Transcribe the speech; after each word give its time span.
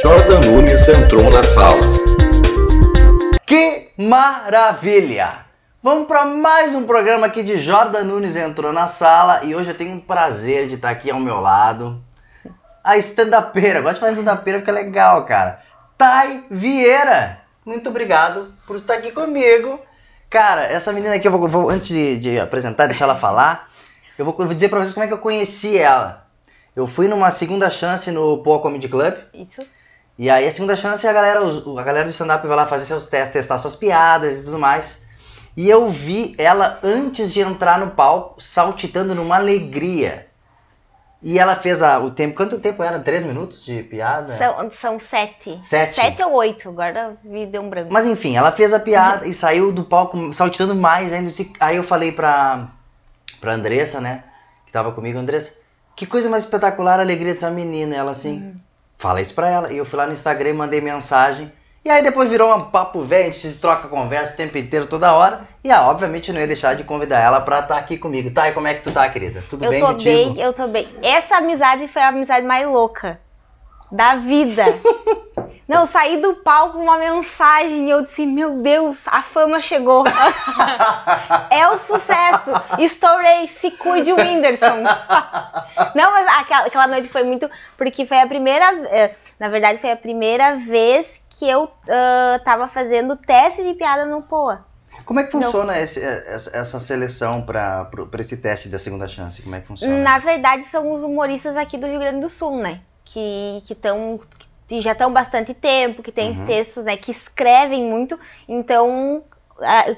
Jordan 0.00 0.40
Nunes 0.44 0.88
entrou 0.88 1.28
na 1.28 1.42
sala. 1.42 1.80
Que 3.44 3.90
maravilha! 3.98 5.44
Vamos 5.82 6.06
para 6.06 6.24
mais 6.24 6.72
um 6.76 6.86
programa 6.86 7.26
aqui 7.26 7.42
de 7.42 7.56
Jordan 7.56 8.04
Nunes 8.04 8.36
entrou 8.36 8.72
na 8.72 8.86
sala 8.86 9.42
e 9.42 9.56
hoje 9.56 9.70
eu 9.70 9.76
tenho 9.76 9.96
um 9.96 10.00
prazer 10.00 10.68
de 10.68 10.76
estar 10.76 10.90
aqui 10.90 11.10
ao 11.10 11.18
meu 11.18 11.40
lado. 11.40 12.00
A 12.84 12.96
stand-upera, 12.96 13.80
gosto 13.80 13.94
de 13.94 14.00
fazer 14.00 14.20
stand-upera 14.20 14.58
porque 14.58 14.70
é 14.70 14.74
legal, 14.74 15.24
cara. 15.24 15.60
Thay 15.98 16.44
Vieira, 16.48 17.40
muito 17.64 17.90
obrigado 17.90 18.54
por 18.68 18.76
estar 18.76 18.94
aqui 18.94 19.10
comigo. 19.10 19.80
Cara, 20.28 20.62
essa 20.64 20.92
menina 20.92 21.14
aqui, 21.14 21.26
eu 21.28 21.32
vou, 21.32 21.48
vou- 21.48 21.70
antes 21.70 21.88
de, 21.88 22.18
de 22.18 22.38
apresentar, 22.38 22.86
deixar 22.86 23.04
ela 23.04 23.14
falar, 23.16 23.68
eu 24.18 24.24
vou, 24.24 24.34
vou 24.34 24.54
dizer 24.54 24.68
pra 24.68 24.80
vocês 24.80 24.92
como 24.92 25.04
é 25.04 25.08
que 25.08 25.14
eu 25.14 25.18
conheci 25.18 25.78
ela. 25.78 26.26
Eu 26.74 26.86
fui 26.86 27.08
numa 27.08 27.30
segunda 27.30 27.70
chance 27.70 28.10
no 28.10 28.38
Poa 28.42 28.60
Comedy 28.60 28.88
Club. 28.88 29.14
Isso. 29.32 29.62
E 30.18 30.28
aí 30.28 30.46
a 30.46 30.52
segunda 30.52 30.74
chance 30.76 31.06
é 31.06 31.10
a 31.10 31.12
galera, 31.12 31.40
a 31.40 31.82
galera 31.82 32.04
do 32.04 32.10
stand-up 32.10 32.46
vai 32.46 32.56
lá 32.56 32.66
fazer 32.66 32.86
seus 32.86 33.06
testes, 33.06 33.32
testar 33.32 33.58
suas 33.58 33.76
piadas 33.76 34.40
e 34.40 34.44
tudo 34.44 34.58
mais. 34.58 35.04
E 35.56 35.68
eu 35.70 35.88
vi 35.88 36.34
ela 36.38 36.78
antes 36.82 37.32
de 37.32 37.40
entrar 37.40 37.78
no 37.78 37.90
palco, 37.92 38.42
saltitando 38.42 39.14
numa 39.14 39.36
alegria. 39.36 40.25
E 41.22 41.38
ela 41.38 41.56
fez 41.56 41.82
a- 41.82 41.98
o 41.98 42.10
tempo. 42.10 42.36
Quanto 42.36 42.60
tempo 42.60 42.82
era? 42.82 42.98
Três 43.00 43.24
minutos 43.24 43.64
de 43.64 43.82
piada? 43.82 44.32
São, 44.36 44.70
são 44.70 44.98
sete. 44.98 45.58
Sete. 45.62 45.96
Sete 45.96 46.22
ou 46.22 46.32
oito. 46.34 46.68
Agora 46.68 47.16
me 47.24 47.46
deu 47.46 47.62
um 47.62 47.70
branco. 47.70 47.92
Mas 47.92 48.06
enfim, 48.06 48.36
ela 48.36 48.52
fez 48.52 48.72
a 48.74 48.78
piada 48.80 49.26
e 49.26 49.32
saiu 49.34 49.72
do 49.72 49.82
palco 49.82 50.32
saltitando 50.32 50.74
mais 50.74 51.12
ainda. 51.12 51.30
Aí 51.58 51.76
eu 51.76 51.82
falei 51.82 52.12
pra, 52.12 52.68
pra 53.40 53.52
Andressa, 53.52 54.00
né? 54.00 54.24
Que 54.66 54.72
tava 54.72 54.92
comigo, 54.92 55.18
Andressa, 55.18 55.54
que 55.96 56.06
coisa 56.06 56.28
mais 56.28 56.44
espetacular 56.44 56.98
a 57.00 57.02
alegria 57.02 57.32
dessa 57.32 57.50
menina. 57.50 57.96
Ela 57.96 58.10
assim, 58.10 58.54
fala 58.98 59.20
isso 59.20 59.34
pra 59.34 59.48
ela. 59.48 59.72
E 59.72 59.78
eu 59.78 59.84
fui 59.86 59.98
lá 59.98 60.06
no 60.06 60.12
Instagram 60.12 60.50
e 60.50 60.54
mandei 60.54 60.80
mensagem. 60.80 61.50
E 61.86 61.90
aí 61.90 62.02
depois 62.02 62.28
virou 62.28 62.52
um 62.52 62.64
papo 62.64 63.04
velho, 63.04 63.22
a 63.22 63.26
gente 63.26 63.46
se 63.46 63.60
troca 63.60 63.86
conversa 63.86 64.34
o 64.34 64.36
tempo 64.36 64.58
inteiro, 64.58 64.88
toda 64.88 65.14
hora. 65.14 65.46
E 65.62 65.70
ah, 65.70 65.88
obviamente 65.88 66.32
não 66.32 66.40
ia 66.40 66.46
deixar 66.48 66.74
de 66.74 66.82
convidar 66.82 67.20
ela 67.20 67.40
pra 67.40 67.60
estar 67.60 67.76
aqui 67.76 67.96
comigo. 67.96 68.28
Tá, 68.28 68.48
e 68.48 68.52
como 68.52 68.66
é 68.66 68.74
que 68.74 68.82
tu 68.82 68.90
tá, 68.90 69.08
querida? 69.08 69.40
Tudo 69.48 69.64
eu 69.66 69.70
bem 69.70 69.78
tô 69.78 69.86
contigo? 69.86 70.34
bem, 70.34 70.44
eu 70.44 70.52
tô 70.52 70.66
bem. 70.66 70.88
Essa 71.00 71.36
amizade 71.36 71.86
foi 71.86 72.02
a 72.02 72.08
amizade 72.08 72.44
mais 72.44 72.66
louca 72.66 73.20
da 73.92 74.16
vida. 74.16 74.64
Não, 75.68 75.82
eu 75.82 75.86
saí 75.86 76.20
do 76.20 76.34
palco 76.34 76.78
com 76.78 76.82
uma 76.82 76.98
mensagem 76.98 77.86
e 77.86 77.90
eu 77.90 78.02
disse, 78.02 78.26
meu 78.26 78.62
Deus, 78.62 79.06
a 79.06 79.22
fama 79.22 79.60
chegou. 79.60 80.02
é 81.50 81.68
o 81.68 81.78
sucesso. 81.78 82.50
Estourei, 82.80 83.46
se 83.46 83.70
cuide 83.70 84.12
Whindersson. 84.12 84.82
Não, 85.94 86.10
mas 86.10 86.26
aquela, 86.40 86.66
aquela 86.66 86.86
noite 86.88 87.08
foi 87.08 87.22
muito. 87.22 87.48
Porque 87.76 88.06
foi 88.06 88.18
a 88.18 88.26
primeira. 88.26 88.64
eh, 88.90 89.14
Na 89.38 89.48
verdade, 89.48 89.78
foi 89.78 89.90
a 89.92 89.96
primeira 89.96 90.54
vez 90.56 91.24
que 91.30 91.48
eu 91.48 91.70
ah, 91.88 92.40
tava 92.44 92.68
fazendo 92.68 93.16
teste 93.16 93.62
de 93.62 93.74
piada 93.74 94.06
no 94.06 94.22
Poa. 94.22 94.64
Como 95.04 95.20
é 95.20 95.24
que 95.24 95.34
Não. 95.36 95.42
funciona 95.42 95.78
esse- 95.78 96.02
essa, 96.02 96.56
essa 96.56 96.80
seleção 96.80 97.42
pra 97.42 97.88
esse 98.18 98.38
teste 98.38 98.68
da 98.68 98.78
segunda 98.78 99.06
chance? 99.06 99.42
Como 99.42 99.54
é 99.54 99.60
que 99.60 99.66
funciona? 99.68 99.96
Na 100.02 100.18
verdade, 100.18 100.64
são 100.64 100.90
os 100.92 101.02
humoristas 101.02 101.56
aqui 101.56 101.76
do 101.78 101.86
Rio 101.86 102.00
Grande 102.00 102.20
do 102.20 102.28
Sul, 102.28 102.56
né? 102.58 102.80
Que 103.04 103.62
que 103.66 103.72
estão 103.72 104.18
que 104.68 104.80
já 104.80 104.92
estão 104.92 105.12
bastante 105.12 105.54
tempo, 105.54 106.02
que 106.02 106.10
tem 106.10 106.32
os 106.32 106.40
Uhum. 106.40 106.46
textos, 106.46 106.82
né? 106.84 106.96
Que 106.96 107.12
escrevem 107.12 107.84
muito. 107.84 108.18
Então, 108.48 109.22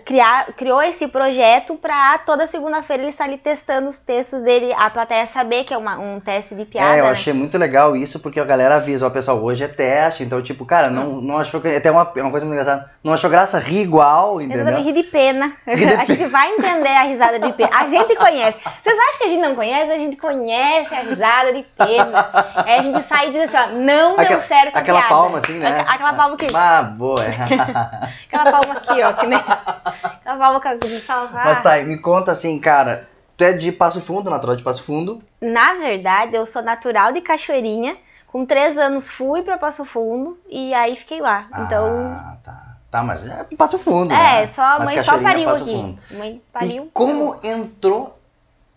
criar, 0.05 0.53
criou 0.57 0.81
esse 0.83 1.09
projeto 1.09 1.75
pra 1.77 2.19
toda 2.19 2.47
segunda-feira 2.47 3.03
ele 3.03 3.11
estar 3.11 3.25
ali 3.25 3.39
testando 3.39 3.89
os 3.89 3.99
textos 3.99 4.41
dele, 4.43 4.73
a 4.77 4.89
plateia 4.89 5.27
saber 5.27 5.65
que 5.65 5.75
é 5.75 5.77
uma- 5.79 5.99
um 5.99 6.21
teste 6.21 6.55
de 6.55 6.65
piada, 6.65 6.95
é, 6.97 7.01
eu 7.01 7.05
né? 7.05 7.11
achei 7.11 7.33
muito 7.33 7.59
legal 7.59 7.97
isso, 7.97 8.21
porque 8.21 8.39
a 8.39 8.45
galera 8.45 8.77
avisa, 8.77 9.07
ó, 9.07 9.11
pessoal, 9.11 9.43
hoje 9.43 9.65
é 9.65 9.69
teste, 9.69 10.23
então, 10.23 10.41
tipo, 10.41 10.65
cara, 10.65 10.89
não, 10.91 11.21
não 11.21 11.39
achou 11.39 11.61
que. 11.61 11.69
Até 11.69 11.91
uma, 11.91 12.03
uma 12.05 12.31
coisa 12.31 12.47
muito 12.47 12.53
engraçada, 12.61 12.91
não 13.03 13.13
achou 13.13 13.29
graça, 13.29 13.59
ri 13.59 13.81
igual, 13.81 14.41
entendeu? 14.41 14.63
Exatamente, 14.63 14.87
ri 14.87 14.93
de 14.93 15.03
pena. 15.03 15.53
Ri 15.67 15.87
de 15.87 15.95
a 15.95 16.05
gente 16.05 16.27
vai 16.27 16.51
entender 16.53 16.89
a 16.89 17.03
risada 17.03 17.39
de 17.39 17.53
pena. 17.53 17.71
A 17.77 17.87
gente 17.87 18.15
conhece. 18.17 18.59
Vocês 18.81 18.97
acham 18.97 19.19
que 19.19 19.25
a 19.25 19.29
gente 19.29 19.41
não 19.43 19.55
conhece? 19.55 19.91
A 19.93 19.99
gente 19.99 20.17
conhece 20.17 20.95
a 20.95 21.01
risada 21.01 21.53
de 21.53 21.63
pena. 21.77 22.31
Aí 22.65 22.79
a 22.79 22.83
gente 22.83 23.03
sai 23.03 23.29
e 23.29 23.33
diz 23.33 23.53
assim, 23.55 23.57
ó, 23.57 23.77
não 23.79 24.17
deu 24.17 24.25
Aquela- 24.25 24.41
certo 24.41 24.73
com 24.73 24.79
a 24.79 24.81
Aquela 24.81 24.99
piada. 25.01 25.15
palma 25.15 25.39
assim, 25.39 25.59
né? 25.59 25.79
Aqu- 25.81 25.91
Aquela 25.91 26.13
palma 26.15 26.37
que... 26.37 26.47
Ah, 26.55 26.83
boa. 26.83 27.25
é. 27.25 27.29
Aquela 28.33 28.53
palma 28.53 28.75
aqui, 28.75 29.03
ó, 29.03 29.13
que 29.15 29.27
nem... 29.27 29.39
A 29.49 30.87
gente 30.87 31.01
fala, 31.01 31.31
ah. 31.33 31.45
Mas 31.45 31.63
tá, 31.63 31.77
me 31.83 31.99
conta 31.99 32.33
assim, 32.33 32.59
cara, 32.59 33.09
tu 33.37 33.45
é 33.45 33.53
de 33.53 33.73
Passo 33.73 34.01
Fundo, 34.01 34.31
natural 34.31 34.57
de 34.57 34.63
Passo 34.63 34.83
Fundo. 34.83 35.23
Na 35.41 35.75
verdade, 35.75 36.35
eu 36.37 36.45
sou 36.47 36.63
natural 36.63 37.13
de 37.13 37.21
Cachoeirinha. 37.21 37.97
Com 38.27 38.45
três 38.45 38.77
anos 38.77 39.09
fui 39.09 39.43
pra 39.43 39.57
Passo 39.57 39.87
Fundo 39.87 40.39
e 40.51 40.75
aí 40.75 40.95
fiquei 40.95 41.19
lá. 41.21 41.47
Então, 41.61 42.15
Ah, 42.15 42.37
tá. 42.45 42.65
Tá, 42.91 43.03
mas 43.03 43.27
é 43.27 43.45
Passo 43.57 43.79
Fundo, 43.79 44.13
é, 44.13 44.41
né? 44.41 44.47
só 44.47 44.63
a 44.63 44.79
Mas 44.79 44.91
mãe 44.95 45.03
só 45.03 45.17
é 45.17 45.23
pariu 45.23 45.49
aqui. 45.51 45.59
Fundo. 45.73 46.01
Mãe 46.11 46.43
pariu. 46.53 46.85
E 46.85 46.91
como 46.93 47.39
entrou 47.45 48.19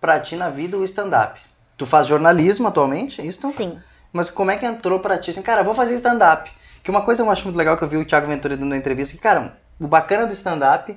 pra 0.02 0.20
ti 0.20 0.36
na 0.36 0.50
vida 0.50 0.78
o 0.78 0.84
stand-up? 0.84 1.40
Tu 1.78 1.86
faz 1.86 2.08
jornalismo 2.08 2.68
atualmente, 2.68 3.22
é 3.22 3.26
isso? 3.26 3.50
Sim. 3.52 3.80
Mas 4.12 4.30
como 4.30 4.52
é 4.52 4.58
que 4.58 4.66
entrou 4.66 5.00
pra 5.00 5.18
ti 5.18 5.32
assim, 5.32 5.42
cara, 5.42 5.64
vou 5.64 5.74
fazer 5.74 5.96
stand-up? 5.96 6.52
Que 6.84 6.90
uma 6.92 7.02
coisa 7.02 7.24
eu 7.24 7.32
acho 7.32 7.44
muito 7.46 7.56
legal 7.56 7.78
que 7.78 7.84
eu 7.84 7.88
vi 7.88 7.98
o 7.98 8.06
Thiago 8.06 8.28
Ventura 8.28 8.58
dando 8.58 8.72
uma 8.72 8.78
entrevista, 8.78 9.16
que, 9.16 9.22
cara, 9.24 9.58
o 9.82 9.88
bacana 9.88 10.26
do 10.28 10.34
stand-up 10.34 10.96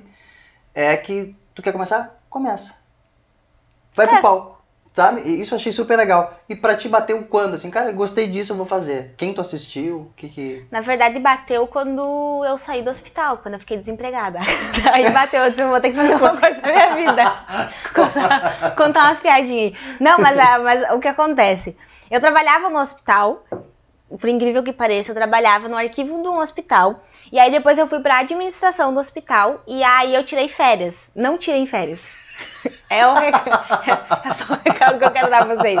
é 0.73 0.95
que 0.97 1.35
tu 1.53 1.61
quer 1.61 1.71
começar? 1.71 2.15
Começa. 2.29 2.83
Vai 3.95 4.07
pro 4.07 4.17
É. 4.17 4.21
palco, 4.21 4.61
sabe? 4.93 5.21
Isso 5.21 5.53
eu 5.53 5.57
achei 5.57 5.71
super 5.71 5.97
legal. 5.97 6.33
E 6.49 6.55
pra 6.55 6.75
ti 6.75 6.89
bateu 6.89 7.23
quando? 7.23 7.53
Assim, 7.53 7.71
cara, 7.71 7.89
eu 7.89 7.95
gostei 7.95 8.27
disso, 8.27 8.51
eu 8.51 8.57
vou 8.57 8.65
fazer. 8.65 9.13
Quem 9.17 9.33
tu 9.33 9.39
assistiu? 9.39 9.97
O 10.01 10.13
que 10.17 10.27
que... 10.27 10.67
Na 10.69 10.81
verdade, 10.81 11.17
bateu 11.19 11.65
quando 11.65 12.43
eu 12.45 12.57
saí 12.57 12.81
do 12.81 12.89
hospital, 12.89 13.37
quando 13.37 13.53
eu 13.53 13.59
fiquei 13.61 13.77
desempregada. 13.77 14.39
Aí 14.91 15.09
bateu, 15.11 15.43
eu 15.45 15.49
disse, 15.49 15.61
eu 15.61 15.69
vou 15.69 15.79
ter 15.79 15.91
que 15.91 15.95
fazer 15.95 16.15
uma 16.15 16.29
coisa 16.37 16.61
na 16.61 16.71
minha 16.71 16.95
vida. 16.95 17.23
Contar, 17.95 18.75
contar 18.75 19.03
umas 19.05 19.19
piadinhas. 19.21 19.77
Não, 19.99 20.17
mas, 20.19 20.37
a- 20.37 20.59
mas 20.59 20.81
o 20.91 20.99
que 20.99 21.07
acontece? 21.07 21.75
Eu 22.11 22.19
trabalhava 22.19 22.69
no 22.69 22.77
hospital, 22.79 23.45
por 24.19 24.29
incrível 24.29 24.63
que 24.63 24.73
pareça, 24.73 25.11
eu 25.11 25.15
trabalhava 25.15 25.67
no 25.67 25.75
arquivo 25.75 26.21
de 26.21 26.27
um 26.27 26.37
hospital. 26.39 27.01
E 27.31 27.39
aí 27.39 27.51
depois 27.51 27.77
eu 27.77 27.87
fui 27.87 27.99
pra 27.99 28.19
administração 28.19 28.93
do 28.93 28.99
hospital 28.99 29.61
e 29.67 29.83
aí 29.83 30.13
eu 30.13 30.23
tirei 30.23 30.47
férias. 30.47 31.09
Não 31.15 31.37
tirem 31.37 31.65
férias. 31.65 32.15
É, 32.89 33.05
o 33.07 33.13
recado, 33.13 33.49
é 34.27 34.33
só 34.33 34.53
o 34.53 34.57
recado 34.63 34.97
que 34.99 35.05
eu 35.05 35.11
quero 35.11 35.29
dar 35.29 35.45
pra 35.45 35.55
vocês. 35.55 35.79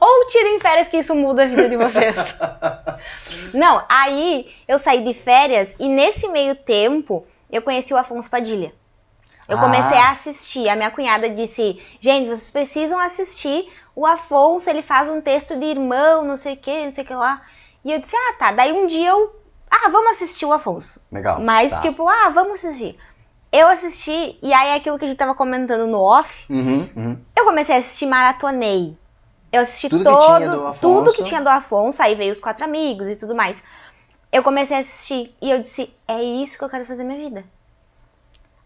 Ou 0.00 0.26
tirem 0.26 0.60
férias 0.60 0.88
que 0.88 0.98
isso 0.98 1.14
muda 1.14 1.42
a 1.44 1.46
vida 1.46 1.68
de 1.68 1.76
vocês. 1.76 2.14
Não, 3.54 3.82
aí 3.88 4.48
eu 4.66 4.78
saí 4.78 5.02
de 5.02 5.14
férias 5.14 5.74
e 5.78 5.88
nesse 5.88 6.28
meio 6.28 6.54
tempo 6.54 7.24
eu 7.50 7.62
conheci 7.62 7.92
o 7.94 7.96
Afonso 7.96 8.28
Padilha. 8.30 8.72
Eu 9.48 9.58
Ah. 9.58 9.60
comecei 9.60 9.96
a 9.98 10.10
assistir. 10.10 10.68
A 10.68 10.76
minha 10.76 10.90
cunhada 10.90 11.28
disse: 11.30 11.80
gente, 12.00 12.26
vocês 12.28 12.50
precisam 12.50 12.98
assistir. 12.98 13.68
O 13.94 14.04
Afonso, 14.04 14.68
ele 14.68 14.82
faz 14.82 15.08
um 15.08 15.20
texto 15.20 15.56
de 15.56 15.64
irmão, 15.64 16.24
não 16.24 16.36
sei 16.36 16.54
o 16.54 16.56
que, 16.56 16.84
não 16.84 16.90
sei 16.90 17.04
o 17.04 17.06
que 17.06 17.14
lá. 17.14 17.40
E 17.86 17.92
eu 17.92 18.00
disse: 18.00 18.16
ah, 18.16 18.34
tá. 18.36 18.50
Daí 18.50 18.72
um 18.72 18.84
dia 18.86 19.10
eu. 19.10 19.32
Ah, 19.70 19.88
vamos 19.90 20.10
assistir 20.10 20.44
o 20.44 20.52
Afonso. 20.52 21.00
Legal. 21.10 21.40
Mas, 21.40 21.70
tá. 21.70 21.80
tipo, 21.80 22.08
ah, 22.08 22.28
vamos 22.30 22.54
assistir. 22.54 22.98
Eu 23.52 23.68
assisti, 23.68 24.36
e 24.42 24.52
aí 24.52 24.76
aquilo 24.76 24.98
que 24.98 25.04
a 25.04 25.08
gente 25.08 25.16
tava 25.16 25.34
comentando 25.34 25.86
no 25.86 26.00
off, 26.00 26.52
Uhum, 26.52 26.90
uhum. 26.96 27.18
eu 27.34 27.44
comecei 27.44 27.76
a 27.76 27.78
assistir, 27.78 28.04
maratonei. 28.04 28.98
Eu 29.52 29.62
assisti 29.62 29.88
Tudo 29.88 30.04
que 30.04 30.10
todos, 30.10 30.26
tinha 30.36 30.50
do 30.50 30.66
Afonso. 30.66 30.80
tudo 30.80 31.12
que 31.12 31.22
tinha 31.22 31.40
do 31.40 31.48
Afonso, 31.48 32.02
aí 32.02 32.14
veio 32.16 32.32
os 32.32 32.40
quatro 32.40 32.64
amigos 32.64 33.08
e 33.08 33.14
tudo 33.16 33.34
mais. 33.34 33.62
Eu 34.32 34.42
comecei 34.42 34.76
a 34.76 34.80
assistir 34.80 35.34
e 35.40 35.48
eu 35.48 35.60
disse, 35.60 35.94
é 36.08 36.22
isso 36.22 36.58
que 36.58 36.64
eu 36.64 36.68
quero 36.68 36.84
fazer 36.84 37.04
na 37.04 37.14
minha 37.14 37.30
vida. 37.30 37.44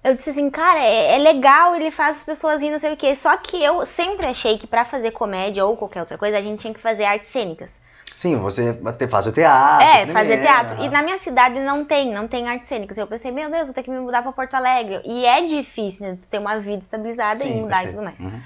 Eu 0.03 0.15
disse 0.15 0.31
assim, 0.31 0.49
cara, 0.49 0.81
é, 0.81 1.17
é 1.17 1.19
legal, 1.19 1.77
ele 1.77 1.91
faz 1.91 2.17
as 2.17 2.23
pessoas 2.23 2.63
rir, 2.63 2.71
não 2.71 2.79
sei 2.79 2.95
o 2.95 2.97
quê. 2.97 3.15
Só 3.15 3.37
que 3.37 3.63
eu 3.63 3.85
sempre 3.85 4.27
achei 4.27 4.57
que 4.57 4.67
pra 4.67 4.85
fazer 4.85 5.11
comédia 5.11 5.65
ou 5.65 5.77
qualquer 5.77 6.01
outra 6.01 6.17
coisa, 6.17 6.39
a 6.39 6.41
gente 6.41 6.61
tinha 6.61 6.73
que 6.75 6.81
fazer 6.81 7.05
artes 7.05 7.29
cênicas. 7.29 7.79
Sim, 8.21 8.37
você 8.37 8.79
faz 9.09 9.27
o 9.27 9.33
teatro. 9.33 9.83
É, 9.87 10.05
primeiro, 10.05 10.13
fazer 10.13 10.43
teatro. 10.43 10.85
E 10.85 10.91
na 10.91 11.03
minha 11.03 11.17
cidade 11.17 11.59
não 11.59 11.87
tem, 11.87 12.13
não 12.13 12.29
tem 12.29 12.47
artes 12.47 12.69
cênicas. 12.69 12.99
Eu 12.99 13.07
pensei, 13.07 13.33
meu 13.33 13.51
Deus, 13.51 13.65
vou 13.65 13.73
ter 13.75 13.83
que 13.83 13.91
me 13.91 13.99
mudar 13.99 14.21
pra 14.21 14.31
Porto 14.31 14.53
Alegre. 14.53 15.01
E 15.07 15.25
é 15.25 15.47
difícil, 15.47 16.07
né? 16.07 16.19
Ter 16.29 16.39
uma 16.39 16.59
vida 16.59 16.83
estabilizada 16.83 17.43
Sim, 17.43 17.57
e 17.57 17.61
mudar 17.63 17.83
e 17.83 17.87
perfeito. 17.87 17.95
tudo 17.95 18.05
mais. 18.05 18.21
Uhum. 18.21 18.41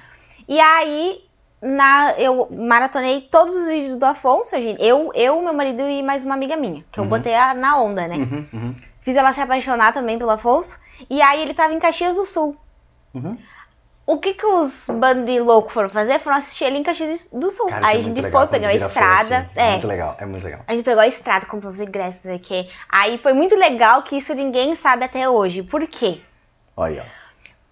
E 0.46 0.60
aí, 0.60 1.24
na, 1.60 2.12
eu 2.18 2.46
maratonei 2.52 3.20
todos 3.22 3.52
os 3.56 3.66
vídeos 3.66 3.96
do 3.96 4.04
Afonso. 4.06 4.54
Eu, 4.78 5.10
eu, 5.12 5.42
meu 5.42 5.52
marido 5.52 5.82
e 5.82 6.04
mais 6.04 6.22
uma 6.22 6.34
amiga 6.34 6.56
minha, 6.56 6.84
que 6.92 7.00
eu 7.00 7.02
Uhum. 7.02 7.10
botei 7.10 7.34
a- 7.34 7.52
na 7.52 7.76
onda, 7.80 8.06
né? 8.06 8.14
Uhum, 8.14 8.46
uhum, 8.52 8.74
Fiz 9.00 9.16
ela 9.16 9.32
se 9.32 9.40
apaixonar 9.40 9.92
também 9.92 10.16
pelo 10.18 10.30
Afonso. 10.30 10.78
E 11.10 11.20
aí 11.20 11.42
ele 11.42 11.52
tava 11.52 11.74
em 11.74 11.80
Caxias 11.80 12.14
do 12.14 12.24
Sul. 12.24 12.56
Uhum. 14.06 14.14
O 14.14 14.18
que 14.18 14.34
que 14.34 14.46
os 14.46 14.86
bandos 14.88 15.24
de 15.26 15.40
louco 15.40 15.70
foram 15.70 15.88
fazer? 15.88 16.18
Foram 16.18 16.36
assistir 16.36 16.64
ele 16.64 16.78
em 16.78 16.82
Caxias 16.82 17.28
do 17.32 17.50
Sul. 17.50 17.66
Cara, 17.66 17.80
isso 17.80 17.90
aí 17.90 17.96
é 17.96 18.00
a 18.00 18.02
gente 18.02 18.30
foi, 18.30 18.46
pegou 18.48 18.68
a 18.68 18.74
estrada. 18.74 19.38
assim. 19.38 19.50
É 19.56 19.66
é, 19.68 19.70
muito 19.72 19.86
legal, 19.86 20.16
é 20.18 20.26
muito 20.26 20.44
legal. 20.44 20.60
a 20.66 20.72
gente 20.74 20.84
pegou 20.84 21.00
a 21.00 21.06
estrada, 21.06 21.46
comprou 21.46 21.72
os 21.72 21.80
ingressos 21.80 22.26
aqui. 22.30 22.68
Aí 22.88 23.16
foi 23.18 23.32
muito 23.32 23.56
legal 23.56 24.02
que 24.02 24.16
isso 24.16 24.34
ninguém 24.34 24.74
sabe 24.74 25.04
até 25.04 25.28
hoje. 25.28 25.62
Por 25.62 25.86
quê? 25.86 26.20
Olha, 26.76 27.02
ó. 27.02 27.24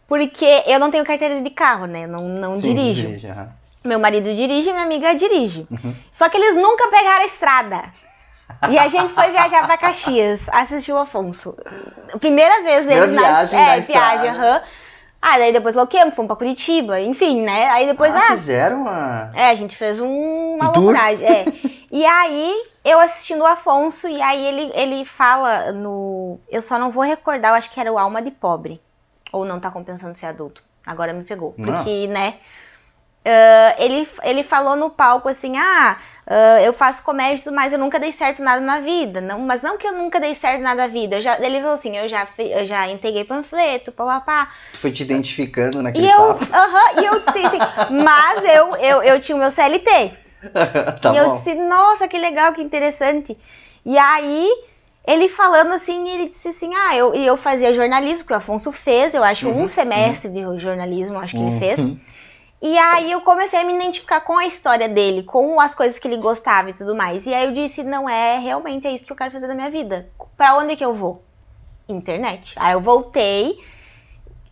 Porque 0.08 0.62
eu 0.66 0.78
não 0.78 0.90
tenho 0.90 1.04
carteira 1.04 1.40
de 1.40 1.50
carro, 1.50 1.86
né? 1.86 2.06
Não, 2.06 2.28
não 2.28 2.56
Sim, 2.56 2.74
dirijo. 2.74 3.06
dirige, 3.06 3.26
aham. 3.28 3.48
Meu 3.84 3.98
marido 3.98 4.34
dirige 4.34 4.70
minha 4.72 4.84
amiga 4.84 5.14
dirige. 5.14 5.66
Uhum. 5.70 5.94
Só 6.10 6.28
que 6.28 6.36
eles 6.36 6.56
nunca 6.56 6.88
pegaram 6.88 7.22
a 7.22 7.26
estrada. 7.26 7.82
E 8.70 8.78
a 8.78 8.86
gente 8.88 9.12
foi 9.12 9.30
viajar 9.30 9.66
pra 9.66 9.76
Caxias, 9.76 10.48
assistiu 10.50 10.96
o 10.96 10.98
Afonso. 10.98 11.56
Primeira 12.20 12.62
vez 12.62 12.84
deles 12.84 13.04
Primeira 13.04 13.44
viagem 13.46 13.58
na 13.58 13.76
é, 13.76 13.80
viagem, 13.80 14.30
estrada. 14.30 14.30
aham. 14.30 14.62
Ah, 15.24 15.38
daí 15.38 15.52
depois 15.52 15.76
loquemos, 15.76 16.14
fomos 16.14 16.26
pra 16.26 16.36
Curitiba, 16.36 17.00
enfim, 17.00 17.42
né? 17.42 17.68
Aí 17.68 17.86
depois, 17.86 18.12
ah, 18.12 18.24
ah, 18.24 18.30
fizeram 18.30 18.82
uma... 18.82 19.30
é, 19.32 19.50
a 19.50 19.54
gente 19.54 19.76
fez 19.76 20.00
um, 20.00 20.56
uma 20.56 20.70
Um 20.70 20.80
loucuragem. 20.80 21.24
É. 21.24 21.44
E 21.92 22.06
aí, 22.06 22.54
eu 22.82 22.98
assistindo 22.98 23.42
o 23.42 23.46
Afonso, 23.46 24.08
e 24.08 24.22
aí 24.22 24.42
ele, 24.46 24.72
ele 24.74 25.04
fala 25.04 25.72
no. 25.72 26.40
Eu 26.50 26.62
só 26.62 26.78
não 26.78 26.90
vou 26.90 27.04
recordar, 27.04 27.50
eu 27.50 27.54
acho 27.54 27.70
que 27.70 27.78
era 27.78 27.92
o 27.92 27.98
Alma 27.98 28.22
de 28.22 28.30
Pobre. 28.30 28.80
Ou 29.30 29.44
não 29.44 29.60
tá 29.60 29.70
compensando 29.70 30.16
ser 30.16 30.24
adulto. 30.24 30.64
Agora 30.86 31.12
me 31.12 31.22
pegou. 31.22 31.54
Não. 31.58 31.74
Porque, 31.74 32.06
né? 32.06 32.38
Ah, 33.24 33.74
ele, 33.78 34.06
ele 34.24 34.42
falou 34.42 34.76
no 34.76 34.90
palco 34.90 35.28
assim: 35.28 35.56
ah, 35.56 35.96
ah, 36.26 36.62
eu 36.62 36.72
faço 36.72 37.02
comércio, 37.02 37.52
mas 37.52 37.72
eu 37.72 37.78
nunca 37.78 37.98
dei 38.00 38.12
certo 38.12 38.42
nada 38.42 38.60
na 38.60 38.80
vida. 38.80 39.20
Não, 39.20 39.38
mas 39.40 39.62
não 39.62 39.78
que 39.78 39.86
eu 39.86 39.92
nunca 39.92 40.20
dei 40.20 40.34
certo 40.34 40.62
nada 40.62 40.82
na 40.82 40.86
vida. 40.88 41.20
Já, 41.20 41.38
ele 41.40 41.58
falou 41.60 41.74
assim: 41.74 41.96
eu 41.96 42.08
já, 42.08 42.26
eu 42.38 42.64
já 42.66 42.88
entreguei 42.88 43.24
panfleto, 43.24 43.92
papapá. 43.92 44.48
Tu 44.72 44.78
foi 44.78 44.92
te 44.92 45.02
identificando 45.04 45.80
naquele 45.82 45.94
E 45.94 46.08
eu, 46.10 46.20
papo. 46.20 46.44
aham, 46.52 46.98
e 47.00 47.04
eu 47.04 47.18
disse 47.20 47.38
assim, 47.38 47.62
mas 47.88 48.42
eu, 48.44 48.76
eu, 48.76 49.02
eu 49.02 49.20
tinha 49.20 49.36
o 49.36 49.38
meu 49.38 49.50
CLT. 49.50 50.12
tá 51.00 51.12
e 51.12 51.16
eu 51.16 51.28
bom. 51.28 51.32
disse, 51.32 51.54
nossa, 51.54 52.08
que 52.08 52.18
legal, 52.18 52.52
que 52.54 52.62
interessante. 52.62 53.36
E 53.84 53.98
aí, 53.98 54.48
ele 55.06 55.28
falando 55.28 55.72
assim, 55.72 56.08
ele 56.08 56.28
disse 56.28 56.48
assim, 56.48 56.70
ah, 56.74 56.96
eu, 56.96 57.14
eu 57.14 57.36
fazia 57.36 57.74
jornalismo, 57.74 58.26
que 58.26 58.32
o 58.32 58.36
Afonso 58.36 58.72
fez, 58.72 59.14
eu 59.14 59.24
acho 59.24 59.48
Uhum, 59.48 59.64
um 59.64 59.66
semestre 59.66 60.30
de 60.30 60.58
jornalismo, 60.58 61.18
acho 61.18 61.36
que 61.36 61.42
ele 61.42 61.50
fez. 61.50 61.88
E 62.62 62.78
aí 62.78 63.10
eu 63.10 63.20
comecei 63.22 63.58
a 63.58 63.64
me 63.64 63.74
identificar 63.74 64.20
com 64.20 64.38
a 64.38 64.46
história 64.46 64.88
dele, 64.88 65.24
com 65.24 65.58
as 65.60 65.74
coisas 65.74 65.98
que 65.98 66.06
ele 66.06 66.16
gostava 66.18 66.70
e 66.70 66.72
tudo 66.72 66.94
mais. 66.94 67.26
E 67.26 67.34
aí 67.34 67.46
eu 67.46 67.52
disse, 67.52 67.82
não 67.82 68.08
é, 68.08 68.38
realmente 68.38 68.86
é 68.86 68.92
isso 68.92 69.04
que 69.04 69.12
eu 69.12 69.16
quero 69.16 69.32
fazer 69.32 69.48
da 69.48 69.54
minha 69.54 69.68
vida. 69.68 70.08
Pra 70.36 70.56
onde 70.56 70.76
que 70.76 70.84
eu 70.84 70.94
vou? 70.94 71.24
Internet. 71.88 72.54
Aí 72.56 72.72
eu 72.74 72.80
voltei 72.80 73.58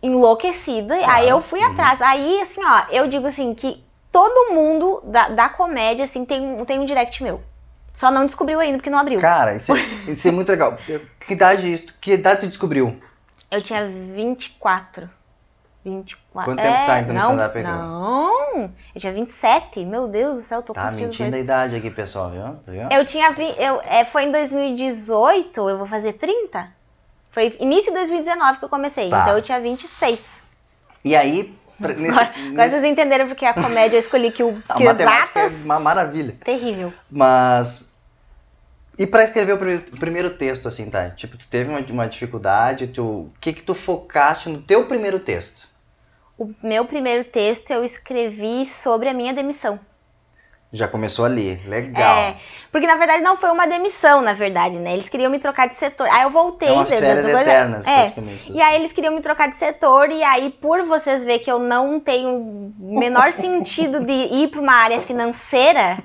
enlouquecida, 0.03 0.97
Claro. 0.97 1.11
aí 1.13 1.29
eu 1.29 1.41
fui 1.41 1.59
Uhum. 1.59 1.71
atrás. 1.71 2.01
Aí, 2.01 2.41
assim, 2.41 2.61
ó, 2.65 2.83
eu 2.91 3.07
digo 3.07 3.27
assim, 3.27 3.53
que 3.53 3.81
todo 4.11 4.53
mundo 4.53 5.01
da, 5.05 5.29
da 5.29 5.49
comédia, 5.49 6.03
assim, 6.03 6.25
tem, 6.25 6.41
um- 6.41 6.65
tem 6.65 6.79
um 6.79 6.85
direct 6.85 7.23
meu. 7.23 7.41
Só 7.93 8.09
não 8.11 8.25
descobriu 8.25 8.59
ainda, 8.59 8.77
porque 8.77 8.89
não 8.89 8.99
abriu. 8.99 9.19
Cara, 9.21 9.55
isso 9.55 9.73
é, 9.75 9.79
isso 10.07 10.27
é 10.27 10.31
muito 10.31 10.49
legal. 10.49 10.77
Que 11.27 11.33
idade 11.33 11.71
isso? 11.71 11.93
Que 12.01 12.13
idade 12.13 12.41
tu 12.41 12.47
descobriu? 12.47 12.97
Eu 13.49 13.61
tinha 13.61 13.85
24. 13.87 15.09
24. 15.83 16.21
Quanto 16.33 16.61
tempo 16.61 16.75
é, 16.75 16.85
tá, 16.85 16.99
então, 16.99 17.13
no 17.13 17.19
não, 17.19 17.29
stand-up 17.29 17.57
aí, 17.57 17.63
Não, 17.63 18.71
eu 18.93 19.01
tinha 19.01 19.13
27. 19.13 19.83
Meu 19.85 20.07
Deus 20.07 20.37
do 20.37 20.43
céu, 20.43 20.59
eu 20.59 20.63
tô 20.63 20.73
Tá 20.73 20.85
confusa. 20.85 21.01
mentindo 21.05 21.35
a 21.35 21.39
idade 21.39 21.75
aqui, 21.75 21.89
pessoal, 21.89 22.29
viu? 22.29 22.41
Tá? 22.43 22.95
Eu 22.95 23.05
tinha. 23.05 23.31
Vi, 23.31 23.53
eu, 23.57 23.81
é, 23.81 24.03
foi 24.05 24.23
em 24.25 24.31
2018, 24.31 25.69
eu 25.69 25.77
vou 25.77 25.87
fazer 25.87 26.13
30? 26.13 26.67
Foi 27.31 27.55
início 27.59 27.91
de 27.91 27.97
2019 27.97 28.59
que 28.59 28.65
eu 28.65 28.69
comecei. 28.69 29.09
Tá. 29.09 29.21
Então 29.21 29.35
eu 29.37 29.41
tinha 29.41 29.59
26. 29.59 30.41
E 31.03 31.15
aí, 31.15 31.55
pra- 31.79 31.93
nesse, 31.93 32.11
Agora, 32.11 32.25
agora 32.35 32.51
nesse- 32.51 32.69
vocês 32.71 32.83
entenderam 32.83 33.27
porque 33.27 33.45
a 33.45 33.53
comédia 33.53 33.95
eu 33.95 33.99
escolhi 33.99 34.31
que, 34.31 34.43
o, 34.43 34.49
a 34.69 34.75
que 34.75 34.85
é 34.87 34.91
exatas. 34.91 35.51
uma 35.63 35.79
maravilha. 35.79 36.35
Terrível. 36.43 36.93
Mas. 37.09 37.89
E 38.97 39.07
pra 39.07 39.23
escrever 39.23 39.53
o 39.53 39.57
primeiro, 39.57 39.81
primeiro 39.97 40.29
texto, 40.31 40.67
assim, 40.67 40.89
tá? 40.89 41.09
Tipo, 41.09 41.37
tu 41.37 41.47
teve 41.47 41.69
uma, 41.71 41.79
uma 41.79 42.07
dificuldade, 42.07 42.87
tu. 42.87 43.03
O 43.03 43.33
que 43.39 43.53
que 43.53 43.63
tu 43.63 43.73
focaste 43.73 44.49
no 44.49 44.61
teu 44.61 44.85
primeiro 44.85 45.17
texto? 45.17 45.70
O 46.41 46.51
meu 46.63 46.85
primeiro 46.85 47.23
texto 47.23 47.69
eu 47.69 47.83
escrevi 47.83 48.65
sobre 48.65 49.07
a 49.07 49.13
minha 49.13 49.31
demissão. 49.31 49.79
Já 50.73 50.87
começou 50.87 51.23
ali. 51.23 51.61
Legal. 51.67 52.17
É, 52.17 52.37
porque 52.71 52.87
na 52.87 52.95
verdade 52.95 53.21
não 53.21 53.37
foi 53.37 53.51
uma 53.51 53.67
demissão, 53.67 54.23
na 54.23 54.33
verdade, 54.33 54.79
né? 54.79 54.93
Eles 54.93 55.07
queriam 55.07 55.29
me 55.29 55.37
trocar 55.37 55.69
de 55.69 55.77
setor. 55.77 56.07
Aí 56.09 56.23
eu 56.23 56.31
voltei. 56.31 56.69
É 56.69 56.71
umas 56.71 56.89
férias 56.89 57.27
eternas, 57.27 57.85
É. 57.85 58.13
E 58.49 58.59
aí 58.59 58.75
eles 58.75 58.91
queriam 58.91 59.13
me 59.13 59.21
trocar 59.21 59.51
de 59.51 59.55
setor, 59.55 60.09
e 60.09 60.23
aí, 60.23 60.49
por 60.49 60.83
vocês 60.83 61.23
verem 61.23 61.43
que 61.43 61.51
eu 61.51 61.59
não 61.59 61.99
tenho 61.99 62.31
o 62.79 62.99
menor 62.99 63.31
sentido 63.33 64.03
de 64.03 64.11
ir 64.11 64.47
para 64.47 64.61
uma 64.61 64.73
área 64.73 64.99
financeira, 64.99 65.99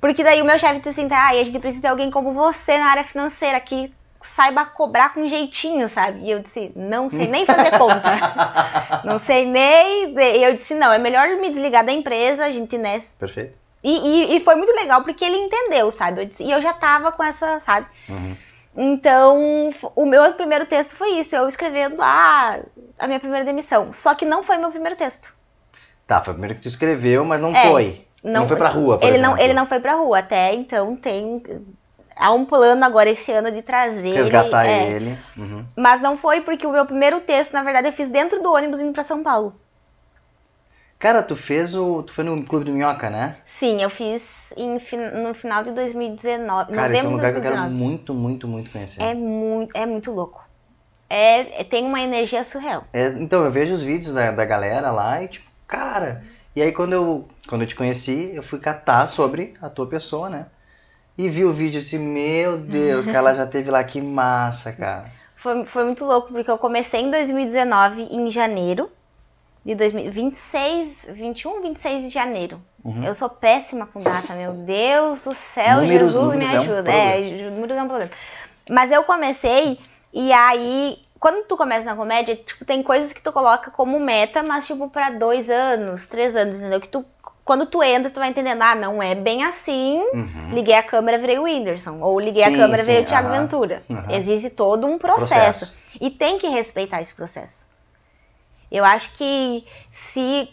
porque 0.00 0.24
daí 0.24 0.40
o 0.40 0.44
meu 0.46 0.58
chefe 0.58 0.76
disse 0.78 0.88
assim, 0.88 1.06
tá, 1.06 1.28
a 1.28 1.44
gente 1.44 1.58
precisa 1.58 1.82
de 1.82 1.88
alguém 1.88 2.10
como 2.10 2.32
você 2.32 2.78
na 2.78 2.86
área 2.86 3.04
financeira, 3.04 3.60
que 3.60 3.92
saiba 4.22 4.66
cobrar 4.66 5.14
com 5.14 5.26
jeitinho, 5.26 5.88
sabe? 5.88 6.20
E 6.20 6.30
eu 6.30 6.40
disse, 6.40 6.72
não 6.76 7.08
sei 7.08 7.26
nem 7.26 7.46
fazer 7.46 7.70
conta. 7.78 8.18
não 9.04 9.18
sei 9.18 9.46
nem. 9.46 10.14
E 10.18 10.44
eu 10.44 10.54
disse, 10.54 10.74
não, 10.74 10.92
é 10.92 10.98
melhor 10.98 11.28
me 11.40 11.50
desligar 11.50 11.84
da 11.84 11.92
empresa, 11.92 12.44
a 12.44 12.50
gente, 12.52 12.76
né? 12.78 13.00
Perfeito. 13.18 13.54
E, 13.82 13.96
e, 14.32 14.36
e 14.36 14.40
foi 14.40 14.56
muito 14.56 14.72
legal, 14.74 15.02
porque 15.02 15.24
ele 15.24 15.36
entendeu, 15.38 15.90
sabe? 15.90 16.20
Eu 16.22 16.26
disse- 16.26 16.44
e 16.44 16.50
eu 16.50 16.60
já 16.60 16.72
tava 16.72 17.10
com 17.12 17.24
essa, 17.24 17.60
sabe? 17.60 17.86
Uhum. 18.08 18.36
Então, 18.76 19.70
o 19.96 20.06
meu 20.06 20.32
primeiro 20.34 20.64
texto 20.66 20.94
foi 20.94 21.10
isso, 21.18 21.34
eu 21.34 21.48
escrevendo 21.48 21.96
ah, 22.00 22.60
a 22.98 23.06
minha 23.06 23.18
primeira 23.18 23.44
demissão. 23.44 23.92
Só 23.92 24.14
que 24.14 24.24
não 24.24 24.42
foi 24.42 24.58
meu 24.58 24.70
primeiro 24.70 24.96
texto. 24.96 25.34
Tá, 26.06 26.20
foi 26.20 26.32
o 26.32 26.34
primeiro 26.34 26.54
que 26.56 26.60
tu 26.62 26.68
escreveu, 26.68 27.24
mas 27.24 27.40
não 27.40 27.54
É, 27.54 27.68
foi. 27.68 28.06
Não, 28.22 28.46
foi 28.46 28.56
pra 28.56 28.68
rua, 28.68 28.98
por 28.98 29.06
ele 29.06 29.16
exemplo. 29.16 29.36
não, 29.36 29.42
ele 29.42 29.54
não 29.54 29.64
foi 29.66 29.80
pra 29.80 29.94
rua. 29.94 30.18
Até 30.18 30.54
então 30.54 30.94
tem. 30.94 31.42
Há 32.20 32.32
um 32.32 32.44
plano 32.44 32.84
agora 32.84 33.08
esse 33.08 33.32
ano 33.32 33.50
de 33.50 33.62
trazer. 33.62 34.14
Resgatar 34.14 34.66
ele, 34.66 34.74
é. 34.74 34.92
ele. 34.92 35.18
Uhum. 35.36 35.64
Mas 35.76 36.00
não 36.00 36.16
foi 36.16 36.42
porque 36.42 36.66
o 36.66 36.72
meu 36.72 36.84
primeiro 36.84 37.20
texto, 37.20 37.52
na 37.54 37.62
verdade, 37.62 37.88
eu 37.88 37.92
fiz 37.92 38.08
dentro 38.08 38.42
do 38.42 38.52
ônibus 38.52 38.80
indo 38.80 38.92
pra 38.92 39.02
São 39.02 39.22
Paulo. 39.22 39.54
Cara, 40.98 41.22
tu 41.22 41.34
fez 41.34 41.74
o. 41.74 42.02
Tu 42.02 42.12
foi 42.12 42.24
no 42.24 42.44
Clube 42.44 42.66
do 42.66 42.72
Minhoca, 42.72 43.08
né? 43.08 43.36
Sim, 43.46 43.82
eu 43.82 43.88
fiz 43.88 44.52
em 44.54 44.78
no 45.22 45.34
final 45.34 45.64
de 45.64 45.70
2019. 45.70 46.72
Cara, 46.72 46.92
esse 46.92 47.06
é 47.06 47.08
um 47.08 47.12
lugar 47.12 47.32
que 47.32 47.38
eu 47.38 47.42
quero 47.42 47.56
2019. 47.56 47.74
muito, 47.74 48.14
muito, 48.14 48.46
muito 48.46 48.70
conhecer. 48.70 49.02
É 49.02 49.14
muito, 49.14 49.74
é 49.74 49.86
muito 49.86 50.12
louco. 50.12 50.44
É, 51.08 51.62
é- 51.62 51.64
tem 51.64 51.86
uma 51.86 52.00
energia 52.00 52.44
surreal. 52.44 52.84
É, 52.92 53.06
então, 53.08 53.44
eu 53.44 53.50
vejo 53.50 53.72
os 53.72 53.82
vídeos 53.82 54.12
da, 54.12 54.30
da 54.30 54.44
galera 54.44 54.90
lá 54.90 55.22
e, 55.22 55.28
tipo, 55.28 55.50
cara. 55.66 56.22
E 56.54 56.60
aí, 56.60 56.70
quando 56.70 56.92
eu, 56.92 57.28
quando 57.48 57.62
eu 57.62 57.66
te 57.66 57.74
conheci, 57.74 58.32
eu 58.34 58.42
fui 58.42 58.60
catar 58.60 59.08
sobre 59.08 59.54
a 59.62 59.70
tua 59.70 59.86
pessoa, 59.88 60.28
né? 60.28 60.46
E 61.22 61.28
vi 61.28 61.44
o 61.44 61.52
vídeo 61.52 61.80
assim, 61.80 61.98
meu 61.98 62.56
Deus, 62.56 63.04
que 63.04 63.14
ela 63.14 63.34
já 63.36 63.44
teve 63.46 63.70
lá, 63.70 63.84
que 63.84 64.00
massa, 64.00 64.72
cara. 64.72 65.04
Foi, 65.36 65.64
foi 65.64 65.84
muito 65.84 66.04
louco, 66.04 66.32
porque 66.32 66.50
eu 66.50 66.56
comecei 66.58 67.00
em 67.00 67.10
2019, 67.10 68.02
em 68.10 68.30
janeiro 68.30 68.90
de 69.64 69.74
2026, 69.74 71.06
21, 71.10 71.60
26 71.62 72.02
de 72.04 72.08
janeiro. 72.10 72.60
Uhum. 72.84 73.04
Eu 73.04 73.12
sou 73.14 73.28
péssima 73.28 73.86
com 73.86 74.00
data, 74.00 74.32
meu 74.34 74.52
Deus 74.52 75.24
do 75.24 75.34
céu, 75.34 75.82
Números- 75.82 76.12
Jesus 76.12 76.34
me 76.34 76.44
números 76.44 76.52
é 76.54 76.56
um 76.56 76.60
ajuda. 76.62 76.74
problema. 76.82 76.98
É, 77.02 77.50
números 77.50 77.76
é 77.76 77.82
um 77.82 77.88
problema. 77.88 78.10
Mas 78.70 78.90
eu 78.90 79.04
comecei, 79.04 79.78
e 80.14 80.32
aí, 80.32 80.98
quando 81.18 81.44
tu 81.46 81.56
começa 81.56 81.84
na 81.84 81.96
comédia, 81.96 82.36
tipo, 82.36 82.64
tem 82.64 82.82
coisas 82.82 83.12
que 83.12 83.20
tu 83.22 83.30
coloca 83.32 83.70
como 83.70 84.00
meta, 84.00 84.42
mas 84.42 84.66
tipo, 84.66 84.88
pra 84.88 85.10
dois 85.10 85.50
anos, 85.50 86.06
três 86.06 86.34
anos, 86.34 86.58
entendeu? 86.58 86.80
Que 86.80 86.88
tu, 86.88 87.04
quando 87.50 87.66
tu 87.66 87.82
entra, 87.82 88.08
tu 88.08 88.20
vai 88.20 88.28
entendendo, 88.28 88.62
ah, 88.62 88.76
não 88.76 89.02
é 89.02 89.12
bem 89.12 89.42
assim. 89.42 89.98
Uhum. 90.14 90.54
Liguei 90.54 90.76
a 90.76 90.84
câmera, 90.84 91.18
virei 91.18 91.36
o 91.36 91.42
Whindersson. 91.42 92.00
Ou 92.00 92.20
liguei 92.20 92.44
Sim, 92.44 92.54
a 92.54 92.56
câmera, 92.56 92.84
sim, 92.84 92.90
virei 92.92 93.02
o 93.02 93.06
Thiago 93.08 93.26
aham, 93.26 93.40
Ventura. 93.40 93.82
aham. 93.90 94.12
Existe 94.12 94.50
todo 94.50 94.86
um 94.86 94.96
processo. 94.96 95.76
E 96.00 96.10
tem 96.10 96.38
que 96.38 96.46
respeitar 96.46 97.00
esse 97.00 97.12
processo. 97.12 97.66
Eu 98.70 98.84
acho 98.84 99.14
que 99.14 99.64
se. 99.90 100.48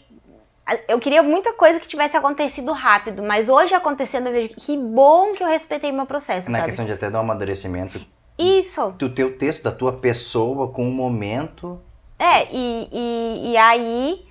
Eu 0.88 0.98
queria 0.98 1.22
muita 1.22 1.52
coisa 1.52 1.78
que 1.78 1.86
tivesse 1.86 2.16
acontecido 2.16 2.72
rápido, 2.72 3.22
mas 3.22 3.48
hoje 3.48 3.76
acontecendo 3.76 4.26
eu 4.26 4.32
vejo 4.32 4.56
que 4.56 4.76
bom 4.76 5.34
que 5.34 5.44
eu 5.44 5.46
respeitei 5.46 5.92
meu 5.92 6.04
processo, 6.04 6.50
Na 6.50 6.58
sabe? 6.58 6.70
questão 6.70 6.84
de 6.84 6.90
até 6.90 7.08
dar 7.08 7.18
um 7.18 7.22
amadurecimento 7.22 8.04
Isso. 8.36 8.90
do 8.98 9.08
teu 9.08 9.38
texto, 9.38 9.62
da 9.62 9.70
tua 9.70 9.92
pessoa, 9.92 10.66
com 10.66 10.82
o 10.88 10.90
momento. 10.90 11.80
É, 12.18 12.52
e, 12.52 12.88
e, 12.92 13.50
e 13.52 13.56
aí. 13.56 14.26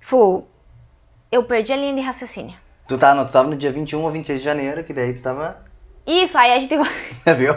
Fu, 0.00 0.46
eu 1.32 1.42
perdi 1.44 1.72
a 1.72 1.76
linha 1.76 1.94
de 1.94 2.00
raciocínio. 2.00 2.54
Tu, 2.86 2.98
tá, 2.98 3.14
no, 3.14 3.24
tu 3.24 3.32
tava 3.32 3.48
no 3.48 3.56
dia 3.56 3.72
21 3.72 4.02
ou 4.02 4.10
26 4.10 4.40
de 4.40 4.44
janeiro, 4.44 4.84
que 4.84 4.92
daí 4.92 5.14
tu 5.14 5.22
tava. 5.22 5.64
Isso, 6.06 6.36
aí 6.36 6.52
a 6.52 6.58
gente. 6.58 6.74
Viu? 7.38 7.54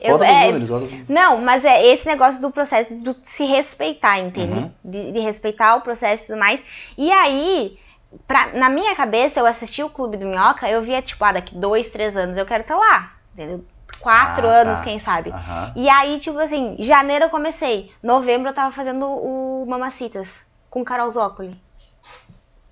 Eu- 0.00 0.10
volta 0.10 0.26
é, 0.26 0.46
números, 0.46 0.68
volta 0.68 0.86
pros- 0.86 1.08
Não, 1.08 1.38
mas 1.38 1.64
é 1.64 1.84
esse 1.86 2.06
negócio 2.06 2.40
do 2.40 2.50
processo 2.50 2.94
de 2.96 3.16
se 3.22 3.44
respeitar, 3.44 4.18
entende? 4.18 4.60
Uhum. 4.60 4.70
De, 4.84 5.12
de 5.12 5.18
respeitar 5.20 5.74
o 5.76 5.80
processo 5.80 6.24
e 6.24 6.26
tudo 6.28 6.38
mais. 6.38 6.64
E 6.96 7.10
aí, 7.10 7.78
pra- 8.26 8.52
na 8.52 8.68
minha 8.68 8.94
cabeça, 8.94 9.40
eu 9.40 9.46
assisti 9.46 9.82
o 9.82 9.88
Clube 9.90 10.16
do 10.18 10.26
Minhoca, 10.26 10.68
eu 10.68 10.82
via, 10.82 11.00
tipo, 11.02 11.24
ah, 11.24 11.32
daqui 11.32 11.54
dois, 11.54 11.88
três 11.90 12.16
anos 12.16 12.36
eu 12.36 12.44
quero 12.46 12.60
estar 12.62 12.76
lá. 12.76 13.12
Entendeu? 13.34 13.64
Quatro 14.00 14.46
Ah, 14.46 14.50
anos, 14.60 14.78
tá. 14.78 14.84
quem 14.84 14.98
sabe. 14.98 15.30
Aham. 15.30 15.72
E 15.74 15.88
aí, 15.88 16.18
tipo 16.18 16.38
assim, 16.38 16.76
janeiro 16.78 17.24
eu 17.24 17.30
comecei. 17.30 17.90
Novembro 18.02 18.50
eu 18.50 18.54
tava 18.54 18.70
fazendo 18.70 19.06
o 19.06 19.64
Mamacitas 19.66 20.40
com 20.70 20.84
Carol 20.84 21.08
Zócoli. 21.08 21.58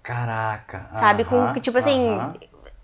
Caraca. 0.06 0.86
Sabe? 0.94 1.24
Com, 1.24 1.36
aham, 1.36 1.54
que, 1.54 1.60
tipo 1.60 1.76
assim, 1.78 2.08
aham. 2.08 2.34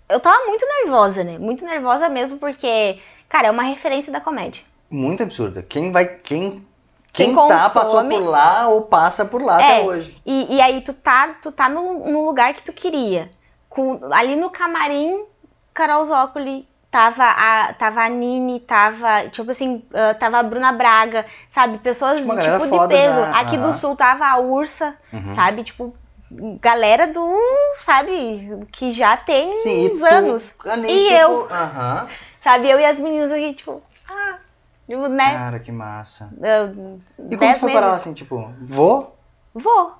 eu 0.09 0.19
tava 0.19 0.45
muito 0.45 0.65
nervosa, 0.67 1.23
né? 1.23 1.37
Muito 1.37 1.65
nervosa 1.65 2.09
mesmo, 2.09 2.37
porque, 2.37 2.99
cara, 3.29 3.47
é 3.47 3.51
uma 3.51 3.63
referência 3.63 4.11
da 4.11 4.19
comédia. 4.19 4.61
Muito 4.91 5.23
absurda. 5.23 5.63
Quem 5.63 5.91
vai. 5.91 6.05
Quem 6.05 6.65
Quem, 7.13 7.27
quem 7.27 7.35
tá 7.35 7.69
passou 7.69 8.03
por 8.03 8.23
lá 8.23 8.67
ou 8.67 8.81
passa 8.83 9.23
por 9.25 9.41
lá 9.41 9.61
É. 9.61 9.63
até 9.63 9.83
hoje. 9.83 10.21
E, 10.25 10.55
e 10.55 10.61
aí 10.61 10.81
tu 10.81 10.93
tá, 10.93 11.29
tu 11.41 11.51
tá 11.51 11.69
no, 11.69 12.09
no 12.11 12.25
lugar 12.25 12.53
que 12.53 12.63
tu 12.63 12.73
queria. 12.73 13.31
Com, 13.69 13.99
ali 14.11 14.35
no 14.35 14.49
camarim, 14.49 15.25
Carol 15.73 16.03
Zócoli, 16.03 16.67
tava 16.91 17.23
a, 17.25 17.73
tava 17.73 18.01
a 18.03 18.09
Nini, 18.09 18.59
tava, 18.59 19.29
tipo 19.29 19.49
assim, 19.49 19.81
ah, 19.93 20.13
tava 20.13 20.37
a 20.39 20.43
Bruna 20.43 20.71
Braga, 20.73 21.25
sabe? 21.49 21.77
Pessoas 21.79 22.19
Tipo, 22.19 22.35
de 22.35 22.43
tipo 22.43 22.87
peso. 22.87 23.19
já, 23.19 23.31
Aqui 23.31 23.57
aham. 23.57 23.67
do 23.69 23.73
sul 23.73 23.95
tava 23.95 24.25
a 24.27 24.37
Ursa, 24.37 24.95
Uhum. 25.11 25.33
sabe? 25.33 25.63
Tipo, 25.63 25.93
galera 26.61 27.07
do, 27.07 27.37
sabe, 27.77 28.49
que 28.71 28.91
já 28.91 29.15
tem 29.17 29.49
uns 29.51 30.01
anos. 30.03 30.55
E 30.87 31.03
tipo, 31.03 31.13
eu. 31.13 31.47
Aham. 31.51 32.09
Sabe? 32.39 32.69
Eu 32.69 32.79
e 32.79 32.85
as 32.85 32.99
meninas 32.99 33.31
aqui, 33.31 33.53
tipo, 33.53 33.81
ah, 34.09 34.37
tipo, 34.87 35.07
né? 35.07 35.33
Cara, 35.33 35.59
que 35.59 35.71
massa. 35.71 36.33
ah, 36.43 36.73
E 37.31 37.37
como 37.37 37.55
foi 37.55 37.71
parar 37.71 37.85
lá 37.87 37.91
meses. 37.93 38.01
assim, 38.07 38.13
tipo, 38.13 38.53
vou? 38.61 39.15
Vou. 39.53 39.93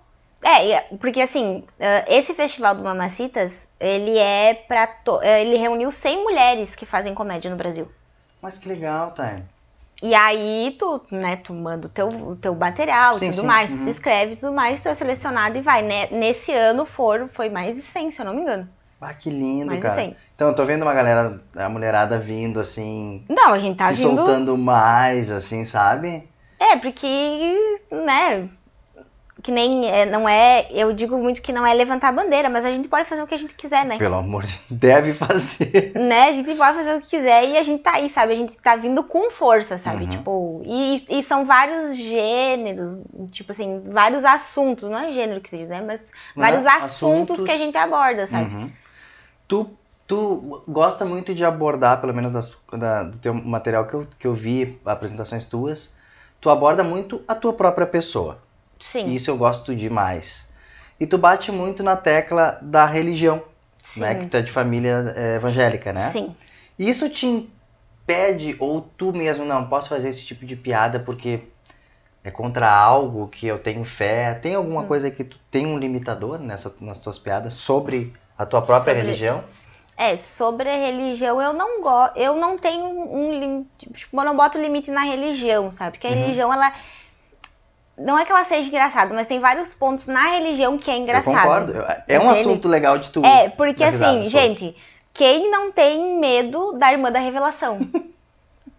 É, 0.43 0.81
porque 0.97 1.21
assim, 1.21 1.63
ah, 1.79 2.03
esse 2.07 2.33
festival 2.33 2.75
do 2.75 2.83
Mamacitas, 2.83 3.69
ele 3.79 4.17
é 4.17 4.53
pra. 4.53 4.87
to- 4.87 5.21
eh, 5.21 5.41
Ele 5.41 5.55
reuniu 5.55 5.89
100 5.91 6.21
mulheres 6.23 6.75
que 6.75 6.85
fazem 6.85 7.13
comédia 7.13 7.49
no 7.49 7.55
Brasil. 7.57 7.89
Mas 8.41 8.57
que 8.57 8.67
legal, 8.67 9.11
tá? 9.11 9.39
E 10.03 10.13
aí 10.13 10.75
tu, 10.77 11.01
né, 11.09 11.37
tu 11.37 11.53
manda 11.53 11.87
o 11.87 11.89
teu, 11.89 12.09
o 12.09 12.35
teu 12.35 12.53
material 12.53 13.15
Sim, 13.15 13.27
e 13.27 13.29
tudo 13.29 13.39
sim, 13.39 13.47
mais, 13.47 13.71
tu 13.71 13.77
uhum. 13.77 13.83
se 13.85 13.89
inscreve 13.89 14.33
e 14.33 14.35
tudo 14.35 14.51
mais, 14.51 14.83
tu 14.83 14.89
é 14.89 14.95
selecionado 14.95 15.57
e 15.57 15.61
vai, 15.61 15.81
né? 15.81 16.09
Nesse 16.11 16.51
ano 16.51 16.85
foram, 16.85 17.29
foi 17.29 17.49
mais 17.49 17.77
de 17.77 17.81
100, 17.81 18.11
se 18.11 18.21
eu 18.21 18.25
não 18.25 18.33
me 18.33 18.41
engano. 18.41 18.67
Ah, 18.99 19.13
que 19.13 19.29
lindo, 19.29 19.67
mais 19.67 19.81
cara. 19.81 19.95
de 19.95 20.01
100. 20.01 20.15
Então, 20.35 20.49
eu 20.49 20.55
tô 20.55 20.65
vendo 20.65 20.81
uma 20.81 20.93
galera, 20.93 21.37
a 21.55 21.69
mulherada 21.69 22.19
vindo, 22.19 22.59
assim, 22.59 23.23
Não, 23.29 23.53
a 23.53 23.57
gente 23.57 23.77
tá 23.77 23.87
se 23.87 23.95
vindo. 23.95 24.15
soltando 24.17 24.57
mais, 24.57 25.31
assim, 25.31 25.63
sabe? 25.63 26.27
É, 26.59 26.75
porque, 26.75 27.79
né, 27.89 28.49
que 29.43 29.51
nem, 29.51 29.85
é, 29.89 30.05
não 30.05 30.27
é, 30.27 30.65
eu 30.71 30.93
digo 30.93 31.17
muito 31.17 31.41
que 31.41 31.51
não 31.51 31.67
é 31.67 31.73
levantar 31.73 32.07
a 32.07 32.11
bandeira, 32.13 32.49
mas 32.49 32.65
a 32.65 32.71
gente 32.71 32.87
pode 32.87 33.07
fazer 33.07 33.21
o 33.21 33.27
que 33.27 33.35
a 33.35 33.37
gente 33.37 33.53
quiser, 33.55 33.85
né? 33.85 33.97
Pelo 33.97 34.15
amor 34.15 34.43
de 34.45 34.57
Deve 34.69 35.13
fazer. 35.13 35.91
né? 35.99 36.29
A 36.29 36.31
gente 36.31 36.55
pode 36.55 36.77
fazer 36.77 36.95
o 36.95 37.01
que 37.01 37.09
quiser 37.09 37.45
e 37.49 37.57
a 37.57 37.61
gente 37.61 37.83
tá 37.83 37.95
aí, 37.95 38.07
sabe? 38.07 38.31
A 38.31 38.35
gente 38.37 38.57
tá 38.57 38.75
vindo 38.77 39.03
com 39.03 39.29
força, 39.29 39.77
sabe? 39.77 40.05
Uhum. 40.05 40.09
Tipo, 40.09 40.61
e, 40.65 41.05
e 41.09 41.21
são 41.21 41.43
vários 41.43 41.93
gêneros, 41.95 43.03
tipo 43.31 43.51
assim, 43.51 43.83
vários 43.85 44.23
assuntos, 44.23 44.89
não 44.89 44.97
é 44.97 45.11
gênero 45.11 45.41
que 45.41 45.49
se 45.49 45.57
diz, 45.57 45.67
né? 45.67 45.81
Mas 45.85 46.01
vários 46.35 46.63
Né? 46.63 46.71
assuntos, 46.71 47.41
que 47.43 47.51
a 47.51 47.57
gente 47.57 47.77
aborda, 47.77 48.25
sabe? 48.25 48.45
Uhum. 48.45 48.71
Tu, 49.47 49.69
tu 50.07 50.63
gosta 50.67 51.03
muito 51.05 51.33
de 51.35 51.43
abordar, 51.43 51.99
pelo 51.99 52.13
menos 52.13 52.31
das- 52.31 52.61
da- 52.71 53.03
do 53.03 53.17
teu 53.17 53.33
material 53.33 53.85
que 53.85 53.93
eu, 53.93 54.07
que 54.17 54.25
eu 54.27 54.33
vi, 54.33 54.79
apresentações 54.85 55.45
tuas, 55.45 55.97
tu 56.39 56.49
aborda 56.49 56.83
muito 56.83 57.21
a 57.27 57.35
tua 57.35 57.53
própria 57.53 57.85
pessoa. 57.85 58.37
Sim, 58.89 59.15
Isso 59.15 59.29
eu 59.31 59.37
gosto 59.37 59.75
demais. 59.75 60.47
E 60.99 61.07
tu 61.07 61.17
bate 61.17 61.51
muito 61.51 61.83
na 61.83 61.95
tecla 61.97 62.59
da 62.61 62.85
religião, 62.85 63.43
sim, 63.81 64.05
né? 64.05 64.15
Que 64.15 64.27
tu 64.27 64.37
é 64.37 64.41
de 64.41 64.51
família 64.51 65.13
é, 65.15 65.35
evangélica, 65.35 65.91
né? 65.93 66.11
sim. 66.11 66.35
Isso 66.77 67.09
te 67.09 67.25
impede, 67.27 68.55
ou 68.59 68.81
tu 68.81 69.13
mesmo, 69.13 69.45
não, 69.45 69.67
posso 69.67 69.89
fazer 69.89 70.09
esse 70.09 70.25
tipo 70.25 70.45
de 70.45 70.55
piada 70.55 70.99
porque 70.99 71.41
é 72.23 72.31
contra 72.31 72.69
algo 72.71 73.27
que 73.29 73.47
eu 73.47 73.59
tenho 73.59 73.85
fé? 73.85 74.33
Tem 74.35 74.55
alguma 74.55 74.83
Hum. 74.83 74.87
coisa 74.87 75.11
que 75.11 75.23
tu 75.23 75.39
tem 75.51 75.65
um 75.67 75.77
limitador 75.79 76.39
nessa, 76.39 76.75
nas 76.81 76.99
tuas 76.99 77.19
piadas 77.19 77.53
sobre 77.55 78.13
a 78.37 78.45
tua 78.45 78.61
própria 78.61 78.93
Sobre- 78.93 79.03
religião? 79.03 79.43
É, 79.97 80.17
sobre 80.17 80.69
a 80.69 80.75
religião, 80.75 81.41
eu 81.41 81.53
não 81.53 81.81
gosto, 81.81 82.17
eu 82.17 82.35
não 82.35 82.57
tenho 82.57 82.85
um 82.87 83.31
limite, 83.39 83.91
tipo, 83.93 84.19
eu 84.19 84.25
não 84.25 84.35
boto 84.35 84.59
limite 84.59 84.89
na 84.91 85.01
religião, 85.03 85.69
sabe? 85.71 85.93
Porque 85.93 86.07
a 86.07 86.09
Uhum. 86.09 86.15
religião, 86.15 86.51
ela, 86.51 86.73
não 87.97 88.17
é 88.17 88.25
que 88.25 88.31
ela 88.31 88.43
seja 88.43 88.67
engraçada, 88.67 89.13
mas 89.13 89.27
tem 89.27 89.39
vários 89.39 89.73
pontos 89.73 90.07
na 90.07 90.27
religião 90.27 90.77
que 90.77 90.89
é 90.89 90.97
engraçado. 90.97 91.33
Eu 91.35 91.41
concordo. 91.41 91.71
Eu- 91.73 91.85
É 92.07 92.19
um 92.19 92.23
Entende? 92.31 92.39
assunto 92.39 92.67
legal 92.67 92.97
de 92.97 93.09
tu. 93.11 93.23
É, 93.25 93.49
porque 93.49 93.83
assim, 93.83 93.99
sobre. 93.99 94.25
gente, 94.25 94.75
quem 95.13 95.49
não 95.51 95.71
tem 95.71 96.19
medo 96.19 96.73
da 96.73 96.91
irmã 96.91 97.11
da 97.11 97.19
revelação? 97.19 97.79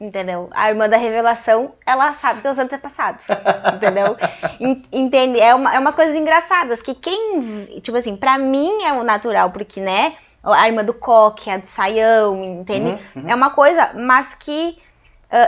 Entendeu? 0.01 0.51
A 0.53 0.69
irmã 0.69 0.89
da 0.89 0.97
revelação, 0.97 1.73
ela 1.87 2.13
sabe 2.13 2.41
teus 2.43 2.59
antepassados. 2.59 3.27
Entendeu? 3.75 4.17
En- 4.61 4.83
Entende? 4.93 5.41
É, 5.41 5.55
uma, 5.55 5.75
é 5.75 5.79
umas 5.79 5.95
coisas 5.95 6.15
engraçadas 6.17 6.83
que 6.83 6.95
quem. 6.95 7.67
Tipo 7.81 7.97
assim, 7.97 8.17
pra 8.17 8.37
mim 8.37 8.83
é 8.83 8.93
o 8.93 9.05
natural, 9.05 9.51
porque, 9.51 9.81
né? 9.81 10.15
A 10.43 10.69
irmã 10.69 10.85
do 10.85 10.93
coque, 10.93 11.49
a 11.49 11.57
do 11.57 11.65
saião, 11.67 12.43
entende? 12.43 12.91
Uhum, 12.91 13.23
uhum. 13.23 13.29
É 13.31 13.35
uma 13.35 13.51
coisa, 13.51 13.93
mas 13.95 14.35
que 14.35 14.77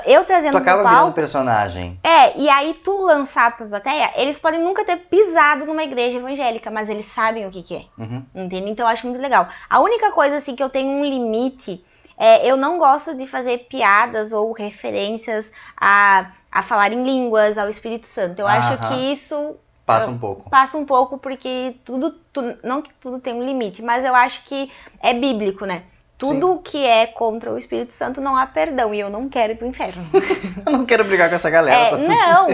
eu 0.07 0.25
trazendo 0.25 0.53
Tu 0.53 0.59
acaba 0.59 0.83
virando 0.83 0.97
palco. 0.99 1.13
personagem. 1.15 1.99
É, 2.03 2.37
e 2.39 2.49
aí 2.49 2.75
tu 2.75 3.03
lançar 3.03 3.57
pra 3.57 3.67
plateia, 3.67 4.13
eles 4.17 4.39
podem 4.39 4.61
nunca 4.63 4.85
ter 4.85 4.97
pisado 4.97 5.65
numa 5.67 5.83
igreja 5.85 6.19
evangélica, 6.19 6.71
mas 6.71 6.89
eles 6.89 7.07
sabem 7.07 7.47
o 7.47 7.51
que, 7.51 7.63
que 7.63 7.77
é. 7.77 7.83
Uhum. 7.99 8.25
Entende? 8.35 8.71
Então 8.71 8.85
eu 8.87 8.91
acho 8.91 9.07
muito 9.07 9.21
legal. 9.21 9.47
A 9.71 9.81
única 9.81 10.11
coisa 10.13 10.37
assim 10.37 10.57
que 10.57 10.63
eu 10.63 10.71
tenho 10.71 10.91
um 10.91 11.05
limite 11.05 11.85
é 12.19 12.51
eu 12.51 12.57
não 12.57 12.79
gosto 12.79 13.15
de 13.17 13.27
fazer 13.27 13.67
piadas 13.69 14.33
ou 14.33 14.53
referências 14.53 15.53
a, 15.77 16.31
a 16.51 16.63
falar 16.63 16.93
em 16.93 17.05
línguas, 17.05 17.59
ao 17.59 17.69
Espírito 17.69 18.07
Santo. 18.07 18.41
Eu 18.41 18.47
acho 18.47 18.79
que 18.89 18.95
isso 19.13 19.57
Passa 19.85 20.11
um 20.11 20.19
pouco. 20.19 20.51
passa 20.51 20.77
um 20.77 20.85
pouco 20.85 21.17
porque 21.19 21.77
tudo, 21.85 22.11
tu- 22.33 22.57
não 22.65 22.83
que 22.83 22.93
tudo 22.95 23.21
tem 23.21 23.33
um 23.35 23.45
limite, 23.45 23.83
mas 23.83 24.05
eu 24.05 24.15
acho 24.17 24.43
que 24.45 24.69
é 25.01 25.15
bíblico, 25.15 25.65
né? 25.65 25.85
Tudo 26.19 26.61
que 26.65 26.83
é 26.85 27.07
contra 27.07 27.53
o 27.53 27.59
Espírito 27.59 27.93
Santo 27.93 28.21
não 28.23 28.37
há 28.37 28.47
perdão 28.47 28.95
e 28.95 29.01
eu 29.01 29.11
não 29.11 29.29
quero 29.29 29.53
ir 29.53 29.57
pro 29.57 29.67
inferno. 29.67 30.03
Eu 30.65 30.73
não 30.73 30.87
quero 30.87 31.05
brigar 31.05 31.29
com 31.29 31.35
essa 31.35 31.51
galera. 31.51 31.77
É, 31.77 31.91
tá 31.91 31.97
não, 31.99 32.49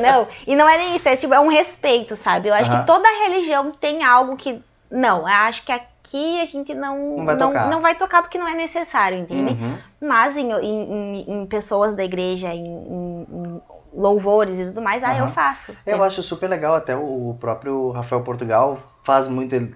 não. 0.00 0.28
E 0.46 0.56
não 0.56 0.66
é 0.68 0.78
nem 0.78 0.96
isso, 0.96 1.08
é, 1.08 1.14
tipo, 1.14 1.34
é 1.34 1.38
um 1.40 1.48
respeito, 1.48 2.16
sabe? 2.16 2.48
Eu 2.48 2.54
acho 2.54 2.70
que 2.70 2.86
toda 2.86 3.06
religião 3.26 3.70
tem 3.72 4.02
algo 4.02 4.36
que. 4.36 4.60
Não, 4.90 5.20
eu 5.20 5.26
acho 5.26 5.64
que 5.66 5.72
aqui 5.72 6.40
a 6.40 6.44
gente 6.46 6.74
não, 6.74 7.16
Não 7.18 7.24
vai 7.26 7.36
tocar. 7.36 7.68
não 7.68 7.80
vai 7.80 7.94
tocar 7.94 8.22
porque 8.22 8.38
não 8.38 8.48
é 8.48 8.54
necessário, 8.54 9.18
entende? 9.18 9.52
Uhum. 9.52 9.78
Mas 10.00 10.36
em, 10.36 10.50
em, 10.52 11.24
em- 11.30 11.46
pessoas 11.46 11.94
da 11.94 12.04
igreja, 12.04 12.48
em, 12.54 12.64
em- 12.64 13.60
louvores 13.92 14.58
e 14.58 14.64
tudo 14.66 14.82
mais, 14.82 15.04
ah, 15.04 15.16
eu 15.16 15.24
Aham. 15.24 15.28
faço. 15.32 15.76
Eu 15.86 16.02
acho 16.02 16.22
super 16.22 16.48
legal, 16.48 16.74
até 16.74 16.96
o 16.96 17.36
próprio 17.38 17.90
Rafael 17.90 18.22
Portugal 18.22 18.78
faz 19.04 19.28
muito. 19.28 19.54
Ele, 19.54 19.74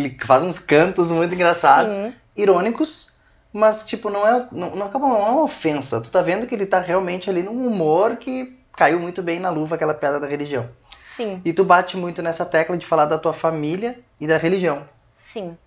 ele 0.00 0.16
faz 0.24 0.42
uns 0.42 0.58
cantos 0.58 1.10
muito 1.10 1.34
engraçados, 1.34 1.92
Sim, 1.92 2.14
irônicos, 2.36 3.12
mas 3.52 3.84
tipo, 3.86 4.10
não 4.10 4.26
é. 4.26 4.48
Não, 4.52 4.74
não 4.76 4.86
acaba 4.86 5.08
não 5.08 5.16
é 5.26 5.30
uma 5.30 5.42
ofensa. 5.44 6.00
Tu 6.00 6.10
tá 6.10 6.22
vendo 6.22 6.46
que 6.46 6.54
ele 6.54 6.66
tá 6.66 6.80
realmente 6.80 7.28
ali 7.30 7.42
num 7.42 7.66
humor 7.66 8.16
que 8.16 8.58
caiu 8.76 9.00
muito 9.00 9.22
bem 9.22 9.40
na 9.40 9.50
luva 9.50 9.74
aquela 9.76 9.94
piada 9.94 10.20
da 10.20 10.26
religião. 10.26 10.68
sim, 11.06 11.44
E 11.44 11.52
tu 11.52 11.64
bate 11.64 11.96
muito 11.96 12.22
nessa 12.22 12.46
tecla 12.46 12.76
de 12.78 12.86
falar 12.86 13.06
da 13.06 13.18
tua 13.18 13.32
família 13.34 13.98
e 14.20 14.26
da 14.26 14.38
religião. 14.38 14.88
sim. 15.14 15.58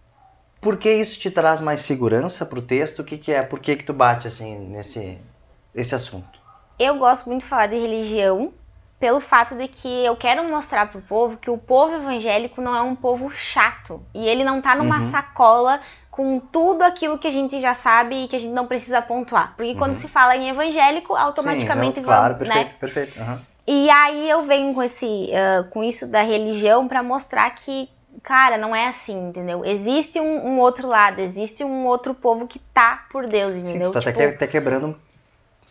Por 0.61 0.77
que 0.77 0.91
isso 0.93 1.19
te 1.19 1.29
traz 1.29 1.59
mais 1.59 1.81
segurança 1.81 2.45
pro 2.45 2.61
texto? 2.61 2.99
O 2.99 3.03
que, 3.03 3.17
que 3.17 3.31
é? 3.33 3.43
Por 3.43 3.59
que, 3.59 3.75
que 3.75 3.83
tu 3.83 3.93
bate 3.93 4.27
assim 4.27 4.57
nesse 4.57 5.19
esse 5.73 5.93
assunto? 5.95 6.39
Eu 6.77 6.97
gosto 6.97 7.27
muito 7.27 7.43
de 7.43 7.47
falar 7.47 7.67
de 7.67 7.75
religião 7.77 8.53
pelo 9.01 9.19
fato 9.19 9.55
de 9.55 9.67
que 9.67 10.05
eu 10.05 10.15
quero 10.15 10.47
mostrar 10.47 10.91
pro 10.91 11.01
povo 11.01 11.35
que 11.35 11.49
o 11.49 11.57
povo 11.57 11.95
evangélico 11.95 12.61
não 12.61 12.75
é 12.75 12.81
um 12.83 12.95
povo 12.95 13.31
chato. 13.31 14.05
E 14.13 14.27
ele 14.27 14.43
não 14.43 14.61
tá 14.61 14.75
numa 14.75 14.97
Uhum. 14.97 15.01
sacola 15.01 15.81
com 16.11 16.39
tudo 16.39 16.83
aquilo 16.83 17.17
que 17.17 17.27
a 17.27 17.31
gente 17.31 17.59
já 17.59 17.73
sabe 17.73 18.23
e 18.23 18.27
que 18.27 18.35
a 18.35 18.39
gente 18.39 18.53
não 18.53 18.67
precisa 18.67 19.01
pontuar. 19.01 19.55
Porque 19.57 19.73
quando 19.73 19.93
Uhum. 19.93 19.99
se 19.99 20.07
fala 20.07 20.35
em 20.37 20.49
evangélico, 20.49 21.15
automaticamente 21.15 21.95
Sim, 21.95 22.01
não, 22.01 22.05
claro, 22.05 22.35
vamos, 22.35 22.47
né? 22.47 22.69
perfeito, 22.69 22.79
perfeito. 22.79 23.19
aham. 23.19 23.41
E 23.65 23.89
aí 23.89 24.29
eu 24.29 24.43
venho 24.43 24.71
com 24.73 24.83
esse, 24.83 25.29
ah, 25.33 25.63
com 25.71 25.83
isso 25.83 26.05
da 26.07 26.21
religião 26.21 26.87
pra 26.87 27.01
mostrar 27.01 27.49
que, 27.51 27.89
cara, 28.21 28.55
não 28.57 28.75
é 28.75 28.87
assim, 28.87 29.29
entendeu? 29.29 29.65
Existe 29.65 30.19
um, 30.19 30.45
um 30.47 30.59
outro 30.59 30.87
lado, 30.87 31.21
existe 31.21 31.63
um 31.63 31.85
outro 31.87 32.13
povo 32.13 32.45
que 32.47 32.59
tá 32.59 33.05
por 33.11 33.25
Deus, 33.25 33.53
Sim, 33.53 33.61
entendeu? 33.61 33.91
tu 33.91 33.93
tá 33.93 33.99
até, 33.99 34.11
Tipo, 34.11 34.35
até 34.35 34.47
quebrando 34.47 34.87
um 34.87 34.95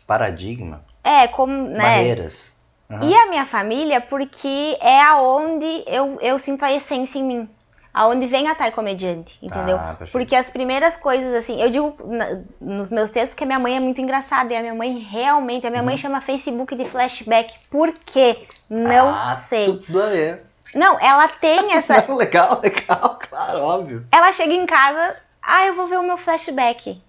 paradigma, 0.06 0.84
é 1.04 1.28
como, 1.28 1.52
né? 1.68 1.76
barreiras. 1.78 2.58
Aham. 2.90 3.04
E 3.08 3.14
a 3.14 3.26
minha 3.26 3.46
família, 3.46 4.00
porque 4.00 4.76
é 4.80 5.00
aonde 5.02 5.84
eu, 5.86 6.18
eu 6.20 6.38
sinto 6.38 6.64
a 6.64 6.72
essência 6.72 7.18
em 7.18 7.22
mim. 7.24 7.50
Aonde 7.92 8.26
vem 8.26 8.46
a 8.48 8.54
Thay 8.54 8.70
comediante, 8.70 9.36
entendeu? 9.42 9.76
Ah. 9.76 9.96
Porque 10.12 10.34
as 10.36 10.48
primeiras 10.48 10.96
coisas, 10.96 11.34
assim, 11.34 11.60
eu 11.60 11.70
digo 11.70 11.96
na- 12.06 12.40
nos 12.60 12.88
meus 12.90 13.10
textos 13.10 13.34
que 13.34 13.42
a 13.42 13.46
minha 13.46 13.58
mãe 13.58 13.76
é 13.76 13.80
muito 13.80 14.00
engraçada. 14.00 14.52
E 14.52 14.56
a 14.56 14.60
minha 14.60 14.74
mãe 14.74 14.96
realmente, 14.98 15.66
a 15.66 15.70
minha 15.70 15.82
mãe 15.82 15.94
Uhum. 15.94 15.98
chama 15.98 16.20
Facebook 16.20 16.76
de 16.76 16.84
flashback. 16.84 17.52
Por 17.68 17.92
quê? 18.06 18.46
Não 18.68 19.08
Ah, 19.12 19.30
sei. 19.30 19.66
Tudo 19.66 20.02
a 20.02 20.06
ver. 20.08 20.42
Não, 20.72 21.00
ela 21.00 21.26
tem 21.28 21.72
essa. 21.74 22.04
Não, 22.06 22.14
legal, 22.16 22.60
legal, 22.62 23.18
claro, 23.28 23.58
óbvio. 23.60 24.06
ela 24.12 24.32
chega 24.32 24.52
em 24.52 24.66
casa, 24.66 25.16
ah, 25.42 25.66
eu 25.66 25.74
vou 25.74 25.88
ver 25.88 25.98
o 25.98 26.02
meu 26.04 26.16
flashback. 26.16 27.02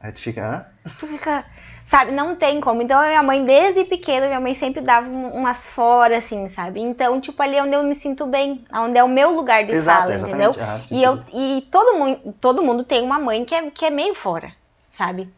Aí 0.00 0.12
tu 0.12 0.20
fica, 0.20 0.46
hã? 0.86 0.90
Tu 0.96 1.08
fica. 1.08 1.44
Sabe, 1.90 2.12
não 2.12 2.36
tem 2.36 2.60
como. 2.60 2.82
Então, 2.82 2.98
a 3.00 3.06
minha 3.08 3.22
mãe, 3.22 3.44
desde 3.44 3.84
pequena, 3.84 4.26
minha 4.28 4.40
mãe 4.40 4.54
sempre 4.54 4.80
dava 4.80 5.08
um- 5.08 5.32
umas 5.40 5.68
fora, 5.68 6.18
assim, 6.18 6.46
sabe? 6.46 6.80
Então, 6.80 7.20
tipo, 7.20 7.42
ali 7.42 7.56
é 7.56 7.62
onde 7.62 7.74
eu 7.74 7.82
me 7.82 7.94
sinto 7.94 8.26
bem. 8.26 8.62
Onde 8.72 8.96
é 8.96 9.02
o 9.02 9.08
meu 9.08 9.30
lugar 9.32 9.64
de 9.66 9.74
Exato, 9.74 10.12
fala, 10.12 10.14
entendeu? 10.14 10.54
aham, 10.62 10.82
E, 10.90 11.02
eu, 11.02 11.18
e 11.34 11.66
todo, 11.70 11.98
mundo, 11.98 12.34
todo 12.40 12.62
mundo 12.62 12.84
tem 12.84 13.02
uma 13.02 13.18
mãe 13.18 13.44
que 13.44 13.54
é, 13.54 13.70
que 13.70 13.84
é 13.86 13.90
meio 13.90 14.14
fora, 14.14 14.52
sabe? 14.92 15.28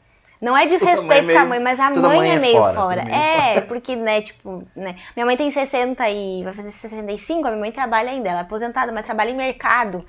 Não 0.40 0.54
é 0.56 0.66
mãe 1.02 1.18
é 1.18 1.22
desrespeito 1.22 1.22
meio- 1.22 1.32
com 1.32 1.38
a 1.38 1.44
mãe, 1.46 1.60
mas 1.60 1.80
a 1.80 1.90
mãe, 1.90 2.12
mãe 2.12 2.32
é 2.32 2.36
é 2.36 2.38
meio 2.38 2.62
fora, 2.62 2.72
fora. 2.74 3.02
meio 3.02 3.08
É, 3.08 3.60
porque, 3.62 3.96
né, 3.96 4.20
tipo, 4.20 4.64
né? 4.76 4.96
Minha 5.16 5.24
mãe 5.24 5.36
tem 5.36 5.50
60 5.50 6.08
e 6.10 6.42
vai 6.44 6.52
fazer 6.52 6.70
65, 6.70 7.46
a 7.46 7.50
minha 7.50 7.60
mãe 7.60 7.72
trabalha 7.72 8.10
ainda, 8.10 8.28
ela 8.28 8.40
é 8.40 8.42
aposentada, 8.42 8.92
mas 8.92 9.06
trabalha 9.06 9.30
em 9.30 9.36
mercado. 9.36 10.04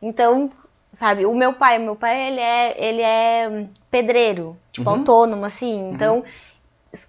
Então, 0.00 0.50
sabe, 0.94 1.26
o 1.26 1.34
meu 1.34 1.52
pai, 1.52 1.78
meu 1.78 1.96
pai, 1.96 2.28
ele 2.28 2.40
é, 2.40 2.84
ele 2.84 3.02
é 3.02 3.66
pedreiro, 3.90 4.56
tipo, 4.72 4.88
Uhum. 4.88 4.98
autônomo, 4.98 5.44
assim, 5.44 5.90
então... 5.90 6.24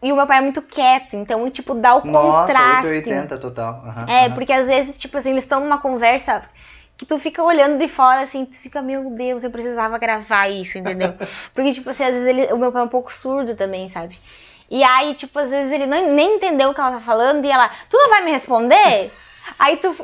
E 0.03 0.12
o 0.12 0.15
meu 0.15 0.27
pai 0.27 0.39
é 0.39 0.41
muito 0.41 0.62
quieto, 0.62 1.15
então, 1.15 1.50
tipo, 1.50 1.74
dá 1.74 1.95
o 1.95 2.01
Nossa, 2.01 2.51
contraste. 2.51 3.00
880 3.00 3.38
total. 3.38 3.81
Aham, 3.86 4.05
É, 4.09 4.29
porque 4.29 4.51
às 4.51 4.67
vezes, 4.67 4.98
tipo 4.98 5.17
assim, 5.17 5.31
eles 5.31 5.43
estão 5.45 5.62
numa 5.62 5.77
conversa 5.77 6.41
que 6.98 7.05
tu 7.05 7.17
fica 7.17 7.41
olhando 7.41 7.77
de 7.77 7.88
fora, 7.88 8.21
assim, 8.21 8.43
tu 8.43 8.57
fica, 8.57 8.81
meu 8.81 9.09
Deus, 9.12 9.43
eu 9.43 9.50
precisava 9.50 9.98
gravar 9.98 10.50
isso, 10.50 10.77
entendeu? 10.77 11.13
Porque, 11.55 11.71
tipo 11.71 11.89
assim, 11.89 12.03
às 12.03 12.12
vezes 12.13 12.27
ele, 12.27 12.53
o 12.53 12.57
meu 12.57 12.74
pai 12.74 12.81
é 12.81 12.86
um 12.86 12.89
pouco 12.89 13.13
surdo 13.13 13.55
também, 13.55 13.88
sabe? 13.88 14.19
E 14.69 14.83
aí, 14.83 15.15
tipo, 15.15 15.39
às 15.39 15.50
vezes 15.50 15.71
ele 15.71 15.86
não, 15.88 16.13
nem 16.13 16.36
entendeu 16.36 16.69
o 16.69 16.74
que 16.74 16.81
ela 16.81 16.91
tá 16.91 17.00
falando 17.01 17.45
e 17.45 17.50
ela, 17.50 17.69
tu 17.89 17.98
não 17.98 18.09
vai 18.09 18.24
me 18.25 18.31
responder? 18.31 19.12
Aí 19.57 19.77
tu. 19.77 19.95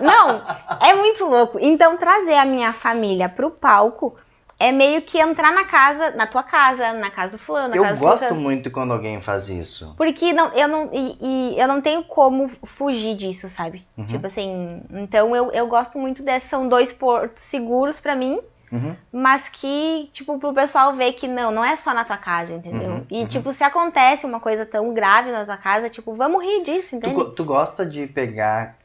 Não, 0.00 0.42
é 0.80 0.94
muito 0.94 1.24
louco. 1.24 1.58
Então, 1.60 1.96
trazer 1.96 2.34
a 2.34 2.44
minha 2.44 2.72
família 2.72 3.28
pro 3.28 3.50
palco 3.50 4.16
é 4.58 4.70
meio 4.70 5.02
que 5.02 5.18
entrar 5.18 5.50
na 5.52 5.64
casa, 5.64 6.10
na 6.12 6.26
tua 6.26 6.42
casa, 6.42 6.92
na 6.92 7.10
casa 7.10 7.36
do 7.36 7.42
fulano, 7.42 7.68
na 7.70 7.76
Eu 7.76 7.82
casa 7.82 8.00
do 8.00 8.06
gosto 8.06 8.34
muito 8.34 8.70
quando 8.70 8.92
alguém 8.92 9.20
faz 9.20 9.48
isso. 9.48 9.92
Porque 9.96 10.32
não, 10.32 10.48
eu 10.52 10.68
não, 10.68 10.88
e, 10.92 11.16
e 11.54 11.58
eu 11.60 11.66
não 11.66 11.80
tenho 11.80 12.04
como 12.04 12.48
fugir 12.64 13.16
disso, 13.16 13.48
sabe? 13.48 13.84
Uhum. 13.96 14.06
Tipo 14.06 14.26
assim, 14.26 14.82
então 14.90 15.34
eu, 15.34 15.50
eu 15.50 15.66
gosto 15.66 15.98
muito 15.98 16.22
desses, 16.22 16.48
são 16.48 16.68
dois 16.68 16.92
portos 16.92 17.42
seguros 17.42 17.98
pra 17.98 18.14
mim, 18.14 18.40
Uhum. 18.70 18.96
mas 19.12 19.50
que, 19.50 20.08
tipo, 20.14 20.38
pro 20.38 20.54
pessoal 20.54 20.94
ver 20.94 21.12
que 21.12 21.28
não, 21.28 21.50
não 21.50 21.62
é 21.62 21.76
só 21.76 21.92
na 21.92 22.04
tua 22.06 22.16
casa, 22.16 22.54
entendeu? 22.54 22.90
Uhum, 22.90 23.06
E, 23.10 23.20
uhum. 23.20 23.26
tipo, 23.26 23.52
se 23.52 23.62
acontece 23.62 24.24
uma 24.24 24.40
coisa 24.40 24.64
tão 24.64 24.94
grave 24.94 25.30
na 25.30 25.44
tua 25.44 25.58
casa, 25.58 25.90
tipo, 25.90 26.14
vamos 26.14 26.42
rir 26.42 26.62
disso, 26.64 26.90
Tu, 26.90 26.96
entende? 26.96 27.14
go- 27.14 27.30
tu 27.32 27.44
gosta 27.44 27.84
de 27.84 28.06
pegar 28.06 28.78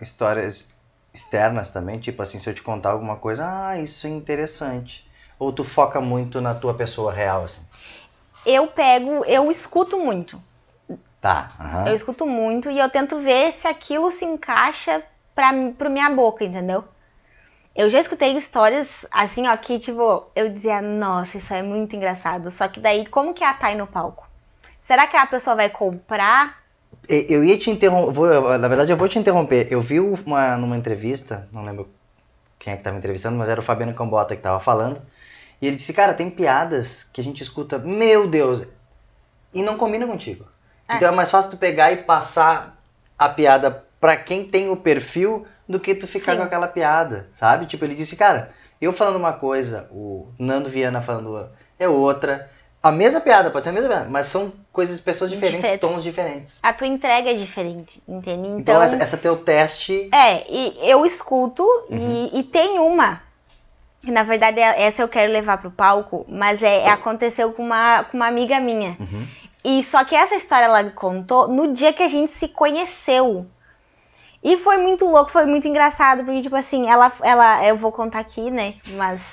histórias 0.00 0.74
externas 1.12 1.70
também? 1.70 1.98
Tipo 1.98 2.22
assim, 2.22 2.38
se 2.38 2.48
eu 2.48 2.54
te 2.54 2.62
contar 2.62 2.90
alguma 2.90 3.16
coisa, 3.16 3.44
ah, 3.46 3.78
isso 3.78 4.06
é 4.06 4.10
interessante. 4.10 5.10
Ou 5.38 5.52
tu 5.52 5.64
foca 5.64 6.00
muito 6.00 6.40
na 6.40 6.54
tua 6.54 6.74
pessoa 6.74 7.12
real, 7.12 7.44
assim? 7.44 7.62
Eu 8.44 8.68
pego, 8.68 9.24
eu 9.24 9.50
escuto 9.50 9.98
muito. 9.98 10.40
Tá. 11.20 11.48
aham. 11.58 11.88
Eu 11.88 11.94
escuto 11.94 12.26
muito 12.26 12.70
e 12.70 12.78
eu 12.78 12.88
tento 12.88 13.18
ver 13.18 13.50
se 13.52 13.66
aquilo 13.66 14.10
se 14.10 14.24
encaixa 14.24 15.02
pra, 15.34 15.52
pro 15.76 15.90
minha 15.90 16.08
boca, 16.10 16.44
entendeu? 16.44 16.84
Eu 17.74 17.90
já 17.90 17.98
escutei 17.98 18.34
histórias 18.36 19.04
assim, 19.10 19.46
ó, 19.46 19.56
que 19.56 19.78
tipo, 19.78 20.30
eu 20.34 20.48
dizia, 20.48 20.80
nossa, 20.80 21.36
isso 21.36 21.52
é 21.52 21.62
muito 21.62 21.94
engraçado. 21.94 22.50
Só 22.50 22.68
que 22.68 22.80
daí, 22.80 23.06
como 23.06 23.34
que 23.34 23.44
é 23.44 23.48
a 23.48 23.54
Thay 23.54 23.74
no 23.74 23.86
palco? 23.86 24.26
Será 24.80 25.06
que 25.06 25.16
a 25.16 25.26
pessoa 25.26 25.56
vai 25.56 25.68
comprar? 25.68 26.62
Eu 27.08 27.44
ia 27.44 27.58
te 27.58 27.70
interromper, 27.70 28.58
na 28.58 28.68
verdade 28.68 28.90
eu 28.90 28.96
vou 28.96 29.08
te 29.08 29.18
interromper. 29.18 29.68
Eu 29.70 29.80
vi 29.80 30.00
uma, 30.00 30.56
numa 30.56 30.76
entrevista, 30.76 31.48
não 31.52 31.64
lembro 31.64 31.88
quem 32.58 32.72
é 32.72 32.76
que 32.76 32.80
estava 32.80 32.96
entrevistando, 32.96 33.36
mas 33.36 33.48
era 33.48 33.60
o 33.60 33.62
Fabiano 33.62 33.94
Cambota 33.94 34.34
que 34.34 34.40
estava 34.40 34.58
falando. 34.60 35.00
E 35.60 35.66
ele 35.66 35.76
disse, 35.76 35.92
cara, 35.92 36.12
tem 36.12 36.28
piadas 36.28 37.04
que 37.12 37.20
a 37.20 37.24
gente 37.24 37.42
escuta, 37.42 37.78
meu 37.78 38.26
Deus, 38.26 38.64
e 39.54 39.62
não 39.62 39.76
combina 39.76 40.06
contigo. 40.06 40.44
É. 40.88 40.96
Então 40.96 41.08
é 41.08 41.12
mais 41.12 41.30
fácil 41.30 41.52
tu 41.52 41.56
pegar 41.56 41.92
e 41.92 41.98
passar 41.98 42.76
a 43.18 43.28
piada 43.28 43.84
pra 44.00 44.16
quem 44.16 44.44
tem 44.44 44.68
o 44.70 44.76
perfil 44.76 45.46
do 45.68 45.80
que 45.80 45.94
tu 45.94 46.06
ficar 46.06 46.32
Sim. 46.32 46.38
com 46.38 46.44
aquela 46.44 46.68
piada, 46.68 47.28
sabe? 47.32 47.66
Tipo, 47.66 47.84
ele 47.84 47.94
disse, 47.94 48.16
cara, 48.16 48.52
eu 48.80 48.92
falando 48.92 49.16
uma 49.16 49.32
coisa, 49.32 49.88
o 49.90 50.28
Nando 50.38 50.68
Viana 50.68 51.00
falando 51.00 51.48
é 51.78 51.88
outra. 51.88 52.50
A 52.82 52.92
mesma 52.92 53.20
piada, 53.20 53.50
pode 53.50 53.64
ser 53.64 53.70
a 53.70 53.72
mesma 53.72 53.88
piada, 53.88 54.08
mas 54.08 54.26
são 54.26 54.52
coisas, 54.76 55.00
pessoas 55.00 55.30
diferentes, 55.30 55.62
Diferente. 55.62 55.80
tons 55.80 56.02
diferentes. 56.02 56.58
A 56.62 56.70
tua 56.72 56.86
entrega 56.86 57.30
é 57.30 57.34
diferente, 57.34 58.02
entende? 58.06 58.46
Então, 58.48 58.58
Então, 58.60 58.82
essa, 58.82 59.02
essa 59.02 59.16
teu 59.16 59.38
teste. 59.38 60.10
é, 60.12 60.44
e 60.52 60.78
eu 60.82 61.04
escuto 61.06 61.62
Uhum. 61.90 62.28
e, 62.32 62.40
e 62.40 62.42
tem 62.44 62.78
uma. 62.78 63.22
que 64.00 64.10
Na 64.10 64.22
verdade, 64.22 64.60
é- 64.60 64.82
essa 64.82 65.02
eu 65.02 65.08
quero 65.08 65.32
levar 65.32 65.56
pro 65.58 65.70
palco, 65.70 66.26
mas 66.28 66.62
é, 66.62 66.86
aconteceu 66.90 67.52
com 67.54 67.62
uma, 67.62 68.04
com 68.04 68.18
uma 68.18 68.26
amiga 68.26 68.60
minha. 68.60 68.96
Uhum. 69.00 69.26
E 69.64 69.82
só 69.82 70.04
que 70.04 70.14
essa 70.14 70.34
história 70.36 70.66
ela 70.66 70.84
contou 70.90 71.48
no 71.48 71.72
dia 71.72 71.92
que 71.94 72.02
a 72.02 72.08
gente 72.08 72.30
se 72.30 72.46
conheceu. 72.48 73.46
E 74.44 74.56
foi 74.58 74.76
muito 74.76 75.06
louco, 75.08 75.30
foi 75.30 75.46
muito 75.46 75.66
engraçado, 75.66 76.22
porque, 76.22 76.42
tipo 76.42 76.54
assim, 76.54 76.86
ela, 76.88 77.10
ela 77.22 77.66
eu 77.66 77.76
vou 77.76 77.90
contar 77.90 78.20
aqui, 78.20 78.50
né? 78.50 78.74
Mas 78.90 79.32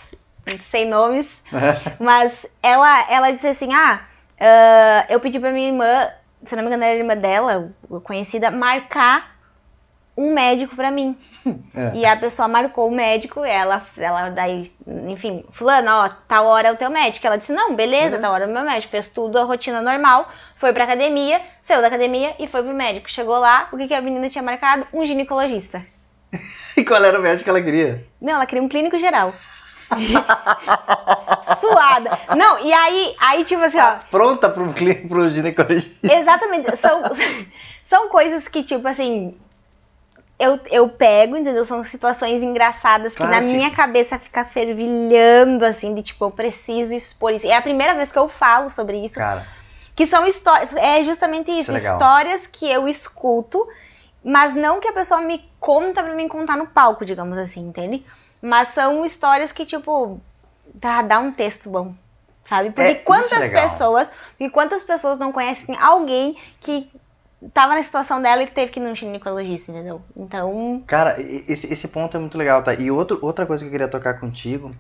sem 0.72 0.90
nomes. 0.90 1.28
Mas 2.00 2.46
ela, 2.64 3.12
ela 3.12 3.30
disse 3.32 3.48
assim: 3.48 3.72
ah, 3.74 4.00
ah, 4.40 5.06
eu 5.10 5.20
pedi 5.20 5.40
pra 5.40 5.52
minha 5.52 5.68
irmã, 5.68 6.10
se 6.46 6.56
não 6.56 6.64
me 6.64 6.68
engano, 6.68 6.84
era 6.84 6.94
a 6.94 6.98
irmã 6.98 7.16
dela, 7.16 7.72
conhecida, 8.04 8.52
marcar 8.52 9.34
um 10.16 10.34
médico 10.34 10.76
pra 10.76 10.92
mim. 10.92 11.18
É. 11.76 11.92
E 11.96 12.06
a 12.06 12.16
pessoa 12.16 12.48
marcou 12.48 12.88
o 12.88 12.92
médico, 12.96 13.44
ela, 13.44 13.82
ela 13.98 14.30
daí, 14.30 14.72
enfim, 15.10 15.44
fulano, 15.52 15.92
ó, 15.92 16.10
tal 16.26 16.46
hora 16.46 16.70
é 16.70 16.72
o 16.72 16.78
teu 16.78 16.90
médico. 16.90 17.28
Ela 17.28 17.36
disse, 17.36 17.52
não, 17.52 17.76
beleza, 17.76 18.04
Beleza. 18.04 18.22
tal 18.22 18.32
hora 18.32 18.46
é 18.46 18.48
o 18.48 18.54
meu 18.54 18.64
médico. 18.64 18.90
Fez 18.92 19.12
tudo 19.12 19.38
a 19.38 19.44
rotina 19.44 19.82
normal, 19.82 20.32
foi 20.56 20.72
pra 20.72 20.86
academia, 20.86 21.42
saiu 21.60 21.82
da 21.82 21.88
academia 21.88 22.34
e 22.40 22.48
foi 22.48 22.64
pro 22.64 22.74
médico. 22.74 23.12
Chegou 23.12 23.38
lá, 23.40 23.68
o 23.74 23.78
que, 23.78 23.90
que 23.90 23.94
a 23.94 24.00
menina 24.00 24.30
tinha 24.30 24.42
marcado? 24.42 24.88
Um 24.94 25.06
ginecologista. 25.06 25.84
E 26.78 26.84
qual 26.86 27.04
era 27.04 27.20
o 27.20 27.22
médico 27.22 27.44
que 27.44 27.50
ela 27.50 27.62
queria? 27.62 28.04
Não, 28.22 28.34
ela 28.34 28.46
queria 28.46 28.64
um 28.64 28.70
clínico 28.70 28.98
geral. 28.98 29.34
Suada. 31.60 32.18
Não, 32.36 32.60
e 32.60 32.74
aí, 32.74 33.16
aí 33.20 33.44
tipo 33.46 33.62
assim, 33.64 33.80
ó, 33.80 33.96
Pronta 34.10 34.50
pro, 34.50 34.66
pro 35.08 35.30
ginecologista. 35.30 36.14
Exatamente. 36.14 36.76
São, 36.78 37.02
são 37.84 38.10
coisas 38.10 38.48
que, 38.48 38.64
tipo 38.64 38.88
assim, 38.88 39.36
eu, 40.40 40.60
eu 40.72 40.90
pego, 40.90 41.36
entendeu? 41.38 41.64
São 41.66 41.84
situações 41.84 42.42
engraçadas 42.42 43.14
que 43.14 43.18
Claro 43.20 43.32
na 43.34 43.40
que- 43.42 43.46
minha 43.54 43.72
cabeça 43.72 44.18
fica 44.20 44.44
fervilhando, 44.46 45.66
assim, 45.66 45.94
de 45.94 46.02
tipo, 46.04 46.26
eu 46.26 46.32
preciso 46.32 46.94
expor 46.94 47.32
isso. 47.34 47.48
É 47.48 47.56
a 47.56 47.62
primeira 47.62 47.94
vez 47.94 48.12
que 48.12 48.20
eu 48.20 48.28
falo 48.28 48.70
sobre 48.70 48.98
isso. 49.04 49.16
Cara, 49.16 49.46
Que 49.96 50.08
são 50.08 50.26
histórias. 50.26 50.76
É 50.76 51.04
justamente 51.04 51.52
isso. 51.52 51.72
Isso 51.76 51.88
é 51.88 51.92
histórias 51.92 52.48
que 52.48 52.70
eu 52.70 52.88
escuto, 52.88 53.66
mas 54.24 54.54
não 54.54 54.80
que 54.80 54.88
a 54.88 54.94
pessoa 54.94 55.22
me 55.22 55.44
conta 55.60 56.02
pra 56.04 56.14
mim 56.16 56.28
contar 56.28 56.58
no 56.58 56.66
palco, 56.68 57.06
digamos 57.06 57.38
assim, 57.38 57.62
entende? 57.62 58.04
Mas 58.44 58.70
são 58.70 59.06
histórias 59.06 59.54
que, 59.54 59.66
tipo, 59.66 60.20
dá, 60.76 61.02
dá 61.02 61.20
um 61.20 61.32
texto 61.32 61.70
bom. 61.70 61.96
Sabe? 62.44 62.72
Porque 62.72 62.82
É, 62.90 62.92
é 62.92 62.96
quantas 62.96 63.50
pessoas. 63.50 64.12
Porque 64.32 64.50
quantas 64.50 64.84
pessoas 64.84 65.18
não 65.18 65.32
conhecem 65.32 65.78
alguém 65.78 66.38
que 66.60 66.92
tava 67.54 67.74
na 67.74 67.82
situação 67.82 68.22
dela 68.22 68.44
e 68.44 68.48
teve 68.48 68.70
que 68.74 68.82
ir 68.82 68.84
num 68.84 68.94
ginecologista, 68.94 69.72
entendeu? 69.72 70.02
Então. 70.16 70.84
cara, 70.86 71.22
e- 71.22 71.46
esse, 71.48 71.72
esse 71.72 71.88
ponto 71.88 72.18
é 72.18 72.20
muito 72.20 72.38
legal, 72.38 72.62
tá? 72.62 72.74
E 72.74 72.92
outro, 72.92 73.18
outra 73.22 73.46
coisa 73.46 73.64
que 73.64 73.68
eu 73.70 73.72
queria 73.72 73.88
tocar 73.88 74.20
contigo 74.20 74.76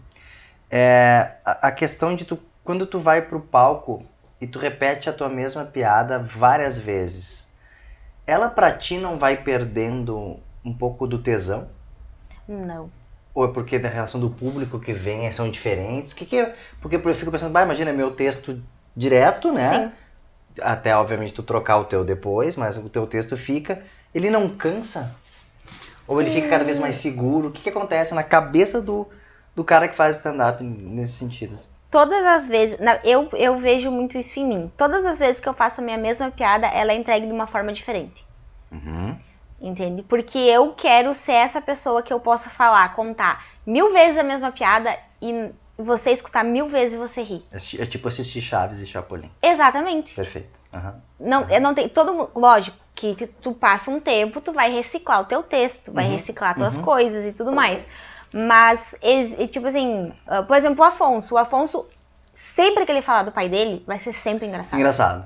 é 0.69 1.31
a, 1.45 1.69
a 1.69 1.71
questão 1.71 2.15
de 2.15 2.25
tu, 2.25 2.37
quando 2.65 2.85
tu 2.85 2.99
vai 2.99 3.21
pro 3.21 3.39
palco 3.39 4.05
e 4.41 4.47
tu 4.47 4.59
repete 4.59 5.09
a 5.09 5.13
tua 5.13 5.29
mesma 5.29 5.63
piada 5.63 6.19
várias 6.19 6.77
vezes, 6.77 7.47
ela 8.27 8.49
pra 8.49 8.71
ti 8.71 8.97
não 8.97 9.17
vai 9.17 9.37
perdendo 9.37 10.37
um 10.65 10.73
pouco 10.73 11.07
do 11.07 11.17
tesão? 11.17 11.69
Não. 12.47 12.89
Ou 13.33 13.45
é 13.45 13.47
porque 13.47 13.79
da 13.79 13.89
relação 13.89 14.19
do 14.19 14.29
público 14.29 14.79
que 14.79 14.93
vem 14.93 15.31
são 15.31 15.49
diferentes? 15.49 16.13
Que 16.13 16.25
que 16.25 16.37
é? 16.37 16.55
Porque 16.81 16.95
eu 16.95 17.15
fico 17.15 17.31
pensando, 17.31 17.51
bah, 17.51 17.63
imagina 17.63 17.91
meu 17.91 18.11
texto 18.11 18.61
direto, 18.95 19.51
né? 19.51 19.91
Sim. 20.55 20.61
Até, 20.61 20.95
obviamente, 20.95 21.33
tu 21.33 21.41
trocar 21.41 21.77
o 21.77 21.85
teu 21.85 22.05
depois, 22.05 22.55
mas 22.55 22.77
o 22.77 22.89
teu 22.89 23.07
texto 23.07 23.35
fica. 23.35 23.81
Ele 24.13 24.29
não 24.29 24.47
cansa? 24.49 25.15
Ou 26.07 26.21
ele 26.21 26.29
fica 26.29 26.47
cada 26.47 26.63
vez 26.63 26.77
mais 26.77 26.95
seguro? 26.95 27.47
O 27.47 27.51
que, 27.51 27.61
que 27.61 27.69
acontece 27.69 28.13
na 28.13 28.23
cabeça 28.23 28.81
do, 28.81 29.07
do 29.55 29.63
cara 29.63 29.87
que 29.87 29.95
faz 29.95 30.17
stand-up 30.17 30.63
nesse 30.63 31.13
sentido? 31.13 31.57
Todas 31.89 32.25
as 32.25 32.47
vezes. 32.47 32.77
eu, 33.03 33.29
eu 33.33 33.57
vejo 33.57 33.89
muito 33.89 34.17
isso 34.17 34.39
em 34.39 34.47
mim. 34.47 34.71
Todas 34.77 35.05
as 35.05 35.19
vezes 35.19 35.39
que 35.39 35.47
eu 35.47 35.53
faço 35.53 35.81
a 35.81 35.83
minha 35.83 35.97
mesma 35.97 36.29
piada, 36.29 36.67
ela 36.67 36.91
é 36.91 36.95
entregue 36.95 37.25
de 37.25 37.31
uma 37.31 37.47
forma 37.47 37.71
diferente. 37.71 38.25
Uhum. 38.71 39.15
Entende? 39.63 40.03
Porque 40.03 40.37
eu 40.37 40.73
quero 40.73 41.13
ser 41.13 41.31
essa 41.31 41.61
pessoa 41.61 42.03
que 42.03 42.11
eu 42.11 42.19
possa 42.19 42.49
falar, 42.49 42.93
contar 42.93 43.45
mil 43.65 43.93
vezes 43.93 44.17
a 44.17 44.23
mesma 44.23 44.51
piada 44.51 44.93
e 45.21 45.49
você 45.77 46.11
escutar 46.11 46.43
mil 46.43 46.67
vezes 46.67 46.95
e 46.95 46.97
você 46.97 47.23
rir. 47.23 47.43
É, 47.49 47.57
ti- 47.57 47.87
tipo 47.87 48.09
assistir 48.09 48.41
Chaves 48.41 48.79
e 48.81 48.85
Chapolin. 48.85 49.31
Exatamente. 49.41 50.13
Perfeito. 50.13 50.59
Aham. 50.73 50.95
Não, 51.17 51.49
eu 51.49 51.61
não 51.61 51.73
tenho. 51.73 51.87
Todo. 51.89 52.29
Lógico 52.35 52.77
que 52.93 53.15
tu- 53.41 53.53
passa 53.53 53.89
um 53.89 53.99
tempo, 54.01 54.41
tu 54.41 54.51
vai 54.51 54.69
reciclar 54.69 55.21
o 55.21 55.25
teu 55.25 55.41
texto, 55.41 55.85
tu 55.85 55.93
vai 55.93 56.05
Uhum, 56.07 56.11
reciclar 56.11 56.55
tuas 56.55 56.75
uhum. 56.75 56.83
coisas 56.83 57.25
e 57.25 57.31
tudo 57.33 57.51
mais. 57.53 57.87
Mas, 58.33 58.93
tipo 59.49 59.67
assim, 59.67 60.11
ah, 60.27 60.43
por 60.43 60.57
exemplo, 60.57 60.83
o 60.83 60.87
Afonso. 60.87 61.35
O 61.35 61.37
Afonso, 61.37 61.87
sempre 62.35 62.85
que 62.85 62.91
ele 62.91 63.01
falar 63.01 63.23
do 63.23 63.31
pai 63.31 63.47
dele, 63.47 63.81
vai 63.87 63.97
ser 63.97 64.11
sempre 64.11 64.45
engraçado. 64.45 64.77
Engraçado. 64.77 65.25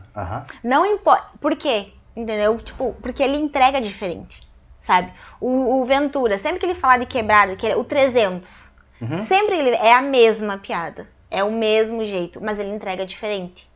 Não 0.63 0.85
importa. 0.85 1.25
Por 1.41 1.55
quê? 1.55 1.93
Entendeu? 2.17 2.57
Tipo, 2.59 2.95
porque 2.99 3.21
ele 3.21 3.37
entrega 3.37 3.79
diferente, 3.79 4.41
sabe? 4.79 5.13
O, 5.39 5.81
o 5.81 5.85
Ventura, 5.85 6.35
sempre 6.39 6.59
que 6.59 6.65
ele 6.65 6.73
falar 6.73 6.97
de 6.97 7.05
quebrada, 7.05 7.55
que 7.55 7.63
ele, 7.67 7.75
o 7.75 7.83
300, 7.83 8.71
Uhum. 8.99 9.13
sempre 9.13 9.55
ele 9.55 9.69
é 9.75 9.93
a 9.93 10.01
mesma 10.01 10.57
piada. 10.57 11.07
É 11.29 11.43
o 11.43 11.51
mesmo 11.51 12.03
jeito, 12.03 12.41
mas 12.43 12.57
ele 12.57 12.71
entrega 12.71 13.05
diferente. 13.05 13.69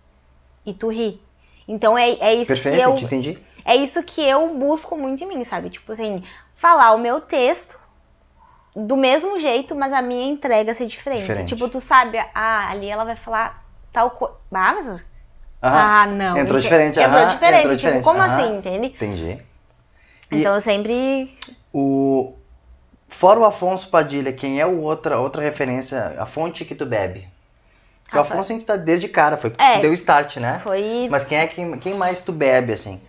E 0.66 0.74
tu 0.74 0.88
ri. 0.90 1.22
Então 1.68 1.96
é, 1.96 2.10
é 2.14 2.34
isso 2.34 2.52
Perfeito, 2.54 2.78
que 2.78 2.84
eu. 2.84 2.96
te 2.96 3.06
entendi. 3.06 3.40
É 3.64 3.76
isso 3.76 4.02
que 4.02 4.22
eu 4.22 4.58
busco 4.58 4.98
muito 4.98 5.24
em 5.24 5.28
mim, 5.28 5.44
sabe? 5.44 5.70
Tipo 5.70 5.92
assim, 5.92 6.24
falar 6.56 6.94
o 6.94 6.98
meu 6.98 7.22
texto 7.22 7.80
do 8.76 8.98
mesmo 8.98 9.38
jeito, 9.38 9.76
mas 9.76 9.94
a 9.94 10.02
minha 10.02 10.26
entrega 10.32 10.74
ser 10.74 10.88
diferente. 10.88 11.22
Diferente. 11.22 11.50
Tipo, 11.50 11.70
tu 11.70 11.80
sabe, 11.80 12.18
ah, 12.34 12.70
ali 12.70 12.90
ela 12.90 13.04
vai 13.04 13.16
falar 13.16 13.64
tal 13.94 14.10
coisa. 14.12 14.34
Ah, 14.52 14.74
mas. 14.74 15.06
Aham, 15.64 15.78
Ah, 15.78 16.08
não. 16.08 16.38
entrou 16.38 16.58
ente- 16.58 16.64
diferente, 16.64 17.00
Entrou 17.00 17.26
diferente. 17.28 17.60
entrou 17.60 17.76
tipo, 17.76 17.76
diferente, 17.78 18.04
como 18.04 18.22
assim, 18.22 18.58
entende? 18.58 18.88
Entendi. 18.88 19.38
E- 20.32 20.40
Então 20.40 20.56
eu 20.56 20.62
sempre. 20.62 21.32
O... 21.74 22.36
Fora 23.08 23.40
o 23.40 23.46
Afonso 23.46 23.90
Padilha, 23.90 24.32
quem 24.34 24.60
é 24.60 24.66
o 24.66 24.82
outra, 24.82 25.20
outra 25.20 25.42
referência, 25.42 26.16
a 26.18 26.26
fonte 26.26 26.64
que 26.66 26.74
tu 26.74 26.86
bebe? 26.86 27.28
Porque 28.04 28.18
o 28.18 28.22
Rafael. 28.22 28.40
Afonso 28.40 28.52
a 28.52 28.56
gente 28.56 28.66
tá 28.66 28.76
desde 28.78 29.08
cara, 29.10 29.38
foi 29.38 29.52
que 29.52 29.62
É. 29.62 29.80
deu 29.80 29.94
start, 29.94 30.38
né? 30.38 30.60
Foi. 30.64 31.08
Mas 31.12 31.24
quem 31.26 31.38
é 31.38 31.46
quem, 31.48 31.78
quem 31.78 31.94
mais 31.94 32.22
tu 32.22 32.32
bebe, 32.32 32.74
assim? 32.74 33.00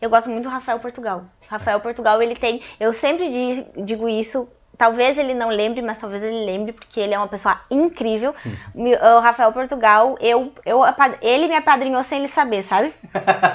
Eu 0.00 0.10
gosto 0.10 0.28
muito 0.28 0.44
do 0.44 0.48
Rafael 0.50 0.80
Portugal. 0.80 1.24
Rafael 1.46 1.78
Portugal, 1.80 2.20
ele 2.20 2.34
tem. 2.34 2.60
Eu 2.80 2.92
sempre 2.92 3.28
di- 3.30 3.66
digo 3.84 4.08
isso. 4.08 4.48
Talvez 4.76 5.16
ele 5.18 5.34
não 5.34 5.48
lembre, 5.50 5.80
mas 5.82 5.98
talvez 5.98 6.22
ele 6.22 6.44
lembre, 6.44 6.72
porque 6.72 6.98
ele 6.98 7.14
é 7.14 7.18
uma 7.18 7.28
pessoa 7.28 7.60
incrível. 7.70 8.34
Me- 8.74 8.96
O 8.96 9.20
Rafael 9.20 9.52
Portugal, 9.52 10.16
eu, 10.20 10.52
eu, 10.66 10.80
ele 11.22 11.46
me 11.46 11.54
apadrinhou 11.56 12.02
sem 12.02 12.18
ele 12.18 12.28
saber, 12.28 12.62
sabe? 12.62 12.92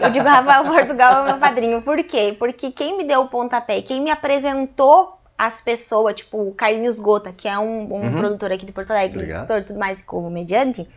Eu 0.01 0.09
digo 0.11 0.25
Rafael 0.27 0.63
Portugal 0.63 1.23
é 1.23 1.31
meu 1.31 1.37
padrinho. 1.37 1.81
Por 1.81 2.01
quê? 2.03 2.35
Porque 2.39 2.71
quem 2.71 2.97
me 2.97 3.03
deu 3.03 3.21
o 3.21 3.27
pontapé, 3.27 3.81
quem 3.81 4.01
me 4.01 4.09
apresentou 4.11 5.19
as 5.37 5.61
pessoas, 5.61 6.15
tipo 6.15 6.37
o 6.41 6.53
Carlinhos 6.53 6.99
Gota, 6.99 7.31
que 7.31 7.47
é 7.47 7.57
um, 7.59 7.93
um 7.93 8.01
Uhum. 8.07 8.17
produtor 8.17 8.51
aqui 8.51 8.65
de 8.65 8.71
Porto 8.71 8.91
Alegre, 8.91 9.23
escritor 9.23 9.59
e 9.59 9.63
tudo 9.63 9.79
mais, 9.79 10.01
como 10.01 10.29
mediante, 10.29 10.87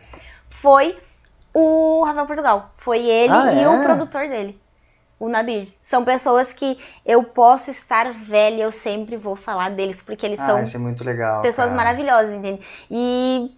foi 0.49 0.97
o 1.53 2.03
Rafael 2.05 2.25
Portugal. 2.25 2.71
Foi 2.77 2.99
ele 3.05 3.31
Ah, 3.33 3.53
e 3.53 3.63
é? 3.63 3.67
o 3.69 3.81
produtor 3.83 4.27
dele 4.27 4.59
o 5.23 5.29
Nabir. 5.29 5.69
São 5.81 6.03
pessoas 6.03 6.51
que 6.51 6.77
eu 7.05 7.23
posso 7.23 7.71
estar 7.71 8.11
velha, 8.13 8.63
eu 8.63 8.71
sempre 8.71 9.15
vou 9.15 9.35
falar 9.35 9.71
deles, 9.71 10.01
porque 10.01 10.25
eles 10.25 10.39
são 10.39 10.57
ah, 10.57 10.63
isso 10.63 10.75
é 10.75 10.79
muito 10.79 11.03
legal. 11.03 11.41
pessoas 11.41 11.71
cara. 11.71 11.77
maravilhosas, 11.77 12.33
entende? 12.33 12.61
E 12.91 13.55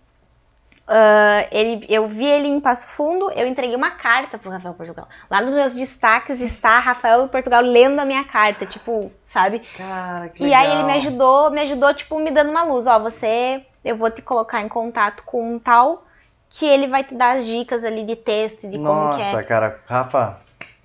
ah, 0.87 1.47
ele, 1.51 1.83
eu 1.89 2.07
vi 2.07 2.25
ele 2.25 2.47
em 2.47 2.59
Passo 2.59 2.87
Fundo, 2.89 3.31
eu 3.31 3.47
entreguei 3.47 3.75
uma 3.75 3.89
carta 3.91 4.37
pro 4.37 4.51
Rafael 4.51 4.75
Portugal. 4.75 5.07
Lá 5.29 5.41
nos 5.41 5.55
meus 5.55 5.75
destaques 5.75 6.39
está 6.39 6.77
Rafael 6.77 7.27
Portugal 7.27 7.61
lendo 7.61 7.99
a 7.99 8.05
minha 8.05 8.23
carta, 8.23 8.65
tipo, 8.67 9.11
sabe? 9.25 9.61
Cara, 9.75 10.29
que 10.29 10.43
E 10.43 10.45
legal. 10.45 10.61
aí 10.61 10.71
ele 10.71 10.83
me 10.83 10.93
ajudou, 10.93 11.49
me 11.49 11.61
ajudou, 11.61 11.93
tipo, 11.95 12.19
me 12.19 12.29
dando 12.29 12.51
uma 12.51 12.63
luz. 12.63 12.85
Ó, 12.85 12.99
você, 12.99 13.65
eu 13.83 13.97
vou 13.97 14.11
te 14.11 14.21
colocar 14.21 14.61
em 14.61 14.69
contato 14.69 15.23
com 15.23 15.55
um 15.55 15.59
tal 15.59 16.05
que 16.47 16.65
ele 16.65 16.87
vai 16.87 17.03
te 17.03 17.15
dar 17.15 17.37
as 17.37 17.45
dicas 17.45 17.83
ali 17.83 18.05
de 18.05 18.15
texto, 18.15 18.69
de 18.69 18.77
como 18.77 19.17
que 19.17 19.23
é. 19.23 19.25
Nossa, 19.25 19.43
cara, 19.43 19.79
Rafa, 19.87 20.37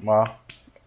ó. 0.06 0.24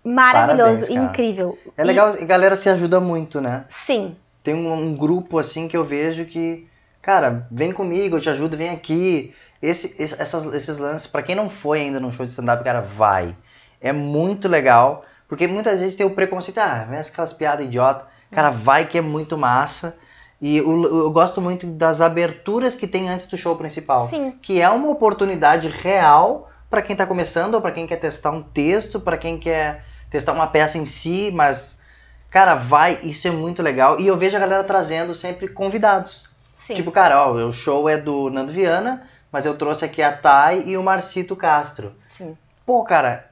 Maravilhoso, 0.03 0.87
Parabéns, 0.87 1.09
incrível. 1.09 1.57
É 1.77 1.83
legal, 1.83 2.15
e 2.17 2.23
a 2.23 2.25
galera 2.25 2.55
se 2.55 2.69
ajuda 2.69 2.99
muito, 2.99 3.39
né? 3.39 3.65
sim, 3.69 4.15
Tem 4.43 4.53
um, 4.53 4.73
um 4.73 4.95
grupo 4.95 5.39
assim 5.39 5.67
que 5.69 5.77
eu 5.77 5.85
vejo 5.85 6.25
que, 6.25 6.67
cara, 7.01 7.47
vem 7.49 7.71
comigo, 7.71 8.17
eu 8.17 8.21
te 8.21 8.29
ajudo, 8.29 8.57
vem 8.57 8.69
aqui. 8.69 9.33
Esse, 9.61 10.03
esse- 10.03 10.21
essas- 10.21 10.53
esses 10.53 10.77
lances, 10.77 11.07
pra 11.07 11.23
quem 11.23 11.33
não 11.35 11.49
foi 11.49 11.79
ainda 11.79 11.97
num 11.99 12.11
show 12.11 12.25
de 12.25 12.33
stand-up, 12.33 12.61
cara, 12.63 12.81
vai. 12.81 13.33
É 13.79 13.93
muito 13.93 14.49
legal, 14.49 15.05
porque 15.29 15.47
muita 15.47 15.77
gente 15.77 15.95
tem 15.95 16.05
o 16.05 16.09
preconceito, 16.09 16.57
ah, 16.57 16.85
mas 16.89 17.07
aquelas 17.09 17.31
piadas 17.31 17.65
idiota. 17.65 18.05
Cara, 18.29 18.49
vai 18.49 18.85
que 18.85 18.97
é 18.97 19.01
muito 19.01 19.37
massa. 19.37 19.95
E 20.41 20.59
o- 20.59 20.85
eu 21.05 21.11
gosto 21.11 21.39
muito 21.39 21.65
das 21.65 22.01
aberturas 22.01 22.75
que 22.75 22.85
tem 22.87 23.07
antes 23.07 23.27
do 23.27 23.37
show 23.37 23.55
principal. 23.55 24.09
sim. 24.09 24.31
Que 24.41 24.59
é 24.59 24.69
uma 24.69 24.89
oportunidade 24.89 25.69
real 25.69 26.49
pra 26.69 26.81
quem 26.81 26.95
tá 26.97 27.05
começando, 27.05 27.53
ou 27.55 27.61
pra 27.61 27.71
quem 27.71 27.87
quer 27.87 27.95
testar 27.97 28.31
um 28.31 28.43
texto, 28.43 28.99
pra 28.99 29.15
quem 29.17 29.37
quer 29.37 29.85
testar 30.13 30.31
uma 30.31 30.45
peça 30.47 30.77
em 30.77 30.85
si, 30.85 31.31
mas 31.33 31.81
cara, 32.29 32.53
vai, 32.55 32.99
isso 33.03 33.27
é 33.27 33.31
muito 33.31 33.61
legal. 33.63 33.99
E 33.99 34.07
eu 34.07 34.15
vejo 34.15 34.37
a 34.37 34.39
galera 34.39 34.63
trazendo 34.63 35.13
sempre 35.15 35.47
convidados. 35.47 36.29
Sim. 36.55 36.75
Tipo, 36.75 36.91
cara, 36.91 37.27
ó, 37.27 37.33
o 37.33 37.51
show 37.51 37.89
é 37.89 37.97
do 37.97 38.29
Nando 38.29 38.53
Viana, 38.53 39.07
mas 39.31 39.45
eu 39.45 39.57
trouxe 39.57 39.83
aqui 39.83 40.01
a 40.01 40.11
Thay 40.15 40.63
e 40.67 40.77
o 40.77 40.83
Marcito 40.83 41.35
Castro. 41.35 41.93
sim. 42.09 42.37
Pô, 42.65 42.83
cara, 42.85 43.27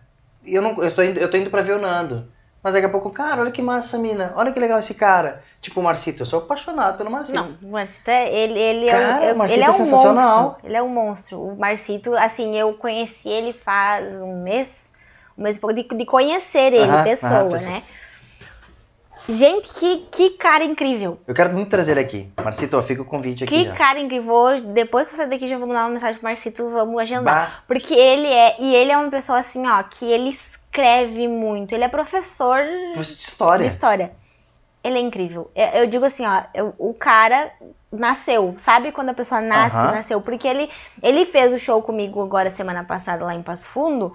eu 0.46 0.62
não 0.62 0.72
eu 0.78 0.88
estou 0.88 1.04
indo, 1.06 1.18
eu 1.20 1.30
tô 1.32 1.38
indo 1.38 1.50
pra 1.50 1.62
ver 1.62 1.74
o 1.78 1.80
Nando. 1.82 2.28
Mas 2.64 2.74
daqui 2.74 2.86
a 2.86 2.90
pouco, 2.90 3.10
cara, 3.10 3.42
olha 3.42 3.50
que 3.52 3.62
massa 3.62 3.98
mina. 3.98 4.34
Olha 4.36 4.52
que 4.52 4.60
legal 4.60 4.78
esse 4.78 4.94
cara. 4.94 5.42
Tipo, 5.62 5.80
o 5.80 5.84
Marcito, 5.84 6.22
eu 6.22 6.26
sou 6.28 6.40
apaixonado 6.40 6.98
pelo 6.98 7.10
Marcito. 7.10 7.40
Não, 7.40 7.58
o 7.64 7.72
Marcito, 7.72 8.10
é- 8.10 8.32
ele, 8.32 8.60
ele, 8.60 8.92
Cara, 8.92 9.24
é, 9.26 9.32
um- 9.32 9.36
o 9.36 9.38
Marcito 9.38 9.58
ele 9.58 9.64
é 9.64 9.68
é 9.68 9.70
um 9.70 9.74
sensacional. 9.74 10.44
monstro. 10.44 10.68
Ele 10.68 10.78
é 10.78 10.84
um 10.84 10.90
monstro. 10.90 11.42
O 11.42 11.56
Marcito, 11.58 12.14
assim, 12.16 12.56
eu 12.58 12.72
conheci 12.74 13.30
ele 13.30 13.52
faz 13.54 14.22
um 14.22 14.44
mês, 14.44 14.92
pouco, 15.60 15.74
de, 15.74 15.84
de 15.84 16.06
conhecer 16.06 16.74
ele, 16.74 16.92
Aham, 16.92 17.04
pessoa, 17.04 17.50
pessoa. 17.50 17.60
né? 17.72 17.84
Gente, 19.30 19.72
que, 19.76 19.98
que 20.12 20.30
cara 20.32 20.64
incrível. 20.64 21.20
Eu 21.28 21.34
quero 21.36 21.54
muito 21.54 21.70
trazer 21.70 21.92
ele 21.92 22.00
aqui. 22.02 22.32
Marcito, 22.44 22.82
fica 22.84 23.04
o 23.04 23.06
convite 23.06 23.44
aqui 23.44 23.56
Que 23.56 23.66
já. 23.66 23.74
cara 23.76 24.00
incrível. 24.00 24.34
Hoje, 24.34 24.64
depois 24.66 25.08
que 25.08 25.14
eu 25.14 25.18
sair 25.18 25.30
daqui, 25.30 25.48
já 25.48 25.58
vou 25.58 25.68
mandar 25.68 25.82
uma 25.84 25.90
mensagem 25.92 26.16
pro 26.16 26.24
Marcito, 26.28 26.68
vamos 26.70 27.00
agendar. 27.00 27.36
Bah, 27.36 27.64
Porque 27.68 27.94
ele 27.94 28.28
é, 28.28 28.56
e 28.60 28.76
ele 28.76 28.92
é 28.92 28.98
uma 28.98 29.12
pessoa 29.12 29.38
assim, 29.38 29.66
ó, 29.68 29.82
que 29.84 30.06
ele 30.06 30.30
escreve 30.30 31.28
muito. 31.28 31.72
Ele 31.74 31.84
é 31.84 31.88
professor 31.88 32.62
de 32.96 33.00
história. 33.02 33.64
de 33.64 33.72
história. 33.72 34.12
Ele 34.84 34.98
é 34.98 35.02
incrível. 35.02 35.52
Eu, 35.56 35.68
eu 35.82 35.88
digo 35.88 36.04
assim, 36.04 36.26
ó, 36.26 36.42
eu- 36.56 36.74
o 36.80 36.92
cara 36.96 37.52
nasceu. 37.92 38.56
Sabe 38.58 38.92
quando 38.92 39.10
a 39.10 39.14
pessoa 39.14 39.40
nasce, 39.40 39.78
Aham. 39.78 39.92
nasceu? 39.92 40.20
Porque 40.20 40.48
ele, 40.48 40.68
ele 41.04 41.26
fez 41.26 41.54
o 41.54 41.60
show 41.60 41.80
comigo 41.84 42.20
agora 42.24 42.50
semana 42.50 42.84
passada 42.84 43.24
lá 43.24 43.36
em 43.36 43.44
Passo 43.44 43.68
Fundo. 43.68 44.14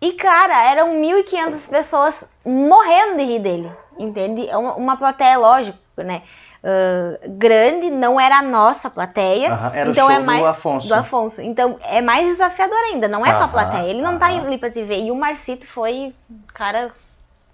E, 0.00 0.12
cara, 0.12 0.62
eram 0.70 0.94
1.500 0.94 1.66
pessoas 1.66 2.24
morrendo 2.44 3.16
de 3.18 3.24
rir 3.24 3.38
dele. 3.40 3.72
Entende? 3.98 4.48
É 4.48 4.56
uma, 4.56 4.74
uma 4.76 4.96
plateia, 4.96 5.36
lógico, 5.38 5.78
né? 5.96 6.22
ah, 6.62 7.18
grande, 7.28 7.90
não 7.90 8.20
era 8.20 8.38
a 8.38 8.42
nossa 8.42 8.88
plateia. 8.90 9.48
Era 9.74 9.90
então 9.90 9.90
o 9.90 9.94
show 9.94 10.10
é 10.10 10.18
mais 10.20 10.40
do 10.40 10.46
Afonso. 10.46 10.88
do 10.88 10.94
Afonso. 10.94 11.42
Então 11.42 11.78
é 11.82 12.00
mais 12.00 12.26
desafiador 12.28 12.76
ainda, 12.92 13.08
não 13.08 13.26
é 13.26 13.30
tua 13.34 13.46
Aham, 13.46 13.50
plateia. 13.52 13.90
Ele 13.90 14.02
não 14.02 14.18
tá 14.18 14.26
aham. 14.26 14.46
ali 14.46 14.58
pra 14.58 14.70
te 14.70 14.84
ver. 14.84 15.02
E 15.04 15.10
o 15.10 15.16
Marcito 15.16 15.66
foi, 15.66 16.14
cara, 16.54 16.92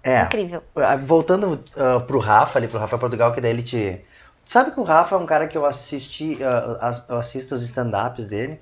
É. 0.03 0.21
incrível. 0.21 0.61
Ah, 0.75 0.95
Voltando 0.97 1.63
ah, 1.75 1.99
pro 2.01 2.19
Rafa, 2.19 2.59
ali 2.59 2.67
pro 2.67 2.77
Rafa 2.79 2.97
Portugal, 2.97 3.33
que 3.33 3.41
daí 3.41 3.51
ele 3.51 3.63
te. 3.63 4.05
Sabe 4.45 4.71
que 4.71 4.79
o 4.79 4.83
Rafa 4.83 5.15
é 5.15 5.17
um 5.17 5.25
cara 5.25 5.47
que 5.47 5.57
eu 5.57 5.65
assisti, 5.65 6.37
as- 6.79 7.09
eu 7.09 7.17
assisto 7.17 7.55
os 7.55 7.63
stand-ups 7.63 8.27
dele. 8.27 8.61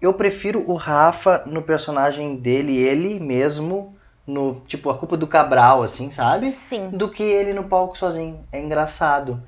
Eu 0.00 0.12
prefiro 0.12 0.68
o 0.70 0.74
Rafa 0.74 1.42
no 1.46 1.62
personagem 1.62 2.36
dele, 2.36 2.76
ele 2.76 3.18
mesmo, 3.18 3.96
no 4.26 4.60
tipo 4.66 4.90
a 4.90 4.98
culpa 4.98 5.16
do 5.16 5.26
Cabral, 5.26 5.82
assim, 5.82 6.12
sabe? 6.12 6.52
Sim. 6.52 6.90
Do 6.90 7.08
que 7.08 7.22
ele 7.22 7.52
no 7.52 7.64
palco 7.64 7.96
sozinho. 7.96 8.44
É 8.52 8.60
engraçado. 8.60 9.42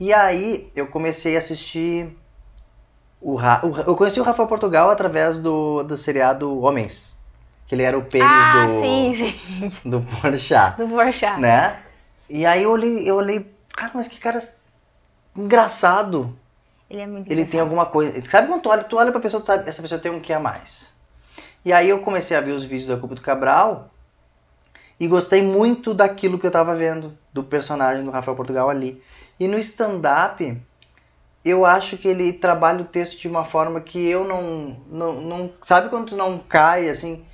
E 0.00 0.12
aí 0.12 0.72
eu 0.74 0.86
comecei 0.88 1.36
a 1.36 1.38
assistir. 1.38 2.18
O 3.20 3.36
Ra... 3.36 3.60
o 3.64 3.76
Eu 3.78 3.94
conheci 3.94 4.18
o 4.18 4.24
Rafa 4.24 4.44
Portugal 4.46 4.90
através 4.90 5.38
do, 5.38 5.84
do 5.84 5.96
seriado 5.96 6.60
Homens. 6.60 7.20
Que 7.66 7.74
ele 7.76 7.84
era 7.84 7.96
o 7.96 8.02
pênis 8.02 8.26
ah, 8.28 8.66
do, 8.66 8.80
sim, 8.80 9.14
sim. 9.14 9.88
do 9.88 10.00
Porchat 10.00 10.76
Do 10.82 10.88
Porchat. 10.88 11.40
né? 11.40 11.78
E 12.28 12.44
aí 12.44 12.64
eu 12.64 12.70
olhei, 12.70 13.08
eu 13.08 13.16
olhei, 13.16 13.54
cara, 13.72 13.92
mas 13.94 14.08
que 14.08 14.18
cara 14.18 14.40
engraçado. 15.36 16.36
Ele 16.92 17.00
é 17.00 17.06
muito 17.06 17.32
Ele 17.32 17.46
tem 17.46 17.58
alguma 17.58 17.86
coisa. 17.86 18.22
Sabe 18.28 18.48
quando 18.48 18.60
tu 18.60 18.68
olha, 18.68 18.84
tu 18.84 18.96
olha 18.98 19.10
pra 19.10 19.20
pessoa, 19.20 19.40
tu 19.42 19.46
sabe, 19.46 19.66
essa 19.68 19.80
pessoa 19.80 19.98
tem 19.98 20.12
um 20.12 20.20
que 20.20 20.32
a 20.32 20.38
mais. 20.38 20.92
E 21.64 21.72
aí 21.72 21.88
eu 21.88 22.00
comecei 22.00 22.36
a 22.36 22.40
ver 22.40 22.52
os 22.52 22.64
vídeos 22.64 22.86
da 22.88 22.96
Culpa 22.98 23.14
do 23.14 23.22
Cabral 23.22 23.90
e 25.00 25.08
gostei 25.08 25.40
muito 25.42 25.94
daquilo 25.94 26.38
que 26.38 26.46
eu 26.46 26.50
tava 26.50 26.74
vendo, 26.74 27.16
do 27.32 27.42
personagem 27.42 28.04
do 28.04 28.10
Rafael 28.10 28.36
Portugal 28.36 28.68
ali. 28.68 29.02
E 29.40 29.48
no 29.48 29.58
stand-up, 29.58 30.60
eu 31.42 31.64
acho 31.64 31.96
que 31.96 32.06
ele 32.08 32.32
trabalha 32.32 32.82
o 32.82 32.86
texto 32.86 33.18
de 33.18 33.26
uma 33.28 33.42
forma 33.42 33.80
que 33.80 34.06
eu 34.06 34.24
não. 34.24 34.76
não, 34.90 35.12
não 35.20 35.52
sabe 35.62 35.88
quando 35.88 36.08
tu 36.08 36.16
não 36.16 36.38
cai 36.38 36.90
assim? 36.90 37.24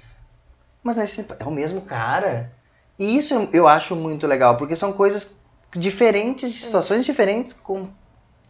Mas 0.85 0.97
esse 0.99 1.27
é 1.38 1.44
o 1.44 1.51
mesmo 1.51 1.81
cara. 1.81 2.53
E 2.97 3.16
isso 3.16 3.35
eu- 3.35 3.49
eu 3.53 3.68
acho 3.68 3.97
muito 3.97 4.25
legal, 4.27 4.57
porque 4.57 4.77
são 4.77 4.92
coisas 4.92 5.40
diferentes, 5.73 6.53
de 6.53 6.59
situações 6.59 7.05
diferentes, 7.05 7.53
com 7.53 7.88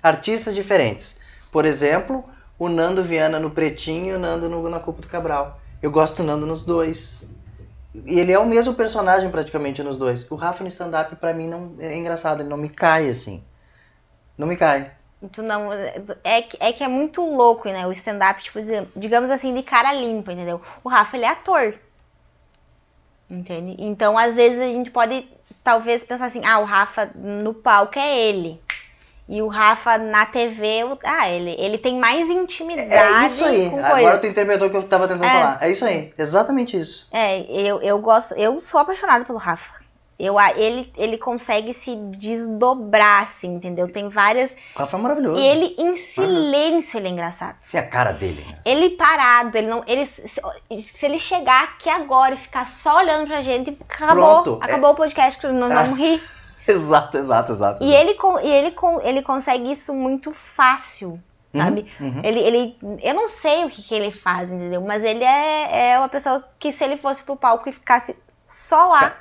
artistas 0.03 0.55
diferentes. 0.55 1.21
Por 1.51 1.65
exemplo, 1.65 2.25
o 2.59 2.69
Nando 2.69 3.03
Viana 3.03 3.39
no 3.41 3.51
Pretinho 3.51 4.07
e 4.07 4.17
o 4.17 4.19
Nando 4.19 4.49
no, 4.49 4.69
na 4.69 4.81
Culpa 4.81 5.03
do 5.03 5.09
Cabral. 5.09 5.61
Eu 5.83 5.91
gosto 5.91 6.17
do 6.19 6.25
Nando 6.25 6.47
nos 6.47 6.65
dois. 6.65 7.29
E 7.95 8.19
ele 8.21 8.33
é 8.33 8.39
o 8.39 8.47
mesmo 8.47 8.75
personagem 8.75 9.31
praticamente 9.31 9.83
nos 9.83 9.97
dois. 9.97 10.31
O 10.31 10.37
Rafa 10.37 10.63
no 10.65 10.69
stand-up, 10.69 11.15
pra 11.17 11.35
mim, 11.35 11.49
não 11.49 11.75
é 11.79 11.97
engraçado, 11.97 12.41
ele 12.43 12.49
não 12.49 12.57
me 12.57 12.69
cai 12.69 13.09
assim. 13.11 13.45
Não 14.39 14.47
me 14.47 14.57
cai. 14.57 14.93
Tu 15.33 15.43
não, 15.43 15.73
é, 16.25 16.43
que- 16.43 16.57
é 16.61 16.73
que 16.73 16.85
é 16.85 16.89
muito 16.89 17.23
louco, 17.23 17.69
né? 17.69 17.87
O 17.87 17.93
stand-up, 17.93 18.43
tipo, 18.43 18.59
digamos 18.97 19.31
assim, 19.31 19.53
de 19.55 19.63
cara 19.63 19.93
limpa, 19.93 20.33
entendeu? 20.33 20.61
O 20.85 20.89
Rafa, 20.89 21.17
ele 21.17 21.25
é 21.25 21.29
ator. 21.31 21.75
Entende? 23.31 23.77
Então, 23.79 24.17
às 24.17 24.37
vezes, 24.37 24.61
a 24.61 24.67
gente 24.67 24.91
pode, 24.91 25.27
talvez, 25.63 26.03
pensar 26.03 26.27
assim, 26.27 26.45
ah, 26.47 26.61
o 26.61 26.65
Rafa 26.65 27.07
no 27.15 27.53
palco 27.53 27.99
é 27.99 28.19
ele. 28.19 28.63
E 29.29 29.43
o 29.43 29.47
Rafa 29.49 29.99
na 29.99 30.25
TV, 30.25 30.81
ah, 31.05 31.29
ele, 31.29 31.55
ele 31.59 31.77
tem 31.77 31.97
mais 31.99 32.31
intimidade 32.31 32.91
É 32.95 33.27
isso 33.27 33.45
aí. 33.45 33.67
Agora 33.79 34.17
tu 34.19 34.27
interpretou 34.27 34.69
o 34.69 34.71
que 34.71 34.77
eu 34.79 34.83
tava 34.83 35.07
tentando 35.07 35.27
É. 35.27 35.31
falar. 35.31 35.59
É 35.61 35.71
isso 35.71 35.85
aí. 35.85 36.15
Exatamente 36.17 36.81
isso. 36.81 37.09
É, 37.13 37.41
eu, 37.43 37.83
eu 37.83 37.99
gosto, 37.99 38.33
eu 38.35 38.59
sou 38.61 38.81
apaixonada 38.81 39.25
pelo 39.27 39.37
Rafa. 39.39 39.77
Eu, 40.19 40.35
ele, 40.57 40.91
ele 40.97 41.17
consegue 41.19 41.73
se 41.73 41.95
desdobrar, 41.95 43.23
assim, 43.23 43.55
entendeu? 43.55 43.87
Tem 43.93 44.09
várias. 44.09 44.57
O 44.75 44.79
Rafa 44.81 44.97
é 44.97 45.01
maravilhoso. 45.01 45.41
E 45.41 45.47
ele, 45.47 45.75
em 45.79 45.95
silêncio, 45.95 46.99
ele 46.99 47.09
é 47.09 47.11
engraçado. 47.11 47.57
Sim, 47.61 47.79
a 47.79 47.87
cara 47.87 48.13
dele. 48.13 48.45
né? 48.49 48.59
Ele 48.65 48.91
parado, 48.91 49.57
ele 49.57 49.69
não. 49.69 49.85
Ele, 49.87 50.05
se, 50.07 50.23
se 50.81 51.07
ele 51.07 51.19
chegar 51.19 51.65
aqui 51.65 51.89
agora 51.89 52.35
e 52.35 52.37
ficar 52.37 52.69
só 52.69 52.97
olhando 52.99 53.27
pra 53.29 53.43
gente, 53.43 53.77
acabou. 53.89 54.43
Pronto, 54.43 54.59
é. 54.63 54.65
Acabou 54.65 54.91
o 54.91 54.95
podcast, 54.97 55.47
não 55.47 55.71
É. 55.71 55.75
vamos 55.75 55.99
rir. 55.99 56.21
Exato, 56.73 57.17
exato, 57.17 57.53
exato. 57.53 57.85
E 57.85 57.95
ele, 57.95 58.17
e 58.45 58.49
ele, 58.49 58.77
ele 59.03 59.23
consegue 59.23 59.71
isso 59.71 59.95
muito 59.95 60.33
fácil, 60.33 61.19
sabe? 61.55 61.91
Uhum. 61.99 62.21
Ele, 62.23 62.39
ele, 62.41 62.79
eu 63.03 63.15
não 63.15 63.29
sei 63.29 63.65
o 63.65 63.71
que, 63.71 63.83
que 63.83 63.95
ele 63.95 64.11
faz, 64.11 64.51
entendeu? 64.51 64.81
Mas 64.83 65.03
ele 65.03 65.25
é, 65.25 65.93
é 65.93 65.99
uma 65.99 66.09
pessoa 66.09 66.45
que 66.59 66.71
se 66.71 66.85
ele 66.85 66.99
fosse 66.99 67.23
pro 67.23 67.37
palco 67.37 67.69
e 67.69 67.73
ficasse 67.73 68.15
só 68.45 68.89
lá, 68.89 69.17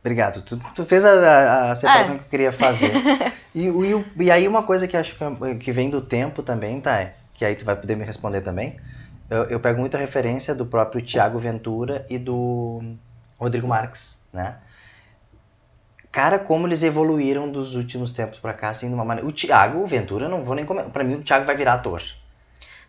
Obrigado. 0.00 0.42
Tu, 0.42 0.56
tu 0.74 0.84
fez 0.84 1.04
a, 1.04 1.70
a- 1.70 1.76
separação 1.76 2.14
É. 2.14 2.18
que 2.18 2.24
eu 2.24 2.28
queria 2.28 2.52
fazer. 2.52 2.92
e, 3.54 3.66
e, 3.66 4.04
e 4.24 4.30
aí 4.30 4.46
uma 4.46 4.62
coisa 4.62 4.86
que 4.86 4.96
acho 4.96 5.14
que, 5.16 5.54
que 5.56 5.72
vem 5.72 5.90
do 5.90 6.00
tempo 6.00 6.42
também, 6.42 6.80
tá? 6.80 7.10
Que 7.34 7.44
aí 7.44 7.56
tu 7.56 7.64
vai 7.64 7.76
poder 7.76 7.96
me 7.96 8.04
responder 8.04 8.40
também. 8.40 8.78
Eu, 9.28 9.44
eu 9.44 9.60
pego 9.60 9.80
muita 9.80 9.98
referência 9.98 10.54
do 10.54 10.64
próprio 10.64 11.02
Tiago 11.02 11.38
Ventura 11.38 12.06
e 12.08 12.16
do 12.16 12.80
Rodrigo 13.38 13.66
Marques, 13.66 14.18
né? 14.32 14.56
Cara, 16.18 16.36
como 16.40 16.66
eles 16.66 16.82
evoluíram 16.82 17.48
dos 17.48 17.76
últimos 17.76 18.12
tempos 18.12 18.40
pra 18.40 18.52
cá, 18.52 18.70
assim, 18.70 18.88
de 18.88 18.94
uma 18.94 19.04
maneira... 19.04 19.28
O 19.28 19.30
Tiago 19.30 19.86
Ventura, 19.86 20.24
eu 20.24 20.28
não 20.28 20.42
vou 20.42 20.56
nem 20.56 20.64
comentar. 20.64 20.90
Pra 20.90 21.04
mim, 21.04 21.14
o 21.14 21.22
Tiago 21.22 21.46
vai 21.46 21.56
virar 21.56 21.74
ator. 21.74 22.02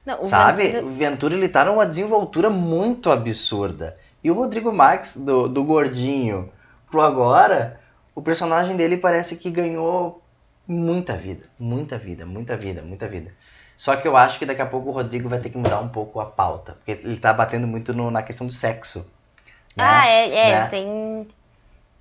Não, 0.04 0.22
o 0.22 0.24
Sabe? 0.24 0.64
Ventura- 0.64 0.86
O 0.86 0.90
Ventura, 0.96 1.36
ele 1.36 1.48
tá 1.48 1.64
numa 1.64 1.86
desenvoltura 1.86 2.50
muito 2.50 3.12
absurda. 3.12 3.96
E 4.24 4.32
o 4.32 4.34
Rodrigo 4.34 4.74
Marques, 4.74 5.16
do, 5.16 5.48
do 5.48 5.64
gordinho 5.64 6.50
pro 6.90 7.02
agora, 7.02 7.80
o 8.16 8.22
personagem 8.24 8.76
dele 8.76 8.98
parece 8.98 9.38
que 9.38 9.52
ganhou 9.52 10.24
muita 10.68 11.16
vida. 11.16 11.46
Muita 11.60 12.00
vida, 12.00 12.26
muita 12.26 12.58
vida, 12.58 12.82
muita 12.82 13.08
vida. 13.08 13.32
Só 13.78 13.96
que 13.96 14.08
eu 14.08 14.18
acho 14.18 14.40
que 14.40 14.46
daqui 14.48 14.64
a 14.64 14.66
pouco 14.66 14.90
o 14.90 14.92
Rodrigo 14.92 15.30
vai 15.30 15.38
ter 15.40 15.52
que 15.52 15.58
mudar 15.58 15.80
um 15.82 15.90
pouco 15.90 16.20
a 16.20 16.26
pauta. 16.26 16.74
Porque 16.74 17.00
ele 17.08 17.18
tá 17.18 17.32
batendo 17.32 17.68
muito 17.68 17.94
no- 17.94 18.10
na 18.10 18.24
questão 18.24 18.48
do 18.48 18.54
sexo. 18.54 19.08
né? 19.78 19.84
Ah, 19.86 20.08
é, 20.08 20.30
é, 20.36 20.52
Né? 20.62 20.68
tem. 20.68 21.28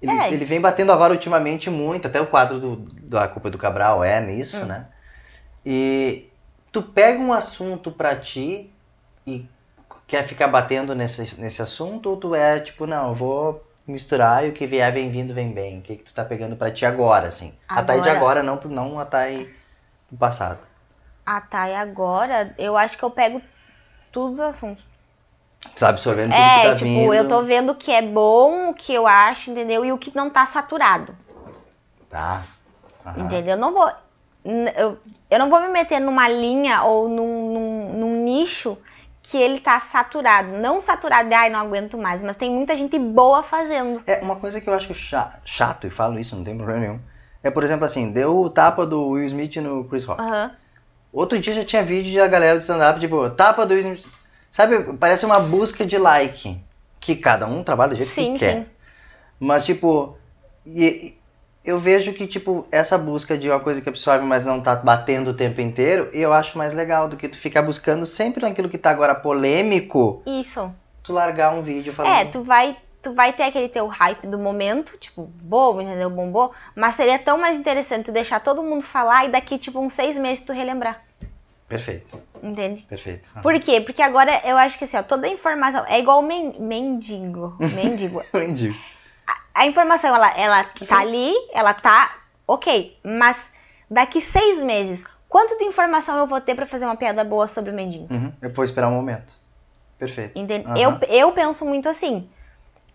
Ele, 0.01 0.13
É. 0.13 0.33
ele 0.33 0.45
vem 0.45 0.61
batendo 0.61 0.93
agora 0.93 1.13
ultimamente 1.13 1.69
muito, 1.71 2.07
até 2.07 2.21
o 2.21 2.27
quadro 2.27 2.61
do, 2.61 2.77
da 2.77 3.27
Culpa 3.27 3.51
do 3.51 3.59
Cabral 3.59 4.05
é 4.05 4.21
nisso, 4.21 4.59
Hum. 4.59 4.67
né? 4.67 4.87
E 5.67 6.29
tu 6.73 6.83
pega 6.83 7.19
um 7.19 7.33
assunto 7.33 7.91
pra 7.91 8.15
ti 8.17 8.73
e 9.27 9.45
quer 10.07 10.27
ficar 10.27 10.49
batendo 10.49 10.95
nesse, 10.95 11.41
nesse 11.41 11.61
assunto, 11.61 12.11
ou 12.11 12.17
tu 12.17 12.35
é 12.35 12.61
tipo, 12.61 12.87
não, 12.87 13.09
eu 13.09 13.15
vou 13.15 13.65
misturar 13.87 14.47
e 14.47 14.51
o 14.51 14.53
que 14.53 14.67
vier 14.67 14.93
vem 14.93 15.11
vindo, 15.11 15.35
vem 15.35 15.53
bem. 15.53 15.79
O 15.79 15.83
que, 15.83 15.97
que 15.97 16.05
tu 16.05 16.15
tá 16.15 16.25
pegando 16.25 16.57
pra 16.57 16.71
ti 16.71 16.87
agora, 16.87 17.27
assim? 17.29 17.55
A 17.69 17.83
Thay 17.83 18.01
de 18.01 18.09
Agora. 18.09 18.41
agora, 18.41 18.43
não, 18.43 18.61
não 18.71 19.01
a 19.01 19.05
Thay 19.05 19.53
do 20.11 20.17
passado. 20.17 20.59
Tá. 21.51 21.69
E 21.69 21.75
agora, 21.75 22.55
eu 22.59 22.77
acho 22.77 22.97
que 22.97 23.05
eu 23.05 23.11
pego 23.11 23.43
todos 24.13 24.39
os 24.39 24.41
assuntos. 24.41 24.85
Tá 25.79 25.89
absorvendo 25.91 26.31
tudo 26.31 26.37
É, 26.37 26.61
que 26.61 26.69
tá 26.69 26.75
tipo, 26.75 26.87
vindo. 26.89 27.15
eu 27.15 27.29
tô 27.29 27.43
vendo 27.43 27.73
o 27.73 27.75
que 27.75 27.91
é 27.91 28.03
bom, 28.03 28.71
o 28.71 28.75
que 28.75 28.93
eu 28.93 29.07
acho, 29.07 29.51
entendeu? 29.51 29.85
E 29.85 29.93
o 29.93 29.99
que 29.99 30.15
não 30.17 30.31
tá 30.31 30.45
saturado. 30.47 31.15
Tá. 32.11 32.43
Aham. 33.07 33.25
Entendeu? 33.25 33.53
Eu 33.55 33.59
não 33.59 33.73
vou. 33.73 33.91
Eu, 34.77 34.99
eu 35.31 35.39
não 35.39 35.51
vou 35.51 35.61
me 35.61 35.69
meter 35.69 36.01
numa 36.01 36.29
linha 36.29 36.83
ou 36.83 37.09
num, 37.09 37.53
num, 37.53 37.93
num 37.99 38.25
nicho 38.25 38.79
que 39.23 39.37
ele 39.37 39.61
tá 39.61 39.79
saturado. 39.79 40.49
Não 40.53 40.81
saturado 40.81 41.29
de 41.29 41.35
ai, 41.35 41.51
não 41.51 41.59
aguento 41.61 41.99
mais, 41.99 42.23
mas 42.23 42.37
tem 42.37 42.51
muita 42.51 42.75
gente 42.75 42.99
boa 42.99 43.43
fazendo. 43.43 44.03
É, 44.07 44.19
uma 44.23 44.37
coisa 44.37 44.61
que 44.61 44.69
eu 44.69 44.75
acho 44.75 44.95
cha- 44.95 45.39
chato, 45.45 45.87
e 45.87 45.91
falo 45.91 46.19
isso, 46.19 46.35
não 46.35 46.43
tem 46.43 46.57
problema 46.57 46.81
nenhum, 46.81 47.01
é, 47.43 47.51
por 47.51 47.63
exemplo, 47.63 47.85
assim, 47.85 48.11
deu 48.11 48.37
o 48.39 48.49
tapa 48.49 48.87
do 48.87 49.09
Will 49.09 49.27
Smith 49.27 49.57
no 49.57 49.85
Chris 49.85 50.05
Rock. 50.05 50.23
Aham. 50.23 50.51
Outro 51.13 51.39
dia 51.39 51.53
já 51.53 51.65
tinha 51.65 51.83
vídeo 51.83 52.19
da 52.19 52.29
galera 52.29 52.57
do 52.59 52.63
stand-up, 52.63 53.01
tipo, 53.01 53.29
tapa 53.31 53.67
do 53.67 53.75
Will 53.75 53.81
Smith. 53.81 54.07
Sabe, 54.59 54.93
parece 54.95 55.25
uma 55.25 55.39
busca 55.39 55.87
de 55.87 55.97
like, 55.97 56.61
que 56.99 57.15
cada 57.15 57.47
um 57.47 57.63
trabalha 57.63 57.91
do 57.91 57.95
jeito 57.95 58.11
Sim, 58.11 58.33
que 58.33 58.41
quer. 58.41 58.55
sim. 58.57 58.67
Mas, 59.39 59.65
tipo, 59.65 60.19
eu 61.65 61.79
vejo 61.79 62.13
que, 62.13 62.27
tipo, 62.27 62.67
essa 62.73 62.99
busca 62.99 63.39
de 63.39 63.49
uma 63.49 63.61
coisa 63.61 63.81
que 63.81 63.89
absorve, 63.89 64.25
mas 64.25 64.45
não 64.45 64.61
tá 64.61 64.75
batendo 64.75 65.31
o 65.31 65.35
tempo 65.35 65.61
inteiro, 65.61 66.11
eu 66.13 66.33
acho 66.33 66.59
mais 66.59 66.73
legal 66.73 67.09
do 67.09 67.17
que 67.17 67.29
tu 67.29 67.39
ficar 67.39 67.63
buscando 67.63 68.05
sempre 68.05 68.43
naquilo 68.43 68.69
que 68.69 68.77
tá 68.77 68.91
agora 68.91 69.15
polêmico, 69.15 70.25
Isso. 70.27 70.75
tu 71.05 71.13
largar 71.13 71.55
um 71.55 71.63
vídeo 71.63 71.93
falando... 71.93 72.17
É, 72.17 72.25
tu 72.25 72.43
vai, 72.43 72.77
tu 73.01 73.13
vai 73.13 73.33
ter 73.33 73.45
aquele 73.45 73.69
teu 73.69 73.87
hype 73.87 74.27
do 74.27 74.41
momento, 74.41 74.99
tipo, 74.99 75.23
bom, 75.41 75.81
entendeu? 75.81 76.11
Bombou. 76.11 76.53
Mas 76.75 76.97
seria 76.97 77.21
tão 77.21 77.39
mais 77.39 77.57
interessante 77.57 78.07
tu 78.07 78.13
deixar 78.13 78.41
todo 78.41 78.61
mundo 78.61 78.83
falar 78.83 79.27
e 79.27 79.31
daqui, 79.31 79.57
tipo, 79.57 79.79
uns 79.79 79.95
seis 79.95 80.19
meses 80.19 80.43
tu 80.43 80.53
relembrar. 80.53 81.01
Perfeito, 81.69 82.19
Entende? 82.43 82.83
perfeito. 82.83 83.29
Por 83.43 83.59
quê? 83.61 83.81
Porque 83.83 84.01
agora 84.01 84.41
eu 84.45 84.57
acho 84.57 84.79
que 84.79 84.85
assim, 84.85 84.97
ó, 84.97 85.03
toda 85.03 85.27
a 85.27 85.31
informação 85.31 85.85
é 85.87 85.99
igual 85.99 86.23
men 86.23 86.55
mendigo. 86.59 87.55
Mendigo. 87.61 88.23
Entendi. 88.33 88.75
A 89.55 89.67
informação, 89.67 90.15
ela, 90.15 90.31
ela 90.35 90.65
tá 90.87 91.01
ali, 91.01 91.35
ela 91.53 91.75
tá 91.75 92.17
ok. 92.47 92.99
Mas 93.05 93.53
daqui 93.91 94.21
seis 94.21 94.63
meses, 94.63 95.05
quanto 95.29 95.59
de 95.59 95.65
informação 95.65 96.17
eu 96.17 96.27
vou 96.27 96.41
ter 96.41 96.55
pra 96.55 96.65
fazer 96.65 96.87
uma 96.87 96.97
piada 96.97 97.23
boa 97.23 97.47
sobre 97.47 97.71
o 97.71 97.75
mendigo? 97.75 98.07
Uhum, 98.11 98.33
Eu 98.41 98.51
vou 98.51 98.65
esperar 98.65 98.89
um 98.89 98.93
momento. 98.93 99.35
Perfeito. 99.99 100.39
Entende? 100.39 100.65
Aham. 100.67 100.79
Eu, 100.79 100.99
eu 101.09 101.33
penso 101.33 101.67
muito 101.67 101.89
assim. 101.89 102.31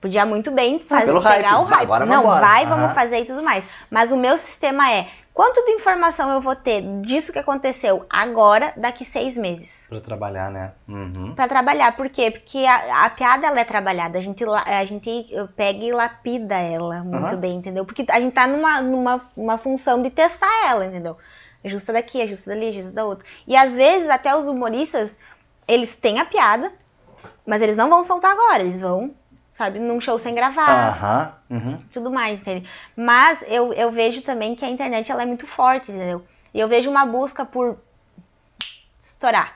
Podia 0.01 0.25
muito 0.25 0.51
bem 0.51 0.79
fazer, 0.79 1.05
pelo 1.05 1.21
pegar 1.21 1.51
hype. 1.51 1.62
o 1.62 1.63
hype. 1.63 1.81
Agora 1.83 2.05
Não, 2.05 2.23
vai, 2.23 2.65
vamos 2.65 2.91
fazer 2.91 3.21
e 3.21 3.25
tudo 3.25 3.43
mais. 3.43 3.65
Mas 3.89 4.12
o 4.12 4.17
meu 4.17 4.38
sistema 4.38 4.91
é: 4.91 5.07
quanto 5.34 5.65
de 5.65 5.72
informação 5.72 6.32
eu 6.32 6.39
vou 6.39 6.56
ter 6.56 6.82
disso 7.02 7.34
que 7.34 7.39
aconteceu 7.39 8.06
agora, 8.10 8.74
daqui 8.78 9.04
seis 9.04 9.36
meses? 9.36 9.86
Pra 9.89 10.00
trabalhar, 10.00 10.52
né? 10.52 10.72
Uhum. 10.88 11.34
Pra 11.36 11.48
trabalhar. 11.48 11.96
Por 11.96 12.10
quê? 12.10 12.32
Porque 12.32 12.60
a, 12.60 13.06
a 13.06 13.10
piada 13.10 13.48
ela 13.48 13.60
é 13.60 13.65
trabalhada. 13.65 14.17
A 14.17 14.22
gente, 14.22 14.43
a 14.46 14.86
gente 14.86 15.26
pega 15.56 15.84
e 15.84 15.91
lapida 15.91 16.56
ela 16.56 17.04
muito 17.04 17.34
Aham. 17.34 17.38
bem, 17.38 17.56
entendeu? 17.58 17.86
Porque 17.86 18.06
a 18.10 18.19
gente 18.19 18.34
tá 18.34 18.48
numa, 18.48 18.82
numa 18.82 19.22
uma 19.36 19.58
função 19.58 20.02
de 20.02 20.10
testar 20.10 20.67
ela, 20.67 20.86
entendeu? 20.86 21.17
Ajusta 21.63 21.93
daqui, 21.93 22.22
ajusta 22.22 22.50
dali, 22.50 22.69
ajusta 22.69 22.91
da 22.91 23.06
outra. 23.06 23.26
E 23.48 23.56
às 23.56 23.76
vezes 23.76 24.10
até 24.10 24.36
os 24.36 24.48
humoristas, 24.48 25.17
eles 25.67 25.96
têm 25.96 26.19
a 26.19 26.26
piada, 26.26 26.72
mas 27.46 27.62
eles 27.62 27.76
não 27.76 27.89
vão 27.89 28.04
soltar 28.04 28.32
agora. 28.32 28.63
Eles 28.63 28.82
vão, 28.82 29.13
sabe, 29.53 29.79
num 29.79 30.01
show 30.01 30.17
sem 30.17 30.33
gravar. 30.35 31.43
Uhum. 31.49 31.77
tudo 31.91 32.11
mais, 32.11 32.39
entende? 32.41 32.67
Mas 32.95 33.43
eu, 33.47 33.71
eu 33.73 33.91
vejo 33.91 34.21
também 34.23 34.55
que 34.55 34.65
a 34.65 34.69
internet 34.69 35.11
ela 35.11 35.21
é 35.23 35.25
muito 35.25 35.45
forte, 35.45 35.91
entendeu? 35.91 36.23
E 36.53 36.59
eu 36.59 36.67
vejo 36.67 36.89
uma 36.89 37.05
busca 37.05 37.45
por 37.45 37.77
estourar, 38.99 39.55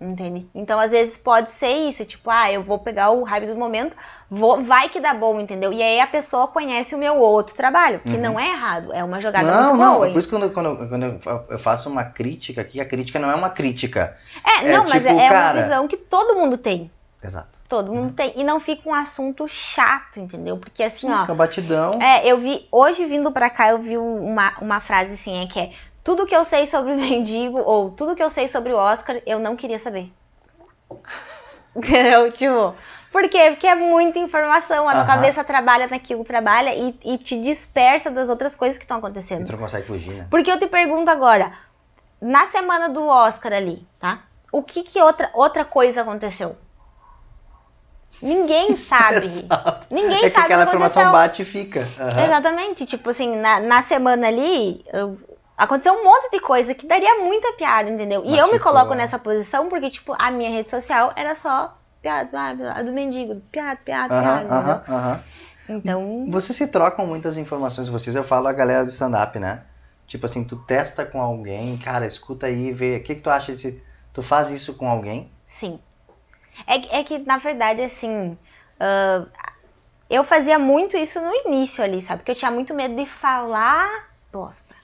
entende? 0.00 0.46
Então, 0.54 0.78
às 0.78 0.90
vezes 0.90 1.16
pode 1.16 1.50
ser 1.50 1.72
isso, 1.88 2.04
tipo, 2.04 2.30
ah, 2.30 2.50
eu 2.52 2.62
vou 2.62 2.78
pegar 2.78 3.10
o 3.10 3.22
hype 3.24 3.46
do 3.46 3.56
momento, 3.56 3.96
vou, 4.30 4.62
vai 4.62 4.88
que 4.88 5.00
dá 5.00 5.14
bom, 5.14 5.40
entendeu? 5.40 5.72
E 5.72 5.82
aí 5.82 6.00
a 6.00 6.06
pessoa 6.06 6.48
conhece 6.48 6.94
o 6.94 6.98
meu 6.98 7.16
outro 7.18 7.54
trabalho, 7.54 8.00
que 8.00 8.16
Uhum. 8.16 8.20
não 8.22 8.40
é 8.40 8.50
errado, 8.50 8.92
é 8.92 9.02
uma 9.04 9.20
jogada 9.20 9.50
Não, 9.50 9.68
muito 9.74 9.80
não. 9.82 9.94
boa. 9.94 10.08
É 10.08 10.12
por 10.12 10.18
isso 10.18 10.28
que 10.28 10.36
quando, 10.36 10.50
quando, 10.52 10.88
quando 10.88 11.04
eu- 11.50 11.58
faço 11.58 11.88
uma 11.88 12.04
crítica 12.04 12.60
aqui, 12.60 12.80
a 12.80 12.84
crítica 12.84 13.18
não 13.18 13.30
é 13.30 13.34
uma 13.34 13.50
crítica. 13.50 14.16
É, 14.44 14.66
é 14.66 14.76
não, 14.76 14.84
mas 14.88 15.02
tipo, 15.04 15.14
é, 15.14 15.24
é 15.24 15.28
cara- 15.28 15.52
uma 15.54 15.62
visão 15.62 15.88
que 15.88 15.96
todo 15.96 16.34
mundo 16.38 16.58
tem. 16.58 16.90
Exato. 17.22 17.58
Todo 17.68 17.92
mundo 17.92 18.14
tem. 18.14 18.32
E 18.36 18.44
não 18.44 18.60
fica 18.60 18.88
um 18.88 18.94
assunto 18.94 19.46
chato, 19.48 20.18
entendeu? 20.18 20.56
Porque 20.56 20.82
assim, 20.82 21.10
ó. 21.10 21.22
Fica 21.22 21.34
batidão. 21.34 22.00
É, 22.00 22.26
eu 22.30 22.38
vi, 22.38 22.66
hoje 22.70 23.04
vindo 23.06 23.30
pra 23.32 23.50
cá, 23.50 23.70
eu 23.70 23.78
vi 23.78 23.98
uma, 23.98 24.52
uma 24.60 24.80
frase 24.80 25.14
assim, 25.14 25.42
é 25.42 25.46
que 25.46 25.58
é 25.58 25.72
tudo 26.02 26.26
que 26.26 26.34
eu 26.34 26.44
sei 26.44 26.66
sobre 26.66 26.92
o 26.92 26.96
mendigo, 26.96 27.58
ou 27.58 27.90
tudo 27.90 28.14
que 28.14 28.22
eu 28.22 28.30
sei 28.30 28.48
sobre 28.48 28.72
o 28.72 28.76
Oscar, 28.76 29.20
eu 29.26 29.38
não 29.38 29.56
queria 29.56 29.78
saber. 29.78 30.10
Entendeu? 31.76 32.32
Tipo, 32.32 32.74
por 33.12 33.28
quê? 33.28 33.50
Porque 33.50 33.66
é 33.66 33.74
muita 33.74 34.18
informação, 34.18 34.88
a 34.88 34.92
Aham. 34.92 35.04
cabeça 35.04 35.44
trabalha 35.44 35.86
naquilo, 35.86 36.24
trabalha 36.24 36.74
e, 36.74 36.98
e 37.04 37.18
te 37.18 37.40
dispersa 37.42 38.10
das 38.10 38.28
outras 38.28 38.56
coisas 38.56 38.78
que 38.78 38.84
estão 38.84 38.98
acontecendo. 38.98 39.44
tu 39.44 39.52
não 39.52 39.58
consegue 39.58 39.86
fugir, 39.86 40.14
né? 40.14 40.26
Porque 40.30 40.50
eu 40.50 40.58
te 40.58 40.66
pergunto 40.66 41.10
agora, 41.10 41.52
na 42.20 42.46
semana 42.46 42.88
do 42.88 43.06
Oscar 43.06 43.52
ali, 43.52 43.86
tá? 43.98 44.20
O 44.50 44.62
que 44.62 44.82
que 44.82 45.00
outra, 45.00 45.30
outra 45.34 45.64
coisa 45.64 46.02
aconteceu? 46.02 46.56
Ninguém 48.22 48.76
sabe. 48.76 49.28
Ninguém 49.90 50.18
é 50.18 50.22
que 50.22 50.30
sabe 50.30 50.44
aquela 50.46 50.62
que 50.64 50.68
informação 50.68 51.02
aconteceu. 51.02 51.20
bate 51.20 51.42
e 51.42 51.44
fica. 51.44 51.80
Aham. 52.00 52.24
Exatamente, 52.24 52.86
tipo 52.86 53.10
assim, 53.10 53.36
na, 53.36 53.60
na 53.60 53.80
semana 53.82 54.26
ali, 54.28 54.84
eu- 54.92 55.18
aconteceu 55.56 55.92
um 55.94 56.04
monte 56.04 56.30
de 56.30 56.40
coisa 56.40 56.74
que 56.74 56.86
daria 56.86 57.24
muita 57.24 57.52
piada, 57.54 57.88
entendeu? 57.88 58.22
E 58.24 58.30
Mas 58.30 58.40
eu 58.40 58.52
me 58.52 58.58
coloco 58.58 58.94
nessa 58.94 59.18
posição 59.18 59.68
porque, 59.68 59.90
tipo, 59.90 60.14
a 60.18 60.30
minha 60.30 60.50
rede 60.50 60.70
social 60.70 61.12
era 61.16 61.34
só 61.34 61.76
piada, 62.02 62.28
piada, 62.28 62.72
a 62.72 62.82
do 62.82 62.92
mendigo, 62.92 63.40
piada, 63.52 63.78
piada, 63.84 64.08
piada. 64.08 64.48
aham, 64.54 64.82
aham. 64.88 65.20
Então, 65.68 66.24
Vocês 66.28 66.56
se 66.56 66.68
trocam 66.68 67.06
muitas 67.06 67.36
informações, 67.36 67.88
vocês, 67.88 68.16
eu 68.16 68.24
falo 68.24 68.48
a 68.48 68.52
galera 68.52 68.84
do 68.84 68.90
stand-up, 68.90 69.38
né? 69.38 69.62
Tipo 70.06 70.24
assim, 70.26 70.44
tu 70.44 70.56
testa 70.56 71.04
com 71.04 71.20
alguém, 71.20 71.76
cara, 71.76 72.06
escuta 72.06 72.46
aí, 72.46 72.72
vê, 72.72 72.96
o 72.96 73.02
que, 73.02 73.14
que 73.16 73.20
tu 73.20 73.28
acha 73.30 73.52
desse... 73.52 73.82
Tu 74.14 74.22
faz 74.22 74.50
isso 74.50 74.74
com 74.74 74.88
alguém? 74.88 75.30
Sim. 75.46 75.78
É, 76.66 76.78
que- 76.80 76.94
é 76.94 77.04
que, 77.04 77.18
na 77.20 77.38
verdade, 77.38 77.82
assim. 77.82 78.36
ah, 78.80 79.24
eu 80.10 80.24
fazia 80.24 80.58
muito 80.58 80.96
isso 80.96 81.20
no 81.20 81.32
início 81.46 81.84
ali, 81.84 82.00
sabe? 82.00 82.20
Porque 82.20 82.30
eu 82.30 82.34
tinha 82.36 82.50
muito 82.50 82.72
medo 82.74 82.96
de 82.96 83.04
falar 83.06 83.88
bosta. 84.32 84.74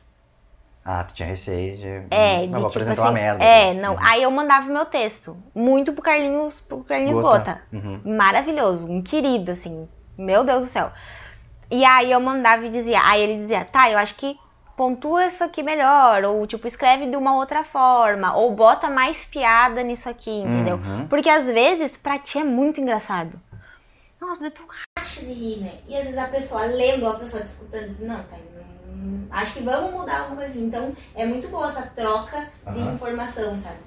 Ah, 0.84 1.02
tu 1.02 1.14
tinha 1.14 1.26
receio 1.26 1.78
de... 1.78 2.14
É, 2.14 2.40
de 2.42 2.48
vou 2.48 2.56
tipo 2.56 2.66
apresentar 2.68 2.92
assim. 2.92 3.00
uma 3.02 3.12
merda. 3.12 3.42
é, 3.42 3.70
aqui. 3.70 3.80
não. 3.80 3.94
Uhum. 3.94 3.98
Aí 4.02 4.22
eu 4.22 4.30
mandava 4.30 4.70
meu 4.70 4.84
texto. 4.84 5.34
Muito 5.54 5.94
pro 5.94 6.02
Carlinhos, 6.02 6.60
pro 6.60 6.84
Carlinhos 6.84 7.18
Gota. 7.18 7.62
Uhum. 7.72 8.02
Maravilhoso, 8.04 8.86
um 8.86 9.02
querido, 9.02 9.52
assim. 9.52 9.88
Meu 10.18 10.44
Deus 10.44 10.64
do 10.64 10.66
céu. 10.66 10.92
E 11.70 11.82
aí 11.86 12.12
eu 12.12 12.20
mandava 12.20 12.66
e 12.66 12.68
dizia. 12.68 13.00
Aí 13.02 13.22
ele 13.22 13.38
dizia, 13.38 13.64
tá, 13.64 13.90
eu 13.90 13.96
acho 13.96 14.14
que 14.16 14.38
pontua 14.76 15.26
isso 15.26 15.42
aqui 15.44 15.62
melhor. 15.62 16.24
Ou 16.24 16.46
tipo, 16.46 16.66
escreve 16.66 17.06
de 17.10 17.16
uma 17.16 17.36
outra 17.36 17.64
forma. 17.64 18.36
Ou 18.36 18.54
bota 18.54 18.90
mais 18.90 19.24
piada 19.24 19.82
nisso 19.82 20.08
aqui, 20.08 20.30
entendeu? 20.30 20.76
Uhum. 20.76 21.06
Porque 21.08 21.28
às 21.28 21.46
vezes, 21.46 21.96
pra 21.96 22.18
ti 22.18 22.38
é 22.38 22.44
muito 22.44 22.80
engraçado. 22.80 23.40
Nossa, 24.20 24.38
mas 24.40 24.52
tu 24.52 24.64
racha 24.98 25.20
de 25.20 25.32
rir, 25.32 25.60
né? 25.60 25.78
E 25.86 25.96
às 25.96 26.04
vezes 26.04 26.18
a 26.18 26.26
pessoa 26.28 26.64
lendo 26.64 27.04
ou 27.04 27.12
a 27.12 27.18
pessoa 27.18 27.42
te 27.42 27.48
escutando 27.48 27.88
diz, 27.88 28.00
não, 28.00 28.16
tá, 28.22 28.36
hum, 28.88 29.26
acho 29.30 29.54
que 29.54 29.62
vamos 29.62 29.92
mudar 29.92 30.20
alguma 30.20 30.36
coisa. 30.36 30.50
assim. 30.52 30.64
Então, 30.64 30.94
é 31.14 31.26
muito 31.26 31.48
boa 31.48 31.66
essa 31.66 31.82
troca 31.82 32.48
de 32.72 32.80
Aham. 32.80 32.94
informação, 32.94 33.54
sabe? 33.56 33.78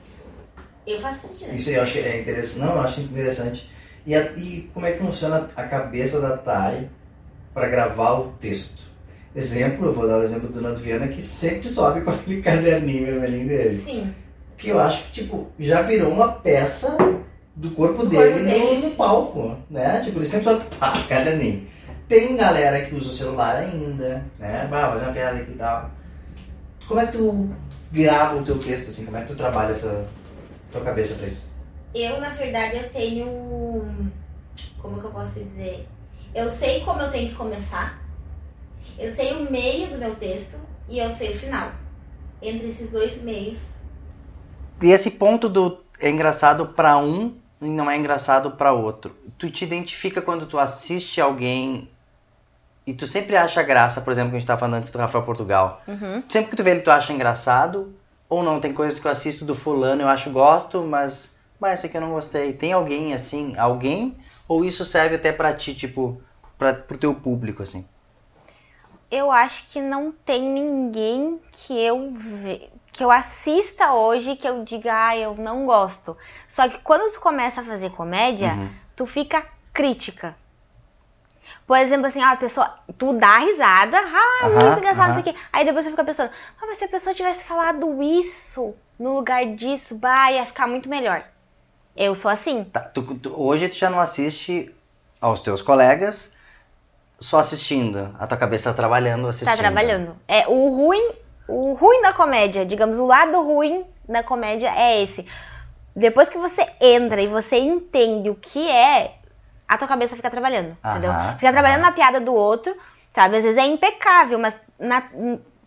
Eu 0.86 1.00
faço 1.00 1.28
isso 1.28 1.38
direto. 1.40 1.56
Isso 1.56 1.70
eu 1.72 1.82
acho 1.82 1.92
que 1.94 2.00
é 2.00 2.22
interessante. 2.22 2.60
Não, 2.60 2.76
eu 2.76 2.82
acho 2.82 3.02
interessante. 3.02 3.70
E, 4.06 4.16
a- 4.16 4.32
e 4.38 4.70
como 4.74 4.86
é 4.86 4.94
que 4.94 5.00
funciona 5.00 5.50
a 5.56 5.64
cabeça 5.64 6.22
da 6.22 6.38
Thay 6.38 6.90
para 7.54 7.68
gravar 7.68 8.20
o 8.20 8.32
texto? 8.34 8.87
Exemplo, 9.38 9.88
eu 9.88 9.94
vou 9.94 10.08
dar 10.08 10.18
o 10.20 10.24
exemplo 10.24 10.50
do 10.50 10.60
Nando 10.62 10.80
Viana, 10.80 11.08
que 11.08 11.22
sempre 11.22 11.70
sobe 11.70 12.02
com 12.06 12.10
aquele 12.12 12.42
caderninho 12.42 13.06
vermelhinho 13.06 13.48
dele. 13.48 13.78
Sim. 13.82 14.14
Que 14.58 14.70
eu 14.70 14.80
acho 14.80 15.04
que, 15.06 15.12
tipo, 15.24 15.48
já 15.60 15.84
virou 15.84 16.12
uma 16.12 16.32
peça 16.34 16.98
do 17.56 17.70
corpo 17.72 18.04
Do 18.04 18.10
dele, 18.10 18.32
corpo 18.32 18.40
no- 18.46 18.50
dele. 18.52 18.86
No, 18.88 18.92
palco, 18.96 19.58
né? 19.70 20.02
Tipo, 20.04 20.20
ele 20.20 20.26
sempre 20.26 20.46
sobe, 20.46 20.66
pá, 20.80 21.04
caderninho. 21.08 21.68
Tem 22.10 22.36
galera 22.36 22.84
que 22.86 22.96
usa 22.96 23.10
o 23.10 23.14
celular 23.14 23.58
ainda, 23.58 24.26
né? 24.40 24.66
Vai 24.70 24.82
fazer 24.92 25.06
uma 25.06 25.14
piada 25.14 25.38
aqui 25.38 25.52
e 25.52 25.56
tal. 25.56 25.92
Como 26.88 27.00
é 27.00 27.06
que 27.06 27.12
tu 27.18 27.50
grava 27.92 28.38
o 28.38 28.44
teu 28.44 28.58
texto, 28.60 28.88
assim? 28.90 29.06
Como 29.06 29.18
é 29.18 29.22
que 29.22 29.28
tu 29.28 29.36
trabalha 29.36 29.72
essa 29.74 30.08
tua 30.72 30.82
cabeça 30.82 31.16
pra 31.16 31.28
isso? 31.28 31.46
Eu, 31.94 32.20
na 32.22 32.30
verdade, 32.30 32.78
eu 32.78 32.90
tenho. 32.90 33.28
Como 34.82 35.00
que 35.00 35.06
eu 35.06 35.12
posso 35.12 35.40
dizer? 35.44 35.86
Eu 36.34 36.50
sei 36.50 36.80
como 36.82 37.02
eu 37.02 37.12
tenho 37.12 37.30
que 37.30 37.36
começar, 37.36 38.02
eu 38.98 39.12
sei 39.12 39.34
o 39.34 39.52
meio 39.52 39.90
do 39.90 39.98
meu 39.98 40.16
texto 40.16 40.58
e 40.90 41.00
eu 41.00 41.10
sei 41.10 41.36
o 41.36 41.40
final. 41.40 41.72
Entre 42.42 42.68
esses 42.68 42.90
dois 42.92 43.22
meios. 43.22 43.72
E 44.82 44.92
esse 44.92 45.12
ponto 45.12 45.50
do 45.50 45.80
é 46.00 46.10
engraçado 46.10 46.68
pra 46.68 46.98
um 46.98 47.36
e 47.62 47.66
não 47.66 47.90
é 47.90 47.98
engraçado 47.98 48.52
pra 48.52 48.72
outro. 48.72 49.16
Tu 49.38 49.50
te 49.50 49.66
identifica 49.66 50.22
quando 50.22 50.46
tu 50.46 50.60
assiste 50.60 51.20
alguém 51.20 51.90
e 52.86 52.94
tu 52.94 53.06
sempre 53.06 53.36
acha 53.36 53.62
graça, 53.64 54.02
por 54.02 54.12
exemplo, 54.12 54.32
que 54.32 54.38
a 54.38 54.40
gente 54.40 54.48
tava 54.48 54.60
falando 54.60 54.76
antes 54.76 54.92
do 54.92 54.98
Rafael 54.98 55.26
Portugal. 55.26 55.82
Uhum. 55.88 56.24
Sempre 56.30 56.52
que 56.52 56.56
tu 56.56 56.64
vê 56.64 56.72
ele, 56.72 56.82
tu 56.82 56.92
acha 56.92 57.12
engraçado 57.12 57.94
ou 58.30 58.44
não? 58.44 58.60
Tem 58.60 58.72
coisas 58.72 59.00
que 59.00 59.08
eu 59.08 59.12
assisto 59.12 59.44
do 59.44 59.56
fulano, 59.56 60.04
eu 60.04 60.08
acho 60.08 60.30
gosto, 60.30 60.84
mas 60.84 61.38
mas 61.60 61.80
esse 61.80 61.88
aqui 61.88 61.98
eu 61.98 62.02
não 62.02 62.12
gostei. 62.12 62.54
Tem 62.54 62.72
alguém 62.72 63.14
assim, 63.14 63.58
alguém 63.58 64.16
ou 64.48 64.64
isso 64.64 64.86
serve 64.86 65.16
até 65.16 65.32
pra 65.32 65.54
ti, 65.54 65.74
tipo, 65.74 66.22
para 66.58 66.74
pro 66.74 66.98
teu 66.98 67.14
público 67.14 67.64
assim? 67.64 67.86
Eu 69.10 69.32
acho 69.32 69.68
que 69.68 69.82
não 69.82 70.12
tem 70.12 70.42
ninguém 70.42 71.40
que 71.52 71.74
eu 71.82 72.12
ve... 72.14 72.70
que 72.92 73.04
eu 73.04 73.10
assista 73.12 73.94
hoje 73.94 74.36
que 74.36 74.48
eu 74.48 74.64
diga, 74.64 74.92
ah, 75.08 75.18
eu 75.18 75.36
não 75.36 75.66
gosto. 75.66 76.18
Só 76.48 76.68
que 76.68 76.78
quando 76.80 77.12
tu 77.14 77.20
começa 77.22 77.62
a 77.62 77.64
fazer 77.64 77.92
comédia, 77.92 78.54
Uhum. 78.54 78.70
tu 78.96 79.06
fica 79.06 79.46
crítica. 79.74 80.36
Por 81.66 81.78
exemplo, 81.78 82.08
assim, 82.08 82.22
ah, 82.22 82.32
a 82.32 82.38
pessoa, 82.38 82.74
tu 82.98 83.14
dá 83.14 83.38
risada, 83.40 83.98
ah, 83.98 84.50
muito 84.50 84.80
engraçado 84.80 85.12
isso 85.12 85.20
aqui. 85.20 85.36
Aí 85.52 85.66
depois 85.66 85.86
você 85.86 85.92
fica 85.92 86.04
pensando, 86.04 86.32
ah, 86.62 86.66
mas 86.66 86.78
se 86.78 86.86
a 86.86 86.90
pessoa 86.90 87.14
tivesse 87.16 87.46
falado 87.46 88.02
isso 88.04 88.74
no 89.00 89.16
lugar 89.16 89.46
disso, 89.56 89.98
bah, 90.00 90.32
ia 90.32 90.46
ficar 90.46 90.68
muito 90.68 90.90
melhor. 90.90 91.24
Eu 91.96 92.14
sou 92.16 92.30
assim. 92.32 92.64
Tá, 92.66 92.80
tu- 92.82 93.16
tu- 93.20 93.42
hoje 93.42 93.70
tu 93.70 93.76
já 93.76 93.90
não 93.90 94.00
assiste 94.00 94.74
aos 95.20 95.42
teus 95.42 95.62
colegas 95.62 96.37
só 97.20 97.40
assistindo. 97.40 98.16
A 98.20 98.28
tua 98.28 98.38
cabeça 98.38 98.70
tá 98.72 98.76
trabalhando, 98.76 99.28
assistindo. 99.28 99.56
Tá 99.56 99.62
trabalhando. 99.62 100.16
É, 100.28 100.48
o 100.48 100.70
ruim, 100.70 101.12
o 101.48 101.74
ruim 101.74 102.02
da 102.02 102.14
comédia, 102.14 102.66
digamos, 102.66 103.00
o 103.00 103.06
lado 103.06 103.42
ruim 103.42 103.86
da 104.08 104.24
comédia 104.24 104.72
é 104.76 105.02
esse. 105.02 105.28
Depois 105.96 106.30
que 106.30 106.38
você 106.38 106.66
entra 106.80 107.22
e 107.22 107.28
você 107.28 107.58
entende 107.58 108.30
o 108.30 108.36
que 108.36 108.70
é, 108.70 109.16
a 109.68 109.78
tua 109.78 109.88
cabeça 109.88 110.16
fica 110.16 110.30
trabalhando, 110.30 110.78
Aham, 110.84 110.92
entendeu? 110.98 111.14
Fica 111.40 111.52
trabalhando 111.52 111.80
aham. 111.82 111.90
na 111.90 111.92
piada 111.92 112.22
do 112.22 112.34
outro, 112.34 112.76
sabe? 113.14 113.38
Às 113.38 113.44
vezes 113.44 113.58
é 113.62 113.66
impecável, 113.66 114.38
mas 114.38 114.62
na, 114.80 115.04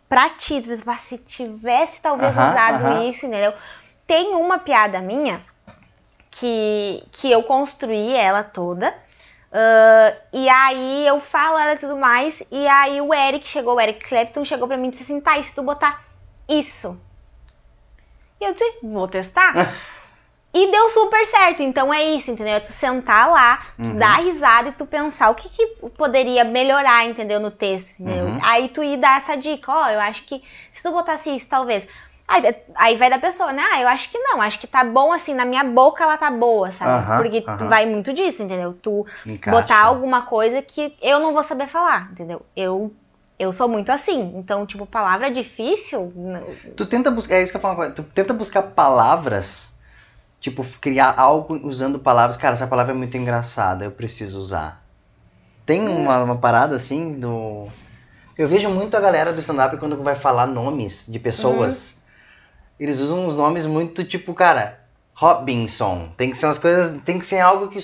pra 0.08 0.30
ti, 0.30 0.60
tu 0.60 0.68
pensa, 0.68 0.84
"Pá, 0.84 0.96
se 0.96 1.18
tivesse 1.18 2.00
talvez 2.00 2.38
Aham, 2.38 2.48
usado 2.48 3.02
isso, 3.08 3.26
entendeu? 3.26 3.52
Tem 4.06 4.34
uma 4.36 4.58
piada 4.60 5.00
minha 5.00 5.40
que, 6.30 7.04
que 7.12 7.30
eu 7.30 7.42
construí 7.42 8.14
ela 8.14 8.42
toda. 8.44 8.94
Ah, 9.52 10.14
e 10.32 10.48
aí 10.48 11.06
eu 11.06 11.20
falo 11.20 11.58
ela 11.58 11.74
e 11.74 11.78
tudo 11.78 11.96
mais. 11.96 12.42
E 12.50 12.66
aí 12.68 13.00
o 13.00 13.12
Eric 13.12 13.46
chegou, 13.46 13.74
o 13.74 13.80
Eric 13.80 14.08
Clapton 14.08 14.44
chegou 14.44 14.68
pra 14.68 14.76
mim 14.76 14.88
e 14.88 14.90
disse 14.92 15.04
assim: 15.04 15.20
tá, 15.20 15.38
e 15.38 15.44
se 15.44 15.54
tu 15.54 15.62
botar 15.62 16.00
isso? 16.48 17.00
E 18.40 18.44
eu 18.44 18.52
disse: 18.52 18.78
vou 18.82 19.08
testar. 19.08 19.54
e 20.54 20.70
deu 20.70 20.88
super 20.88 21.26
certo. 21.26 21.62
Então 21.62 21.92
é 21.92 22.04
isso, 22.04 22.30
entendeu? 22.30 22.54
É 22.54 22.60
tu 22.60 22.72
sentar 22.72 23.28
lá, 23.30 23.58
tu 23.76 23.82
Uhum. 23.82 23.96
dar 23.96 24.16
risada 24.16 24.68
e 24.68 24.72
tu 24.72 24.86
pensar 24.86 25.30
o 25.30 25.34
que, 25.34 25.48
que 25.48 25.66
poderia 25.96 26.44
melhorar, 26.44 27.06
entendeu? 27.06 27.40
No 27.40 27.50
texto, 27.50 28.00
entendeu? 28.00 28.26
Uhum. 28.26 28.38
Aí 28.42 28.68
tu 28.68 28.82
ir 28.82 28.98
dar 28.98 29.18
essa 29.18 29.36
dica: 29.36 29.72
ó, 29.72 29.88
eu 29.90 30.00
acho 30.00 30.24
que 30.24 30.42
se 30.70 30.82
tu 30.82 30.92
botasse 30.92 31.34
isso, 31.34 31.48
talvez. 31.48 31.88
Aí, 32.30 32.54
aí 32.76 32.96
vai 32.96 33.10
da 33.10 33.18
pessoa, 33.18 33.52
né? 33.52 33.62
Ah, 33.72 33.82
eu 33.82 33.88
acho 33.88 34.08
que 34.10 34.18
não, 34.18 34.40
acho 34.40 34.60
que 34.60 34.66
tá 34.66 34.84
bom 34.84 35.12
assim, 35.12 35.34
na 35.34 35.44
minha 35.44 35.64
boca 35.64 36.04
ela 36.04 36.16
tá 36.16 36.30
boa, 36.30 36.70
sabe? 36.70 37.16
Porque 37.16 37.40
tu 37.40 37.66
vai 37.66 37.86
muito 37.86 38.12
disso, 38.12 38.42
entendeu? 38.44 38.72
Tu 38.80 39.04
Encaixa. 39.26 39.60
botar 39.60 39.84
alguma 39.84 40.22
coisa 40.22 40.62
que 40.62 40.96
eu 41.02 41.18
não 41.18 41.32
vou 41.32 41.42
saber 41.42 41.66
falar, 41.66 42.08
entendeu? 42.12 42.42
Eu 42.56 42.92
eu 43.36 43.52
sou 43.52 43.66
muito 43.68 43.90
assim. 43.90 44.34
Então, 44.36 44.66
tipo, 44.66 44.84
palavra 44.86 45.30
difícil, 45.30 46.12
não- 46.14 46.42
Tu 46.76 46.84
tenta 46.86 47.10
buscar, 47.10 47.36
é 47.36 47.42
isso 47.42 47.52
que 47.52 47.56
eu 47.56 47.60
falo, 47.60 47.90
tu 47.90 48.02
tenta 48.02 48.34
buscar 48.34 48.62
palavras, 48.62 49.80
tipo, 50.40 50.62
criar 50.80 51.14
algo 51.16 51.58
usando 51.66 51.98
palavras. 51.98 52.36
Cara, 52.36 52.54
essa 52.54 52.66
palavra 52.66 52.92
é 52.92 52.96
muito 52.96 53.16
engraçada, 53.16 53.84
eu 53.84 53.90
preciso 53.90 54.38
usar. 54.38 54.82
Tem 55.66 55.88
uma, 55.88 56.22
uma 56.22 56.36
parada 56.38 56.76
assim 56.76 57.14
do. 57.18 57.68
Eu 58.36 58.48
vejo 58.48 58.68
muito 58.70 58.96
a 58.96 59.00
galera 59.00 59.32
do 59.32 59.40
stand-up 59.40 59.76
quando 59.78 60.02
vai 60.02 60.14
falar 60.14 60.46
nomes 60.46 61.06
de 61.08 61.18
pessoas. 61.18 61.99
Eles 62.80 63.00
usam 63.00 63.26
uns 63.26 63.36
nomes 63.36 63.66
muito 63.66 64.02
tipo, 64.04 64.32
cara, 64.34 64.80
Robinson. 65.14 66.08
Tem 66.16 66.30
que 66.30 66.38
ser 66.38 66.46
umas 66.46 66.58
coisas. 66.58 67.00
Tem 67.02 67.18
que 67.18 67.26
ser 67.26 67.40
algo 67.40 67.68
que. 67.68 67.78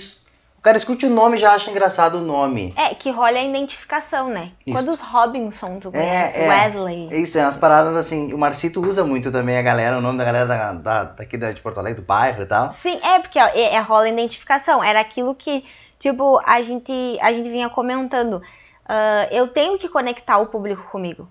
O 0.58 0.62
cara 0.66 0.78
escute 0.78 1.06
o 1.06 1.10
nome 1.10 1.36
e 1.36 1.40
já 1.40 1.52
acha 1.52 1.70
engraçado 1.70 2.16
o 2.18 2.20
nome. 2.20 2.74
é 2.76 2.92
que 2.92 3.08
rola 3.10 3.38
a 3.38 3.44
identificação, 3.44 4.28
né? 4.28 4.50
Isso. 4.66 4.76
Quando 4.76 4.90
os 4.90 5.00
Robinson 5.00 5.78
tu 5.78 5.90
É, 5.90 5.92
conhece, 5.92 6.38
é. 6.40 6.48
Wesley. 6.48 7.08
É 7.12 7.18
Isso, 7.18 7.38
é 7.38 7.42
umas 7.42 7.56
paradas 7.56 7.96
assim. 7.96 8.32
O 8.32 8.38
Marcito 8.38 8.84
usa 8.84 9.04
muito 9.04 9.30
também 9.30 9.56
a 9.58 9.62
galera, 9.62 9.98
o 9.98 10.00
nome 10.00 10.18
da 10.18 10.24
galera 10.24 10.46
da, 10.46 10.72
da, 10.72 11.04
daqui 11.04 11.36
da, 11.36 11.52
de 11.52 11.60
Porto 11.60 11.78
Alegre, 11.78 12.00
do 12.00 12.06
bairro 12.06 12.42
e 12.42 12.46
tal. 12.46 12.72
Sim, 12.72 12.98
é 13.00 13.20
porque 13.20 13.38
ó, 13.38 13.46
é, 13.46 13.74
é 13.74 13.80
rola 13.80 14.06
a 14.06 14.08
identificação. 14.08 14.82
Era 14.82 14.98
aquilo 15.00 15.36
que, 15.36 15.62
tipo, 16.00 16.40
a 16.44 16.60
gente, 16.62 17.16
a 17.20 17.32
gente 17.32 17.48
vinha 17.48 17.68
comentando. 17.68 18.42
Ah, 18.88 19.28
eu 19.30 19.46
tenho 19.48 19.78
que 19.78 19.88
conectar 19.88 20.38
o 20.38 20.46
público 20.46 20.88
comigo. 20.90 21.28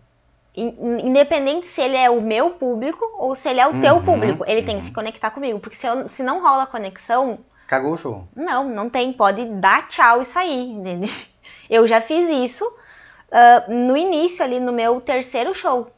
In- 0.57 1.07
Independente 1.09 1.67
se 1.67 1.81
ele 1.81 1.97
é 1.97 2.09
o 2.09 2.21
meu 2.21 2.51
público 2.51 3.03
ou 3.17 3.35
se 3.35 3.49
ele 3.49 3.59
é 3.59 3.67
o 3.67 3.79
teu 3.81 3.95
Uhum, 3.95 4.01
público, 4.03 4.43
ele 4.47 4.63
tem 4.63 4.75
que 4.77 4.81
uhum. 4.81 4.87
se 4.87 4.93
conectar 4.93 5.31
comigo. 5.31 5.59
Porque 5.59 5.75
se, 5.75 5.87
eu- 5.87 6.07
se 6.09 6.23
não 6.23 6.41
rola 6.41 6.63
a 6.63 6.67
conexão, 6.67 7.39
Cagou 7.67 7.93
o 7.93 7.97
show. 7.97 8.27
Não, 8.35 8.63
não 8.69 8.89
tem. 8.89 9.11
Pode 9.11 9.43
dar 9.45 9.87
tchau 9.87 10.21
e 10.21 10.25
sair, 10.25 10.71
entendeu? 10.71 11.09
Eu 11.69 11.87
já 11.87 11.99
fiz 11.99 12.29
isso 12.29 12.63
ah, 13.31 13.65
no 13.67 13.97
início 13.97 14.43
ali 14.45 14.59
no 14.59 14.71
meu 14.71 15.01
terceiro 15.01 15.53
show. 15.53 15.91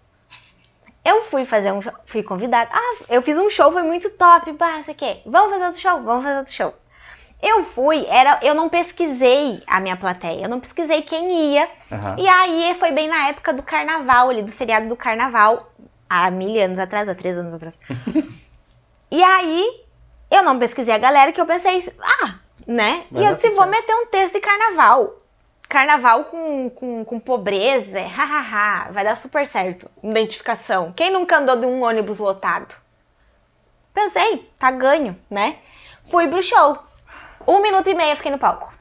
Eu 1.04 1.22
fui 1.24 1.46
fazer 1.46 1.72
um 1.72 1.82
show, 1.82 1.94
fui 2.06 2.22
convidada. 2.24 2.70
Ah, 2.74 2.96
eu 3.10 3.22
fiz 3.22 3.38
um 3.40 3.50
show, 3.50 3.72
foi 3.72 3.82
muito 3.84 4.10
top, 4.12 4.52
bah, 4.54 4.82
sei 4.84 4.94
o 4.94 4.98
quê. 4.98 5.22
Vamos 5.26 5.52
fazer 5.52 5.66
outro 5.66 5.82
show, 5.82 6.04
vamos 6.04 6.24
fazer 6.24 6.38
outro 6.40 6.54
show. 6.54 6.74
Eu 7.42 7.64
fui, 7.64 8.06
era, 8.08 8.40
eu 8.42 8.56
não 8.56 8.68
pesquisei 8.68 9.62
a 9.68 9.80
minha 9.80 9.96
plateia, 9.96 10.44
eu 10.44 10.50
não 10.50 10.60
pesquisei 10.60 11.04
quem 11.04 11.54
ia. 11.54 11.70
Aham. 11.92 12.16
E 12.18 12.28
aí 12.28 12.76
foi 12.76 12.92
bem 12.92 13.08
na 13.08 13.30
época 13.30 13.54
do 13.54 13.62
carnaval 13.62 14.30
ali, 14.30 14.42
do 14.42 14.52
feriado 14.52 14.88
do 14.88 14.96
carnaval, 14.96 15.72
há 16.10 16.32
mil 16.32 16.60
anos 16.62 16.80
atrás, 16.80 17.08
há 17.08 17.14
três 17.14 17.38
anos 17.38 17.54
atrás. 17.54 17.80
e 19.12 19.24
aí 19.24 19.84
eu 20.32 20.44
não 20.44 20.58
pesquisei 20.58 20.94
a 20.94 20.98
galera 20.98 21.32
que 21.32 21.40
eu 21.40 21.46
pensei, 21.46 21.94
ah, 22.02 22.36
né? 22.66 23.06
Vai 23.12 23.24
e 23.24 23.26
eu 23.28 23.36
disse, 23.36 23.52
vou 23.52 23.68
meter 23.68 23.94
um 23.94 24.08
texto 24.08 24.34
de 24.34 24.42
carnaval. 24.42 25.22
carnaval 25.70 26.26
com, 26.26 26.72
com, 26.72 27.06
com 27.06 27.20
pobreza, 27.20 28.00
é 28.00 28.08
hahaha, 28.08 28.92
vai 28.92 29.04
dar 29.04 29.16
super 29.16 29.46
certo. 29.46 29.90
Identificação. 30.04 30.92
Quem 30.92 31.12
nunca 31.12 31.38
andou 31.38 31.60
de 31.60 31.68
um 31.68 31.84
ônibus 31.84 32.18
lotado? 32.18 32.76
Pensei, 33.94 34.50
tá 34.58 34.72
ganho, 34.72 35.16
né? 35.30 35.58
Fui 36.10 36.28
pro 36.28 36.42
show. 36.42 36.87
Um 37.48 37.62
minuto 37.62 37.88
e 37.90 37.94
meio 37.94 38.12
eu 38.12 38.16
fiquei 38.18 38.32
no 38.32 38.38
palco. 38.38 38.74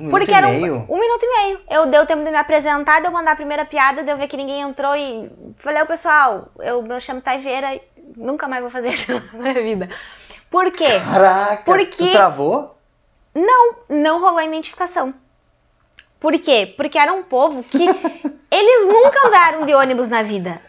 Um 0.00 0.10
Porque 0.10 0.30
minuto 0.32 0.36
era 0.46 0.52
e 0.52 0.58
um, 0.58 0.60
meio. 0.62 0.86
um 0.88 0.98
minuto 0.98 1.22
e 1.22 1.36
meio. 1.42 1.60
Eu 1.70 1.86
deu 1.86 2.06
tempo 2.06 2.24
de 2.24 2.30
me 2.30 2.36
apresentar, 2.36 3.00
de 3.00 3.06
eu 3.06 3.12
mandar 3.12 3.32
a 3.32 3.36
primeira 3.36 3.64
piada, 3.64 4.02
de 4.02 4.10
eu 4.10 4.16
ver 4.16 4.26
que 4.28 4.36
ninguém 4.36 4.60
entrou 4.62 4.94
e 4.96 5.30
falei, 5.56 5.82
ô 5.82 5.86
pessoal, 5.86 6.48
eu 6.58 6.82
me 6.82 7.00
chamo 7.00 7.20
Taiveira 7.20 7.74
e 7.74 7.82
nunca 8.16 8.48
mais 8.48 8.62
vou 8.62 8.70
fazer 8.70 8.88
isso 8.94 9.12
na 9.32 9.38
minha 9.42 9.54
vida. 9.62 9.88
Por 10.50 10.70
quê? 10.70 11.00
Caraca, 11.00 11.62
Porque- 11.64 12.06
tu 12.06 12.12
travou? 12.12 12.76
Não, 13.34 13.76
não 13.88 14.20
rolou 14.20 14.38
a 14.38 14.44
identificação. 14.44 15.14
Por 16.20 16.32
quê? 16.38 16.72
Porque 16.76 16.98
era 16.98 17.12
um 17.12 17.22
povo 17.22 17.62
que 17.64 17.82
eles 18.50 18.86
nunca 18.88 19.26
andaram 19.26 19.64
de 19.66 19.74
ônibus 19.74 20.08
na 20.08 20.22
vida. 20.22 20.60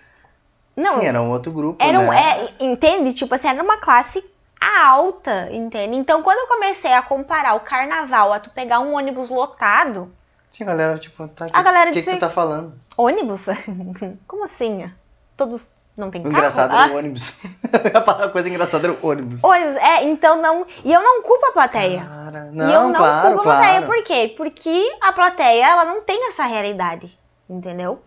Não, 0.76 1.00
Sim, 1.00 1.06
era 1.06 1.22
um 1.22 1.30
outro 1.30 1.52
grupo, 1.52 1.84
era 1.84 2.00
um, 2.00 2.10
né? 2.10 2.48
é, 2.60 2.64
entende? 2.66 3.14
Tipo 3.14 3.36
assim, 3.36 3.48
era 3.48 3.62
uma 3.62 3.78
classe 3.78 4.24
alta, 4.64 5.50
entende? 5.52 5.96
Então, 5.96 6.22
quando 6.24 6.40
eu 6.40 6.48
comecei 6.48 6.94
a 6.94 7.02
comparar 7.02 7.56
o 7.56 7.60
carnaval 7.62 8.32
a 8.34 8.40
tu 8.40 8.50
pegar 8.50 8.80
um 8.80 8.94
ônibus 8.96 9.30
lotado, 9.30 10.12
Tinha 10.52 10.68
galera, 10.68 10.98
tipo, 11.00 11.28
tá, 11.30 11.48
A 11.52 11.62
galera 11.62 11.90
o 11.90 11.94
que, 11.94 12.00
disse- 12.00 12.12
que 12.12 12.18
tu 12.18 12.20
tá 12.22 12.30
falando? 12.30 12.74
ônibus? 12.98 13.48
Como 14.28 14.46
assim? 14.46 14.92
Todos 15.36 15.74
não 15.98 16.10
tem 16.12 16.22
O 16.22 16.24
carro? 16.26 16.36
engraçado 16.38 16.72
Ah, 16.76 16.86
era 16.86 16.94
o 16.94 16.98
ônibus. 16.98 17.40
a 18.24 18.30
coisa 18.30 18.50
engraçada 18.50 18.88
era 18.88 18.98
o 19.02 19.08
ônibus. 19.08 19.44
ônibus, 19.44 19.76
é, 19.76 20.04
então 20.04 20.42
não. 20.42 20.66
E 20.84 20.92
eu 20.94 21.02
não 21.02 21.22
culpo 21.24 21.46
a 21.48 21.52
plateia. 21.52 22.06
Cara, 22.06 22.50
e 22.54 22.58
eu 22.60 22.84
não 22.88 22.94
claro, 22.94 23.28
culpo 23.36 23.42
a 23.42 23.44
plateia, 23.44 23.82
claro. 23.82 23.86
por 23.88 24.04
quê? 24.04 24.34
Porque 24.38 24.96
a 25.02 25.12
plateia, 25.12 25.66
ela 25.66 25.86
não 25.86 26.02
tem 26.02 26.28
essa 26.30 26.44
realidade, 26.46 27.18
entendeu? 27.50 28.02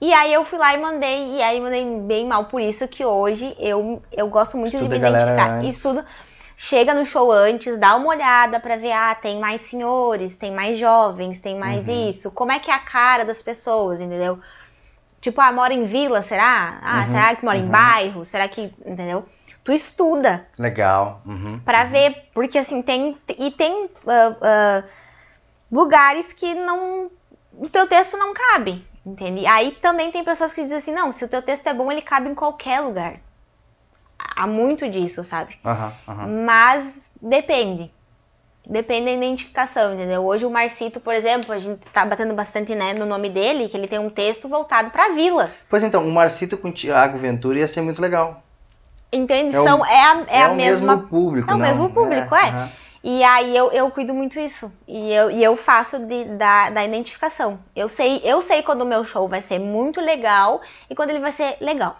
E 0.00 0.12
aí 0.12 0.32
eu 0.32 0.44
fui 0.44 0.58
lá 0.58 0.74
e 0.74 0.80
mandei, 0.80 1.36
e 1.36 1.42
aí 1.42 1.60
mandei 1.60 1.84
bem 2.00 2.26
mal, 2.26 2.46
por 2.46 2.60
isso 2.60 2.86
que 2.88 3.04
hoje 3.04 3.56
eu, 3.58 4.02
eu 4.12 4.28
gosto 4.28 4.56
muito 4.56 4.74
Estuda 4.74 4.96
de 4.96 5.00
me 5.02 5.08
identificar. 5.08 5.64
Estudo, 5.64 6.04
chega 6.56 6.92
no 6.92 7.06
show 7.06 7.32
antes, 7.32 7.78
dá 7.78 7.96
uma 7.96 8.08
olhada 8.08 8.60
pra 8.60 8.76
ver, 8.76 8.92
ah, 8.92 9.14
tem 9.14 9.38
mais 9.38 9.62
senhores, 9.62 10.36
tem 10.36 10.52
mais 10.52 10.76
jovens, 10.76 11.40
tem 11.40 11.56
mais 11.58 11.88
Uhum. 11.88 12.08
isso, 12.08 12.30
como 12.30 12.52
é 12.52 12.58
que 12.58 12.70
é 12.70 12.74
a 12.74 12.80
cara 12.80 13.24
das 13.24 13.40
pessoas, 13.40 14.00
entendeu? 14.00 14.38
Tipo, 15.20 15.40
ah, 15.40 15.50
mora 15.52 15.72
em 15.72 15.84
vila, 15.84 16.20
será? 16.20 16.78
Ah, 16.82 17.00
Uhum, 17.00 17.06
será 17.06 17.34
que 17.36 17.44
mora 17.44 17.56
em 17.56 17.64
uhum. 17.64 17.70
bairro? 17.70 18.24
Será 18.26 18.46
que, 18.46 18.74
entendeu? 18.84 19.24
Tu 19.64 19.72
estuda, 19.72 20.46
Legal. 20.58 21.22
Uhum. 21.24 21.58
Pra 21.64 21.84
ver, 21.84 22.28
porque 22.34 22.58
assim, 22.58 22.82
tem. 22.82 23.16
E 23.38 23.50
tem 23.50 23.88
ah, 24.06 24.36
ah, 24.42 24.84
lugares 25.72 26.34
que 26.34 26.52
não. 26.52 27.10
O 27.54 27.66
teu 27.70 27.86
texto 27.86 28.18
não 28.18 28.34
cabe, 28.34 28.86
entende? 29.04 29.46
Aí 29.46 29.72
também 29.72 30.10
tem 30.10 30.24
pessoas 30.24 30.52
que 30.54 30.62
dizem 30.62 30.78
assim: 30.78 30.92
não, 30.92 31.12
se 31.12 31.24
o 31.24 31.28
teu 31.28 31.42
texto 31.42 31.66
é 31.66 31.74
bom, 31.74 31.90
ele 31.90 32.02
cabe 32.02 32.28
em 32.28 32.34
qualquer 32.34 32.80
lugar. 32.80 33.16
Há 34.36 34.46
muito 34.46 34.88
disso, 34.88 35.22
sabe? 35.24 35.56
Aham, 35.64 35.92
aham. 36.08 36.44
Mas 36.44 37.02
depende. 37.20 37.90
Depende 38.66 39.04
da 39.04 39.12
identificação, 39.12 39.92
entendeu? 39.92 40.24
Hoje 40.24 40.46
o 40.46 40.50
Marcito, 40.50 40.98
por 40.98 41.12
exemplo, 41.12 41.52
a 41.52 41.58
gente 41.58 41.84
tá 41.92 42.04
batendo 42.06 42.32
bastante 42.32 42.74
né, 42.74 42.94
no 42.94 43.04
nome 43.04 43.28
dele, 43.28 43.68
que 43.68 43.76
ele 43.76 43.86
tem 43.86 43.98
um 43.98 44.08
texto 44.08 44.48
voltado 44.48 44.90
pra 44.90 45.10
vila. 45.10 45.50
Pois 45.68 45.84
então, 45.84 46.06
o 46.08 46.10
Marcito 46.10 46.56
com 46.56 46.68
o 46.68 46.72
Thiago 46.72 47.18
Ventura 47.18 47.58
ia 47.58 47.68
ser 47.68 47.82
muito 47.82 48.00
legal. 48.00 48.42
Entende? 49.12 49.54
É 49.54 49.60
o- 49.60 49.64
São, 49.64 49.84
é 49.84 50.00
a, 50.02 50.24
é 50.28 50.42
a 50.44 50.48
o 50.48 50.56
mesma 50.56 50.96
mesmo 50.96 51.08
público, 51.08 51.50
é 51.50 51.54
o 51.54 51.58
não? 51.58 51.66
mesmo 51.66 51.90
público, 51.90 52.34
é. 52.34 52.48
aham. 52.48 52.68
E 53.04 53.22
aí 53.22 53.56
eu, 53.56 53.70
eu 53.70 53.90
cuido 53.90 54.14
muito 54.14 54.40
isso. 54.40 54.72
E 54.88 55.12
eu, 55.12 55.30
e 55.30 55.44
eu 55.44 55.54
faço 55.56 55.98
de- 56.06 56.24
da, 56.36 56.70
da 56.70 56.84
identificação. 56.84 57.60
Eu 57.76 57.88
sei, 57.88 58.20
eu 58.24 58.40
sei 58.42 58.62
quando 58.62 58.82
o 58.82 58.86
meu 58.86 59.04
show 59.04 59.28
vai 59.28 59.40
ser 59.42 59.58
muito 59.58 60.00
legal 60.00 60.60
e 60.90 60.94
quando 60.94 61.10
ele 61.10 61.20
vai 61.20 61.32
ser 61.32 61.56
legal. 61.60 61.96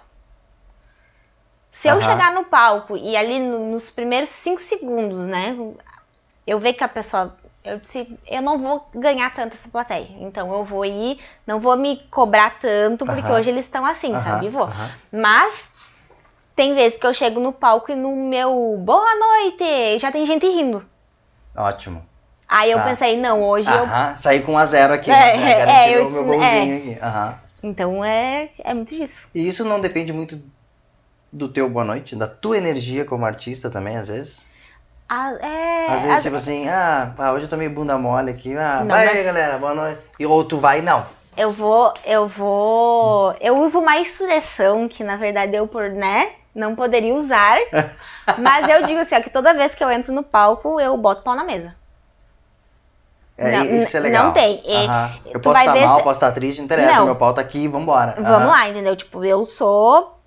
Se 1.70 1.88
eu 1.88 2.00
Aham. 2.00 2.00
chegar 2.00 2.32
no 2.32 2.44
palco 2.44 2.96
e 2.96 3.16
ali 3.16 3.38
no- 3.40 3.70
nos 3.70 3.90
primeiros 3.90 4.28
cinco 4.30 4.60
segundos, 4.60 5.26
né? 5.26 5.54
Eu 6.46 6.58
ver 6.58 6.74
que 6.74 6.84
a 6.84 6.88
pessoa. 6.88 7.36
Eu 7.64 7.78
disse, 7.78 8.18
eu 8.26 8.42
não 8.42 8.58
vou 8.58 8.86
ganhar 8.94 9.30
tanto 9.34 9.54
essa 9.54 9.68
plateia. 9.70 10.08
Então 10.20 10.52
eu 10.54 10.64
vou 10.64 10.84
ir, 10.84 11.18
não 11.46 11.58
vou 11.60 11.76
me 11.76 11.96
cobrar 12.10 12.58
tanto, 12.60 13.06
porque 13.06 13.30
Aham. 13.30 13.38
hoje 13.40 13.50
eles 13.50 13.64
estão 13.64 13.84
assim, 13.86 14.14
Aham, 14.14 14.22
sabe? 14.24 14.48
Vou. 14.50 14.68
Mas 15.12 15.74
tem 16.56 16.74
vezes 16.74 16.98
que 16.98 17.06
eu 17.06 17.14
chego 17.14 17.40
no 17.40 17.52
palco 17.52 17.92
e 17.92 17.96
no 17.96 18.14
meu 18.16 18.76
boa 18.78 19.14
noite 19.16 19.98
já 19.98 20.12
tem 20.12 20.26
gente 20.26 20.46
rindo. 20.46 20.84
Ótimo. 21.56 22.04
Aí 22.48 22.70
eu 22.70 22.78
Tá. 22.78 22.84
pensei, 22.84 23.16
não, 23.20 23.42
hoje 23.42 23.70
eu. 23.70 23.84
Aham, 23.84 24.16
saí 24.16 24.42
com 24.42 24.52
um 24.52 24.58
a 24.58 24.66
zero 24.66 24.92
aqui, 24.92 25.10
É, 25.10 25.16
mas 25.16 25.34
é, 25.38 25.88
é, 25.90 25.96
eu- 25.96 26.06
o 26.08 26.10
meu 26.10 26.24
golzinho 26.24 26.76
aqui. 26.76 26.98
Aham. 27.02 27.38
Então 27.62 28.04
é, 28.04 28.48
é 28.62 28.74
muito 28.74 28.94
disso. 28.94 29.26
E 29.34 29.46
isso 29.48 29.64
não 29.64 29.80
depende 29.80 30.12
muito 30.12 30.38
do 31.32 31.48
teu 31.48 31.68
boa 31.68 31.84
noite, 31.84 32.14
da 32.14 32.26
tua 32.28 32.58
energia 32.58 33.04
como 33.04 33.24
artista 33.24 33.70
também, 33.70 33.96
às 33.96 34.08
vezes? 34.08 34.46
Ah, 35.08 35.32
é, 35.40 35.86
Às 35.88 36.02
vezes, 36.02 36.16
às- 36.18 36.22
tipo 36.22 36.36
assim, 36.36 36.68
ah, 36.68 37.12
pá, 37.16 37.32
hoje 37.32 37.44
eu 37.44 37.48
tô 37.48 37.56
meio 37.56 37.70
bunda 37.70 37.96
mole 37.98 38.30
aqui, 38.30 38.56
ah, 38.56 38.80
Não, 38.80 38.88
vai 38.88 39.06
mas- 39.06 39.16
aí, 39.16 39.24
galera, 39.24 39.58
boa 39.58 39.74
noite. 39.74 40.00
E 40.18 40.26
ou 40.26 40.44
tu 40.44 40.58
vai, 40.58 40.80
não. 40.82 41.04
eu 41.36 41.50
vou, 41.50 41.92
eu 42.04 42.28
vou. 42.28 43.34
Eu 43.40 43.58
uso 43.58 43.80
uma 43.80 43.98
expressão 43.98 44.88
que 44.88 45.02
na 45.02 45.16
verdade 45.16 45.56
eu 45.56 45.66
por, 45.66 45.88
né, 45.90 46.30
não 46.54 46.74
poderia 46.74 47.14
usar. 47.14 47.58
mas 48.38 48.68
eu 48.68 48.82
digo 48.84 49.00
assim, 49.00 49.16
ó, 49.16 49.20
que 49.20 49.30
toda 49.30 49.54
vez 49.54 49.74
que 49.74 49.82
eu 49.82 49.90
entro 49.90 50.12
no 50.12 50.22
palco, 50.22 50.80
eu 50.80 50.96
boto 50.96 51.22
pau 51.22 51.34
na 51.34 51.44
mesa. 51.44 51.74
É, 53.36 53.50
Não, 53.50 53.64
isso 53.64 53.96
é 53.96 54.00
legal. 54.00 54.26
não 54.26 54.32
tem. 54.32 54.62
Aham. 54.68 55.10
Eu 55.26 55.40
posso 55.40 55.58
estar 55.58 55.72
ver 55.72 55.86
mal, 55.86 55.98
se- 55.98 56.04
posso 56.04 56.16
estar 56.18 56.32
triste, 56.32 56.58
não 56.58 56.64
interessa, 56.66 56.98
Não. 56.98 57.04
meu 57.06 57.16
pau 57.16 57.34
tá 57.34 57.40
aqui, 57.40 57.66
vambora. 57.66 58.14
Vamos 58.16 58.30
Aham. 58.30 58.46
lá, 58.46 58.68
entendeu? 58.68 58.94
Tipo, 58.96 59.24
eu 59.24 59.44
sou 59.44 60.20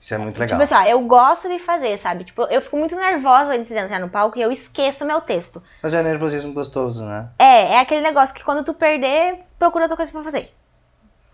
Isso 0.00 0.14
é 0.14 0.18
muito 0.18 0.38
legal. 0.38 0.58
Tipo 0.60 0.62
assim, 0.74 0.74
ó, 0.74 0.90
eu 0.90 1.00
gosto 1.02 1.48
de 1.48 1.58
fazer, 1.60 1.96
sabe? 1.98 2.24
Tipo, 2.24 2.42
eu 2.42 2.60
fico 2.60 2.76
muito 2.76 2.96
nervosa 2.96 3.52
antes 3.54 3.70
de 3.70 3.78
entrar 3.78 4.00
no 4.00 4.08
palco 4.08 4.36
e 4.38 4.42
eu 4.42 4.50
esqueço 4.50 5.04
meu 5.04 5.20
texto. 5.20 5.62
Mas 5.82 5.94
é 5.94 6.02
nervosismo 6.02 6.52
gostoso, 6.52 7.04
né? 7.04 7.28
É, 7.38 7.74
é 7.74 7.80
aquele 7.80 8.00
negócio 8.00 8.34
que 8.34 8.42
quando 8.44 8.64
tu 8.64 8.74
perder, 8.74 9.38
procura 9.58 9.84
outra 9.84 9.96
coisa 9.96 10.10
pra 10.10 10.22
fazer. 10.24 10.52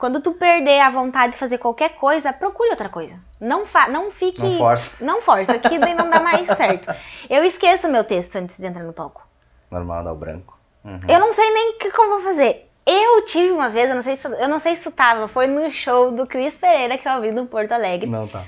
Quando 0.03 0.21
tu 0.21 0.33
perder 0.33 0.81
a 0.81 0.91
vontade 0.91 1.35
de 1.35 1.39
fazer 1.39 1.59
qualquer 1.59 1.91
coisa, 1.91 2.33
procure 2.33 2.71
outra 2.71 2.89
coisa. 2.89 3.15
Não, 3.41 3.65
fa 3.65 3.87
não 3.87 4.11
fique. 4.11 4.43
Não 4.43 4.59
força. 4.59 5.05
Não 5.05 5.23
força, 5.23 5.57
que 5.61 5.79
daí 5.79 5.95
não 5.95 6.11
dá 6.11 6.19
mais 6.19 6.49
certo. 6.59 6.93
Eu 7.31 7.45
esqueço 7.45 7.89
meu 7.89 8.03
texto 8.03 8.35
antes 8.35 8.59
de 8.59 8.67
entrar 8.67 8.83
no 8.83 8.93
palco. 8.93 9.25
Normal, 9.71 10.03
dá 10.03 10.13
o 10.13 10.17
branco. 10.17 10.59
Uhum. 10.85 10.99
Eu 11.09 11.21
não 11.21 11.33
sei 11.33 11.49
nem 11.55 11.71
o 11.71 11.79
que, 11.79 11.89
que 11.93 12.01
eu 12.01 12.09
vou 12.09 12.19
fazer. 12.19 12.69
Eu 12.85 13.25
tive 13.27 13.53
uma 13.53 13.69
vez, 13.69 13.91
eu 13.91 13.95
não 13.95 14.03
sei 14.03 14.17
se 14.17 14.27
eu 14.27 14.49
não 14.49 14.59
sei 14.59 14.75
se 14.75 14.83
tu 14.83 14.91
tava, 14.91 15.29
foi 15.29 15.47
no 15.47 15.71
show 15.71 16.11
do 16.11 16.27
Cris 16.27 16.57
Pereira 16.57 16.99
que 16.99 17.09
eu 17.09 17.21
vi 17.21 17.31
no 17.31 17.47
Porto 17.47 17.71
Alegre. 17.71 18.11
Não, 18.11 18.27
tá. 18.27 18.43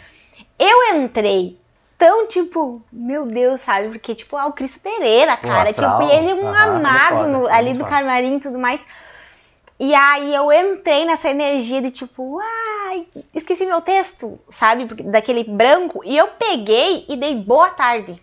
Eu 0.59 0.96
entrei 0.96 1.57
tão, 1.96 2.26
tipo, 2.26 2.82
meu 2.92 3.26
Deus, 3.26 3.61
sabe? 3.61 3.90
Porque, 3.90 4.12
tipo, 4.16 4.36
ah, 4.36 4.46
o 4.46 4.52
Cris 4.52 4.76
Pereira, 4.76 5.36
cara. 5.36 5.70
astral. 5.70 6.00
Tipo, 6.00 6.11
e 6.12 6.16
ele 6.16 6.30
é 6.32 6.34
um 6.34 6.52
é 6.52 6.59
amado 6.59 7.28
no- 7.28 7.48
é 7.48 7.52
ali 7.55 7.74
do 7.74 7.84
foda. 7.84 7.90
camarim 7.90 8.38
e 8.38 8.40
tudo 8.40 8.59
mais. 8.59 8.84
E 9.79 9.93
aí 9.95 10.33
eu 10.33 10.53
entrei 10.53 11.05
nessa 11.05 11.29
energia 11.29 11.83
de 11.83 11.91
tipo, 11.91 12.39
ai, 12.41 13.07
esqueci 13.35 13.66
meu 13.66 13.81
texto, 13.81 14.39
sabe? 14.49 14.85
Daquele 15.05 15.45
branco. 15.45 16.01
E 16.05 16.16
eu 16.16 16.29
peguei 16.29 17.05
e 17.09 17.16
dei 17.16 17.35
boa 17.35 17.70
tarde. 17.70 18.22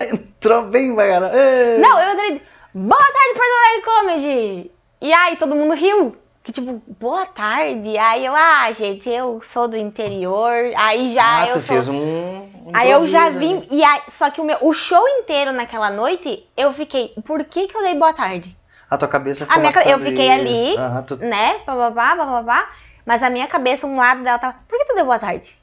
Entrou 0.00 0.62
bem. 0.64 0.90
Ei. 0.90 1.78
Não, 1.78 2.00
eu 2.00 2.14
entrei, 2.14 2.42
boa 2.74 2.98
tarde, 2.98 3.34
Porto 3.34 3.50
Alegre 3.64 3.82
Comedy. 3.84 4.70
E 5.00 5.12
aí 5.12 5.36
todo 5.36 5.54
mundo 5.54 5.74
riu. 5.74 6.16
Que 6.42 6.52
tipo, 6.52 6.82
boa 6.98 7.26
tarde. 7.26 7.96
Aí 7.96 8.24
eu, 8.24 8.34
ah, 8.34 8.72
gente, 8.72 9.08
eu 9.08 9.40
sou 9.40 9.68
do 9.68 9.76
interior. 9.76 10.72
Aí 10.76 11.12
já 11.12 11.42
ah, 11.42 11.48
eu 11.48 11.54
tu 11.54 11.60
sou. 11.60 11.74
fez 11.74 11.88
um. 11.88 11.94
um 11.94 12.72
Aí 12.74 12.90
eu 12.90 13.06
já 13.06 13.28
vim, 13.28 13.66
e 13.70 13.84
aí, 13.84 14.02
só 14.08 14.30
que 14.30 14.40
o 14.40 14.44
meu, 14.44 14.58
o 14.62 14.72
show 14.72 15.06
inteiro 15.08 15.52
naquela 15.52 15.90
noite, 15.90 16.44
eu 16.56 16.72
fiquei, 16.72 17.12
por 17.24 17.44
que 17.44 17.68
que 17.68 17.76
eu 17.76 17.82
dei 17.82 17.94
boa 17.94 18.12
tarde? 18.12 18.57
A 18.90 18.96
tua 18.96 19.08
cabeça 19.08 19.44
A 19.44 19.48
ficou 19.48 19.60
minha, 19.60 19.72
ca- 19.72 19.84
eu 19.84 19.98
fiquei 19.98 20.30
ali, 20.30 20.76
Aham, 20.76 21.02
tu- 21.02 21.16
né, 21.18 21.60
bababá, 21.66 22.16
bababá, 22.16 22.68
mas 23.04 23.22
a 23.22 23.30
minha 23.30 23.46
cabeça, 23.46 23.86
um 23.86 23.96
lado 23.96 24.22
dela 24.22 24.38
tava, 24.38 24.56
por 24.66 24.78
que 24.78 24.84
tu 24.86 24.94
deu 24.94 25.04
boa 25.04 25.18
tarde? 25.18 25.56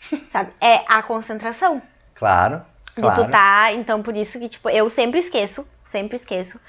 Sabe, 0.32 0.52
é 0.60 0.84
a 0.88 1.02
concentração 1.02 1.80
Claro. 2.14 2.62
de 2.96 3.02
Claro. 3.02 3.24
tu 3.24 3.30
tá, 3.30 3.72
então 3.72 4.02
por 4.02 4.16
isso 4.16 4.38
que, 4.40 4.48
tipo, 4.48 4.68
eu 4.70 4.90
sempre 4.90 5.20
esqueço, 5.20 5.68
sempre 5.84 6.16
esqueço, 6.16 6.60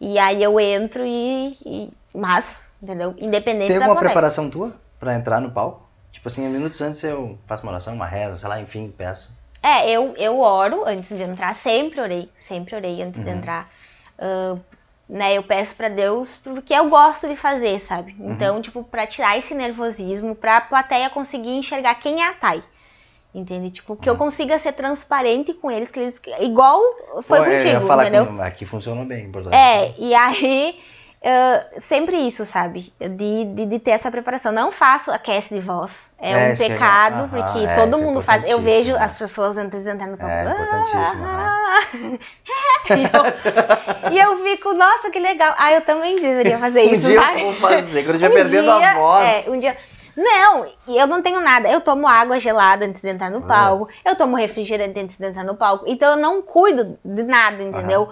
e 0.00 0.18
aí 0.18 0.42
eu 0.42 0.58
entro 0.60 1.04
e, 1.04 1.56
e- 1.64 1.90
mas, 2.14 2.68
entendeu, 2.82 3.14
independente 3.18 3.68
Tem 3.68 3.78
da 3.78 3.84
alguma 3.86 3.94
plateia. 3.94 4.10
preparação 4.10 4.50
tua 4.50 4.74
pra 4.98 5.14
entrar 5.14 5.40
no 5.40 5.50
palco? 5.52 5.88
Tipo 6.12 6.28
assim, 6.28 6.46
minutos 6.48 6.80
antes 6.80 7.02
eu 7.04 7.38
faço 7.46 7.62
uma 7.62 7.72
oração, 7.72 7.94
uma 7.94 8.06
reza, 8.06 8.36
sei 8.36 8.48
lá, 8.48 8.60
enfim, 8.60 8.92
peço. 8.96 9.30
É, 9.62 9.88
eu, 9.90 10.14
eu 10.16 10.40
oro 10.40 10.84
antes 10.86 11.16
de 11.16 11.22
entrar, 11.22 11.54
sempre 11.54 12.00
orei, 12.00 12.30
sempre 12.36 12.74
orei 12.74 13.02
antes 13.02 13.22
de 13.22 13.28
Uhum. 13.28 13.36
entrar. 13.38 13.68
Ah, 14.18 14.56
né, 15.10 15.36
eu 15.36 15.42
peço 15.42 15.74
pra 15.74 15.88
Deus 15.88 16.36
porque 16.42 16.72
eu 16.72 16.88
gosto 16.88 17.28
de 17.28 17.34
fazer, 17.34 17.80
sabe? 17.80 18.14
Uhum. 18.18 18.32
Então, 18.32 18.62
tipo, 18.62 18.84
pra 18.84 19.06
tirar 19.06 19.36
esse 19.36 19.54
nervosismo, 19.54 20.34
pra 20.34 20.60
plateia 20.60 21.10
conseguir 21.10 21.50
enxergar 21.50 21.96
quem 21.96 22.22
é 22.22 22.28
a 22.28 22.32
Thay. 22.34 22.62
Entende? 23.34 23.70
Tipo, 23.70 23.94
que 23.94 24.10
eu 24.10 24.16
consiga 24.16 24.58
ser 24.58 24.72
transparente 24.72 25.52
com 25.54 25.70
eles, 25.70 25.88
que 25.90 26.00
eles. 26.00 26.20
Igual 26.40 26.80
foi 27.22 27.38
Pô, 27.38 27.44
eu 27.44 27.52
ia 27.52 27.58
contigo, 27.58 27.86
falar 27.86 28.08
entendeu? 28.08 28.34
que 28.34 28.40
aqui 28.40 28.66
funcionou 28.66 29.04
bem, 29.04 29.26
em 29.26 29.30
Porto 29.30 29.50
É, 29.52 29.94
e 29.98 30.12
aí, 30.14 30.80
ah, 31.22 31.64
sempre 31.78 32.16
isso, 32.16 32.44
sabe? 32.46 32.92
De, 32.98 33.44
de, 33.44 33.66
de 33.66 33.78
ter 33.78 33.90
essa 33.92 34.10
preparação. 34.10 34.52
Não 34.52 34.72
faço 34.72 35.10
aquece 35.10 35.54
de 35.54 35.60
voz. 35.60 36.10
É, 36.18 36.32
É, 36.48 36.52
um 36.52 36.56
sim, 36.56 36.68
pecado, 36.68 37.22
aham, 37.24 37.28
porque 37.28 37.58
é, 37.66 37.72
todo 37.74 37.96
é 37.98 38.00
mundo 38.00 38.22
faz. 38.22 38.48
Eu 38.48 38.60
vejo 38.60 38.94
as 38.96 39.18
pessoas 39.18 39.56
antes 39.56 39.84
de 39.84 39.90
entrar 39.90 40.06
no 40.06 40.16
palco. 40.16 40.32
É, 40.32 40.44
importantíssimo, 40.44 41.24
ah, 41.26 41.80
e, 42.90 44.10
eu, 44.10 44.12
e 44.12 44.18
eu 44.18 44.44
fico, 44.44 44.72
nossa, 44.74 45.10
que 45.10 45.18
legal. 45.18 45.54
Ah, 45.58 45.72
eu 45.72 45.80
também 45.82 46.16
deveria 46.16 46.58
fazer 46.58 46.82
Um 46.88 46.94
isso, 46.94 47.02
dia 47.06 47.20
sabe? 47.20 47.40
eu 47.42 47.52
vou 47.52 47.54
fazer, 47.54 48.02
quando 48.04 48.20
eu 48.20 48.28
estiver 48.28 48.30
Um 48.30 48.34
perdendo 48.34 48.78
dia- 48.78 48.90
a 48.92 48.94
voz. 48.94 49.46
É, 49.46 49.50
um 49.50 49.58
dia. 49.60 49.76
Não, 50.16 50.66
eu 50.88 51.06
não 51.06 51.22
tenho 51.22 51.40
nada. 51.40 51.70
Eu 51.70 51.80
tomo 51.80 52.06
água 52.06 52.38
gelada 52.38 52.84
antes 52.84 53.00
de 53.00 53.08
entrar 53.08 53.30
no 53.30 53.42
palco. 53.42 53.88
Eu 54.04 54.16
tomo 54.16 54.36
refrigerante 54.36 54.98
antes 54.98 55.16
de 55.16 55.24
entrar 55.24 55.44
no 55.44 55.54
palco. 55.54 55.84
Então 55.86 56.10
eu 56.10 56.16
não 56.16 56.42
cuido 56.42 56.98
de 57.04 57.22
nada, 57.22 57.62
entendeu? 57.62 58.08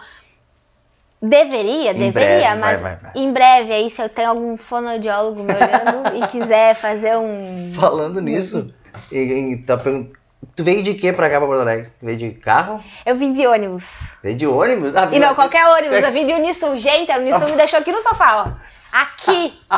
Deveria, 1.21 1.91
Em 1.91 1.99
deveria, 1.99 2.11
breve, 2.13 2.41
vai, 2.43 2.57
mas 2.59 2.81
vai, 2.81 2.97
vai. 2.97 3.11
em 3.17 3.33
breve 3.33 3.73
aí, 3.73 3.91
se 3.91 4.01
eu 4.01 4.09
tenho 4.09 4.31
algum 4.31 4.57
fonoaudiólogo 4.57 5.43
me 5.43 5.53
olhando 5.53 6.17
e 6.17 6.27
quiser 6.29 6.75
fazer 6.77 7.17
um. 7.17 7.73
Falando 7.75 8.21
nisso, 8.21 8.73
e, 9.11 9.19
e 9.19 9.57
tá 9.59 9.77
pergun- 9.77 10.11
tu 10.55 10.63
veio 10.63 10.81
de 10.83 10.95
quê 10.95 11.13
pra 11.13 11.29
cá, 11.29 11.39
pra 11.39 11.47
Porto 11.49 11.63
Alegre? 11.63 11.91
Tu 11.99 12.07
veio 12.07 12.17
de 12.19 12.31
carro? 12.31 12.81
Eu 13.05 13.17
vim 13.17 13.33
de 13.33 13.45
ônibus. 13.47 14.13
Veio 14.23 14.37
de 14.37 14.47
ônibus? 14.47 14.95
Ah, 14.95 15.09
E 15.11 15.19
não, 15.19 15.35
qualquer 15.35 15.67
ônibus. 15.67 15.99
Eu 16.03 16.13
vim 16.13 16.25
de 16.25 16.35
Unisul. 16.35 16.79
Gente, 16.79 17.11
a 17.11 17.19
Unisul 17.19 17.49
me 17.49 17.57
deixou 17.57 17.81
aqui 17.81 17.91
no 17.91 18.01
sofá, 18.01 18.45
ó. 18.47 18.69
Aqui. 18.91 19.59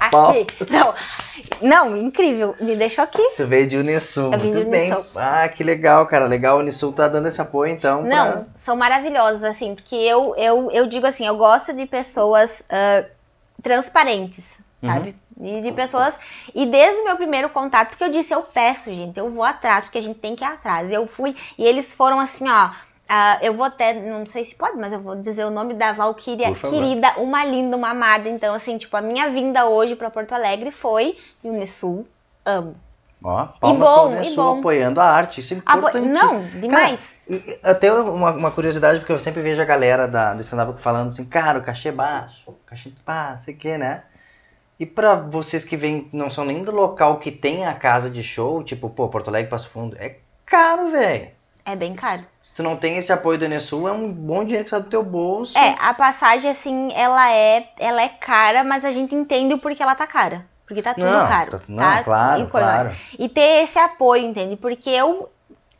Aqui. 0.00 0.46
Não, 0.70 0.94
não, 1.60 1.96
incrível. 1.96 2.54
Me 2.60 2.76
deixou 2.76 3.04
aqui. 3.04 3.22
Tu 3.36 3.46
veio 3.46 3.66
de 3.66 3.76
Unisul, 3.76 4.32
Eu 4.32 4.38
muito 4.38 4.64
bem. 4.70 4.92
Unisul. 4.92 5.06
Ah, 5.16 5.48
que 5.48 5.64
legal, 5.64 6.06
cara. 6.06 6.26
Legal, 6.26 6.56
o 6.58 6.60
Unisul 6.60 6.92
tá 6.92 7.08
dando 7.08 7.28
esse 7.28 7.40
apoio, 7.40 7.72
então. 7.72 8.02
Não, 8.02 8.32
pra- 8.32 8.44
são 8.58 8.76
maravilhosos, 8.76 9.44
assim, 9.44 9.74
porque 9.74 9.94
eu, 9.96 10.34
eu, 10.36 10.70
eu 10.70 10.86
digo 10.86 11.06
assim, 11.06 11.26
eu 11.26 11.36
gosto 11.36 11.72
de 11.72 11.86
pessoas 11.86 12.64
ah, 12.70 13.04
transparentes, 13.62 14.60
Uhum. 14.82 14.90
sabe? 14.90 15.16
E 15.40 15.62
de 15.62 15.72
pessoas. 15.72 16.14
E 16.54 16.66
desde 16.66 17.00
o 17.00 17.04
meu 17.04 17.16
primeiro 17.16 17.48
contato, 17.48 17.88
porque 17.88 18.04
eu 18.04 18.10
disse, 18.10 18.32
eu 18.34 18.42
peço, 18.42 18.94
gente, 18.94 19.18
eu 19.18 19.30
vou 19.30 19.42
atrás, 19.42 19.84
porque 19.84 19.98
a 19.98 20.02
gente 20.02 20.18
tem 20.18 20.36
que 20.36 20.44
ir 20.44 20.46
atrás. 20.46 20.92
Eu 20.92 21.06
fui, 21.06 21.34
e 21.58 21.64
eles 21.64 21.94
foram 21.94 22.20
assim, 22.20 22.48
ó. 22.48 22.70
Ah, 23.08 23.38
eu 23.42 23.52
vou 23.52 23.66
até, 23.66 23.92
não 23.92 24.24
sei 24.26 24.44
se 24.44 24.54
pode, 24.54 24.76
mas 24.78 24.92
eu 24.92 25.00
vou 25.00 25.16
dizer 25.16 25.44
o 25.44 25.50
nome 25.50 25.74
da 25.74 25.92
Valkyria, 25.92 26.54
querida, 26.54 27.14
uma 27.18 27.44
linda, 27.44 27.76
uma 27.76 27.90
amada. 27.90 28.28
Então, 28.28 28.54
assim, 28.54 28.78
tipo, 28.78 28.96
a 28.96 29.02
minha 29.02 29.28
vinda 29.28 29.68
hoje 29.68 29.94
pra 29.94 30.10
Porto 30.10 30.32
Alegre 30.32 30.70
foi 30.70 31.18
Unisul, 31.42 32.06
amo. 32.44 32.74
Ó, 33.22 33.46
palmas 33.58 33.88
bom, 33.88 34.12
e 34.12 34.16
Unisul 34.16 34.44
bom. 34.44 34.58
apoiando 34.58 35.00
a 35.00 35.04
arte. 35.04 35.40
Isso 35.40 35.54
é 35.54 35.56
importante. 35.56 36.06
Não, 36.06 36.42
demais. 36.42 37.14
E 37.28 37.58
até 37.62 37.92
uma, 37.92 38.32
uma 38.32 38.50
curiosidade, 38.50 38.98
porque 39.00 39.12
eu 39.12 39.20
sempre 39.20 39.42
vejo 39.42 39.60
a 39.60 39.64
galera 39.64 40.06
da, 40.06 40.34
do 40.34 40.42
stand-up 40.42 40.80
falando 40.82 41.08
assim, 41.08 41.26
cara, 41.26 41.58
o 41.58 41.62
cachê 41.62 41.88
é 41.88 41.92
baixo, 41.92 42.42
o 42.46 42.52
cachê 42.66 42.92
pá, 43.04 43.36
sei 43.36 43.54
o 43.54 43.56
que, 43.56 43.78
né? 43.78 44.02
E 44.78 44.84
pra 44.84 45.14
vocês 45.14 45.64
que 45.64 45.76
vêm, 45.76 46.08
não 46.12 46.30
são 46.30 46.44
nem 46.44 46.64
do 46.64 46.72
local 46.72 47.18
que 47.18 47.30
tem 47.30 47.64
a 47.64 47.74
casa 47.74 48.10
de 48.10 48.22
show, 48.22 48.62
tipo, 48.62 48.90
pô, 48.90 49.08
Porto 49.08 49.28
Alegre, 49.28 49.50
Passo 49.50 49.68
Fundo, 49.68 49.96
é 49.98 50.16
caro, 50.44 50.90
velho. 50.90 51.30
É 51.66 51.74
bem 51.74 51.94
caro. 51.94 52.22
Se 52.42 52.54
tu 52.54 52.62
não 52.62 52.76
tem 52.76 52.96
esse 52.98 53.10
apoio 53.12 53.38
do 53.38 53.44
Enesul, 53.46 53.88
é 53.88 53.92
um 53.92 54.12
bom 54.12 54.42
dinheiro 54.44 54.64
que 54.64 54.70
sai 54.70 54.82
do 54.82 54.90
teu 54.90 55.02
bolso. 55.02 55.56
É, 55.56 55.74
a 55.80 55.94
passagem, 55.94 56.50
assim, 56.50 56.92
ela 56.94 57.30
é, 57.32 57.68
ela 57.78 58.02
é 58.02 58.08
cara, 58.08 58.62
mas 58.62 58.84
a 58.84 58.92
gente 58.92 59.14
entende 59.14 59.54
o 59.54 59.58
porquê 59.58 59.82
ela 59.82 59.94
tá 59.94 60.06
cara. 60.06 60.44
Porque 60.66 60.82
tá 60.82 60.92
tudo 60.94 61.06
não, 61.06 61.26
caro. 61.26 61.50
tá- 61.52 61.60
não, 61.68 61.78
tá? 61.78 62.04
claro, 62.04 62.42
E 62.42 62.46
claro. 62.48 62.90
E 63.18 63.28
ter 63.28 63.62
esse 63.62 63.78
apoio, 63.78 64.26
entende? 64.26 64.56
Porque 64.56 64.90
eu, 64.90 65.30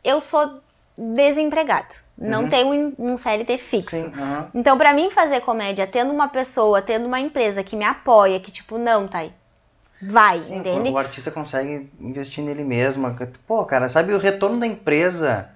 eu 0.03 0.19
sou 0.21 0.59
desempregado. 0.97 1.93
Não 2.17 2.43
Uhum. 2.43 2.49
tenho 2.49 2.95
um- 2.97 3.17
CLT 3.17 3.57
fixo. 3.57 3.97
Sim, 3.97 4.11
aham. 4.15 4.49
Então, 4.55 4.77
pra 4.77 4.93
mim 4.93 5.11
fazer 5.11 5.41
comédia, 5.41 5.85
tendo 5.85 6.11
uma 6.13 6.29
pessoa, 6.29 6.81
tendo 6.81 7.05
uma 7.05 7.19
empresa 7.19 7.63
que 7.63 7.75
me 7.75 7.83
apoia, 7.83 8.39
que 8.39 8.51
tipo, 8.51 8.77
não, 8.77 9.07
tá 9.07 9.19
aí. 9.19 9.33
Vai, 10.01 10.39
Sim, 10.39 10.59
entende? 10.59 10.89
o 10.89 10.97
artista 10.97 11.31
consegue 11.31 11.91
investir 11.99 12.43
nele 12.43 12.63
mesmo. 12.63 13.13
Pô, 13.47 13.65
cara, 13.65 13.89
sabe 13.89 14.13
o 14.13 14.17
retorno 14.19 14.59
da 14.59 14.67
empresa? 14.67 15.49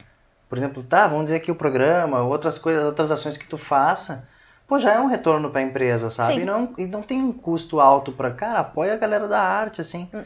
Por 0.50 0.58
exemplo, 0.58 0.84
tá, 0.84 1.08
vamos 1.08 1.26
dizer 1.26 1.39
que 1.41 1.52
o 1.52 1.56
programa, 1.56 2.24
outras 2.24 2.58
coisas, 2.58 2.84
outras 2.84 3.12
ações 3.12 3.38
que 3.38 3.47
tu 3.47 3.58
faça, 3.58 4.28
pô, 4.68 4.80
já 4.80 4.93
é 4.95 5.00
um 5.00 5.06
retorno 5.06 5.50
pra 5.52 5.62
empresa, 5.62 6.10
sabe? 6.10 6.36
Sim. 6.36 6.41
E 6.41 6.45
não, 6.45 6.74
e 6.78 6.86
não 6.88 7.02
tem 7.04 7.22
um 7.22 7.32
custo 7.32 7.80
alto 7.80 8.12
pra, 8.12 8.32
cara, 8.32 8.60
apoia 8.60 8.93
a 8.93 8.97
galera 8.97 9.28
da 9.28 9.39
arte, 9.39 9.80
assim. 9.80 10.10
Hum. 10.14 10.24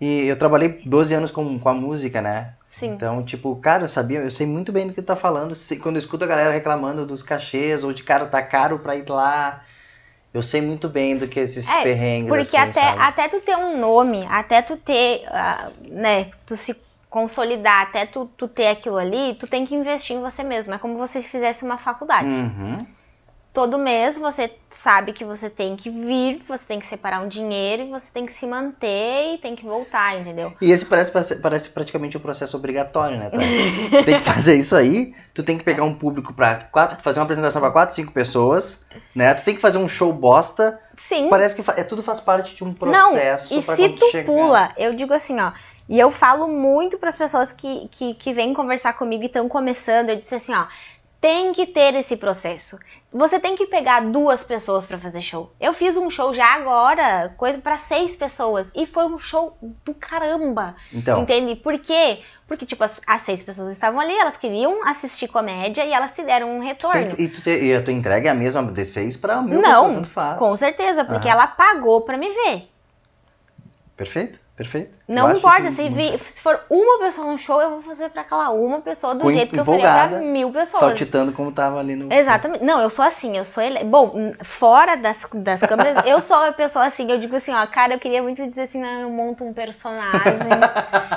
E 0.00 0.26
eu 0.26 0.38
trabalhei 0.38 0.80
12 0.86 1.12
anos 1.14 1.30
com, 1.30 1.58
com 1.58 1.68
a 1.68 1.74
música, 1.74 2.22
né? 2.22 2.54
Sim. 2.68 2.92
Então, 2.92 3.22
tipo, 3.22 3.54
cara, 3.56 3.84
eu 3.84 3.88
sabia, 3.88 4.20
eu 4.20 4.30
sei 4.30 4.46
muito 4.46 4.72
bem 4.72 4.86
do 4.86 4.94
que 4.94 5.02
tu 5.02 5.06
tá 5.06 5.16
falando. 5.16 5.54
Se- 5.54 5.78
Quando 5.78 5.96
eu 5.96 6.00
escuto 6.00 6.24
a 6.24 6.28
galera 6.28 6.52
reclamando 6.52 7.04
dos 7.04 7.22
cachês, 7.22 7.84
ou 7.84 7.92
de 7.92 8.02
cara, 8.02 8.26
tá 8.26 8.40
caro 8.42 8.78
pra 8.78 8.96
ir 8.96 9.06
lá. 9.08 9.62
Eu 10.32 10.42
sei 10.42 10.60
muito 10.62 10.88
bem 10.88 11.18
do 11.18 11.26
que 11.26 11.40
esses 11.40 11.68
É, 11.68 11.82
perrengues, 11.82 12.28
Porque 12.32 12.56
assim, 12.56 12.70
até, 12.70 12.80
sabe? 12.86 13.00
até 13.02 13.28
tu 13.28 13.40
ter 13.40 13.56
um 13.56 13.78
nome, 13.78 14.24
até 14.30 14.62
tu 14.62 14.76
ter, 14.76 15.24
ah, 15.28 15.68
né, 15.82 16.30
tu 16.46 16.56
se 16.56 16.74
consolidar, 17.10 17.88
até 17.88 18.06
tu, 18.06 18.30
tu 18.36 18.46
ter 18.46 18.68
aquilo 18.68 18.96
ali, 18.96 19.34
tu 19.34 19.46
tem 19.46 19.66
que 19.66 19.74
investir 19.74 20.16
em 20.16 20.20
você 20.20 20.44
mesmo. 20.44 20.72
É 20.72 20.78
como 20.78 20.94
se 21.06 21.20
você 21.20 21.28
fizesse 21.28 21.64
uma 21.64 21.76
faculdade. 21.76 22.28
Uhum. 22.28 22.86
Todo 23.52 23.76
mês 23.76 24.16
você 24.16 24.48
sabe 24.70 25.12
que 25.12 25.24
você 25.24 25.50
tem 25.50 25.74
que 25.74 25.90
vir, 25.90 26.40
você 26.46 26.64
tem 26.64 26.78
que 26.78 26.86
separar 26.86 27.20
um 27.20 27.26
dinheiro 27.26 27.82
e 27.82 27.90
você 27.90 28.06
tem 28.14 28.24
que 28.24 28.32
se 28.32 28.46
manter 28.46 29.34
e 29.34 29.38
tem 29.38 29.56
que 29.56 29.64
voltar, 29.64 30.16
entendeu? 30.16 30.52
E 30.60 30.70
esse 30.70 30.86
parece, 30.86 31.34
parece 31.40 31.70
praticamente 31.70 32.16
um 32.16 32.20
processo 32.20 32.56
obrigatório, 32.56 33.18
né? 33.18 33.28
Tá? 33.28 33.38
tu 33.38 34.04
tem 34.04 34.18
que 34.18 34.24
fazer 34.24 34.54
isso 34.54 34.76
aí, 34.76 35.12
tu 35.34 35.42
tem 35.42 35.58
que 35.58 35.64
pegar 35.64 35.82
um 35.82 35.92
público 35.92 36.32
pra 36.32 36.54
quatro, 36.70 37.02
fazer 37.02 37.18
uma 37.18 37.24
apresentação 37.24 37.60
pra 37.60 37.72
quatro, 37.72 37.96
cinco 37.96 38.12
pessoas, 38.12 38.86
né? 39.16 39.34
Tu 39.34 39.42
tem 39.42 39.56
que 39.56 39.60
fazer 39.60 39.78
um 39.78 39.88
show 39.88 40.12
bosta. 40.12 40.78
Sim. 40.96 41.28
Parece 41.28 41.60
que 41.60 41.68
é, 41.72 41.82
tudo 41.82 42.04
faz 42.04 42.20
parte 42.20 42.54
de 42.54 42.62
um 42.62 42.72
processo 42.72 43.58
E 43.58 43.62
pra 43.62 43.74
se 43.74 43.88
tu 43.88 44.10
chegar. 44.12 44.26
pula, 44.26 44.72
eu 44.76 44.94
digo 44.94 45.12
assim, 45.12 45.40
ó. 45.40 45.50
E 45.90 45.98
eu 45.98 46.08
falo 46.08 46.46
muito 46.46 46.98
pras 46.98 47.16
pessoas 47.16 47.52
que, 47.52 47.88
que, 47.88 48.14
que 48.14 48.32
vêm 48.32 48.54
conversar 48.54 48.92
comigo 48.92 49.24
e 49.24 49.26
estão 49.26 49.48
começando. 49.48 50.10
Eu 50.10 50.16
disse 50.16 50.36
assim, 50.36 50.54
ó. 50.54 50.66
Tem 51.20 51.52
que 51.52 51.66
ter 51.66 51.94
esse 51.96 52.16
processo. 52.16 52.78
Você 53.12 53.38
tem 53.40 53.56
que 53.56 53.66
pegar 53.66 54.00
duas 54.00 54.42
pessoas 54.44 54.86
pra 54.86 54.98
fazer 54.98 55.20
show. 55.20 55.52
Eu 55.60 55.74
fiz 55.74 55.96
um 55.96 56.08
show 56.08 56.32
já 56.32 56.54
agora, 56.54 57.34
coisa 57.36 57.58
pra 57.58 57.76
seis 57.76 58.14
pessoas. 58.14 58.70
E 58.74 58.86
foi 58.86 59.04
um 59.04 59.18
show 59.18 59.58
do 59.84 59.92
caramba. 59.92 60.76
Então, 60.92 61.20
Entende? 61.20 61.56
Por 61.56 61.76
quê? 61.80 62.20
Porque, 62.46 62.64
tipo, 62.64 62.82
as, 62.84 63.00
as 63.06 63.22
seis 63.22 63.42
pessoas 63.42 63.72
estavam 63.72 64.00
ali, 64.00 64.14
elas 64.14 64.36
queriam 64.36 64.88
assistir 64.88 65.26
comédia 65.28 65.84
e 65.84 65.92
elas 65.92 66.12
te 66.14 66.22
deram 66.22 66.56
um 66.56 66.60
retorno. 66.60 67.14
e, 67.18 67.28
tu 67.28 67.42
te, 67.42 67.50
e 67.50 67.74
a 67.74 67.82
tua 67.82 67.92
entrega 67.92 68.28
é 68.28 68.32
a 68.32 68.34
mesma 68.34 68.62
de 68.62 68.84
seis 68.84 69.16
pra 69.16 69.42
mil 69.42 69.60
Não, 69.60 69.70
pessoas, 69.70 69.94
tanto 69.94 70.08
faz. 70.08 70.38
Com 70.38 70.56
certeza, 70.56 71.04
porque 71.04 71.28
Aham. 71.28 71.36
ela 71.36 71.46
pagou 71.48 72.00
pra 72.02 72.16
me 72.16 72.28
ver. 72.30 72.70
Perfeito, 73.96 74.40
perfeito. 74.60 74.90
Não 75.08 75.34
importa, 75.34 75.70
se, 75.70 75.88
vi- 75.88 76.18
se 76.18 76.40
for 76.42 76.60
uma 76.70 76.98
pessoa 76.98 77.26
no 77.26 77.38
show, 77.38 77.60
eu 77.62 77.70
vou 77.70 77.82
fazer 77.82 78.10
pra 78.10 78.20
aquela 78.22 78.50
uma 78.50 78.80
pessoa 78.80 79.14
do 79.14 79.22
Com 79.22 79.30
jeito 79.32 79.54
que 79.54 79.58
eu 79.58 79.64
faria 79.64 80.08
pra 80.08 80.18
mil 80.20 80.52
pessoas. 80.52 80.78
Saltitando 80.80 81.32
como 81.32 81.50
tava 81.50 81.80
ali 81.80 81.96
no... 81.96 82.12
Exatamente. 82.12 82.62
Não, 82.62 82.80
eu 82.80 82.90
sou 82.90 83.04
assim, 83.04 83.36
eu 83.36 83.44
sou 83.44 83.62
ele... 83.62 83.82
Bom, 83.84 84.32
fora 84.44 84.96
das, 84.96 85.26
das 85.34 85.60
câmeras, 85.62 86.04
eu 86.06 86.20
sou 86.20 86.36
uma 86.36 86.52
pessoa 86.52 86.84
assim, 86.84 87.10
eu 87.10 87.18
digo 87.18 87.34
assim, 87.34 87.52
ó, 87.54 87.66
cara, 87.66 87.94
eu 87.94 87.98
queria 87.98 88.22
muito 88.22 88.46
dizer 88.46 88.62
assim, 88.62 88.80
não, 88.80 89.00
eu 89.00 89.10
monto 89.10 89.42
um 89.42 89.52
personagem. 89.52 90.12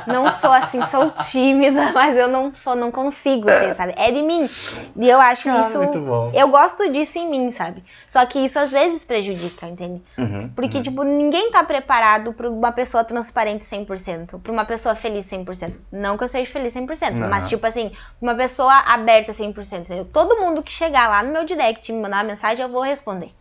não 0.08 0.32
sou 0.32 0.52
assim, 0.54 0.82
sou 0.84 1.12
tímida, 1.12 1.92
mas 1.94 2.16
eu 2.18 2.28
não 2.30 2.52
sou, 2.54 2.76
não 2.76 2.92
consigo 2.92 3.48
ser, 3.50 3.74
sabe? 3.76 3.94
É 3.98 4.10
de 4.10 4.22
mim. 4.22 4.50
E 4.96 5.08
eu 5.10 5.20
acho 5.20 5.50
Ah, 5.50 5.60
isso. 5.60 5.78
muito 5.78 6.00
bom. 6.00 6.32
Eu 6.34 6.48
gosto 6.48 6.90
disso 6.92 7.20
em 7.20 7.30
mim, 7.30 7.52
sabe? 7.52 7.84
Só 8.08 8.26
que 8.26 8.40
isso 8.40 8.58
às 8.58 8.72
vezes 8.72 9.04
prejudica, 9.04 9.68
entende? 9.68 10.02
Uhum, 10.18 10.50
Porque, 10.56 10.78
uhum. 10.78 10.84
tipo, 10.84 11.04
ninguém 11.04 11.52
tá 11.52 11.64
preparado 11.64 12.34
pra 12.34 12.50
uma 12.50 12.72
pessoa 12.72 13.04
transparente 13.04 13.33
100%, 13.34 14.40
pra 14.42 14.52
uma 14.52 14.66
pessoa 14.66 14.96
feliz 14.96 15.26
100%. 15.30 15.80
Não 15.92 16.18
que 16.18 16.24
eu 16.24 16.28
seja 16.28 16.50
feliz 16.52 16.74
100%, 16.74 17.12
Não. 17.14 17.30
mas, 17.30 17.50
tipo 17.50 17.66
assim, 17.66 17.92
uma 18.22 18.36
pessoa 18.36 18.74
aberta 18.86 19.34
100%. 19.34 19.82
entendeu? 19.86 20.06
Todo 20.06 20.40
mundo 20.40 20.62
que 20.64 20.72
chegar 20.72 21.10
lá 21.10 21.24
no 21.24 21.32
meu 21.32 21.44
direct 21.46 21.92
e 21.92 21.96
me 21.96 22.02
mandar 22.02 22.18
uma 22.18 22.24
mensagem, 22.24 22.64
eu 22.64 22.72
vou 22.72 22.82
responder. 22.84 23.32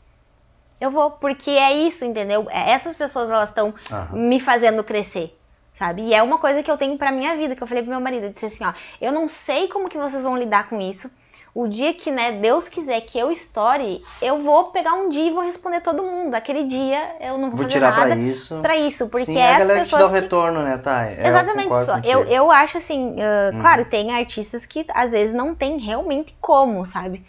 Eu 0.80 0.90
vou, 0.90 1.12
porque 1.12 1.50
é 1.50 1.72
isso, 1.72 2.04
entendeu? 2.04 2.48
É- 2.50 2.70
Essas 2.70 2.96
pessoas, 2.96 3.30
elas 3.30 3.50
estão 3.50 3.72
me 4.12 4.40
fazendo 4.40 4.82
crescer. 4.82 5.36
Sabe? 5.74 6.02
E 6.02 6.14
é 6.14 6.22
uma 6.22 6.36
coisa 6.38 6.62
que 6.62 6.70
eu 6.70 6.76
tenho 6.76 6.98
pra 6.98 7.10
minha 7.10 7.34
vida, 7.36 7.56
que 7.56 7.62
eu 7.62 7.66
falei 7.66 7.82
pro 7.82 7.90
meu 7.90 8.00
marido, 8.00 8.26
eu 8.26 8.30
disse 8.32 8.46
assim, 8.46 8.64
ó, 8.64 8.72
eu 9.00 9.10
não 9.10 9.26
sei 9.28 9.68
como 9.68 9.88
que 9.88 9.96
vocês 9.96 10.22
vão 10.22 10.36
lidar 10.36 10.68
com 10.68 10.78
isso. 10.80 11.10
O 11.54 11.68
dia 11.68 11.92
que, 11.92 12.10
né, 12.10 12.32
Deus 12.32 12.68
quiser 12.68 13.00
que 13.02 13.18
eu 13.18 13.30
estoure, 13.30 14.02
eu 14.22 14.40
vou 14.42 14.64
pegar 14.70 14.94
um 14.94 15.08
dia 15.08 15.26
e 15.26 15.30
vou 15.30 15.42
responder 15.42 15.80
todo 15.80 16.02
mundo. 16.02 16.34
Aquele 16.34 16.64
dia 16.64 17.16
eu 17.20 17.36
não 17.38 17.50
vou, 17.50 17.58
Vou 17.58 17.68
tirar 17.68 17.90
nada 17.90 18.14
pra 18.14 18.16
isso. 18.16 18.60
pra 18.62 18.76
isso, 18.76 19.08
porque 19.08 19.26
Sim, 19.26 19.38
é 19.38 19.54
a 19.54 19.58
galera 19.58 19.80
que 19.80 19.86
te 19.88 19.90
dá 19.90 19.96
o 19.96 20.00
pessoas 20.00 20.12
que... 20.12 20.20
retorno, 20.20 20.62
né, 20.62 20.78
tá? 20.78 21.06
É, 21.06 21.26
Exatamente 21.28 21.64
concordo 21.64 21.86
só. 21.86 21.94
contigo. 21.94 22.12
Eu, 22.12 22.24
eu 22.24 22.50
acho 22.50 22.78
assim, 22.78 23.10
Uhum. 23.10 23.60
claro, 23.60 23.84
tem 23.84 24.14
artistas 24.14 24.64
que 24.64 24.86
às 24.94 25.12
vezes 25.12 25.34
não 25.34 25.54
tem 25.54 25.78
realmente 25.78 26.34
como, 26.40 26.84
sabe? 26.86 27.22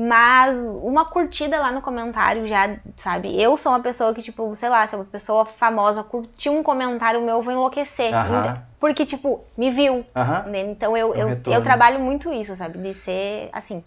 Mas 0.00 0.56
uma 0.84 1.06
curtida 1.06 1.58
lá 1.58 1.72
no 1.72 1.82
comentário 1.82 2.46
já, 2.46 2.76
sabe? 2.94 3.34
Eu 3.42 3.56
sou 3.56 3.72
uma 3.72 3.80
pessoa 3.80 4.14
que, 4.14 4.22
tipo, 4.22 4.54
sei 4.54 4.68
lá, 4.68 4.86
se 4.86 4.94
uma 4.94 5.04
pessoa 5.04 5.44
famosa 5.44 6.04
curtir 6.04 6.50
um 6.50 6.62
comentário 6.62 7.20
meu, 7.20 7.38
eu 7.38 7.42
vou 7.42 7.52
enlouquecer. 7.52 8.14
Aham. 8.14 8.62
Porque, 8.78 9.04
tipo, 9.04 9.44
me 9.56 9.72
viu. 9.72 10.06
Aham. 10.14 10.42
né? 10.50 10.60
Então 10.60 10.96
eu, 10.96 11.10
Um 11.10 11.14
eu, 11.14 11.28
retorno. 11.30 11.58
eu 11.58 11.64
trabalho 11.64 11.98
muito 11.98 12.32
isso, 12.32 12.54
sabe? 12.54 12.78
De 12.78 12.94
ser 12.94 13.48
assim. 13.52 13.82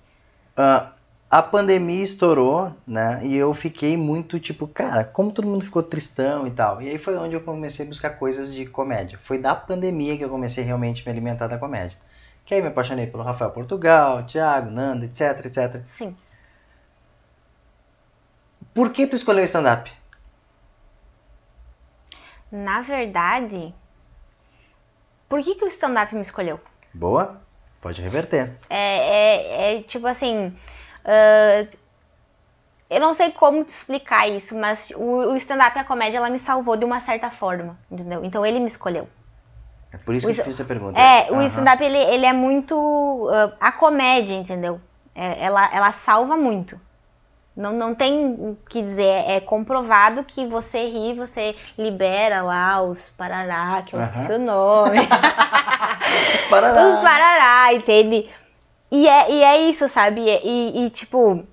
Ah, 0.58 0.92
a 1.30 1.42
pandemia 1.42 2.04
estourou, 2.04 2.74
né? 2.86 3.22
E 3.24 3.38
eu 3.38 3.54
fiquei 3.54 3.96
muito 3.96 4.38
tipo, 4.38 4.68
cara, 4.68 5.06
como 5.06 5.32
todo 5.32 5.48
mundo 5.48 5.64
ficou 5.64 5.82
tristão 5.82 6.46
e 6.46 6.52
tal. 6.52 6.82
E 6.82 6.90
aí 6.90 6.98
foi 6.98 7.16
onde 7.16 7.38
eu 7.38 7.42
comecei 7.42 7.86
a 7.86 7.88
buscar 7.88 8.10
coisas 8.10 8.54
de 8.54 8.66
comédia. 8.66 9.18
Foi 9.24 9.38
da 9.38 9.56
pandemia 9.56 10.18
que 10.18 10.26
eu 10.26 10.30
comecei 10.30 10.62
realmente 10.66 11.04
a 11.04 11.06
me 11.06 11.12
alimentar 11.18 11.48
da 11.48 11.58
comédia. 11.58 11.98
Que 12.46 12.56
aí 12.56 12.62
me 12.62 12.68
apaixonei 12.68 13.08
pelo 13.08 13.24
Rafael 13.24 13.52
Portugal, 13.52 14.26
Thiago, 14.26 14.70
Nando, 14.70 15.06
etc, 15.06 15.46
etc. 15.46 15.82
Sim. 15.88 16.16
Por 18.74 18.92
que 18.92 19.08
tu 19.08 19.16
escolheu 19.16 19.44
stand-up? 19.44 19.92
Na 22.52 22.82
verdade, 22.82 23.74
por 25.30 25.42
que, 25.42 25.56
que 25.56 25.64
o 25.64 25.68
stand-up 25.68 26.14
me 26.14 26.22
escolheu? 26.22 26.60
Boa? 26.94 27.42
Pode 27.80 28.02
reverter. 28.02 28.52
É, 28.70 28.98
é, 28.98 29.78
é 29.78 29.84
tipo 29.84 30.06
assim. 30.06 30.56
ah, 31.06 31.68
eu 32.90 33.00
não 33.00 33.14
sei 33.14 33.32
como 33.32 33.64
te 33.64 33.70
explicar 33.70 34.28
isso, 34.28 34.54
mas 34.54 34.92
o, 34.92 35.32
o 35.32 35.36
stand-up 35.38 35.78
e 35.78 35.80
a 35.80 35.86
comédia 35.86 36.18
ela 36.18 36.30
me 36.30 36.38
salvou 36.38 36.76
de 36.76 36.84
uma 36.84 37.00
certa 37.00 37.32
forma, 37.32 37.80
entendeu? 37.90 38.26
Então 38.26 38.46
ele 38.46 38.60
me 38.60 38.66
escolheu. 38.66 39.08
É 39.94 39.98
por 39.98 40.16
isso 40.16 40.28
que 40.28 40.34
O 40.34 40.36
eu 40.36 40.44
fiz 40.46 40.60
essa 40.60 40.66
pergunta. 40.66 41.00
É, 41.00 41.32
o 41.32 41.36
Aham. 41.36 41.46
stand-up 41.46 41.84
ele, 41.84 41.98
ele 41.98 42.26
é 42.26 42.34
muito. 42.34 43.30
ah, 43.32 43.52
a 43.60 43.72
comédia, 43.72 44.36
entendeu? 44.36 44.80
É, 45.14 45.44
ela, 45.46 45.70
ela 45.74 45.92
salva 45.92 46.38
muito. 46.38 46.80
Não, 47.56 47.74
não 47.74 47.94
tem 47.94 48.28
o 48.28 48.58
que 48.70 48.82
dizer, 48.82 49.30
é 49.30 49.42
comprovado 49.42 50.24
que 50.24 50.48
você 50.48 50.86
ri, 50.88 51.14
você 51.14 51.54
libera 51.78 52.42
lá 52.42 52.82
os 52.82 53.10
parará, 53.10 53.82
que 53.82 53.94
eu 53.94 54.00
Aham. 54.00 54.08
esqueci 54.10 54.32
o 54.32 54.40
nome. 54.40 55.00
Parará. 56.50 56.88
Os 56.88 57.02
parará, 57.02 57.74
entende? 57.74 58.30
E 58.90 59.08
é, 59.08 59.32
e 59.32 59.44
é 59.44 59.70
isso, 59.70 59.88
sabe? 59.90 60.22
E, 60.22 60.86
e, 60.86 60.90
tipo, 60.90 61.46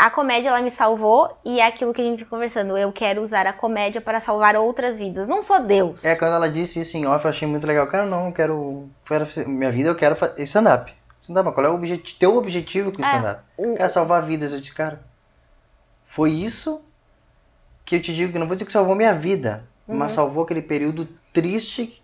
a 0.00 0.10
comédia 0.10 0.48
ela 0.48 0.62
me 0.62 0.70
salvou 0.70 1.36
e 1.44 1.60
é 1.60 1.66
aquilo 1.66 1.92
que 1.92 2.00
a 2.00 2.04
gente 2.04 2.18
fica 2.20 2.30
conversando. 2.30 2.76
Eu 2.76 2.92
quero 2.92 3.20
usar 3.22 3.46
a 3.46 3.52
comédia 3.52 4.00
para 4.00 4.18
salvar 4.20 4.56
outras 4.56 4.98
vidas. 4.98 5.28
Não 5.28 5.42
sou 5.42 5.60
Deus. 5.62 6.04
É, 6.04 6.16
quando 6.16 6.34
ela 6.34 6.48
disse 6.50 6.80
isso 6.80 6.96
em 6.96 7.06
off, 7.06 7.24
eu 7.24 7.30
achei 7.30 7.46
muito 7.46 7.66
legal. 7.66 7.86
Cara, 7.86 8.06
não, 8.06 8.26
eu 8.26 8.32
quero. 8.32 8.88
quero 9.06 9.26
minha 9.48 9.70
vida, 9.70 9.88
eu 9.90 9.94
quero 9.96 10.16
fazer 10.16 10.42
stand-up. 10.44 10.92
Stand-up, 11.20 11.52
qual 11.52 11.66
é 11.66 11.68
o 11.68 11.74
objetivo, 11.74 12.18
teu 12.18 12.36
objetivo 12.36 12.90
com 12.92 13.02
o 13.02 13.04
É, 13.04 13.08
stand-up? 13.08 13.42
o- 13.58 13.64
Eu 13.66 13.74
quero 13.76 13.90
salvar 13.90 14.22
vidas. 14.22 14.52
Eu 14.52 14.60
disse, 14.60 14.74
cara, 14.74 15.00
foi 16.06 16.30
isso 16.32 16.82
que 17.84 17.96
eu 17.96 18.02
te 18.02 18.14
digo, 18.14 18.32
que 18.32 18.38
não 18.38 18.46
vou 18.46 18.56
dizer 18.56 18.66
que 18.66 18.72
salvou 18.72 18.94
minha 18.94 19.12
vida, 19.12 19.64
mas 19.86 20.12
Uhum. 20.12 20.16
salvou 20.16 20.44
aquele 20.44 20.62
período 20.62 21.06
triste. 21.32 22.02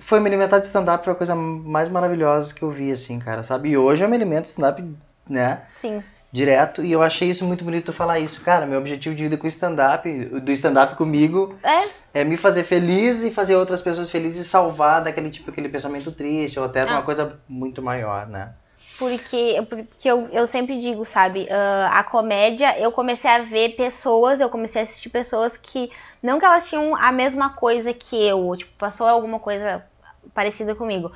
Foi 0.00 0.18
me 0.20 0.28
alimentar 0.28 0.58
de 0.58 0.66
stand-up, 0.66 1.04
foi 1.04 1.12
a 1.12 1.16
coisa 1.16 1.34
mais 1.34 1.88
maravilhosa 1.90 2.54
que 2.54 2.62
eu 2.62 2.70
vi, 2.70 2.90
assim, 2.90 3.18
cara, 3.18 3.42
sabe? 3.42 3.70
E 3.70 3.76
hoje 3.76 4.02
eu 4.02 4.08
me 4.08 4.16
alimento 4.16 4.44
de 4.44 4.50
stand-up, 4.50 4.82
né? 5.28 5.60
Sim. 5.66 6.02
Direto, 6.32 6.82
e 6.82 6.90
eu 6.90 7.02
achei 7.02 7.28
isso 7.28 7.44
muito 7.44 7.62
bonito 7.62 7.92
falar 7.92 8.18
isso. 8.18 8.42
Cara, 8.42 8.64
meu 8.64 8.78
objetivo 8.78 9.14
de 9.14 9.24
vida 9.24 9.36
com 9.36 9.44
o 9.44 9.48
stand-up, 9.48 10.08
do 10.40 10.50
stand-up 10.52 10.96
comigo, 10.96 11.58
É, 11.62 12.20
é 12.20 12.24
me 12.24 12.38
fazer 12.38 12.64
feliz 12.64 13.22
e 13.22 13.30
fazer 13.30 13.54
outras 13.54 13.82
pessoas 13.82 14.10
felizes 14.10 14.46
e 14.46 14.48
salvar 14.48 15.02
daquele 15.02 15.28
tipo, 15.28 15.50
aquele 15.50 15.68
pensamento 15.68 16.10
triste, 16.10 16.58
ou 16.58 16.64
até 16.64 16.86
de 16.86 16.90
uma 16.90 17.00
Ah. 17.00 17.02
coisa 17.02 17.38
muito 17.46 17.82
maior, 17.82 18.26
né? 18.26 18.54
Porque, 18.98 19.62
porque 19.68 20.08
eu, 20.08 20.28
eu 20.32 20.46
sempre 20.46 20.78
digo, 20.78 21.04
sabe, 21.04 21.46
ah, 21.50 21.90
a 21.98 22.02
comédia, 22.04 22.78
eu 22.78 22.90
comecei 22.90 23.30
a 23.30 23.42
ver 23.42 23.76
pessoas, 23.76 24.40
eu 24.40 24.48
comecei 24.48 24.80
a 24.80 24.84
assistir 24.84 25.10
pessoas 25.10 25.58
que, 25.58 25.90
não 26.22 26.38
que 26.38 26.46
elas 26.46 26.66
tinham 26.66 26.96
a 26.96 27.12
mesma 27.12 27.50
coisa 27.50 27.92
que 27.92 28.16
eu, 28.16 28.54
tipo, 28.56 28.72
passou 28.78 29.06
alguma 29.06 29.38
coisa 29.38 29.84
parecida 30.32 30.74
comigo. 30.74 31.12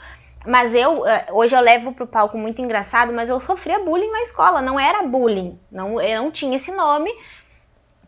Mas 0.46 0.74
eu, 0.74 1.04
ah, 1.04 1.26
hoje 1.32 1.56
eu 1.56 1.60
levo 1.60 1.92
pro 1.92 2.06
palco 2.06 2.38
muito 2.38 2.62
engraçado, 2.62 3.12
mas 3.12 3.28
eu 3.28 3.40
sofria 3.40 3.80
bullying 3.80 4.10
na 4.10 4.22
escola, 4.22 4.62
não 4.62 4.78
era 4.78 5.02
bullying, 5.02 5.58
não, 5.70 6.00
eu 6.00 6.22
não 6.22 6.30
tinha 6.30 6.56
esse 6.56 6.72
nome, 6.72 7.10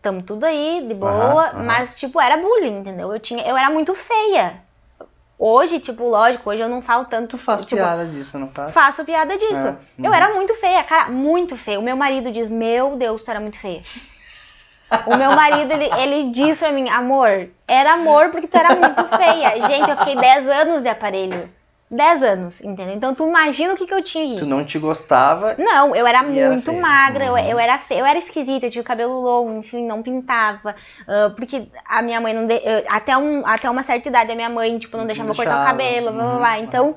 tamo 0.00 0.22
tudo 0.22 0.44
aí, 0.44 0.84
de 0.86 0.94
boa, 0.94 1.52
mas, 1.54 1.98
tipo, 1.98 2.20
era 2.20 2.36
bullying, 2.36 2.78
entendeu? 2.78 3.12
Eu, 3.12 3.20
tinha, 3.20 3.46
eu 3.46 3.56
era 3.56 3.70
muito 3.70 3.94
feia. 3.94 4.62
Hoje, 5.38 5.78
tipo, 5.78 6.08
lógico, 6.08 6.50
hoje 6.50 6.62
eu 6.62 6.68
não 6.68 6.82
falo 6.82 7.04
tanto. 7.04 7.36
Tu 7.36 7.38
faz 7.38 7.62
tipo, 7.64 7.76
piada 7.76 8.04
disso, 8.06 8.36
não 8.38 8.48
faz? 8.48 8.72
Faço 8.72 9.04
piada 9.04 9.38
disso. 9.38 9.68
É, 9.68 9.76
Eu 9.96 10.06
uhum. 10.06 10.14
era 10.14 10.34
muito 10.34 10.52
feia, 10.56 10.82
cara, 10.82 11.10
muito 11.10 11.56
feia. 11.56 11.78
O 11.78 11.82
meu 11.82 11.96
marido 11.96 12.32
diz: 12.32 12.50
Meu 12.50 12.96
Deus, 12.96 13.22
tu 13.22 13.30
era 13.30 13.38
muito 13.38 13.56
feia. 13.56 13.82
O 15.06 15.16
meu 15.16 15.30
marido, 15.36 15.70
ele, 15.70 15.88
ele 15.94 16.30
diz 16.30 16.58
pra 16.58 16.72
mim: 16.72 16.88
Amor, 16.88 17.50
era 17.68 17.92
amor 17.92 18.30
porque 18.30 18.48
tu 18.48 18.58
era 18.58 18.74
muito 18.74 19.04
feia. 19.16 19.68
Gente, 19.68 19.88
eu 19.88 19.96
fiquei 19.98 20.16
10 20.16 20.48
anos 20.48 20.82
de 20.82 20.88
aparelho. 20.88 21.48
10 21.90 22.22
anos, 22.22 22.60
entendeu? 22.60 22.94
Então 22.94 23.14
tu 23.14 23.26
imagina 23.26 23.72
o 23.72 23.76
que, 23.76 23.86
que 23.86 23.94
eu 23.94 24.02
tinha. 24.02 24.38
Tu 24.38 24.46
não 24.46 24.64
te 24.64 24.78
gostava. 24.78 25.54
Não, 25.58 25.94
eu 25.96 26.06
era 26.06 26.18
era 26.18 26.28
muito 26.48 26.66
feia. 26.70 26.80
magra, 26.82 27.24
eu, 27.24 27.32
Uhum. 27.32 27.38
eu 27.38 27.58
era 27.58 27.78
feia, 27.78 28.00
eu 28.00 28.06
era 28.06 28.18
esquisita, 28.18 28.66
eu 28.66 28.70
tinha 28.70 28.82
o 28.82 28.84
cabelo 28.84 29.20
longo, 29.20 29.58
enfim, 29.58 29.86
não 29.86 30.02
pintava. 30.02 30.74
ah, 31.06 31.32
porque 31.34 31.66
a 31.86 32.02
minha 32.02 32.20
mãe 32.20 32.34
não. 32.34 32.46
de- 32.46 32.54
eh, 32.62 32.84
até, 32.88 33.16
um, 33.16 33.46
até 33.46 33.68
uma 33.70 33.82
certa 33.82 34.08
idade, 34.08 34.30
a 34.32 34.34
minha 34.34 34.50
mãe, 34.50 34.78
tipo, 34.78 34.96
não 34.96 35.06
deixava 35.06 35.30
eu 35.30 35.34
cortar 35.34 35.50
o 35.54 35.54
deixava. 35.56 35.70
cabelo, 35.78 36.12
blá 36.12 36.24
blá 36.24 36.32
Uhum. 36.32 36.38
blá. 36.38 36.58
Então, 36.60 36.96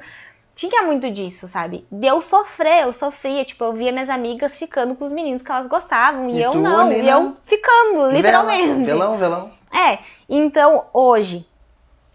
tinha 0.54 0.84
muito 0.84 1.10
disso, 1.10 1.48
sabe? 1.48 1.86
De 1.90 2.08
eu 2.08 2.20
sofrer, 2.20 2.84
eu 2.84 2.92
sofria. 2.94 3.46
Tipo, 3.46 3.64
eu 3.64 3.74
via 3.74 3.92
minhas 3.92 4.10
amigas 4.10 4.58
ficando 4.58 4.96
com 4.96 5.06
os 5.06 5.14
meninos 5.14 5.42
que 5.42 5.52
elas 5.52 5.68
gostavam. 5.68 6.30
E, 6.30 6.34
E 6.38 6.42
eu 6.42 6.54
não, 6.56 6.92
e 6.92 7.08
eu 7.10 7.36
ficando, 7.46 8.12
literalmente. 8.12 8.84
Velão, 8.84 9.18
velão. 9.18 9.52
É, 9.74 10.00
então 10.30 10.86
hoje, 10.94 11.48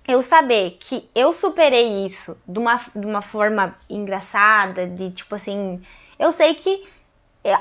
eu 0.08 0.22
saber 0.22 0.72
que 0.80 1.08
eu 1.14 1.32
superei 1.32 2.04
isso 2.06 2.40
de 2.46 2.58
uma, 2.58 2.80
de 2.94 3.06
uma 3.06 3.22
forma 3.22 3.74
engraçada, 3.90 4.86
de 4.86 5.10
tipo 5.10 5.34
assim, 5.34 5.82
eu 6.18 6.30
sei 6.30 6.54
que 6.54 6.86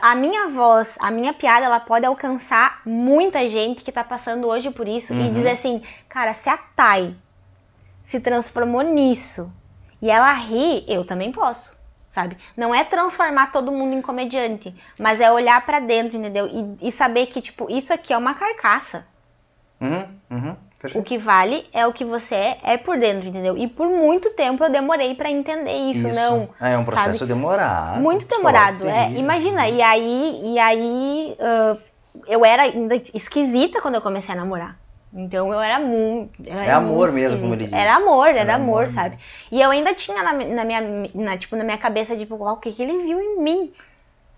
a 0.02 0.16
minha 0.16 0.48
voz, 0.50 0.98
a 1.00 1.12
minha 1.12 1.34
piada, 1.34 1.66
ela 1.66 1.80
pode 1.80 2.06
alcançar 2.06 2.82
muita 2.86 3.48
gente 3.48 3.84
que 3.84 3.92
tá 3.92 4.04
passando 4.04 4.48
hoje 4.48 4.72
por 4.72 4.88
isso 4.88 5.14
e 5.14 5.18
Uhum. 5.18 5.32
dizer 5.32 5.52
assim, 5.52 5.84
cara, 6.10 6.34
se 6.34 6.50
a 6.50 6.58
Thay 6.58 7.16
se 8.04 8.20
transformou 8.20 8.82
nisso 8.82 9.52
e 10.02 10.10
ela 10.10 10.32
ri, 10.34 10.84
eu 10.88 11.06
também 11.06 11.32
posso. 11.32 11.76
Sabe? 12.10 12.38
Não 12.56 12.74
é 12.74 12.86
transformar 12.86 13.52
todo 13.52 13.74
mundo 13.74 13.94
em 13.94 14.02
comediante, 14.02 14.74
mas 14.98 15.20
é 15.20 15.30
olhar 15.30 15.66
pra 15.66 15.82
dentro, 15.82 16.18
entendeu? 16.18 16.48
E, 16.48 16.88
e 16.88 16.92
saber 16.92 17.26
que, 17.26 17.42
tipo, 17.42 17.70
isso 17.70 17.94
aqui 17.94 18.14
é 18.14 18.18
uma 18.18 18.34
carcaça. 18.34 19.06
Uhum, 19.82 20.08
uhum. 20.32 20.56
O 20.92 20.94
Perfeito. 20.94 21.08
que 21.08 21.18
vale 21.18 21.66
é 21.74 21.86
o 21.88 21.94
que 21.94 22.06
você 22.06 22.36
é, 22.36 22.58
é 22.64 22.78
por 22.78 22.98
dentro, 22.98 23.28
entendeu? 23.28 23.58
E 23.58 23.68
por 23.68 23.88
muito 23.88 24.30
tempo 24.32 24.64
eu 24.64 24.70
demorei 24.72 25.16
pra 25.16 25.30
entender 25.32 25.90
isso, 25.90 26.08
não. 26.10 26.50
Ah, 26.60 26.70
é 26.70 26.78
um 26.78 26.86
processo 26.86 27.20
sabe? 27.20 27.34
demorado. 27.34 28.02
Muito 28.02 28.28
demorado, 28.28 28.88
é. 28.88 29.12
Imagina, 29.12 29.68
e 29.68 29.82
aí, 29.82 30.54
e 30.54 30.60
aí 30.60 31.38
ah, 31.40 31.76
eu 32.28 32.46
era 32.46 32.64
ainda 32.64 32.96
esquisita 33.14 33.82
quando 33.82 33.96
eu 33.96 34.02
comecei 34.02 34.34
a 34.34 34.38
namorar. 34.38 34.78
Então 35.14 35.54
eu 35.54 35.62
era 35.62 35.80
muito. 35.80 36.34
eu 36.46 36.60
É 36.60 36.66
era 36.66 36.76
amor 36.78 37.12
muito 37.12 37.14
mesmo, 37.14 37.40
como 37.40 37.54
ele 37.54 37.64
diz. 37.64 37.74
Era 37.74 37.96
amor, 37.96 38.28
era, 38.28 38.40
Era 38.40 38.56
amor, 38.56 38.84
amor 38.84 38.90
sabe? 38.90 39.18
E 39.50 39.62
eu 39.62 39.72
ainda 39.72 39.94
tinha 39.94 40.22
na, 40.22 40.34
na 40.34 40.66
minha, 40.66 40.82
na, 41.14 41.38
tipo, 41.38 41.56
na 41.56 41.64
minha 41.64 41.78
cabeça, 41.78 42.18
tipo, 42.18 42.36
"Uau, 42.36 42.56
o 42.56 42.58
que, 42.58 42.74
que 42.74 42.84
ele 42.84 43.02
viu 43.04 43.22
em 43.22 43.40
mim? 43.42 43.74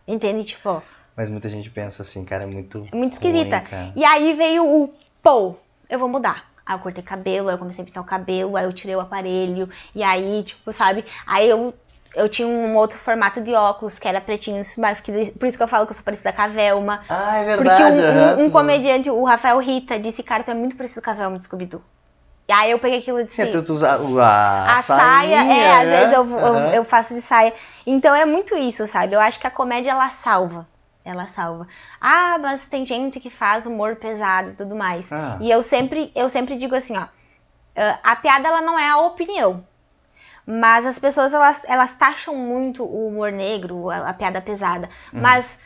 Entende? 0.08 0.44
Tipo, 0.44 0.84
Mas 1.16 1.30
muita 1.32 1.50
gente 1.50 1.70
pensa 1.72 2.04
assim, 2.04 2.24
cara, 2.24 2.44
é 2.44 2.46
muito. 2.46 2.86
É 2.92 2.96
muito 2.96 3.14
esquisita. 3.14 3.64
ruim. 3.72 3.94
E 3.96 4.06
aí 4.06 4.34
veio 4.34 4.66
o 4.66 4.94
pô, 5.22 5.56
eu 5.90 6.00
vou 6.00 6.10
mudar. 6.10 6.46
Aí 6.66 6.76
eu 6.76 6.80
cortei 6.80 7.04
cabelo, 7.04 7.48
aí 7.50 7.56
eu 7.56 7.60
comecei 7.60 7.84
a 7.84 7.86
pintar 7.86 8.04
o 8.04 8.06
cabelo, 8.06 8.58
aí 8.58 8.66
eu 8.66 8.74
tirei 8.74 8.96
o 8.96 9.00
aparelho, 9.00 9.70
e 9.96 10.04
aí, 10.04 10.44
tipo, 10.44 10.74
sabe? 10.74 11.06
Aí 11.26 11.50
eu, 11.50 11.74
eu 12.16 12.28
tinha 12.28 12.48
um 12.48 12.76
outro 12.76 12.98
formato 12.98 13.42
de 13.42 13.54
óculos, 13.54 13.98
que 14.00 14.08
era 14.08 14.20
pretinho, 14.20 14.62
por 15.40 15.48
isso 15.48 15.58
que 15.58 15.64
eu 15.64 15.68
falo 15.68 15.86
que 15.86 15.92
eu 15.92 15.96
sou 15.96 16.04
parecida 16.04 16.34
com 16.34 16.42
a 16.42 16.48
Velma. 16.48 17.02
Ah, 17.10 17.38
é 17.40 17.46
Porque 17.56 17.84
verdade. 17.84 17.84
um, 17.84 18.00
aham, 18.02 18.38
um, 18.40 18.46
um 18.46 18.46
tu- 18.46 18.52
comediante, 18.52 19.10
o 19.10 19.24
Rafael 19.24 19.60
Rita, 19.60 20.00
disse, 20.00 20.22
cara, 20.24 20.44
tu 20.44 20.52
é 20.52 20.54
muito 20.54 20.76
parecido 20.76 21.02
com 21.02 21.10
a 21.10 21.14
Velma 21.14 21.38
do 21.38 21.44
Scooby-Doo. 21.44 21.82
E 22.50 22.54
aí 22.54 22.72
eu 22.72 22.80
peguei 22.80 23.00
aquilo 23.00 23.20
e 23.20 23.24
disse... 23.26 23.46
Sim, 23.46 23.52
tu, 23.52 23.64
tu 23.66 23.74
usa 23.74 24.00
o- 24.00 24.20
a, 24.20 24.74
A 24.74 24.82
saia, 24.82 25.42
é, 25.44 25.82
às 25.82 25.90
né? 25.90 26.00
vezes 26.00 26.12
eu, 26.14 26.24
eu, 26.40 26.40
Aham. 26.44 26.74
eu 26.74 26.84
faço 26.84 27.14
de 27.14 27.22
saia. 27.22 27.54
Então 27.86 28.14
é 28.16 28.26
muito 28.26 28.56
isso, 28.56 28.86
sabe? 28.88 29.16
Eu 29.16 29.20
acho 29.20 29.40
que 29.40 29.48
a 29.48 29.52
comédia 29.52 29.92
ela 29.92 30.10
salva. 30.10 30.68
Ela 31.08 31.28
salva. 31.28 31.68
Ah, 32.02 32.38
mas 32.38 32.68
tem 32.68 32.86
gente 32.86 33.20
que 33.20 33.30
faz 33.30 33.66
humor 33.66 33.96
pesado 33.96 34.50
e 34.50 34.54
tudo 34.54 34.76
mais. 34.76 35.12
Ah. 35.12 35.38
E 35.40 35.50
eu 35.50 35.64
sempre, 35.64 36.12
eu 36.14 36.28
sempre 36.28 36.58
digo 36.58 36.76
assim, 36.76 36.98
ó. 36.98 37.08
A 38.04 38.16
piada 38.16 38.48
ela 38.48 38.62
não 38.62 38.78
é 38.78 38.90
a 38.90 38.98
opinião. 38.98 39.66
Mas 40.46 40.86
as 40.86 41.00
pessoas 41.00 41.34
elas, 41.34 41.64
elas 41.66 41.94
taxam 41.94 42.36
muito 42.36 42.84
o 42.84 43.08
humor 43.08 43.32
negro, 43.32 43.90
a, 43.90 44.10
a 44.10 44.14
piada 44.14 44.42
pesada. 44.42 44.90
Uhum. 45.14 45.22
Mas 45.22 45.60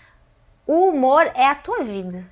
o 0.68 0.90
humor 0.90 1.32
é 1.34 1.48
a 1.48 1.56
tua 1.56 1.84
vida. 1.84 2.24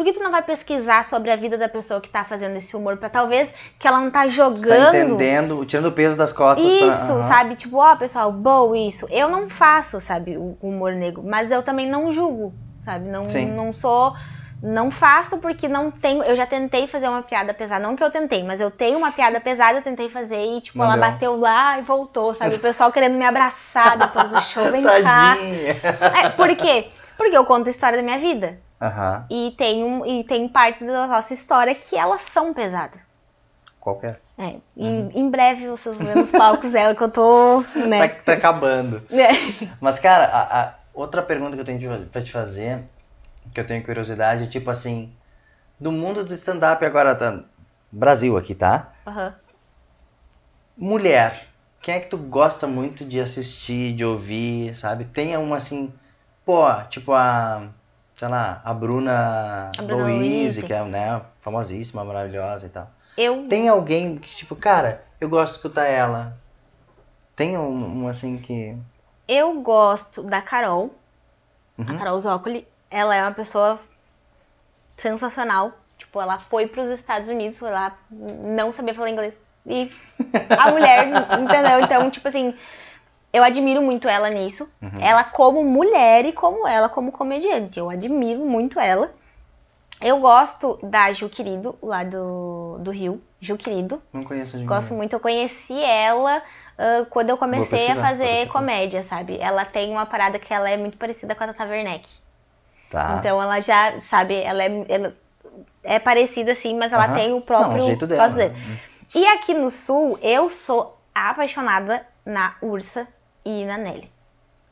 Por 0.00 0.04
que 0.06 0.14
tu 0.14 0.20
não 0.24 0.30
vai 0.30 0.42
pesquisar 0.42 1.04
sobre 1.04 1.30
a 1.30 1.36
vida 1.36 1.58
da 1.58 1.68
pessoa 1.68 2.00
que 2.00 2.08
tá 2.08 2.24
fazendo 2.24 2.56
esse 2.56 2.74
humor? 2.74 2.96
Pra 2.96 3.10
talvez 3.10 3.52
que 3.78 3.86
ela 3.86 4.00
não 4.00 4.10
tá 4.10 4.20
Tá 4.22 4.28
jogando. 4.28 4.88
entendendo, 4.96 5.62
tirando 5.66 5.86
o 5.88 5.92
peso 5.92 6.16
das 6.16 6.32
costas. 6.32 6.64
pra- 6.64 6.86
Isso, 6.86 7.12
Aham. 7.12 7.22
sabe? 7.22 7.54
Tipo, 7.54 7.76
ó, 7.76 7.94
pessoal, 7.96 8.32
bom 8.32 8.74
isso. 8.74 9.06
Eu 9.10 9.28
não 9.28 9.50
faço, 9.50 10.00
sabe, 10.00 10.38
o 10.38 10.56
humor 10.62 10.92
negro, 10.92 11.22
mas 11.22 11.52
eu 11.52 11.62
também 11.62 11.86
não 11.86 12.10
julgo, 12.14 12.54
sabe? 12.82 13.10
Não, 13.10 13.26
Sim. 13.26 13.50
não 13.52 13.74
sou. 13.74 14.14
Não 14.62 14.90
faço 14.90 15.38
porque 15.38 15.68
não 15.68 15.90
tenho. 15.90 16.22
Eu 16.22 16.34
já 16.34 16.46
tentei 16.46 16.86
fazer 16.86 17.08
uma 17.08 17.22
piada 17.22 17.52
pesada. 17.52 17.82
Não 17.86 17.94
que 17.94 18.02
eu 18.02 18.10
tentei, 18.10 18.42
mas 18.42 18.58
eu 18.58 18.70
tenho 18.70 18.96
uma 18.96 19.12
piada 19.12 19.38
pesada, 19.38 19.78
eu 19.78 19.82
tentei 19.82 20.08
fazer 20.08 20.42
e, 20.42 20.60
tipo, 20.62 20.82
ela 20.82 20.96
bateu 20.96 21.36
lá 21.38 21.78
e 21.78 21.82
voltou, 21.82 22.32
sabe? 22.32 22.54
O 22.54 22.58
pessoal 22.58 22.90
querendo 22.90 23.16
me 23.18 23.24
abraçar 23.26 23.98
depois 23.98 24.28
do 24.30 24.40
show, 24.42 24.70
vem 24.70 24.82
cá. 24.82 25.36
É, 26.24 26.28
por 26.30 26.54
quê? 26.56 26.88
Porque 27.18 27.36
eu 27.36 27.44
conto 27.44 27.66
a 27.66 27.70
história 27.70 27.98
da 27.98 28.02
minha 28.04 28.18
vida. 28.18 28.58
Aham. 28.80 29.26
E 29.30 29.54
tem, 29.58 29.84
um, 29.84 30.06
e 30.06 30.24
tem 30.24 30.48
partes 30.48 30.86
da 30.86 31.06
nossa 31.06 31.34
história 31.34 31.74
que 31.74 31.96
elas 31.96 32.22
são 32.22 32.54
pesadas. 32.54 33.00
Qualquer. 33.78 34.20
É, 34.38 34.56
em, 34.76 35.10
em 35.14 35.30
breve 35.30 35.68
vocês 35.68 35.96
vão 35.96 36.06
ver 36.06 36.16
nos 36.16 36.30
palcos 36.30 36.72
dela 36.72 36.94
que 36.94 37.02
eu 37.02 37.10
tô, 37.10 37.62
Tá, 37.62 37.86
né? 37.86 38.08
tá 38.08 38.32
acabando. 38.32 39.02
É. 39.10 39.28
Mas, 39.80 39.98
cara, 39.98 40.24
a, 40.24 40.62
a 40.62 40.74
outra 40.94 41.22
pergunta 41.22 41.54
que 41.54 41.60
eu 41.60 41.64
tenho 41.64 42.06
pra 42.06 42.22
te 42.22 42.32
fazer, 42.32 42.82
que 43.52 43.60
eu 43.60 43.66
tenho 43.66 43.84
curiosidade, 43.84 44.44
é 44.44 44.46
tipo 44.46 44.70
assim, 44.70 45.12
do 45.78 45.92
mundo 45.92 46.24
do 46.24 46.32
stand-up 46.32 46.82
agora, 46.84 47.14
tá? 47.14 47.44
Brasil 47.92 48.36
aqui, 48.38 48.54
tá? 48.54 48.92
Aham. 49.06 49.34
Mulher, 50.76 51.48
quem 51.82 51.94
é 51.94 52.00
que 52.00 52.08
tu 52.08 52.16
gosta 52.16 52.66
muito 52.66 53.04
de 53.04 53.20
assistir, 53.20 53.94
de 53.94 54.04
ouvir, 54.04 54.74
sabe? 54.74 55.04
Tem 55.04 55.36
uma 55.36 55.56
assim, 55.56 55.92
pô, 56.44 56.64
tipo 56.88 57.12
a, 57.12 57.68
sei 58.20 58.28
lá, 58.28 58.60
a 58.62 58.74
Bruna, 58.74 59.72
A 59.78 59.82
Bruna 59.82 60.02
Louise, 60.02 60.62
que 60.62 60.74
é, 60.74 60.84
né, 60.84 61.22
famosíssima, 61.40 62.04
maravilhosa 62.04 62.66
e 62.66 62.68
tal. 62.68 62.90
Eu 63.16 63.48
Tem 63.48 63.66
alguém 63.66 64.18
que, 64.18 64.28
tipo, 64.36 64.54
cara, 64.54 65.02
eu 65.18 65.26
gosto 65.26 65.52
de 65.52 65.56
escutar 65.56 65.86
ela. 65.86 66.36
Tem 67.34 67.56
um, 67.56 68.02
um 68.02 68.08
assim 68.08 68.36
que. 68.36 68.76
Eu 69.26 69.62
gosto 69.62 70.22
da 70.22 70.42
Carol, 70.42 70.94
a 71.78 71.80
Uhum. 71.80 71.96
Carol 71.98 72.20
Zócoli. 72.20 72.68
Ela 72.90 73.16
é 73.16 73.22
uma 73.22 73.32
pessoa 73.32 73.80
sensacional. 74.94 75.72
Tipo, 75.96 76.20
ela 76.20 76.38
foi 76.38 76.66
pros 76.66 76.90
Estados 76.90 77.26
Unidos, 77.28 77.58
foi 77.58 77.70
lá, 77.70 77.96
não 78.10 78.70
sabia 78.70 78.94
falar 78.94 79.08
inglês. 79.08 79.32
E 79.64 79.90
a 80.58 80.70
mulher, 80.70 81.06
entendeu? 81.40 81.80
Então, 81.80 82.10
tipo 82.10 82.28
assim, 82.28 82.54
eu 83.32 83.44
admiro 83.44 83.82
muito 83.82 84.08
ela 84.08 84.28
nisso. 84.30 84.68
Uhum. 84.82 85.00
Ela 85.00 85.24
como 85.24 85.64
mulher 85.64 86.24
e 86.26 86.32
como 86.32 86.66
ela 86.66 86.88
como 86.88 87.12
comediante. 87.12 87.78
Eu 87.78 87.88
admiro 87.88 88.40
muito 88.40 88.78
ela. 88.80 89.10
Eu 90.00 90.18
gosto 90.18 90.78
da 90.82 91.12
Ju 91.12 91.28
Querido, 91.28 91.76
lá 91.82 92.02
do, 92.02 92.78
do 92.80 92.90
Rio. 92.90 93.22
Ju 93.40 93.56
Querido. 93.56 94.02
Não 94.12 94.24
conheço 94.24 94.56
ninguém. 94.56 94.68
Gosto 94.68 94.94
muito, 94.94 95.12
eu 95.12 95.20
conheci 95.20 95.78
ela 95.82 96.42
ah, 96.80 97.06
quando 97.10 97.28
eu 97.28 97.36
comecei 97.36 97.90
a 97.90 97.94
fazer 97.96 98.48
comédia, 98.48 99.02
sabe? 99.02 99.38
Ela 99.38 99.66
tem 99.66 99.90
uma 99.90 100.06
parada 100.06 100.38
que 100.38 100.52
ela 100.52 100.70
é 100.70 100.78
muito 100.78 100.96
parecida 100.96 101.34
com 101.34 101.44
a 101.44 101.48
Tata 101.48 101.66
Werneck. 101.70 102.08
Tá. 102.90 103.16
Então 103.18 103.40
ela 103.40 103.60
já, 103.60 104.00
sabe, 104.00 104.34
ela 104.34 104.64
é, 104.64 104.84
ela 104.88 105.16
é 105.84 105.98
parecida 105.98 106.52
assim, 106.52 106.76
mas 106.76 106.92
ela 106.92 107.04
Aham. 107.04 107.14
tem 107.14 107.34
o 107.34 107.40
próprio 107.42 107.76
Não, 107.76 107.84
o 107.84 107.86
jeito 107.86 108.06
dela. 108.06 108.28
né? 108.28 108.56
E 109.14 109.26
aqui 109.26 109.52
no 109.52 109.70
sul, 109.70 110.18
eu 110.22 110.48
sou 110.48 110.98
apaixonada 111.14 112.06
na 112.24 112.54
Ursa 112.62 113.06
e 113.44 113.64
na 113.64 113.76
Nelly. 113.78 114.10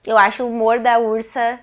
Eu 0.05 0.17
acho 0.17 0.45
o 0.45 0.49
humor 0.49 0.81
da 0.81 0.99
Ursa 0.99 1.59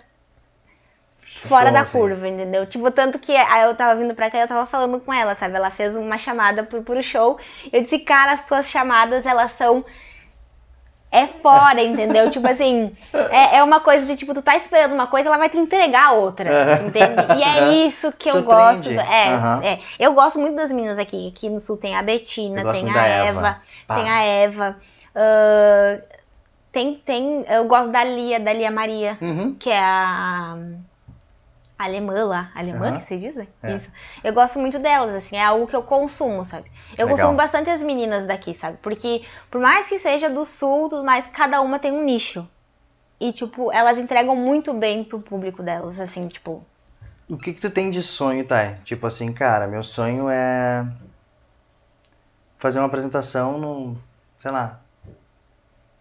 fora 1.47 1.71
da 1.71 1.81
assim. 1.81 1.99
curva, 1.99 2.27
entendeu? 2.27 2.65
Tipo, 2.65 2.91
tanto 2.91 3.19
que 3.19 3.35
aí 3.35 3.63
eu 3.63 3.75
tava 3.75 3.99
vindo 3.99 4.13
pra 4.13 4.29
cá 4.29 4.37
e 4.37 4.41
eu 4.41 4.47
tava 4.47 4.65
falando 4.65 4.99
com 4.99 5.13
ela, 5.13 5.35
sabe? 5.35 5.55
Ela 5.55 5.69
fez 5.71 5.95
uma 5.95 6.17
chamada 6.17 6.63
pro, 6.63 6.81
pro 6.81 7.01
show. 7.03 7.39
Eu 7.71 7.81
disse, 7.83 7.99
cara, 7.99 8.31
as 8.31 8.45
tuas 8.45 8.69
chamadas, 8.69 9.25
elas 9.25 9.51
são. 9.53 9.83
É 11.11 11.27
fora, 11.27 11.81
entendeu? 11.83 12.29
Tipo 12.29 12.47
assim, 12.47 12.91
é, 13.13 13.57
é 13.57 13.63
uma 13.63 13.79
coisa 13.79 14.05
de 14.05 14.15
tipo, 14.15 14.33
tu 14.33 14.41
tá 14.41 14.55
esperando 14.55 14.93
uma 14.93 15.07
coisa, 15.07 15.29
ela 15.29 15.37
vai 15.37 15.49
te 15.49 15.57
entregar 15.57 16.13
outra, 16.13 16.49
Aham. 16.49 16.87
entende? 16.87 17.37
E 17.39 17.43
é 17.43 17.85
isso 17.85 18.11
que 18.11 18.29
eu 18.29 18.43
gosto. 18.43 18.89
É, 18.89 19.33
Aham. 19.33 19.61
é. 19.63 19.79
Eu 19.99 20.13
gosto 20.13 20.39
muito 20.39 20.55
das 20.55 20.71
meninas 20.71 20.99
aqui. 20.99 21.29
Aqui 21.29 21.49
no 21.49 21.59
sul 21.59 21.77
tem 21.77 21.95
a 21.95 22.01
Betina, 22.01 22.63
tem 22.71 22.89
a 22.91 23.05
Eva, 23.05 23.39
Eva. 23.39 23.61
Tem 23.95 24.09
a 24.09 24.23
Eva. 24.23 24.77
ah, 25.15 26.14
tem, 26.75 26.93
tem. 26.95 27.45
Eu 27.47 27.65
gosto 27.67 27.89
da 27.91 28.03
Lia, 28.03 28.37
da 28.39 28.51
Lia 28.51 28.69
Maria, 28.69 29.17
Uhum. 29.21 29.55
que 29.55 29.69
é 29.69 29.79
a. 29.79 30.57
a 31.79 31.83
alemã 31.85 32.25
lá. 32.25 32.51
Alemã 32.53 32.87
Aham. 32.87 32.95
que 32.97 33.01
se 33.01 33.17
diz? 33.17 33.35
né? 33.37 33.47
É. 33.63 33.71
Isso. 33.75 33.89
Eu 34.21 34.33
gosto 34.33 34.59
muito 34.59 34.77
delas, 34.77 35.15
assim, 35.15 35.37
é 35.37 35.43
algo 35.43 35.67
que 35.67 35.75
eu 35.75 35.83
consumo, 35.83 36.43
sabe? 36.43 36.69
Eu 36.97 37.07
Legal. 37.07 37.09
consumo 37.09 37.37
bastante 37.37 37.69
as 37.69 37.81
meninas 37.81 38.25
daqui, 38.25 38.53
sabe? 38.53 38.77
Porque, 38.81 39.23
por 39.49 39.61
mais 39.61 39.87
que 39.87 39.97
seja 39.97 40.29
do 40.29 40.43
sul, 40.45 40.89
tudo 40.89 41.03
mais, 41.05 41.27
cada 41.27 41.61
uma 41.61 41.79
tem 41.79 41.91
um 41.93 42.03
nicho. 42.03 42.47
E, 43.19 43.31
tipo, 43.31 43.71
elas 43.71 43.97
entregam 43.97 44.35
muito 44.35 44.73
bem 44.73 45.03
pro 45.03 45.21
público 45.21 45.63
delas, 45.63 45.99
assim, 45.99 46.27
tipo. 46.27 46.61
O 47.29 47.37
que 47.37 47.53
que 47.53 47.61
tu 47.61 47.69
tem 47.71 47.89
de 47.89 48.03
sonho, 48.03 48.45
Thay? 48.45 48.75
Tipo 48.83 49.07
assim, 49.07 49.31
cara, 49.33 49.65
meu 49.67 49.81
sonho 49.81 50.29
é 50.29 50.85
fazer 52.59 52.79
uma 52.79 52.87
apresentação 52.87 53.57
no, 53.57 53.97
sei 54.39 54.51
lá, 54.51 54.79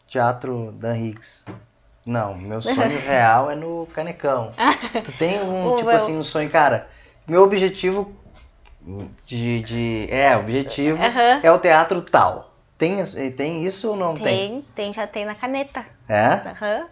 Teatro 0.09 0.73
Dan 0.73 0.97
Higgs. 0.97 1.45
Não, 2.05 2.35
meu 2.35 2.61
sonho 2.63 3.01
real 3.01 3.51
é 3.51 3.55
no 3.55 3.87
Canecão. 3.95 4.53
Tu 5.05 5.13
tem 5.13 5.41
um, 5.43 5.75
tipo 5.77 5.87
meu- 5.87 5.97
assim, 5.97 6.19
um 6.19 6.25
sonho, 6.25 6.51
cara, 6.51 6.89
meu 7.27 7.43
objetivo 7.43 8.15
de, 9.25 9.61
de 9.63 10.07
é, 10.11 10.37
objetivo 10.37 10.99
é 11.43 11.51
o 11.51 11.59
teatro 11.59 12.03
tal. 12.03 12.53
Tem, 12.77 13.03
tem 13.33 13.65
isso 13.65 13.91
ou 13.91 13.97
não 13.97 14.15
tem? 14.15 14.25
Tem, 14.25 14.65
tem, 14.75 14.93
já 14.93 15.07
tem 15.07 15.25
na 15.25 15.35
caneta. 15.35 15.85
É? 16.09 16.49
Aham. 16.51 16.87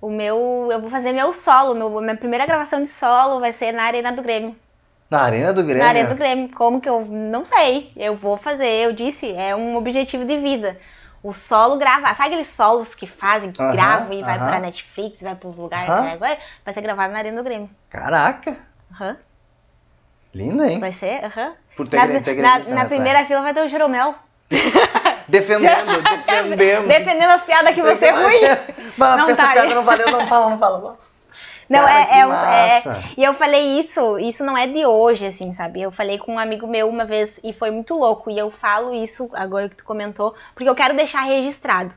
O 0.00 0.10
meu. 0.10 0.68
Eu 0.70 0.80
vou 0.80 0.90
fazer 0.90 1.12
meu 1.12 1.32
solo. 1.32 1.74
Meu, 1.74 1.90
minha 2.00 2.16
primeira 2.16 2.46
gravação 2.46 2.80
de 2.80 2.88
solo 2.88 3.40
vai 3.40 3.52
ser 3.52 3.72
na 3.72 3.82
Arena 3.84 4.10
do 4.12 4.22
Grêmio. 4.22 4.56
Na 5.10 5.22
Arena 5.22 5.52
do 5.52 5.62
Grêmio? 5.62 5.82
Na 5.82 5.88
Arena 5.88 6.08
do 6.08 6.14
Grêmio. 6.16 6.48
Como 6.54 6.80
que 6.80 6.88
eu. 6.88 7.04
Não 7.04 7.44
sei. 7.44 7.92
Eu 7.96 8.16
vou 8.16 8.36
fazer. 8.36 8.68
Eu 8.86 8.92
disse, 8.92 9.32
é 9.32 9.54
um 9.54 9.76
objetivo 9.76 10.24
de 10.24 10.38
vida. 10.38 10.78
O 11.28 11.34
solo 11.34 11.76
gravar. 11.76 12.14
Sabe 12.14 12.28
aqueles 12.30 12.48
solos 12.48 12.94
que 12.94 13.06
fazem, 13.06 13.52
que 13.52 13.60
Aham, 13.60 13.72
gravam 13.72 14.12
e 14.14 14.22
vai 14.22 14.36
aham. 14.38 14.48
pra 14.48 14.60
Netflix, 14.60 15.20
vai 15.20 15.34
pros 15.34 15.58
lugares, 15.58 15.88
né? 15.88 16.12
Agora 16.12 16.38
Vai 16.64 16.72
ser 16.72 16.80
gravado 16.80 17.12
na 17.12 17.18
Arena 17.18 17.36
do 17.36 17.44
Grêmio. 17.44 17.68
Caraca, 17.90 18.56
Aham. 18.94 19.14
lindo, 20.34 20.64
hein? 20.64 20.80
Vai 20.80 20.90
ser, 20.92 21.22
aham. 21.26 21.52
Por 21.76 21.86
ter, 21.86 21.98
Na, 21.98 22.58
na- 22.58 22.64
na 22.76 22.84
primeira 22.86 23.26
fila 23.26 23.42
vai 23.42 23.52
ter 23.52 23.62
o 23.62 23.68
Jeromel. 23.68 24.14
Defendendo, 25.28 26.00
defendendo. 26.02 26.88
Defendendo 26.88 27.30
as 27.32 27.42
piadas 27.44 27.74
que 27.74 27.82
você 27.82 28.06
é 28.06 28.10
ruim. 28.12 28.40
Mas 28.96 29.16
Não 29.18 29.28
essa 29.28 29.42
tá, 29.42 29.52
piada 29.52 29.74
não 29.74 29.84
valeu, 29.84 30.10
não 30.10 30.26
fala, 30.26 30.48
não 30.50 30.58
fala. 30.58 30.78
não. 30.80 30.96
Não, 31.68 31.80
Cara, 31.80 31.92
é, 32.00 32.20
é, 32.20 32.26
um- 32.26 32.32
é-. 32.32 32.82
E 33.16 33.22
eu 33.22 33.34
falei 33.34 33.78
isso, 33.78 34.18
isso 34.18 34.42
não 34.44 34.56
é 34.56 34.66
de 34.66 34.86
hoje, 34.86 35.26
assim, 35.26 35.52
sabe? 35.52 35.82
Eu 35.82 35.90
falei 35.92 36.16
com 36.18 36.34
um 36.34 36.38
amigo 36.38 36.66
meu 36.66 36.88
uma 36.88 37.04
vez 37.04 37.38
e 37.44 37.52
foi 37.52 37.70
muito 37.70 37.94
louco. 37.98 38.30
E 38.30 38.38
eu 38.38 38.50
falo 38.50 38.94
isso 38.94 39.28
agora 39.34 39.68
que 39.68 39.76
tu 39.76 39.84
comentou, 39.84 40.34
porque 40.54 40.68
eu 40.68 40.74
quero 40.74 40.96
deixar 40.96 41.22
registrado. 41.22 41.94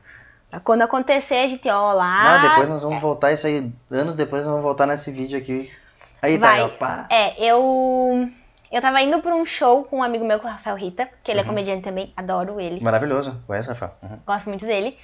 Quando 0.64 0.82
acontecer, 0.82 1.36
a 1.36 1.46
gente, 1.48 1.66
ó, 1.70 1.92
lá. 1.94 2.22
Não, 2.38 2.42
depois 2.50 2.68
nós 2.68 2.82
vamos 2.82 3.00
voltar 3.00 3.32
isso 3.32 3.46
aí, 3.46 3.72
anos 3.90 4.14
depois 4.14 4.42
nós 4.42 4.50
vamos 4.50 4.62
voltar 4.62 4.86
nesse 4.86 5.10
vídeo 5.10 5.38
aqui. 5.38 5.72
Aí, 6.20 6.36
Vai. 6.36 6.58
tá, 6.60 6.66
ó, 6.66 6.68
pá. 6.68 7.06
É, 7.08 7.42
eu. 7.42 8.28
Eu 8.70 8.80
tava 8.80 9.00
indo 9.02 9.20
pra 9.20 9.34
um 9.34 9.44
show 9.44 9.84
com 9.84 9.98
um 9.98 10.02
amigo 10.02 10.24
meu, 10.24 10.38
com 10.40 10.46
o 10.46 10.50
Rafael 10.50 10.76
Rita, 10.76 11.08
que 11.22 11.30
ele 11.30 11.40
é 11.40 11.42
Uhum. 11.42 11.48
comediante 11.48 11.82
também, 11.82 12.12
adoro 12.16 12.58
ele. 12.60 12.80
Maravilhoso, 12.82 13.42
conhece, 13.46 13.68
Rafael? 13.68 13.92
Uhum. 14.02 14.18
Gosto 14.26 14.48
muito 14.48 14.64
dele. 14.64 14.96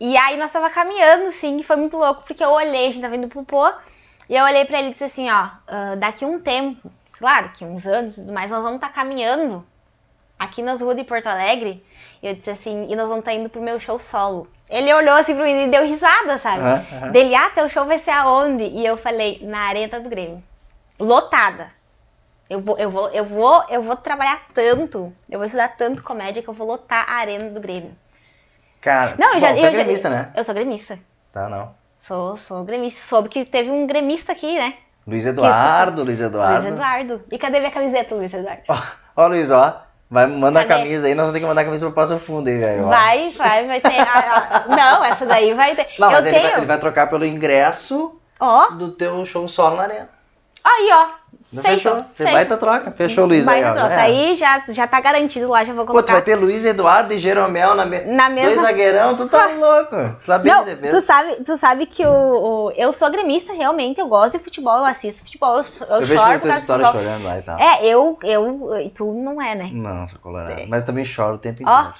E 0.00 0.16
aí 0.16 0.36
nós 0.36 0.50
tava 0.52 0.68
caminhando, 0.70 1.26
assim, 1.28 1.56
e 1.56 1.62
foi 1.62 1.76
muito 1.76 1.96
louco, 1.96 2.22
porque 2.26 2.44
eu 2.44 2.50
olhei, 2.50 2.86
a 2.86 2.88
gente 2.90 3.00
tava 3.00 3.16
indo 3.16 3.26
pro 3.28 3.42
Pô, 3.44 3.66
e 4.28 4.36
eu 4.36 4.44
olhei 4.44 4.64
pra 4.64 4.78
ele 4.78 4.88
e 4.88 4.92
disse 4.92 5.04
assim, 5.04 5.30
ó, 5.30 5.48
ah, 5.66 5.94
daqui 5.96 6.24
um 6.24 6.40
tempo, 6.40 6.90
claro, 7.18 7.50
que 7.50 7.64
uns 7.64 7.86
anos 7.86 8.18
e 8.18 8.20
tudo 8.20 8.32
mais, 8.32 8.50
nós 8.50 8.62
vamos 8.62 8.76
estar 8.76 8.90
caminhando 8.90 9.64
aqui 10.38 10.62
nas 10.62 10.80
ruas 10.80 10.96
de 10.96 11.04
Porto 11.04 11.26
Alegre. 11.26 11.84
E 12.22 12.28
eu 12.28 12.34
disse 12.34 12.50
assim, 12.50 12.90
e 12.90 12.96
nós 12.96 13.08
vamos 13.08 13.20
estar 13.20 13.32
indo 13.32 13.48
pro 13.48 13.60
meu 13.62 13.80
show 13.80 13.98
solo. 13.98 14.48
Ele 14.68 14.92
olhou 14.92 15.14
assim 15.14 15.34
pra 15.34 15.44
mim 15.44 15.66
e 15.66 15.70
deu 15.70 15.86
risada, 15.86 16.36
sabe? 16.38 16.62
Aham. 16.62 17.10
Dele, 17.10 17.34
ah, 17.34 17.50
teu 17.50 17.68
show 17.68 17.86
vai 17.86 17.98
ser 17.98 18.10
aonde? 18.10 18.64
E 18.64 18.84
eu 18.84 18.96
falei, 18.96 19.40
na 19.42 19.60
Arena 19.60 20.00
do 20.00 20.08
Grêmio. 20.08 20.42
Lotada. 20.98 21.70
Eu 22.50 22.60
vou, 22.60 22.78
eu 22.78 22.90
vou, 22.90 23.08
eu 23.10 23.24
vou, 23.24 23.64
eu 23.68 23.82
vou 23.82 23.96
trabalhar 23.96 24.40
tanto, 24.54 25.12
eu 25.28 25.38
vou 25.38 25.44
estudar 25.44 25.68
tanto 25.76 26.02
comédia 26.02 26.42
que 26.42 26.48
eu 26.48 26.54
vou 26.54 26.66
lotar 26.66 27.04
a 27.08 27.16
Arena 27.16 27.50
do 27.50 27.60
Grêmio. 27.60 27.94
Cara, 28.80 29.16
Não, 29.18 29.34
eu 29.34 29.40
já. 29.40 29.48
bom, 29.48 29.54
tu 29.54 29.60
eu 29.60 29.66
é 29.66 29.70
gremista, 29.70 30.08
né? 30.08 30.32
Eu 30.34 30.44
sou 30.44 30.54
gremista. 30.54 30.98
Tá, 31.32 31.48
não. 31.48 31.74
Sou, 31.98 32.36
sou 32.36 32.64
gremista. 32.64 33.00
Soube 33.06 33.28
que 33.28 33.44
teve 33.44 33.70
um 33.70 33.86
gremista 33.86 34.32
aqui, 34.32 34.54
né? 34.54 34.74
Luiz 35.06 35.26
Eduardo, 35.26 36.04
Luiz 36.04 36.20
Eduardo. 36.20 36.62
Luiz 36.62 36.72
Eduardo. 36.74 37.22
E 37.30 37.38
cadê 37.38 37.58
minha 37.60 37.72
camiseta, 37.72 38.14
Luiz 38.14 38.32
Eduardo? 38.32 38.62
Ó, 39.16 39.26
Luiz, 39.26 39.50
ó. 39.50 39.82
Vai, 40.10 40.26
manda 40.26 40.60
a 40.60 40.64
Cadê? 40.64 40.80
camisa 40.84 41.06
aí, 41.06 41.14
nós 41.14 41.24
vamos 41.26 41.34
ter 41.34 41.40
que 41.40 41.46
mandar 41.46 41.60
a 41.60 41.64
camisa 41.64 41.84
pro 41.86 41.94
Passo 41.94 42.18
Fundo 42.18 42.48
aí, 42.48 42.56
velho. 42.56 42.86
Vai, 42.86 43.30
vai, 43.32 43.66
vai 43.66 43.78
ter. 43.80 43.98
a- 44.00 44.64
a- 44.66 44.74
não, 44.74 45.04
essa 45.04 45.26
daí 45.26 45.52
vai 45.52 45.74
ter. 45.74 45.86
Não, 45.98 46.08
eu 46.08 46.12
mas 46.14 46.24
ele 46.24 46.34
tenho. 46.36 46.48
vai, 46.50 46.58
ele 46.60 46.66
vai 46.66 46.78
trocar 46.78 47.10
pelo 47.10 47.26
ingresso 47.26 48.18
Ó, 48.40 48.68
do 48.70 48.88
teu 48.90 49.22
show 49.26 49.46
solo 49.46 49.76
na 49.76 49.82
arena. 49.82 50.08
Aí, 50.64 50.90
ó. 50.92 51.06
Não 51.50 51.62
Feito. 51.62 51.82
Fechou. 51.82 52.04
feito. 52.14 52.32
Baita 52.32 52.56
troca. 52.58 52.90
Fechou, 52.90 53.24
Luiz. 53.24 53.48
aí, 53.48 53.62
Baita 53.62 53.70
ó. 53.70 53.82
troca. 53.82 53.94
É. 53.94 54.00
Aí 54.02 54.34
já, 54.36 54.62
já 54.68 54.86
tá 54.86 55.00
garantido 55.00 55.48
lá, 55.48 55.64
já 55.64 55.72
vou 55.72 55.86
Pô, 55.86 55.92
tu 55.92 55.94
vai 55.94 56.02
colocar. 56.04 56.22
ter 56.24 56.36
Luiz 56.36 56.62
Eduardo 56.66 57.14
e 57.14 57.18
Jeromel 57.18 57.74
na, 57.74 57.86
me... 57.86 58.00
Na 58.00 58.28
mesma- 58.28 58.50
Dois 58.50 58.60
zagueirão, 58.60 59.16
tu 59.16 59.26
tá 59.28 59.46
louco. 59.56 60.18
Sabia 60.18 60.54
Não, 60.56 60.64
de 60.66 60.76
tu 60.76 61.00
sabe, 61.00 61.36
tu 61.42 61.56
sabe 61.56 61.86
que 61.86 62.04
o, 62.04 62.10
o- 62.66 62.70
eu 62.76 62.92
sou 62.92 63.10
gremista, 63.10 63.54
realmente, 63.54 63.98
eu 63.98 64.08
gosto 64.08 64.36
de 64.36 64.44
futebol, 64.44 64.76
eu 64.78 64.84
assisto 64.84 65.22
futebol, 65.24 65.56
eu, 65.56 65.62
eu, 65.88 65.94
Eu, 65.96 66.00
vejo 66.02 66.20
choro 66.22 66.38
de 66.38 66.48
história 66.50 66.84
chorando 66.86 67.24
lá 67.24 67.38
e 67.38 67.42
tal. 67.42 67.58
É, 67.58 67.86
eu, 67.86 68.18
eu, 68.24 68.78
e 68.80 68.90
tu 68.90 69.10
não 69.14 69.40
é, 69.40 69.54
né? 69.54 69.70
Não, 69.72 70.06
sou 70.06 70.18
colorado. 70.18 70.60
É. 70.60 70.66
Mas 70.66 70.84
também 70.84 71.04
choro 71.06 71.36
o 71.36 71.38
tempo 71.38 71.62
Ó. 71.66 71.80
inteiro. 71.80 71.94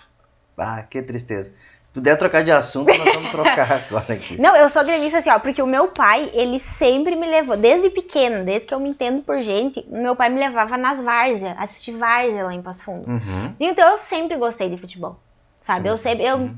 Ah, 0.59 0.83
que 0.83 1.01
tristeza. 1.01 1.55
Puder 1.93 2.17
trocar 2.17 2.45
de 2.45 2.53
assunto, 2.53 2.87
nós 2.97 3.15
vamos 3.15 3.31
trocar 3.31 3.73
agora 3.89 4.15
aqui. 4.15 4.41
Não, 4.41 4.55
eu 4.55 4.69
sou 4.69 4.85
gremista 4.85 5.19
assim, 5.19 5.31
ó, 5.31 5.39
porque 5.39 5.63
o 5.63 5.67
meu 5.67 5.89
pai, 5.89 6.31
ele 6.33 6.59
sempre 6.59 7.17
me 7.17 7.27
levou, 7.27 7.57
desde 7.57 7.91
pequena, 7.91 8.45
desde 8.45 8.69
que 8.69 8.75
eu 8.75 8.81
me 8.81 8.91
entendo 8.91 9.23
por 9.23 9.41
gente, 9.43 9.85
meu 9.89 10.15
pai 10.15 10.29
me 10.29 10.39
levava 10.39 10.77
nas 10.77 11.03
várzeas, 11.03 11.57
assistir 11.59 11.93
várzea 11.93 12.45
lá 12.45 12.55
em 12.55 12.63
Passo 12.63 12.85
Fundo. 12.85 13.09
Uhum. 13.09 13.55
Então 13.59 13.91
eu 13.91 13.97
sempre 13.97 14.37
gostei 14.37 14.69
de 14.69 14.77
futebol, 14.77 15.19
sabe? 15.61 15.89
Eu 15.89 15.97
sempre, 15.97 16.25
eu, 16.25 16.51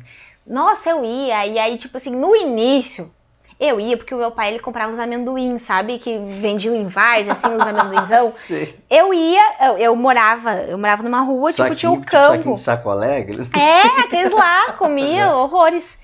nossa, 0.46 0.90
eu 0.90 1.04
ia, 1.04 1.46
e 1.46 1.58
aí, 1.58 1.78
tipo 1.78 1.96
assim, 1.96 2.10
no 2.10 2.34
início, 2.34 3.10
eu 3.60 3.78
ia 3.78 3.96
porque 3.96 4.14
o 4.14 4.18
meu 4.18 4.30
pai, 4.30 4.48
ele 4.48 4.58
comprava 4.58 4.90
os 4.90 4.98
amendoins, 4.98 5.62
sabe? 5.62 5.98
Que 5.98 6.18
vendiam 6.40 6.74
em 6.74 6.86
várzea, 6.86 7.34
assim, 7.34 7.54
os 7.54 7.60
amendoinzão. 7.60 8.32
Eu 8.90 9.14
ia, 9.14 9.42
eu, 9.68 9.78
eu 9.78 9.94
morava, 9.96 10.52
eu 10.62 10.76
morava 10.76 11.02
numa 11.04 11.20
rua, 11.20 11.52
tipo, 11.52 11.74
tinha 11.76 11.90
o 11.92 11.94
Saquinho- 11.94 12.00
tipo 12.04 12.10
saquinho 12.16 12.42
campo. 12.42 12.54
de 12.54 12.60
sacolé. 12.60 13.18
aqueles- 13.18 13.50
É, 13.54 14.00
aqueles 14.00 14.32
lá, 14.32 14.72
comia 14.72 15.28
horrores. 15.36 15.96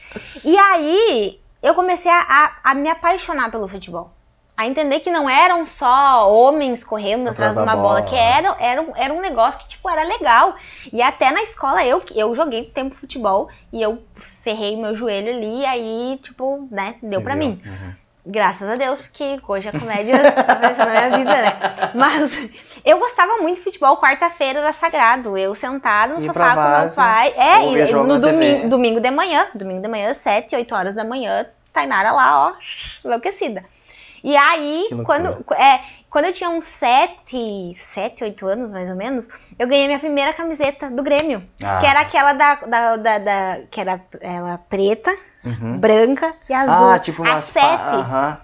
E 0.44 0.56
aí, 0.56 1.40
eu 1.62 1.74
comecei 1.74 2.10
a, 2.12 2.20
a, 2.62 2.70
a 2.70 2.74
me 2.74 2.88
apaixonar 2.88 3.50
pelo 3.50 3.66
futebol. 3.66 4.12
A 4.56 4.66
entender 4.66 5.00
que 5.00 5.10
não 5.10 5.28
eram 5.28 5.66
só 5.66 6.32
homens 6.32 6.82
correndo 6.82 7.28
Atrás 7.28 7.54
de 7.54 7.58
uma 7.58 7.76
bola, 7.76 8.00
bola. 8.00 8.02
que 8.02 8.16
era, 8.16 8.56
era, 8.58 8.80
um, 8.80 8.96
era 8.96 9.12
um 9.12 9.20
negócio 9.20 9.60
que, 9.60 9.68
tipo, 9.68 9.88
era 9.90 10.02
legal. 10.02 10.54
E 10.90 11.02
até 11.02 11.30
na 11.30 11.42
escola, 11.42 11.84
eu, 11.84 12.02
eu 12.14 12.34
joguei 12.34 12.64
tempo 12.64 12.94
futebol 12.94 13.50
e 13.70 13.82
eu 13.82 14.02
ferrei 14.14 14.74
meu 14.76 14.94
joelho 14.94 15.36
ali, 15.36 15.60
e 15.60 15.66
aí, 15.66 16.18
tipo, 16.22 16.66
né, 16.70 16.94
deu 17.02 17.20
pra 17.20 17.36
mim. 17.36 17.60
Uhum. 17.66 17.92
Graças 18.28 18.68
a 18.68 18.74
Deus, 18.74 19.00
porque 19.00 19.38
hoje 19.46 19.68
a 19.68 19.72
comédia 19.72 20.18
tá 20.32 20.52
aparecendo 20.52 20.86
na 20.86 20.92
minha 20.92 21.18
vida, 21.18 21.32
né? 21.32 21.52
Mas 21.94 22.50
eu 22.84 22.98
gostava 22.98 23.36
muito 23.36 23.56
de 23.56 23.62
futebol, 23.62 23.98
quarta-feira 23.98 24.58
era 24.60 24.72
sagrado. 24.72 25.36
Eu 25.36 25.54
sentada 25.54 26.14
no 26.14 26.20
Ir 26.20 26.26
sofá 26.26 26.54
com 26.54 26.60
meu 26.60 26.70
várzea, 26.70 27.04
pai. 27.04 27.34
É, 27.36 27.72
e 27.72 27.92
no 27.92 28.18
domingo, 28.18 28.68
domingo 28.68 29.00
de 29.00 29.10
manhã, 29.10 29.46
domingo 29.54 29.82
de 29.82 29.88
manhã, 29.88 30.12
7, 30.12 30.56
8 30.56 30.74
horas 30.74 30.94
da 30.94 31.04
manhã, 31.04 31.46
Tainara 31.72 32.10
lá, 32.10 32.48
ó, 32.48 32.52
enlouquecida. 33.04 33.62
E 34.26 34.36
aí, 34.36 34.88
quando, 35.04 35.44
é, 35.54 35.80
quando 36.10 36.24
eu 36.24 36.32
tinha 36.32 36.50
uns 36.50 36.64
7, 36.64 37.72
7, 37.76 38.24
8 38.24 38.46
anos 38.48 38.72
mais 38.72 38.90
ou 38.90 38.96
menos, 38.96 39.28
eu 39.56 39.68
ganhei 39.68 39.86
minha 39.86 40.00
primeira 40.00 40.32
camiseta 40.32 40.90
do 40.90 41.00
Grêmio. 41.04 41.44
Ah. 41.62 41.78
Que 41.78 41.86
era 41.86 42.00
aquela 42.00 42.32
da, 42.32 42.54
da, 42.56 42.96
da, 42.96 43.18
da- 43.18 43.58
que 43.70 43.80
era 43.80 44.00
ela 44.20 44.58
preta, 44.68 45.14
Uhum. 45.44 45.78
branca 45.78 46.34
e 46.48 46.52
azul. 46.54 46.90
Ah, 46.90 46.98
tipo 46.98 47.22
a 47.24 47.30
umas 47.34 47.44
7. 47.44 47.64
pa- 47.64 47.92
Aham. 47.92 48.38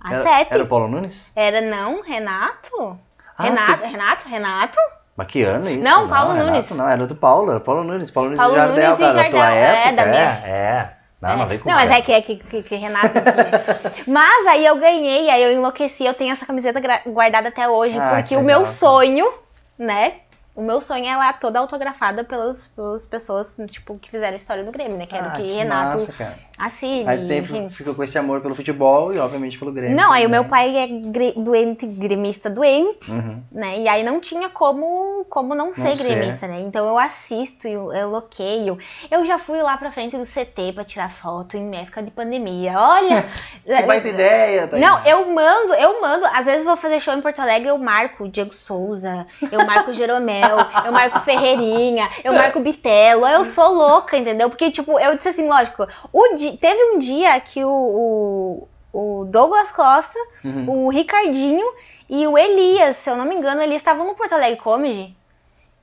A 0.00 0.12
Era- 0.14 0.22
7. 0.24 0.52
Era 0.52 0.64
o 0.64 0.66
Paulo 0.66 0.88
Nunes? 0.88 1.30
Era 1.36 1.60
não, 1.60 2.02
Renato? 2.02 2.98
Ah, 3.38 3.44
Renato, 3.44 3.84
Renato, 3.84 4.28
Renato? 4.28 4.78
Mas 5.16 5.26
que 5.28 5.42
ano 5.44 5.68
é 5.68 5.72
isso? 5.74 5.84
Não, 5.84 6.08
Paulo 6.08 6.32
Renato, 6.32 6.50
Nunes. 6.50 6.70
Não, 6.70 6.88
era 6.88 7.06
do 7.06 7.14
Paulo, 7.14 7.50
era 7.52 7.60
Paulo 7.60 7.84
Nunes. 7.84 8.10
Paulo 8.10 8.30
Nunes 8.30 8.40
Paulo 8.42 8.54
e 8.54 8.58
Jardel, 8.58 8.90
Nunes 8.90 8.98
e 8.98 9.02
cara, 9.02 9.14
da 9.14 9.30
tua 9.30 9.38
Jardel, 9.40 9.60
é, 9.60 9.76
época. 9.86 9.94
da 9.96 10.02
É, 10.02 10.06
minha- 10.10 10.46
é. 10.56 10.82
Não, 10.82 10.99
não 11.20 11.42
É. 11.42 11.46
vem 11.46 11.58
com 11.58 11.68
Não, 11.68 11.76
mas 11.76 11.90
é 11.90 12.00
que, 12.00 12.12
é 12.12 12.22
que, 12.22 12.36
que, 12.36 12.62
que 12.62 12.76
Renato. 12.76 13.08
que- 13.12 14.04
mas 14.10 14.46
aí 14.46 14.64
eu 14.64 14.76
ganhei, 14.78 15.28
aí 15.30 15.42
eu 15.42 15.52
enlouqueci, 15.52 16.04
eu 16.04 16.14
tenho 16.14 16.32
essa 16.32 16.46
camiseta 16.46 16.80
guardada 17.06 17.48
até 17.48 17.68
hoje, 17.68 17.98
Ah, 17.98 18.08
porque 18.16 18.34
que 18.34 18.36
o 18.36 18.42
meu 18.42 18.64
sonho, 18.66 19.30
né? 19.78 20.14
O 20.54 20.62
meu 20.62 20.80
sonho 20.80 21.04
é 21.04 21.08
ela 21.08 21.32
toda 21.32 21.58
autografada 21.58 22.24
pelas, 22.24 22.66
pelas 22.68 23.04
pessoas, 23.06 23.56
tipo, 23.70 23.98
que 23.98 24.10
fizeram 24.10 24.34
a 24.34 24.36
história 24.36 24.64
do 24.64 24.72
Grêmio, 24.72 24.96
né? 24.96 25.06
Quero 25.06 25.28
Ah, 25.28 25.32
que, 25.32 25.42
que 25.42 25.52
Renato 25.52 25.98
massa, 25.98 26.12
assine, 26.60 27.04
Aí 27.08 27.38
enfim. 27.38 27.68
ficou 27.68 27.94
com 27.94 28.02
esse 28.04 28.18
amor 28.18 28.40
pelo 28.40 28.54
futebol 28.54 29.12
e, 29.14 29.18
obviamente, 29.18 29.58
pelo 29.58 29.72
Grêmio. 29.72 29.96
Não, 29.96 30.12
aí 30.12 30.22
o 30.24 30.28
também. 30.28 30.40
meu 30.40 30.48
pai 30.48 30.76
é 30.76 30.86
gre- 30.86 31.34
doente, 31.36 31.86
gremista 31.86 32.48
doente, 32.50 33.10
Uhum. 33.10 33.42
né? 33.50 33.78
E 33.80 33.88
aí 33.88 34.02
não 34.02 34.20
tinha 34.20 34.48
como, 34.48 35.24
como 35.28 35.54
não 35.54 35.72
ser 35.72 35.96
ser. 35.96 36.04
gremista, 36.14 36.46
né? 36.46 36.60
Então 36.60 36.86
eu 36.86 36.98
assisto, 36.98 37.66
eu, 37.66 37.92
eu 37.92 38.10
loqueio. 38.10 38.78
Eu 39.10 39.24
já 39.24 39.38
fui 39.38 39.60
lá 39.62 39.76
pra 39.76 39.90
frente 39.90 40.16
do 40.16 40.24
CT 40.24 40.72
pra 40.74 40.84
tirar 40.84 41.10
foto 41.10 41.56
em 41.56 41.74
época 41.76 42.02
de 42.02 42.10
pandemia. 42.10 42.78
Olha! 42.78 43.24
Que 43.70 43.82
baita 43.84 44.08
ideia, 44.08 44.66
tá 44.66 44.76
Não, 44.78 45.04
eu 45.06 45.30
mando, 45.32 45.74
eu 45.74 46.00
mando. 46.00 46.24
Às 46.26 46.44
vezes 46.46 46.64
vou 46.64 46.76
fazer 46.76 46.98
show 46.98 47.14
em 47.14 47.20
Porto 47.20 47.40
Alegre, 47.40 47.68
eu 47.68 47.78
marco 47.78 48.24
o 48.24 48.28
Diego 48.28 48.52
Souza, 48.54 49.26
eu 49.52 49.64
marco 49.64 49.90
o 49.90 49.94
Jeromel, 49.94 50.56
eu 50.84 50.92
marco 50.92 51.20
Ferreirinha, 51.20 52.08
eu 52.24 52.32
marco 52.32 52.58
o 52.58 52.62
Bitelo. 52.62 53.26
Eu 53.26 53.44
sou 53.44 53.72
louca, 53.74 54.16
entendeu? 54.16 54.48
Porque, 54.50 54.70
tipo, 54.70 54.98
eu 54.98 55.14
disse 55.16 55.28
assim, 55.28 55.46
lógico, 55.48 55.86
o 56.12 56.34
teve 56.56 56.94
um 56.94 56.98
dia 56.98 57.38
que 57.40 57.64
o, 57.64 58.66
o, 58.92 59.20
o 59.20 59.24
Douglas 59.26 59.70
Costa, 59.70 60.18
Uhum. 60.44 60.86
o 60.86 60.88
Ricardinho 60.90 61.66
e 62.08 62.26
o 62.26 62.36
Elias, 62.38 62.96
se 62.96 63.10
eu 63.10 63.16
não 63.16 63.24
me 63.24 63.34
engano, 63.34 63.62
eles 63.62 63.76
estavam 63.76 64.06
no 64.06 64.14
Porto 64.14 64.34
Alegre 64.34 64.60
Comedy. 64.60 65.16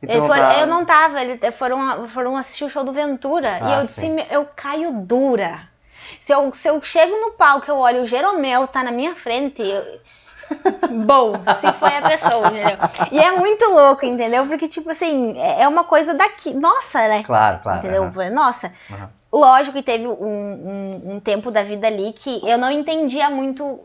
E 0.03 0.07
foram- 0.21 0.27
tá- 0.35 0.59
Eu 0.59 0.67
não 0.67 0.85
tava, 0.85 1.21
eles 1.21 1.39
foram, 1.55 2.07
foram 2.09 2.37
assistir 2.37 2.63
o 2.65 2.69
show 2.69 2.83
do 2.83 2.91
Ventura. 2.91 3.57
e 3.59 3.63
Ah, 3.63 3.77
eu 3.77 3.81
disse, 3.81 4.01
sim. 4.01 4.11
"Meu, 4.13 4.25
eu 4.29 4.45
caio 4.55 4.91
dura. 4.91 5.59
Se 6.19 6.31
eu, 6.33 6.53
se 6.53 6.67
eu 6.69 6.81
chego 6.83 7.15
no 7.19 7.31
palco, 7.31 7.69
eu 7.69 7.77
olho 7.77 8.03
o 8.03 8.07
Jeromel 8.07 8.67
tá 8.67 8.83
na 8.83 8.91
minha 8.91 9.15
frente. 9.15 9.61
eu- 9.61 9.99
Bom, 11.05 11.33
se 11.59 11.73
foi 11.73 11.97
a 11.97 12.01
pessoa, 12.07 12.47
entendeu? 12.47 12.77
E 13.11 13.19
é 13.19 13.31
muito 13.31 13.65
louco, 13.69 14.05
entendeu? 14.05 14.45
Porque, 14.47 14.67
tipo 14.67 14.89
assim, 14.89 15.37
é 15.37 15.63
é 15.63 15.67
uma 15.67 15.83
coisa 15.83 16.13
daqui. 16.13 16.53
Nossa, 16.53 16.99
né? 17.07 17.23
Claro, 17.23 17.59
claro. 17.61 17.79
entendeu? 17.79 18.03
aham. 18.03 18.29
Nossa. 18.29 18.71
Aham. 18.91 19.09
Lógico 19.31 19.77
que 19.77 19.83
teve 19.83 20.07
um, 20.07 20.11
um- 20.13 21.01
um 21.15 21.19
tempo 21.19 21.51
da 21.51 21.63
vida 21.63 21.87
ali 21.87 22.13
que 22.13 22.41
eu 22.47 22.57
não 22.57 22.71
entendia 22.71 23.29
muito. 23.29 23.79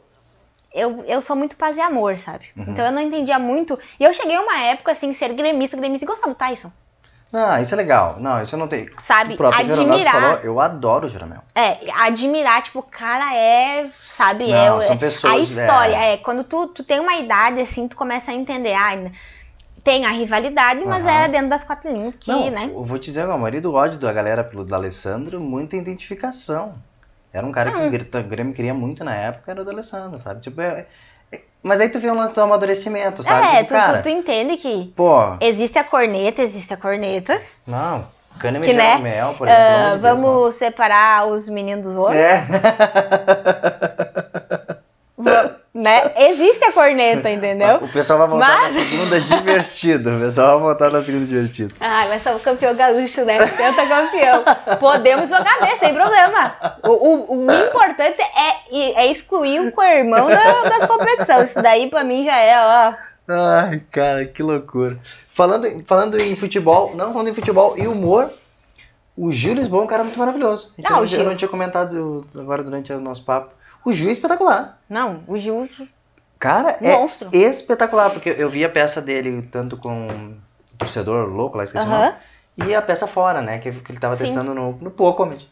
Eu, 0.74 1.04
eu 1.04 1.20
sou 1.20 1.36
muito 1.36 1.56
paz 1.56 1.76
e 1.76 1.80
amor, 1.80 2.16
sabe? 2.16 2.46
Uhum. 2.56 2.66
Então 2.68 2.84
eu 2.84 2.92
não 2.92 3.02
entendia 3.02 3.38
muito. 3.38 3.78
E 4.00 4.04
eu 4.04 4.12
cheguei 4.12 4.36
a 4.36 4.40
uma 4.40 4.58
época, 4.58 4.92
assim, 4.92 5.12
ser 5.12 5.32
gremista, 5.34 5.76
gremista 5.76 6.04
e 6.04 6.08
gostava 6.08 6.32
do 6.32 6.38
Tyson. 6.38 6.70
Não, 7.30 7.58
isso 7.60 7.74
é 7.74 7.76
legal. 7.78 8.16
Não, 8.20 8.42
isso 8.42 8.54
eu 8.54 8.58
não 8.58 8.68
tenho. 8.68 8.90
Sabe? 8.98 9.36
Admirar. 9.54 10.12
falou, 10.12 10.38
eu 10.44 10.60
adoro 10.60 11.06
o 11.06 11.08
Jeromel. 11.08 11.40
É, 11.54 11.78
admirar, 11.94 12.62
tipo, 12.62 12.80
o 12.80 12.82
cara 12.82 13.34
é, 13.34 13.88
sabe, 13.98 14.48
Não, 14.48 14.78
é, 14.78 14.82
são 14.82 14.94
é- 14.94 14.98
pessoas, 14.98 15.32
a 15.34 15.38
história, 15.38 15.96
é. 15.96 16.12
é, 16.12 16.16
quando 16.18 16.44
tu, 16.44 16.68
tu 16.68 16.84
tem 16.84 17.00
uma 17.00 17.16
idade, 17.16 17.58
assim, 17.60 17.88
tu 17.88 17.96
começa 17.96 18.30
a 18.30 18.34
entender, 18.34 18.74
ah, 18.74 19.10
tem 19.84 20.04
a 20.04 20.10
rivalidade, 20.10 20.84
mas 20.84 21.04
Aham. 21.04 21.12
é 21.24 21.28
dentro 21.28 21.48
das 21.48 21.64
quatro 21.64 21.90
linhas, 21.92 22.14
que, 22.20 22.30
Não, 22.30 22.50
né, 22.50 22.70
eu 22.72 22.84
vou 22.84 22.98
te 22.98 23.06
dizer, 23.06 23.22
a 23.22 23.36
maioria 23.36 23.60
do 23.60 23.72
ódio 23.74 23.98
da 23.98 24.12
galera 24.12 24.44
pelo 24.44 24.64
do 24.64 24.74
Alessandro, 24.74 25.40
muita 25.40 25.76
identificação. 25.76 26.74
Era 27.32 27.46
um 27.46 27.52
cara 27.52 27.70
que 27.72 27.78
Hum. 27.78 27.88
o 27.88 27.90
Grê- 27.90 28.06
o 28.20 28.22
Grêmio 28.28 28.54
queria 28.54 28.74
muito 28.74 29.02
na 29.04 29.14
época, 29.14 29.50
era 29.50 29.62
o 29.62 29.64
do 29.64 29.70
Alessandro, 29.70 30.20
sabe? 30.20 30.40
Tipo, 30.42 30.60
é- 30.60 30.86
é- 31.32 31.40
mas 31.62 31.80
aí 31.80 31.88
tu 31.88 31.98
vê 31.98 32.10
o 32.10 32.28
teu 32.28 32.42
amadurecimento, 32.44 33.22
sabe? 33.22 33.46
é, 33.46 33.64
Tipo, 33.64 33.68
tu, 33.68 33.74
cara, 33.74 34.02
tu, 34.02 34.08
entende 34.10 34.56
que 34.58 34.92
pô, 34.94 35.16
existe 35.40 35.78
a 35.78 35.84
corneta, 35.84 36.42
existe 36.42 36.74
a 36.74 36.76
corneta, 36.76 37.40
não, 37.66 38.06
Kahneman 38.38 38.66
Que, 38.66 38.72
e 38.72 38.76
né, 38.76 38.90
Jeromel, 38.92 39.34
por 39.34 39.48
exemplo, 39.48 39.64
ah, 39.72 39.76
amor 39.86 39.96
de 39.96 40.02
Deus, 40.02 40.02
vamos 40.22 40.54
separar 40.54 41.26
os 41.26 41.48
meninos 41.48 41.86
dos 41.86 41.96
outros, 41.96 42.18
É. 42.20 42.44
né, 45.74 46.12
existe 46.16 46.62
a 46.64 46.72
corneta, 46.72 47.30
entendeu? 47.30 47.76
O 47.76 47.88
pessoal 47.88 48.18
vai 48.18 48.28
voltar 48.28 48.58
Mas- 48.60 48.74
na 48.74 48.80
segunda 48.80 49.20
divertido. 49.20 50.16
O 50.16 50.20
pessoal 50.20 50.58
vai 50.58 50.68
voltar 50.68 50.90
na 50.90 51.02
segunda 51.02 51.24
divertido. 51.24 51.74
Ah, 51.80 52.04
mas 52.08 52.20
somos 52.22 52.42
campeão 52.42 52.74
gaúcho, 52.74 53.24
né? 53.24 53.38
Tenta 53.46 53.86
campeão. 53.86 54.44
Podemos 54.78 55.30
jogar 55.30 55.58
bem, 55.60 55.76
sem 55.78 55.94
problema. 55.94 56.54
O, 56.82 56.90
o- 56.90 57.46
o 57.46 57.52
importante 57.52 58.20
é, 58.20 59.02
é 59.04 59.10
excluir 59.10 59.60
o 59.60 59.72
co-irmão 59.72 60.28
da- 60.28 60.62
das 60.68 60.86
competições. 60.86 61.50
Isso 61.50 61.62
daí 61.62 61.88
pra 61.88 62.04
mim 62.04 62.22
já 62.24 62.36
é, 62.36 62.54
ó. 62.60 62.94
Ai, 63.28 63.80
cara, 63.90 64.24
que 64.26 64.42
loucura. 64.42 64.98
Falando, 65.30 65.66
em- 65.66 65.82
falando 65.84 66.20
em 66.20 66.36
futebol, 66.36 66.94
não 66.94 67.12
falando 67.12 67.28
em 67.28 67.34
futebol 67.34 67.78
e 67.78 67.86
humor, 67.86 68.28
o 69.16 69.32
Gil 69.32 69.54
Lisboa 69.54 69.82
é 69.82 69.84
um 69.84 69.88
cara 69.88 70.04
muito 70.04 70.18
maravilhoso. 70.18 70.72
A 70.76 70.80
gente 70.80 70.90
Não, 70.90 70.96
não, 70.98 71.04
o 71.04 71.06
Gil- 71.06 71.20
eu 71.20 71.24
não 71.26 71.36
tinha 71.36 71.48
comentado 71.48 72.26
agora 72.36 72.62
durante 72.62 72.92
o 72.92 73.00
nosso 73.00 73.24
papo. 73.24 73.54
O 73.84 73.92
Gil 73.92 74.08
é 74.08 74.12
espetacular. 74.12 74.78
Não, 74.88 75.24
o 75.26 75.38
Ju, 75.38 75.68
Cara, 76.38 76.76
é 76.80 76.92
monstro. 76.92 77.30
espetacular, 77.32 78.10
porque 78.10 78.30
eu 78.30 78.48
vi 78.50 78.64
a 78.64 78.68
peça 78.68 79.00
dele 79.00 79.42
tanto 79.50 79.76
com 79.76 80.06
o 80.06 80.76
torcedor 80.78 81.28
louco 81.28 81.56
lá, 81.56 81.64
esqueci 81.64 81.84
o 81.84 81.88
nome, 81.88 82.14
e 82.56 82.74
a 82.74 82.82
peça 82.82 83.06
fora, 83.06 83.40
né, 83.40 83.58
que, 83.58 83.70
que 83.72 83.92
ele 83.92 84.00
tava 84.00 84.16
Sim. 84.16 84.24
testando 84.24 84.54
no, 84.54 84.72
no 84.72 84.90
Poa 84.90 85.14
Comedy. 85.14 85.48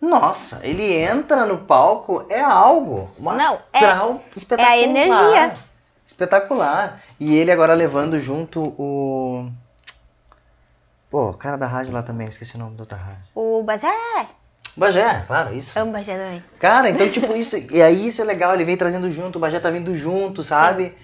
Nossa, 0.00 0.60
ele 0.62 0.94
entra 0.96 1.44
no 1.44 1.58
palco, 1.58 2.24
é 2.30 2.40
algo, 2.40 3.10
um 3.18 3.24
Não, 3.32 3.54
é- 3.72 3.78
astral 3.78 4.22
espetacular. 4.34 4.78
energia. 4.78 5.54
Espetacular. 6.06 7.00
E 7.20 7.36
ele 7.36 7.52
agora 7.52 7.74
levando 7.74 8.18
junto 8.18 8.60
o... 8.78 9.48
Pô, 11.10 11.30
o 11.30 11.34
cara 11.34 11.56
da 11.56 11.66
rádio 11.66 11.92
lá 11.92 12.02
também, 12.02 12.28
esqueci 12.28 12.56
o 12.56 12.58
nome 12.58 12.76
do 12.76 12.80
outra 12.80 12.96
rádio. 12.96 13.22
O 13.34 13.62
Bazé. 13.62 13.92
Bagé, 14.76 15.24
claro, 15.26 15.54
isso. 15.54 15.78
Amo 15.78 15.92
Bagé 15.92 16.16
também. 16.16 16.44
Cara, 16.58 16.88
então, 16.90 17.08
tipo, 17.10 17.34
isso. 17.34 17.56
E 17.72 17.82
aí 17.82 18.06
isso 18.06 18.22
é 18.22 18.24
legal, 18.24 18.54
ele 18.54 18.64
vem 18.64 18.76
trazendo 18.76 19.10
junto, 19.10 19.36
o 19.36 19.40
Bagé 19.40 19.58
tá 19.60 19.70
vindo 19.70 19.94
junto, 19.94 20.42
sabe? 20.42 20.94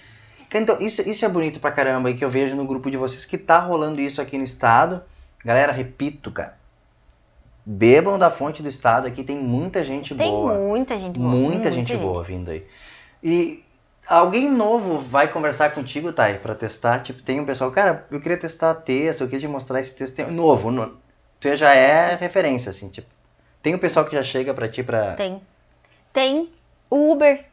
Cara, 0.49 0.63
Então, 0.63 0.77
isso, 0.81 1.09
isso 1.09 1.25
é 1.25 1.29
bonito 1.29 1.59
pra 1.61 1.73
caramba 1.73 2.09
aí 2.09 2.15
que 2.15 2.25
eu 2.25 2.31
vejo 2.31 2.55
no 2.55 2.65
grupo 2.65 2.91
de 2.91 2.97
vocês 2.97 3.25
que 3.25 3.37
tá 3.37 3.59
rolando 3.59 4.01
isso 4.01 4.23
aqui 4.23 4.39
no 4.39 4.45
estado. 4.45 5.03
Galera, 5.45 5.73
repito, 5.73 6.31
cara. 6.31 6.57
Bebam 7.65 8.17
da 8.17 8.31
fonte 8.31 8.63
do 8.63 8.69
estado 8.69 9.09
aqui, 9.09 9.25
tem 9.25 9.37
muita 9.37 9.83
gente 9.83 10.15
Tem 10.15 10.31
boa. 10.31 10.55
muita 10.55 10.97
gente 10.97 11.19
boa. 11.19 11.29
Muita, 11.31 11.73
gente, 11.73 11.97
boa 11.97 12.23
vindo 12.23 12.51
aí. 12.53 12.65
E 13.23 13.65
alguém 14.07 14.49
novo 14.49 14.99
vai 14.99 15.27
conversar 15.27 15.71
contigo, 15.73 16.13
Thay, 16.13 16.35
pra 16.39 16.55
testar? 16.55 17.01
Tipo, 17.01 17.21
tem 17.23 17.41
um 17.41 17.45
pessoal, 17.45 17.73
cara, 17.73 18.07
eu 18.11 18.21
queria 18.21 18.39
testar 18.39 18.73
texto, 18.77 19.23
eu 19.23 19.27
queria 19.27 19.41
te 19.49 19.53
mostrar 19.53 19.81
esse 19.81 19.93
texto 19.97 20.15
Tem- 20.15 20.31
novo. 20.31 20.71
no- 20.71 20.97
tu 21.41 21.57
já 21.57 21.75
é 21.75 22.15
referência, 22.15 22.71
assim, 22.71 22.89
tipo. 22.89 23.09
Tem 23.67 23.75
um 23.75 23.79
pessoal 23.79 24.07
que 24.07 24.15
já 24.15 24.23
chega 24.23 24.55
pra 24.55 24.69
ti 24.69 24.85
pra. 24.85 25.15
Tem. 25.15 25.43
Tem 26.13 26.49
o 26.89 27.11
Uber. 27.11 27.45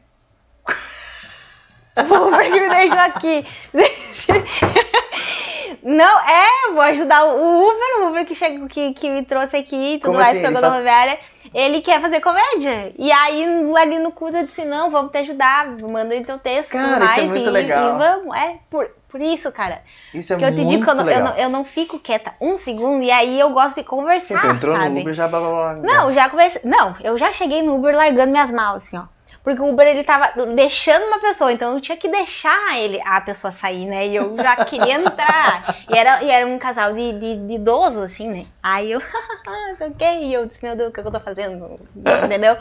o 1.98 2.28
Uber 2.28 2.52
que 2.52 2.60
me 2.60 2.68
deixou 2.68 2.98
aqui. 3.00 3.44
Não, 5.82 6.20
é, 6.20 6.70
vou 6.72 6.82
ajudar 6.82 7.24
o 7.24 7.68
Uber, 7.68 8.00
o 8.00 8.10
Uber 8.10 8.24
que, 8.24 8.32
chegou, 8.36 8.68
que, 8.68 8.94
que 8.94 9.10
me 9.10 9.24
trouxe 9.24 9.56
aqui 9.56 9.74
e 9.74 9.94
tudo 9.98 10.12
Como 10.12 10.18
mais, 10.18 10.34
assim? 10.34 10.42
pegou 10.46 10.54
da 10.54 10.60
faz- 10.60 10.72
rodoviária. 10.74 11.18
Ele 11.52 11.80
quer 11.80 12.00
fazer 12.00 12.20
comédia. 12.20 12.92
E 12.96 13.10
aí, 13.10 13.44
ali 13.76 13.98
no 13.98 14.12
curso, 14.12 14.36
eu 14.36 14.44
disse, 14.46 14.64
não, 14.64 14.92
vamos 14.92 15.10
te 15.10 15.18
ajudar, 15.18 15.66
manda 15.82 16.14
aí 16.14 16.24
teu 16.24 16.38
texto 16.38 16.74
e 16.74 16.78
tudo 16.78 16.90
Cara, 16.92 17.04
isso 17.06 17.16
mais. 17.16 17.18
é 17.18 17.22
muito 17.26 17.48
e, 17.48 17.50
legal. 17.50 17.96
e 17.96 17.98
vamos, 17.98 18.36
é, 18.36 18.58
por, 18.70 18.88
por 19.14 19.20
isso, 19.22 19.52
cara. 19.52 19.80
Isso 20.12 20.32
é 20.32 20.36
que 20.36 20.44
eu 20.44 20.52
te 20.52 20.64
muito 20.64 20.68
digo 20.70 20.82
que 20.82 20.90
eu 20.90 20.94
não, 20.96 21.08
eu, 21.08 21.20
não, 21.22 21.36
eu 21.36 21.48
não 21.48 21.64
fico 21.64 22.00
quieta 22.00 22.34
um 22.40 22.56
segundo 22.56 23.00
e 23.00 23.12
aí 23.12 23.38
eu 23.38 23.50
gosto 23.52 23.76
de 23.76 23.84
Sim, 23.84 23.86
conversar, 23.86 24.40
tu 24.40 24.46
entrou 24.48 24.74
sabe? 24.74 24.90
no 24.90 24.98
Uber 24.98 25.14
já 25.14 25.28
blá 25.28 25.38
blá 25.38 25.74
blá. 25.74 25.74
Não, 25.84 26.12
já 26.12 26.28
comecei. 26.28 26.60
Não, 26.64 26.96
eu 27.00 27.16
já 27.16 27.32
cheguei 27.32 27.62
no 27.62 27.76
Uber 27.76 27.94
largando 27.94 28.32
minhas 28.32 28.50
malas, 28.50 28.82
assim, 28.84 28.98
ó. 28.98 29.13
Porque 29.44 29.60
o 29.60 29.68
Uber 29.68 29.86
ele 29.86 30.02
tava 30.02 30.32
deixando 30.54 31.04
uma 31.04 31.20
pessoa, 31.20 31.52
então 31.52 31.74
eu 31.74 31.80
tinha 31.80 31.98
que 31.98 32.08
deixar 32.08 32.78
ele, 32.78 32.98
a 33.04 33.20
pessoa 33.20 33.50
sair, 33.50 33.84
né? 33.84 34.06
E 34.06 34.16
eu 34.16 34.34
já 34.38 34.64
queria 34.64 34.94
entrar. 34.94 35.76
E 35.86 35.94
era, 35.94 36.22
e 36.24 36.30
era 36.30 36.46
um 36.46 36.58
casal 36.58 36.94
de, 36.94 37.12
de, 37.12 37.46
de 37.46 37.54
idoso, 37.56 38.00
assim, 38.00 38.30
né? 38.30 38.46
Aí 38.62 38.90
eu, 38.90 39.02
sei 39.76 39.88
o? 39.88 39.94
E 40.22 40.32
eu 40.32 40.46
disse, 40.46 40.64
meu 40.64 40.74
Deus, 40.74 40.88
o 40.88 40.92
que 40.92 41.00
eu 41.00 41.12
tô 41.12 41.20
fazendo? 41.20 41.78
Entendeu? 41.94 42.56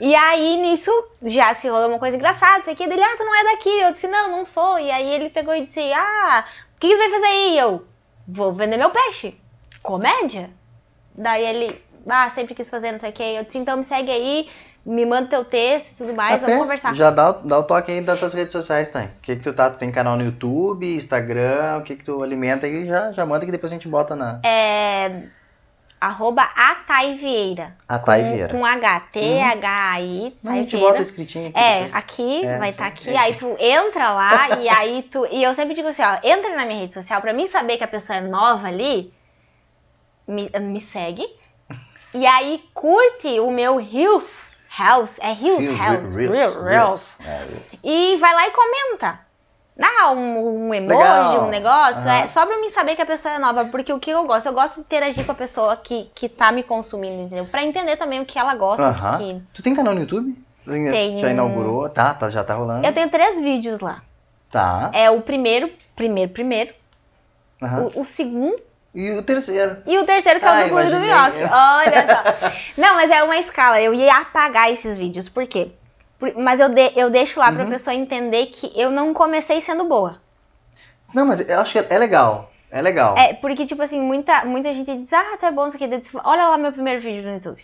E 0.00 0.12
aí 0.12 0.56
nisso 0.56 0.90
já 1.22 1.54
se 1.54 1.68
rolou 1.68 1.88
uma 1.88 2.00
coisa 2.00 2.16
engraçada, 2.16 2.64
sei 2.64 2.74
o 2.74 2.76
que 2.76 2.88
dele, 2.88 3.00
ah, 3.00 3.16
tu 3.16 3.24
não 3.24 3.34
é 3.36 3.44
daqui. 3.52 3.80
Eu 3.80 3.92
disse, 3.92 4.08
não, 4.08 4.28
não 4.28 4.44
sou. 4.44 4.76
E 4.80 4.90
aí 4.90 5.08
ele 5.08 5.30
pegou 5.30 5.54
e 5.54 5.60
disse, 5.60 5.80
ah, 5.92 6.44
o 6.74 6.80
que, 6.80 6.88
que 6.88 6.94
tu 6.94 6.98
vai 6.98 7.10
fazer 7.10 7.26
aí? 7.26 7.54
E 7.54 7.58
eu, 7.58 7.86
vou 8.26 8.52
vender 8.52 8.76
meu 8.76 8.90
peixe. 8.90 9.38
Comédia? 9.80 10.50
Daí 11.14 11.44
ele, 11.44 11.84
ah, 12.10 12.28
sempre 12.30 12.54
quis 12.54 12.68
fazer, 12.70 12.92
não 12.92 12.98
sei 12.98 13.10
o 13.10 13.12
que. 13.12 13.22
Eu 13.22 13.44
disse, 13.44 13.58
então 13.58 13.76
me 13.76 13.84
segue 13.84 14.10
aí, 14.10 14.48
me 14.84 15.04
manda 15.06 15.28
teu 15.28 15.44
texto 15.44 15.92
e 15.92 15.96
tudo 15.98 16.14
mais, 16.14 16.36
Até 16.42 16.46
vamos 16.46 16.62
conversar. 16.62 16.94
Já 16.94 17.10
dá, 17.10 17.32
dá 17.32 17.58
o 17.58 17.62
toque 17.64 17.90
aí 17.92 18.00
das 18.00 18.18
tuas 18.18 18.34
redes 18.34 18.52
sociais, 18.52 18.88
tá? 18.90 19.02
O 19.04 19.08
que 19.22 19.36
que 19.36 19.42
tu 19.42 19.52
tá? 19.52 19.70
Tu 19.70 19.78
tem 19.78 19.90
canal 19.92 20.16
no 20.16 20.24
YouTube, 20.24 20.96
Instagram, 20.96 21.78
o 21.78 21.82
que 21.82 21.96
que 21.96 22.04
tu 22.04 22.22
alimenta 22.22 22.66
aí? 22.66 22.86
Já, 22.86 23.12
já 23.12 23.26
manda 23.26 23.44
que 23.44 23.52
depois 23.52 23.72
a 23.72 23.74
gente 23.74 23.88
bota 23.88 24.14
na... 24.16 24.40
É. 24.44 25.22
Arroba 26.00 26.42
Atai 26.54 27.14
Vieira. 27.14 27.74
A 27.88 27.98
Thay 27.98 28.22
com, 28.22 28.30
Vieira. 28.32 28.48
Com 28.52 28.64
H, 28.64 29.00
T-H-I, 29.12 30.36
Mas 30.40 30.54
a 30.54 30.56
gente 30.58 30.76
bota 30.76 30.86
Vieira. 30.92 31.02
escritinho 31.02 31.48
aqui 31.48 31.58
É, 31.58 31.74
depois. 31.84 31.94
aqui 31.96 32.46
É, 32.46 32.58
vai 32.58 32.68
estar 32.70 32.86
aqui, 32.86 33.16
aí 33.16 33.34
tu 33.34 33.56
entra 33.58 34.12
lá 34.12 34.60
e 34.60 34.68
aí 34.70 35.02
tu. 35.02 35.26
E 35.28 35.42
eu 35.42 35.52
sempre 35.54 35.74
digo 35.74 35.88
assim, 35.88 36.02
ó, 36.02 36.18
entra 36.22 36.54
na 36.54 36.64
minha 36.66 36.82
rede 36.82 36.94
social, 36.94 37.20
pra 37.20 37.32
mim 37.32 37.48
saber 37.48 37.78
que 37.78 37.82
a 37.84 37.88
pessoa 37.88 38.18
é 38.18 38.20
nova 38.20 38.68
ali, 38.68 39.12
me, 40.26 40.48
me 40.60 40.80
segue. 40.80 41.26
E 42.14 42.26
aí 42.26 42.62
curte 42.74 43.38
o 43.40 43.50
meu 43.50 43.76
Reels. 43.76 44.56
Reels, 44.68 45.18
é 45.18 45.32
Reels, 45.32 45.78
Reels, 45.78 46.14
Reels, 46.14 46.62
Reels. 46.62 47.20
É. 47.20 47.46
E 47.82 48.16
vai 48.16 48.34
lá 48.34 48.46
e 48.46 48.50
comenta. 48.50 49.20
Dá 49.76 50.10
um, 50.10 50.66
um 50.68 50.74
emoji, 50.74 50.98
Legal. 50.98 51.44
um 51.44 51.48
negócio. 51.48 52.00
Aham. 52.02 52.18
É 52.18 52.26
só 52.26 52.44
pra 52.44 52.60
mim 52.60 52.68
saber 52.68 52.96
que 52.96 53.02
a 53.02 53.06
pessoa 53.06 53.34
é 53.34 53.38
nova. 53.38 53.64
Porque 53.66 53.92
o 53.92 53.98
que 53.98 54.10
eu 54.10 54.24
gosto? 54.24 54.46
Eu 54.46 54.52
gosto 54.52 54.74
de 54.74 54.80
interagir 54.80 55.24
com 55.24 55.32
a 55.32 55.34
pessoa 55.36 55.76
que, 55.76 56.10
que 56.14 56.28
tá 56.28 56.50
me 56.50 56.62
consumindo, 56.64 57.22
entendeu? 57.22 57.46
Pra 57.46 57.62
entender 57.62 57.96
também 57.96 58.20
o 58.20 58.26
que 58.26 58.38
ela 58.38 58.54
gosta. 58.56 58.90
o 58.90 59.18
que 59.18 59.42
Tu 59.54 59.62
tem 59.62 59.74
canal 59.74 59.94
no 59.94 60.00
YouTube? 60.00 60.36
Tenho. 60.64 61.20
Já 61.20 61.30
inaugurou? 61.30 61.88
Tá, 61.88 62.12
tá, 62.12 62.28
já 62.28 62.44
tá 62.44 62.54
rolando. 62.54 62.84
Eu 62.86 62.92
tenho 62.92 63.08
três 63.08 63.40
vídeos 63.40 63.80
lá. 63.80 64.02
Tá. 64.50 64.90
É 64.92 65.10
o 65.10 65.20
primeiro, 65.22 65.70
primeiro, 65.94 66.32
primeiro. 66.32 66.74
aham. 67.62 67.90
O, 67.94 68.00
o 68.00 68.04
segundo 68.04 68.60
E 69.00 69.10
o 69.12 69.22
terceiro? 69.22 69.76
e 69.86 69.96
o 69.96 70.04
terceiro 70.04 70.40
que 70.40 70.44
é 70.46 70.48
o 70.48 70.52
Ah, 70.52 70.62
do 70.64 70.68
Clube 70.70 70.90
do. 70.90 70.98
Minhoca. 70.98 71.50
Olha 71.52 72.04
só. 72.06 72.50
Não, 72.76 72.94
mas 72.96 73.08
é 73.10 73.22
uma 73.22 73.36
escala. 73.38 73.80
Eu 73.80 73.94
ia 73.94 74.12
apagar 74.16 74.72
esses 74.72 74.98
vídeos. 74.98 75.28
Por 75.28 75.46
quê? 75.46 75.70
Por- 76.18 76.34
Mas 76.36 76.58
eu, 76.58 76.68
de- 76.68 76.92
eu 76.96 77.08
deixo 77.08 77.38
lá 77.38 77.52
pra 77.52 77.62
Uhum. 77.62 77.70
pessoa 77.70 77.94
entender 77.94 78.46
que 78.46 78.72
eu 78.74 78.90
não 78.90 79.14
comecei 79.14 79.60
sendo 79.60 79.84
boa. 79.84 80.20
Não, 81.14 81.24
mas 81.24 81.48
eu 81.48 81.60
acho 81.60 81.80
que 81.80 81.94
é 81.94 81.96
legal. 81.98 82.50
É 82.72 82.82
legal. 82.82 83.16
É, 83.16 83.34
porque, 83.34 83.64
tipo 83.64 83.80
assim, 83.80 84.00
muita, 84.00 84.44
muita 84.44 84.74
gente 84.74 84.92
diz, 84.96 85.12
ah, 85.12 85.36
tu 85.38 85.46
é 85.46 85.50
bom, 85.52 85.68
isso 85.68 85.76
aqui. 85.76 85.88
Olha 86.24 86.48
lá 86.48 86.58
meu 86.58 86.72
primeiro 86.72 87.00
vídeo 87.00 87.22
no 87.28 87.34
YouTube. 87.36 87.62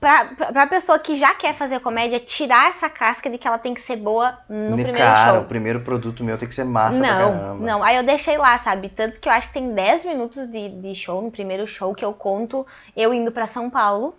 Pra, 0.00 0.26
pra, 0.26 0.66
pessoa 0.68 0.96
que 0.96 1.16
já 1.16 1.34
quer 1.34 1.54
fazer 1.54 1.80
comédia, 1.80 2.20
tirar 2.20 2.68
essa 2.68 2.88
casca 2.88 3.28
de 3.28 3.36
que 3.36 3.48
ela 3.48 3.58
tem 3.58 3.74
que 3.74 3.80
ser 3.80 3.96
boa 3.96 4.38
no 4.48 4.76
De 4.76 4.84
primeiro 4.84 5.08
cara, 5.08 5.32
show. 5.32 5.42
o 5.42 5.44
primeiro 5.46 5.80
produto 5.80 6.22
meu 6.22 6.38
tem 6.38 6.48
que 6.48 6.54
ser 6.54 6.64
massa 6.64 7.00
Não, 7.00 7.56
não. 7.56 7.82
Aí 7.82 7.96
eu 7.96 8.04
deixei 8.04 8.38
lá, 8.38 8.56
sabe? 8.58 8.88
Tanto 8.90 9.18
que 9.18 9.28
eu 9.28 9.32
acho 9.32 9.48
que 9.48 9.54
tem 9.54 9.74
10 9.74 10.04
minutos 10.04 10.48
de, 10.48 10.68
de 10.68 10.94
show, 10.94 11.20
no 11.20 11.32
primeiro 11.32 11.66
show, 11.66 11.92
que 11.94 12.04
eu 12.04 12.12
conto 12.12 12.64
eu 12.96 13.12
indo 13.12 13.32
pra 13.32 13.46
São 13.46 13.68
Paulo. 13.68 14.14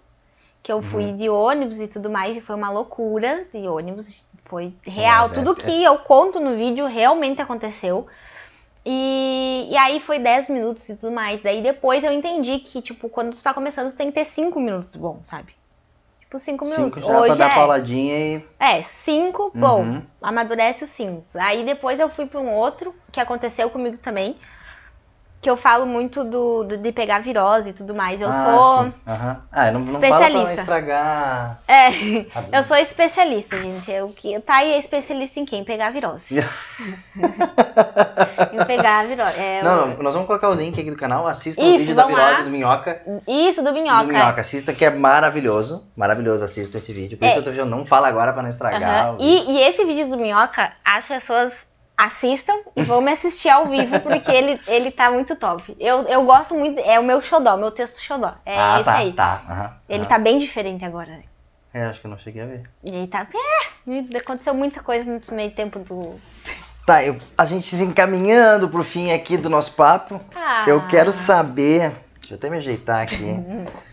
Que 0.61 0.69
eu 0.69 0.81
fui 0.81 1.05
Uhum. 1.05 1.15
de 1.15 1.29
ônibus 1.29 1.79
e 1.79 1.87
tudo 1.87 2.09
mais, 2.09 2.35
e 2.35 2.41
foi 2.41 2.53
uma 2.57 2.69
loucura 2.69 3.45
de 3.49 3.65
ônibus. 3.65 4.25
Foi 4.43 4.73
real. 4.83 5.27
é, 5.27 5.29
tudo 5.29 5.51
é. 5.53 5.55
que 5.55 5.83
eu 5.83 5.97
conto 5.99 6.41
no 6.41 6.57
vídeo 6.57 6.85
realmente 6.87 7.41
aconteceu. 7.41 8.05
E, 8.85 9.67
e 9.69 9.77
aí 9.77 10.01
foi 10.01 10.19
10 10.19 10.49
minutos 10.49 10.87
e 10.89 10.95
tudo 10.97 11.13
mais. 11.13 11.41
Daí 11.41 11.61
depois 11.61 12.03
eu 12.03 12.11
entendi 12.11 12.59
que, 12.59 12.81
tipo, 12.81 13.07
quando 13.07 13.35
tu 13.35 13.41
tá 13.41 13.53
começando, 13.53 13.91
tu 13.91 13.95
tem 13.95 14.07
que 14.07 14.13
ter 14.15 14.25
5 14.25 14.59
minutos 14.59 14.97
bom, 14.97 15.19
sabe? 15.23 15.53
Tipo, 16.29 16.37
5 16.37 16.65
Cinco 16.65 16.79
minutos. 16.79 17.01
já 17.01 17.07
pra 17.07 17.19
Hoje 17.21 17.37
dar 17.39 17.51
é. 17.51 17.55
pauladinha 17.55 18.15
e... 18.37 18.45
É, 18.59 18.81
cinco, 18.83 19.51
bom, 19.55 19.81
Uhum. 19.81 20.01
amadurece 20.21 20.83
os 20.83 20.89
cinco. 20.91 21.25
Aí 21.33 21.65
depois 21.65 21.99
eu 21.99 22.07
fui 22.07 22.27
pra 22.27 22.39
um 22.39 22.51
outro, 22.53 22.93
que 23.11 23.19
aconteceu 23.19 23.67
comigo 23.71 23.97
também, 23.97 24.37
que 25.41 25.49
eu 25.49 25.55
falo 25.55 25.85
muito 25.85 26.23
do, 26.25 26.63
do- 26.65 26.77
de 26.77 26.91
pegar 26.91 27.19
virose 27.19 27.69
e 27.69 27.73
tudo 27.73 27.95
mais. 27.95 28.21
Eu 28.21 28.27
ah, 28.29 28.33
sou. 28.33 28.93
Aham. 29.07 29.37
Ah, 29.51 29.71
não, 29.71 29.79
não 29.79 29.85
pra 29.85 30.09
não 30.09 30.09
especialista. 30.09 30.53
estragar... 30.61 31.59
É, 31.67 31.89
eu 32.51 32.61
sou 32.63 32.75
especialista, 32.75 33.57
gente. 33.57 33.89
Eu, 33.89 34.09
que- 34.09 34.37
tá 34.41 34.55
aí 34.57 34.73
é 34.73 34.77
especialista 34.77 35.39
em 35.39 35.45
quem? 35.45 35.63
Pegar 35.63 35.91
virose. 35.91 36.39
em 38.51 38.65
pegar 38.65 39.05
virose. 39.07 39.39
É, 39.39 39.61
Não, 39.63 39.87
não, 39.87 39.97
nós 40.03 40.13
vamos 40.13 40.27
colocar 40.27 40.49
o 40.49 40.53
link 40.53 40.79
aqui 40.79 40.89
do 40.91 40.97
canal. 40.97 41.27
Assista 41.27 41.61
o 41.61 41.65
Isso, 41.65 41.79
vídeo 41.79 41.95
da 41.95 42.05
virose 42.05 42.37
lá. 42.37 42.41
do 42.41 42.49
Minhoca. 42.49 43.01
Isso, 43.27 43.63
do 43.63 43.71
minhoca. 43.71 44.03
Do 44.03 44.09
Minhoca. 44.13 44.41
Assista 44.41 44.73
que 44.73 44.83
é 44.85 44.89
maravilhoso. 44.89 45.87
Maravilhoso, 45.95 46.43
assista 46.43 46.77
esse 46.77 46.91
vídeo. 46.93 47.17
Por 47.17 47.25
É. 47.25 47.29
isso 47.29 47.37
eu 47.39 47.43
tô 47.43 47.49
dizendo, 47.51 47.69
não 47.69 47.85
fala 47.85 48.07
agora 48.07 48.33
pra 48.33 48.41
não 48.41 48.49
estragar. 48.49 49.07
Aham. 49.07 49.17
o. 49.19 49.21
E, 49.21 49.51
e 49.51 49.61
esse 49.61 49.83
vídeo 49.85 50.09
do 50.09 50.17
Minhoca, 50.17 50.71
as 50.83 51.07
pessoas 51.07 51.67
assistam 51.99 52.53
e 52.75 52.83
vão 52.83 53.01
me 53.01 53.11
assistir 53.11 53.49
ao 53.49 53.67
vivo, 53.67 53.99
porque 53.99 54.31
ele, 54.31 54.59
ele 54.67 54.89
tá 54.89 55.11
muito 55.11 55.35
top. 55.35 55.75
Eu, 55.77 56.03
eu 56.03 56.23
gosto 56.23 56.55
muito, 56.55 56.79
é 56.79 56.97
o 56.99 57.03
meu 57.03 57.21
xodó, 57.21 57.57
meu 57.57 57.71
texto 57.71 58.01
xodó. 58.01 58.33
É 58.45 58.57
ah, 58.59 58.75
esse 58.77 58.85
tá, 58.85 58.95
aí. 58.95 59.13
tá. 59.13 59.41
aham, 59.49 59.73
Ele 59.89 59.99
aham. 59.99 60.09
tá 60.09 60.17
bem 60.17 60.37
diferente 60.37 60.85
agora. 60.85 61.11
né? 61.11 61.23
É, 61.73 61.83
acho 61.85 61.99
que 61.99 62.07
eu 62.07 62.11
não 62.11 62.17
cheguei 62.17 62.41
a 62.41 62.45
ver. 62.45 62.63
E 62.83 62.95
aí 62.95 63.07
tá. 63.07 63.27
É, 63.33 64.17
aconteceu 64.17 64.53
muita 64.53 64.81
coisa 64.81 65.11
no 65.11 65.35
meio 65.35 65.51
tempo 65.51 65.79
do. 65.79 66.15
Tá, 66.85 67.03
eu- 67.03 67.17
a 67.37 67.45
gente 67.45 67.75
se 67.75 67.83
encaminhando 67.83 68.69
pro 68.69 68.83
fim 68.83 69.11
aqui 69.11 69.37
do 69.37 69.49
nosso 69.49 69.73
papo. 69.75 70.19
Ah, 70.35 70.63
Eu 70.67 70.87
quero 70.87 71.11
saber. 71.13 71.91
Deixa 72.19 72.33
eu 72.33 72.37
até 72.37 72.49
me 72.49 72.57
ajeitar 72.57 73.01
aqui. 73.03 73.37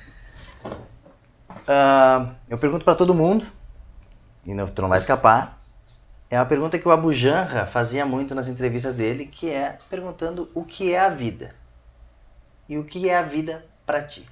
Ah, 1.68 2.34
eu 2.48 2.56
pergunto 2.58 2.84
pra 2.84 2.94
todo 2.94 3.12
mundo, 3.14 3.44
e 4.44 4.54
não, 4.54 4.66
tu 4.68 4.82
não 4.82 4.88
vai 4.88 4.98
escapar. 4.98 5.55
É 6.30 6.38
uma 6.38 6.46
pergunta 6.46 6.78
que 6.78 6.88
o 6.88 6.90
Abu 6.90 7.12
Janra 7.12 7.66
fazia 7.66 8.04
muito 8.04 8.34
nas 8.34 8.48
entrevistas 8.48 8.94
dele, 8.96 9.26
que 9.26 9.50
é 9.50 9.78
perguntando 9.88 10.50
o 10.54 10.64
que 10.64 10.92
é 10.92 10.98
a 10.98 11.08
vida. 11.08 11.54
E 12.68 12.76
o 12.76 12.84
que 12.84 13.08
é 13.08 13.16
a 13.16 13.22
vida 13.22 13.64
pra 13.86 14.02
ti. 14.02 14.28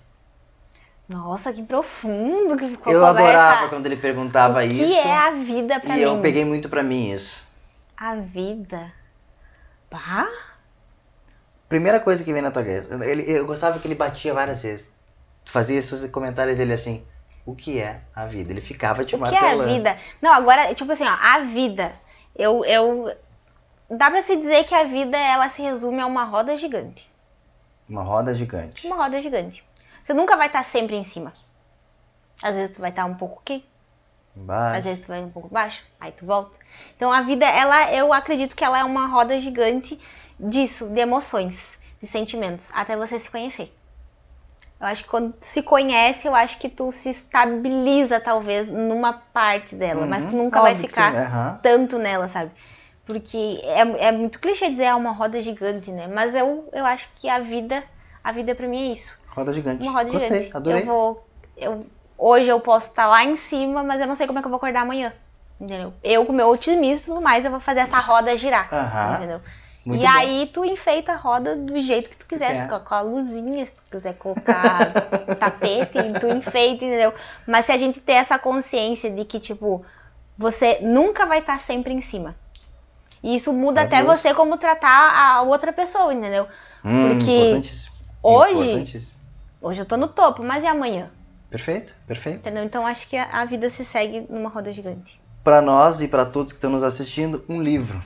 Nossa, 1.08 1.52
que 1.52 1.62
profundo 1.62 2.56
que 2.56 2.66
ficou 2.68 2.92
eu 2.92 3.04
a 3.04 3.10
conversa. 3.10 3.28
adorava 3.30 3.68
quando 3.68 3.86
ele 3.86 3.96
perguntava 3.96 4.64
o 4.64 4.68
que 4.68 4.74
isso. 4.82 4.94
é 4.96 5.12
a 5.12 5.30
vida 5.32 5.78
pra 5.78 5.94
e 5.94 5.98
mim? 5.98 6.02
eu 6.02 6.20
peguei 6.20 6.44
muito 6.44 6.68
pra 6.68 6.82
mim 6.82 7.12
isso. 7.12 7.46
A 7.96 8.16
vida. 8.16 8.90
Bah? 9.90 10.26
Primeira 11.68 12.00
coisa 12.00 12.24
que 12.24 12.32
vem 12.32 12.42
na 12.42 12.50
tua 12.50 12.62
cabeça. 12.64 13.04
Ele, 13.04 13.22
eu 13.30 13.46
gostava 13.46 13.78
que 13.78 13.86
ele 13.86 13.94
batia 13.94 14.34
várias 14.34 14.62
vezes. 14.62 14.92
Tu 15.44 15.52
fazia 15.52 15.78
esses 15.78 16.10
comentários 16.10 16.58
ele 16.58 16.72
assim, 16.72 17.04
o 17.46 17.54
que 17.54 17.78
é 17.80 18.00
a 18.14 18.26
vida? 18.26 18.50
Ele 18.52 18.60
ficava 18.60 19.04
te 19.04 19.14
O 19.14 19.18
que 19.18 19.24
é 19.24 19.28
a 19.28 19.30
martelando. 19.32 19.72
vida? 19.74 19.98
Não, 20.20 20.32
agora, 20.32 20.74
tipo 20.74 20.90
assim, 20.92 21.04
ó, 21.04 21.10
a 21.20 21.40
vida. 21.40 21.92
Eu, 22.34 22.64
eu. 22.64 23.14
Dá 23.90 24.10
pra 24.10 24.22
se 24.22 24.36
dizer 24.36 24.64
que 24.64 24.74
a 24.74 24.84
vida, 24.84 25.16
ela 25.16 25.48
se 25.48 25.62
resume 25.62 26.00
a 26.00 26.06
uma 26.06 26.24
roda 26.24 26.56
gigante. 26.56 27.10
Uma 27.88 28.02
roda 28.02 28.34
gigante. 28.34 28.86
Uma 28.86 28.96
roda 28.96 29.20
gigante. 29.20 29.62
Você 30.02 30.14
nunca 30.14 30.36
vai 30.36 30.46
estar 30.46 30.64
sempre 30.64 30.96
em 30.96 31.04
cima. 31.04 31.32
Às 32.42 32.56
vezes 32.56 32.74
tu 32.76 32.80
vai 32.80 32.90
estar 32.90 33.04
um 33.04 33.14
pouco 33.14 33.40
aqui, 33.42 33.64
Vai. 34.34 34.78
às 34.78 34.84
vezes 34.84 35.04
tu 35.04 35.08
vai 35.08 35.22
um 35.22 35.30
pouco 35.30 35.48
baixo, 35.48 35.84
aí 36.00 36.10
tu 36.12 36.26
volta. 36.26 36.58
Então 36.96 37.12
a 37.12 37.22
vida, 37.22 37.46
ela, 37.46 37.92
eu 37.94 38.12
acredito 38.12 38.56
que 38.56 38.64
ela 38.64 38.78
é 38.78 38.84
uma 38.84 39.06
roda 39.06 39.38
gigante 39.38 39.98
disso, 40.38 40.88
de 40.90 41.00
emoções, 41.00 41.78
de 42.02 42.08
sentimentos, 42.08 42.70
até 42.74 42.96
você 42.96 43.18
se 43.18 43.30
conhecer. 43.30 43.72
Eu 44.80 44.86
acho 44.86 45.04
que 45.04 45.10
quando 45.10 45.32
tu 45.32 45.44
se 45.44 45.62
conhece, 45.62 46.26
eu 46.26 46.34
acho 46.34 46.58
que 46.58 46.68
tu 46.68 46.90
se 46.92 47.08
estabiliza, 47.10 48.20
talvez, 48.20 48.70
numa 48.70 49.12
parte 49.12 49.74
dela, 49.74 50.06
mas 50.06 50.24
tu 50.24 50.32
Uhum. 50.32 50.44
nunca 50.44 50.60
vai 50.60 50.74
que 50.74 50.80
ficar 50.80 51.14
aham. 51.14 51.58
tanto 51.62 51.98
nela, 51.98 52.28
sabe? 52.28 52.50
Porque 53.06 53.60
é, 53.62 54.08
é 54.08 54.12
muito 54.12 54.38
clichê 54.40 54.68
dizer 54.70 54.84
é 54.84 54.94
uma 54.94 55.12
roda 55.12 55.40
gigante, 55.40 55.90
né? 55.90 56.06
Mas 56.06 56.34
eu, 56.34 56.68
eu 56.72 56.84
acho 56.84 57.08
que 57.16 57.28
a 57.28 57.38
vida, 57.38 57.82
a 58.22 58.32
vida 58.32 58.54
pra 58.54 58.66
mim 58.66 58.90
é 58.90 58.92
isso. 58.92 59.18
Roda 59.34 59.52
gigante. 59.52 59.82
Uma 59.82 59.92
roda 59.92 60.10
Gostei, 60.10 60.28
gigante. 60.30 60.56
adorei. 60.56 60.82
Eu 60.82 60.86
vou. 60.86 61.28
Eu, 61.56 61.86
hoje 62.18 62.48
eu 62.48 62.60
posso 62.60 62.88
estar 62.90 63.06
lá 63.06 63.24
em 63.24 63.36
cima, 63.36 63.82
mas 63.82 64.00
eu 64.00 64.06
não 64.06 64.14
sei 64.14 64.26
como 64.26 64.38
é 64.38 64.42
que 64.42 64.46
eu 64.46 64.50
vou 64.50 64.56
acordar 64.58 64.82
amanhã. 64.82 65.12
Entendeu? 65.60 65.92
Eu, 66.02 66.26
com 66.26 66.32
meu 66.32 66.48
otimismo 66.48 67.02
e 67.02 67.06
tudo 67.06 67.20
mais, 67.20 67.44
eu 67.44 67.50
vou 67.50 67.60
fazer 67.60 67.80
essa 67.80 68.00
roda 68.00 68.36
girar. 68.36 68.68
Aham. 68.72 69.14
Entendeu? 69.14 69.40
Muito 69.84 70.00
e 70.00 70.06
bom. 70.06 70.12
aí 70.12 70.46
tu 70.52 70.64
enfeita 70.64 71.12
a 71.12 71.16
roda 71.16 71.54
do 71.54 71.78
jeito 71.80 72.08
que 72.10 72.16
tu 72.16 72.26
quiser, 72.26 72.54
se 72.54 72.62
tu 72.62 72.68
colocar 72.68 72.96
a 72.96 73.00
luzinha, 73.02 73.66
se 73.66 73.76
tu 73.76 73.82
quiser 73.90 74.14
colocar 74.14 74.90
tapete, 75.38 75.98
tu 76.20 76.26
enfeita, 76.28 76.84
entendeu? 76.84 77.12
Mas 77.46 77.66
se 77.66 77.72
a 77.72 77.76
gente 77.76 78.00
ter 78.00 78.12
essa 78.14 78.38
consciência 78.38 79.10
de 79.10 79.24
que, 79.26 79.38
tipo, 79.38 79.84
você 80.38 80.78
nunca 80.80 81.26
vai 81.26 81.40
estar 81.40 81.60
sempre 81.60 81.92
em 81.92 82.00
cima. 82.00 82.34
E 83.22 83.34
isso 83.34 83.52
muda 83.52 83.82
até 83.82 83.96
Maravilhoso. 83.96 84.22
você 84.22 84.34
como 84.34 84.56
tratar 84.56 84.88
a 85.14 85.42
outra 85.42 85.72
pessoa, 85.72 86.12
entendeu? 86.14 86.46
Hum, 86.84 87.08
porque 87.08 87.30
importantíssimo. 87.38 87.94
hoje- 88.22 88.62
Importantíssimo. 88.64 89.18
Hoje 89.60 89.80
eu 89.80 89.86
tô 89.86 89.96
no 89.96 90.08
topo, 90.08 90.42
mas 90.42 90.62
e 90.62 90.66
amanhã? 90.66 91.10
Perfeito, 91.50 91.94
perfeito. 92.06 92.38
Entendeu? 92.38 92.64
Então 92.64 92.86
acho 92.86 93.08
que 93.08 93.16
a, 93.16 93.24
a 93.32 93.44
vida 93.44 93.70
se 93.70 93.84
segue 93.84 94.26
numa 94.28 94.48
roda 94.50 94.72
gigante. 94.72 95.20
Pra 95.42 95.62
nós 95.62 96.02
e 96.02 96.08
pra 96.08 96.24
todos 96.26 96.52
que 96.52 96.56
estão 96.56 96.70
nos 96.70 96.82
assistindo, 96.82 97.44
um 97.48 97.62
livro. 97.62 98.02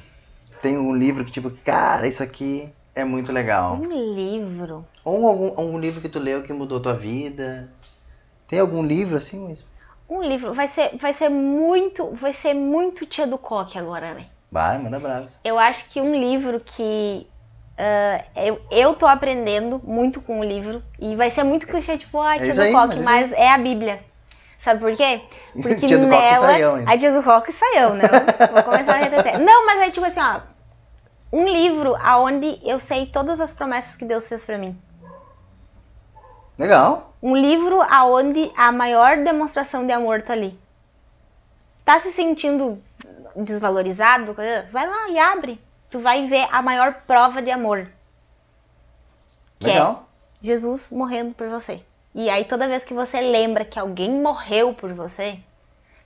Tem 0.63 0.77
um 0.77 0.95
livro 0.95 1.25
que, 1.25 1.31
tipo, 1.31 1.51
cara, 1.65 2.07
isso 2.07 2.23
aqui 2.23 2.69
é 2.95 3.05
muito 3.05 3.33
legal. 3.33 3.77
Um 3.77 4.13
livro. 4.13 4.85
Ou 5.05 5.27
algum, 5.27 5.61
um 5.63 5.79
livro 5.79 6.01
que 6.01 6.09
tu 6.09 6.19
leu 6.19 6.43
que 6.43 6.53
mudou 6.53 6.81
tua 6.81 6.95
vida. 6.95 7.69
Tem 8.49 8.59
algum 8.59 8.83
livro 8.83 9.17
assim 9.17 9.47
mesmo? 9.47 9.67
Um 10.09 10.23
livro. 10.23 10.55
Vai 10.55 10.67
ser, 10.67 10.97
vai 10.97 11.13
ser 11.13 11.29
muito. 11.29 12.11
Vai 12.13 12.33
ser 12.33 12.55
muito 12.55 13.07
tia 13.07 13.27
do 13.27 13.39
coque 13.39 13.79
agora, 13.79 14.15
né? 14.15 14.27
Vai, 14.51 14.79
manda 14.79 14.99
brasa. 14.99 15.31
Eu 15.45 15.59
acho 15.59 15.91
que 15.91 16.01
um 16.01 16.15
livro 16.15 16.61
que 16.61 17.27
ah, 17.79 18.25
eu, 18.35 18.61
eu 18.73 18.95
tô 18.95 19.07
aprendendo 19.07 19.81
muito 19.85 20.21
com 20.21 20.41
o 20.41 20.45
livro, 20.45 20.83
e 20.99 21.15
vai 21.15 21.31
ser 21.31 21.45
muito 21.45 21.67
clichê, 21.67 21.97
tipo, 21.97 22.21
ah, 22.21 22.35
É 22.35 22.39
tia 22.39 22.49
isso 22.49 22.61
do 22.61 22.67
aí, 22.67 22.73
coque, 22.73 22.97
mas 22.97 23.05
mas 23.05 23.33
é 23.33 23.49
a 23.51 23.59
Bíblia. 23.59 24.01
Sabe 24.59 24.81
por 24.81 24.95
quê? 24.97 25.23
Porque 25.55 25.87
Tia 25.87 25.99
do 25.99 26.09
coque 26.09 26.17
nela. 26.17 26.47
saião 26.47 26.75
ainda. 26.77 26.91
a 26.93 26.99
tia 26.99 27.13
do 27.13 27.23
coque 27.23 27.51
e 27.51 27.55
saião, 27.55 27.95
não. 27.95 28.53
Vou 28.53 28.63
começar 28.65 28.93
a 28.93 28.97
reteter. 28.97 29.39
Não, 29.41 29.65
mas 29.65 29.81
é 29.81 29.91
tipo 29.91 30.05
assim, 30.05 30.21
ó. 30.21 30.41
Um 31.33 31.47
livro 31.47 31.95
aonde 31.97 32.59
eu 32.65 32.81
sei 32.81 33.07
todas 33.07 33.41
as 33.41 33.55
promessas 33.55 33.97
que 33.97 34.05
Deus 34.05 34.27
fez 34.27 34.45
pra 34.45 34.59
mim. 34.59 34.77
Legal. 36.59 37.15
Um 37.23 37.37
livro 37.37 37.81
aonde 37.83 38.51
a 38.57 38.73
maior 38.73 39.19
demonstração 39.19 39.87
de 39.87 39.93
amor 39.93 40.23
tá 40.23 40.33
ali. 40.33 40.59
Tá 41.85 42.01
se 42.01 42.11
sentindo 42.11 42.83
desvalorizado? 43.37 44.35
Vai 44.73 44.87
lá 44.87 45.09
e 45.09 45.19
abre. 45.19 45.61
Tu 45.91 46.01
vai 46.01 46.27
ver 46.27 46.47
a 46.51 46.61
maior 46.61 46.95
prova 47.07 47.41
de 47.41 47.51
amor. 47.51 47.89
Que 49.59 49.71
é 49.71 49.75
Legal. 49.75 50.09
Jesus 50.41 50.91
morrendo 50.91 51.35
por 51.35 51.49
você. 51.49 51.81
E 52.15 52.29
aí 52.31 52.45
toda 52.45 52.69
vez 52.69 52.85
que 52.85 52.95
você 52.95 53.21
lembra 53.21 53.65
que 53.65 53.79
alguém 53.79 54.21
morreu 54.21 54.75
por 54.75 54.93
você, 54.93 55.39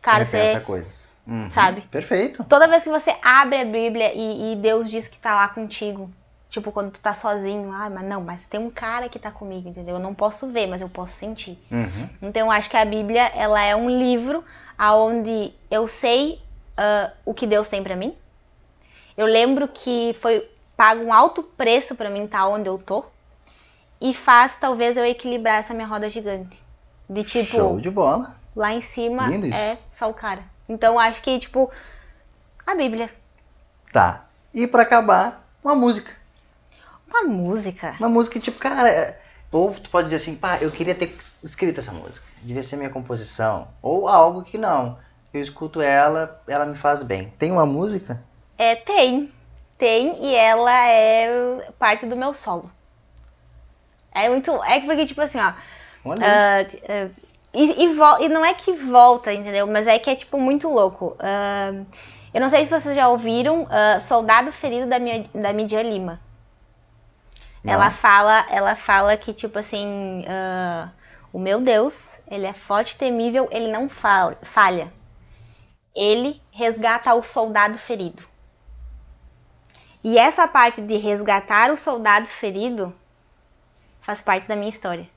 cara, 0.01 0.25
Repensa 0.25 0.59
você. 0.59 0.65
coisas. 0.65 1.13
Uhum. 1.27 1.49
Sabe? 1.49 1.83
Perfeito. 1.83 2.45
Toda 2.45 2.67
vez 2.67 2.83
que 2.83 2.91
você 2.91 3.17
abre 3.23 3.61
a 3.61 3.65
Bíblia 3.65 4.13
e, 4.13 4.53
e 4.53 4.57
Deus 4.57 4.91
diz 4.91 5.07
que 5.07 5.19
tá 5.19 5.35
lá 5.35 5.49
contigo. 5.49 6.11
Tipo, 6.51 6.71
quando 6.71 6.91
tu 6.91 7.01
tá 7.01 7.15
sozinho, 7.15 7.73
ah, 7.73 7.89
mas 7.89 8.05
não, 8.05 8.21
mas 8.21 8.45
tem 8.45 8.61
um 8.61 8.71
cara 8.71 9.09
que 9.09 9.19
tá 9.19 9.31
comigo, 9.31 9.69
entendeu? 9.69 9.95
Eu 9.95 10.01
não 10.01 10.15
posso 10.15 10.49
ver, 10.49 10.67
mas 10.67 10.83
eu 10.83 10.89
posso 10.89 11.15
sentir. 11.15 11.59
Uhum. 11.71 12.09
Então 12.21 12.47
eu 12.47 12.51
acho 12.51 12.69
que 12.69 12.77
a 12.77 12.85
Bíblia 12.85 13.23
ela 13.35 13.63
é 13.63 13.75
um 13.75 13.89
livro 13.89 14.45
aonde 14.77 15.55
eu 15.71 15.89
sei 15.89 16.43
ah, 16.77 17.11
o 17.25 17.33
que 17.33 17.47
Deus 17.47 17.69
tem 17.69 17.83
pra 17.83 17.97
mim. 17.97 18.15
Eu 19.17 19.27
lembro 19.27 19.69
que 19.69 20.15
foi 20.21 20.49
pago 20.77 21.05
um 21.05 21.13
alto 21.13 21.43
preço 21.43 21.95
pra 21.95 22.11
mim 22.11 22.25
estar 22.25 22.47
onde 22.49 22.69
eu 22.69 22.79
tô 22.79 23.05
e 24.03 24.13
faz 24.15 24.57
talvez 24.57 24.97
eu 24.97 25.05
equilibrar 25.05 25.61
essa 25.61 25.73
minha 25.73 25.87
roda 25.87 26.09
gigante. 26.09 26.63
De 27.09 27.23
tipo, 27.25 27.45
Show 27.57 27.81
de 27.81 27.91
bola. 27.91 28.35
lá 28.57 28.73
em 28.73 28.81
cima 28.81 29.31
é 29.55 29.77
só 29.93 30.11
o 30.11 30.15
cara. 30.15 30.43
Então 30.69 30.99
acho 30.99 31.21
que 31.23 31.39
tipo 31.39 31.71
a 32.67 32.75
Bíblia, 32.75 33.11
Tá. 33.93 34.25
E 34.55 34.67
pra 34.67 34.83
acabar, 34.83 35.47
uma 35.63 35.75
música. 35.75 36.13
uma 37.07 37.23
música. 37.25 37.95
Uma 37.99 38.09
música 38.09 38.39
que, 38.39 38.45
tipo, 38.45 38.59
cara. 38.59 38.89
é- 38.89 39.21
Ou 39.51 39.75
tu 39.75 39.91
pode 39.91 40.07
dizer 40.07 40.17
assim, 40.17 40.37
pá, 40.37 40.57
eu 40.63 40.71
queria 40.71 40.95
ter 40.95 41.15
escrito 41.45 41.79
essa 41.79 41.93
música. 41.93 42.27
Devia 42.41 42.63
ser 42.63 42.77
minha 42.77 42.89
composição. 42.89 43.69
Ou 43.83 44.09
algo 44.09 44.43
que 44.43 44.57
não. 44.57 44.99
Eu 45.35 45.43
escuto 45.43 45.83
ela, 45.83 46.41
ela 46.49 46.65
me 46.65 46.75
faz 46.75 47.03
bem. 47.03 47.31
Tem 47.39 47.53
uma 47.53 47.67
música? 47.67 48.19
É, 48.57 48.75
tem. 48.77 49.31
Tem 49.77 50.25
e 50.25 50.35
ela 50.35 50.73
é 50.89 51.71
parte 51.79 52.07
do 52.07 52.17
meu 52.17 52.33
solo. 52.33 52.71
É 54.15 54.29
muito. 54.29 54.51
É 54.65 54.81
que 54.81 54.87
porque, 54.87 55.07
tipo 55.07 55.21
assim, 55.21 55.39
ó. 55.41 55.53
Olha. 56.05 56.65
t- 56.65 56.83
ah, 56.89 57.09
e, 57.55 57.85
e, 57.85 57.89
vol- 57.95 58.21
e 58.21 58.29
não 58.29 58.45
é 58.45 58.55
que 58.55 58.73
volta, 58.73 59.33
entendeu? 59.33 59.67
Mas 59.67 59.87
é 59.87 59.99
que 59.99 60.09
é, 60.11 60.15
tipo, 60.17 60.39
muito 60.39 60.69
louco. 60.69 61.17
Ah, 61.19 61.73
eu 62.33 62.41
não 62.41 62.49
sei 62.49 62.65
se 62.65 62.71
vocês 62.79 62.97
já 62.97 63.09
ouviram 63.09 63.67
Soldado 64.01 64.51
Ferido 64.51 64.87
da, 64.87 64.99
minha, 64.99 65.25
da 65.35 65.53
Midia 65.53 65.83
Lima. 65.83 66.19
Não. 67.63 67.75
Ela 67.75 67.91
fala, 67.91 68.47
ela 68.51 68.75
fala 68.75 69.17
que, 69.17 69.33
tipo 69.35 69.59
assim, 69.59 70.25
o 71.33 71.39
meu 71.39 71.61
Deus, 71.61 72.17
ele 72.27 72.47
é 72.47 72.53
forte 72.55 72.93
e 72.95 72.99
temível, 72.99 73.49
ele 73.53 73.71
não 73.71 73.89
fal- 73.89 74.35
falha. 74.43 74.93
Ele 75.95 76.41
resgata 76.51 77.13
o 77.15 77.23
soldado 77.23 77.77
ferido. 77.77 78.23
E 80.03 80.19
essa 80.19 80.49
parte 80.49 80.81
de 80.81 80.97
resgatar 80.97 81.71
o 81.71 81.77
soldado 81.77 82.27
ferido 82.27 82.93
faz 84.03 84.21
parte 84.21 84.47
da 84.49 84.57
minha 84.57 84.69
história. 84.69 85.09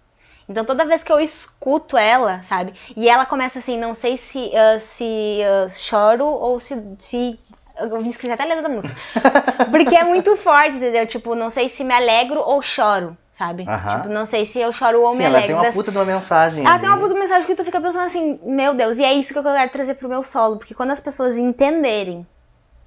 Então 0.47 0.63
toda 0.63 0.85
vez 0.85 1.03
que 1.03 1.11
eu 1.11 1.19
escuto 1.19 1.97
ela, 1.97 2.43
sabe? 2.43 2.73
E 2.95 3.09
ela 3.09 3.25
começa 3.25 3.59
assim, 3.59 3.77
não 3.77 3.93
sei 3.93 4.17
se, 4.17 4.51
ah, 4.55 4.79
se 4.79 5.39
ah, 5.43 5.67
choro 5.69 6.25
ou 6.25 6.59
se, 6.59 6.75
se. 6.99 7.39
Eu 7.77 8.01
me 8.01 8.09
esqueci 8.09 8.31
até 8.31 8.43
a 8.43 8.45
letra 8.45 8.63
da 8.63 8.69
música. 8.69 8.93
Porque 9.69 9.95
é 9.95 10.03
muito 10.03 10.35
forte, 10.37 10.77
entendeu? 10.77 11.05
Tipo, 11.07 11.35
não 11.35 11.49
sei 11.49 11.67
se 11.67 11.83
me 11.83 11.93
alegro 11.93 12.39
ou 12.39 12.61
choro, 12.61 13.17
sabe? 13.33 13.65
Aham. 13.67 13.97
Tipo, 13.97 14.09
não 14.09 14.25
sei 14.25 14.45
se 14.45 14.59
eu 14.59 14.71
choro 14.71 15.01
ou 15.01 15.11
Sim, 15.11 15.17
me 15.17 15.25
ela 15.25 15.37
alegro. 15.37 15.47
tem 15.47 15.55
uma 15.55 15.63
Das- 15.63 15.75
puta 15.75 15.91
de 15.91 15.97
uma 15.97 16.05
mensagem. 16.05 16.65
ela 16.65 16.71
ali. 16.75 16.81
tem 16.81 16.89
uma 16.89 16.99
puta 16.99 17.13
mensagem 17.15 17.45
que 17.47 17.55
tu 17.55 17.65
fica 17.65 17.81
pensando 17.81 18.05
assim, 18.05 18.39
meu 18.43 18.73
Deus, 18.73 18.97
e 18.97 19.03
é 19.03 19.13
isso 19.13 19.33
que 19.33 19.39
eu 19.39 19.43
quero 19.43 19.71
trazer 19.71 19.95
pro 19.95 20.07
meu 20.07 20.23
solo, 20.23 20.57
porque 20.57 20.73
quando 20.73 20.91
as 20.91 20.99
pessoas 20.99 21.37
entenderem 21.37 22.25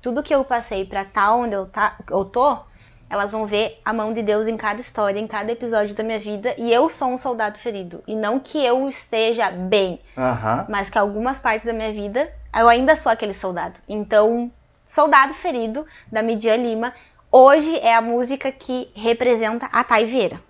tudo 0.00 0.22
que 0.22 0.34
eu 0.34 0.44
passei 0.44 0.84
pra 0.84 1.02
estar 1.02 1.34
onde 1.34 1.54
eu, 1.54 1.66
tá, 1.66 1.96
eu 2.10 2.24
tô, 2.24 2.56
elas 3.10 3.32
vão 3.32 3.46
ver 3.46 3.80
a 3.84 3.92
mão 3.92 4.12
de 4.12 4.22
Deus 4.22 4.48
em 4.48 4.56
cada 4.56 4.80
história, 4.80 5.18
em 5.18 5.26
cada 5.26 5.52
episódio 5.52 5.94
da 5.94 6.02
minha 6.02 6.18
vida, 6.18 6.54
e 6.58 6.72
eu 6.72 6.88
sou 6.88 7.08
um 7.08 7.16
soldado 7.16 7.58
ferido. 7.58 8.02
E 8.06 8.14
não 8.14 8.38
que 8.38 8.64
eu 8.64 8.88
esteja 8.88 9.50
bem, 9.50 10.00
Aham. 10.16 10.66
mas 10.68 10.90
que 10.90 10.98
algumas 10.98 11.38
partes 11.38 11.66
da 11.66 11.72
minha 11.72 11.92
vida 11.92 12.30
eu 12.54 12.68
ainda 12.68 12.96
sou 12.96 13.12
aquele 13.12 13.34
soldado. 13.34 13.80
Então, 13.88 14.50
Soldado 14.84 15.34
Ferido, 15.34 15.86
da 16.10 16.22
Midia 16.22 16.56
Lima, 16.56 16.94
hoje 17.30 17.76
é 17.80 17.94
a 17.94 18.00
música 18.00 18.50
que 18.50 18.90
representa 18.94 19.66
a 19.70 19.84
Thay 19.84 20.06
Vieira. 20.06 20.40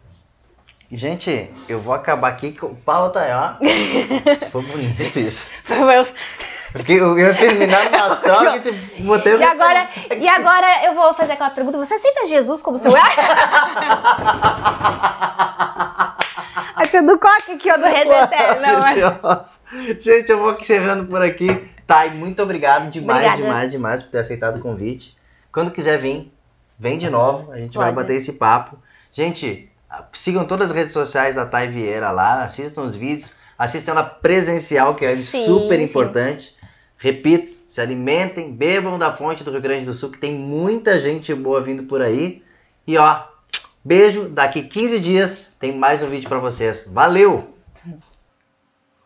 Gente, 0.90 1.52
eu 1.68 1.78
vou 1.80 1.92
acabar 1.92 2.28
aqui 2.28 2.52
com 2.52 2.68
o 2.68 2.74
pau 2.74 3.10
tá 3.10 3.20
aí, 3.20 3.32
ó. 3.32 3.56
Foi 4.50 4.62
bonito 4.62 5.18
isso. 5.18 5.50
Porque 6.72 6.92
eu 6.92 7.18
ia 7.18 7.34
terminar 7.34 7.90
no 7.90 8.04
astral 8.04 8.52
que 8.52 8.60
tipo, 8.60 9.02
botei 9.02 9.36
E 9.36 9.42
agora, 9.42 9.86
e 10.18 10.28
agora 10.28 10.86
eu 10.86 10.94
vou 10.94 11.12
fazer 11.12 11.32
aquela 11.32 11.50
pergunta: 11.50 11.76
você 11.76 11.92
aceita 11.92 12.26
Jesus 12.26 12.62
como 12.62 12.78
seu. 12.78 12.90
A 16.74 16.86
tia 16.86 17.02
do 17.02 17.18
coque 17.18 17.52
aqui, 17.52 17.70
ó, 17.70 17.76
do 17.76 17.84
Redeter. 17.84 18.60
Não, 18.60 18.78
mas... 18.80 18.96
Deus. 18.96 19.60
Gente, 20.00 20.30
eu 20.30 20.38
vou 20.38 20.52
encerrando 20.52 21.06
por 21.06 21.20
aqui. 21.20 21.68
Thay, 21.86 22.10
muito 22.10 22.42
obrigado 22.42 22.88
demais, 22.88 23.26
Obrigada. 23.26 23.42
demais, 23.42 23.70
demais 23.72 24.02
por 24.02 24.12
ter 24.12 24.20
aceitado 24.20 24.56
o 24.56 24.60
convite. 24.60 25.16
Quando 25.52 25.70
quiser 25.70 25.98
vir, 25.98 26.32
vem 26.78 26.96
de 26.96 27.10
novo. 27.10 27.52
A 27.52 27.56
gente 27.56 27.76
vai 27.76 27.92
Pode. 27.92 27.96
bater 27.96 28.16
esse 28.16 28.34
papo. 28.34 28.78
Gente, 29.12 29.67
sigam 30.12 30.44
todas 30.44 30.70
as 30.70 30.76
redes 30.76 30.92
sociais 30.92 31.36
da 31.36 31.46
Thay 31.46 31.68
Vieira 31.68 32.10
lá, 32.10 32.44
assistam 32.44 32.82
os 32.82 32.94
vídeos, 32.94 33.38
assistam 33.58 33.92
ela 33.92 34.04
presencial, 34.04 34.94
que 34.94 35.04
é 35.04 35.16
Sim, 35.16 35.46
super 35.46 35.78
sim. 35.78 35.84
importante. 35.84 36.56
Repito, 36.96 37.56
se 37.66 37.80
alimentem, 37.80 38.52
bebam 38.52 38.98
da 38.98 39.12
fonte 39.12 39.44
do 39.44 39.50
Rio 39.50 39.60
Grande 39.60 39.86
do 39.86 39.94
Sul, 39.94 40.10
que 40.10 40.18
tem 40.18 40.34
muita 40.34 40.98
gente 40.98 41.32
boa 41.34 41.60
vindo 41.60 41.84
por 41.84 42.02
aí. 42.02 42.42
E 42.86 42.96
ó, 42.98 43.22
beijo, 43.84 44.28
daqui 44.28 44.62
15 44.62 44.98
dias 45.00 45.52
tem 45.60 45.76
mais 45.76 46.02
um 46.02 46.08
vídeo 46.08 46.28
pra 46.28 46.38
vocês. 46.38 46.88
Valeu! 46.92 47.54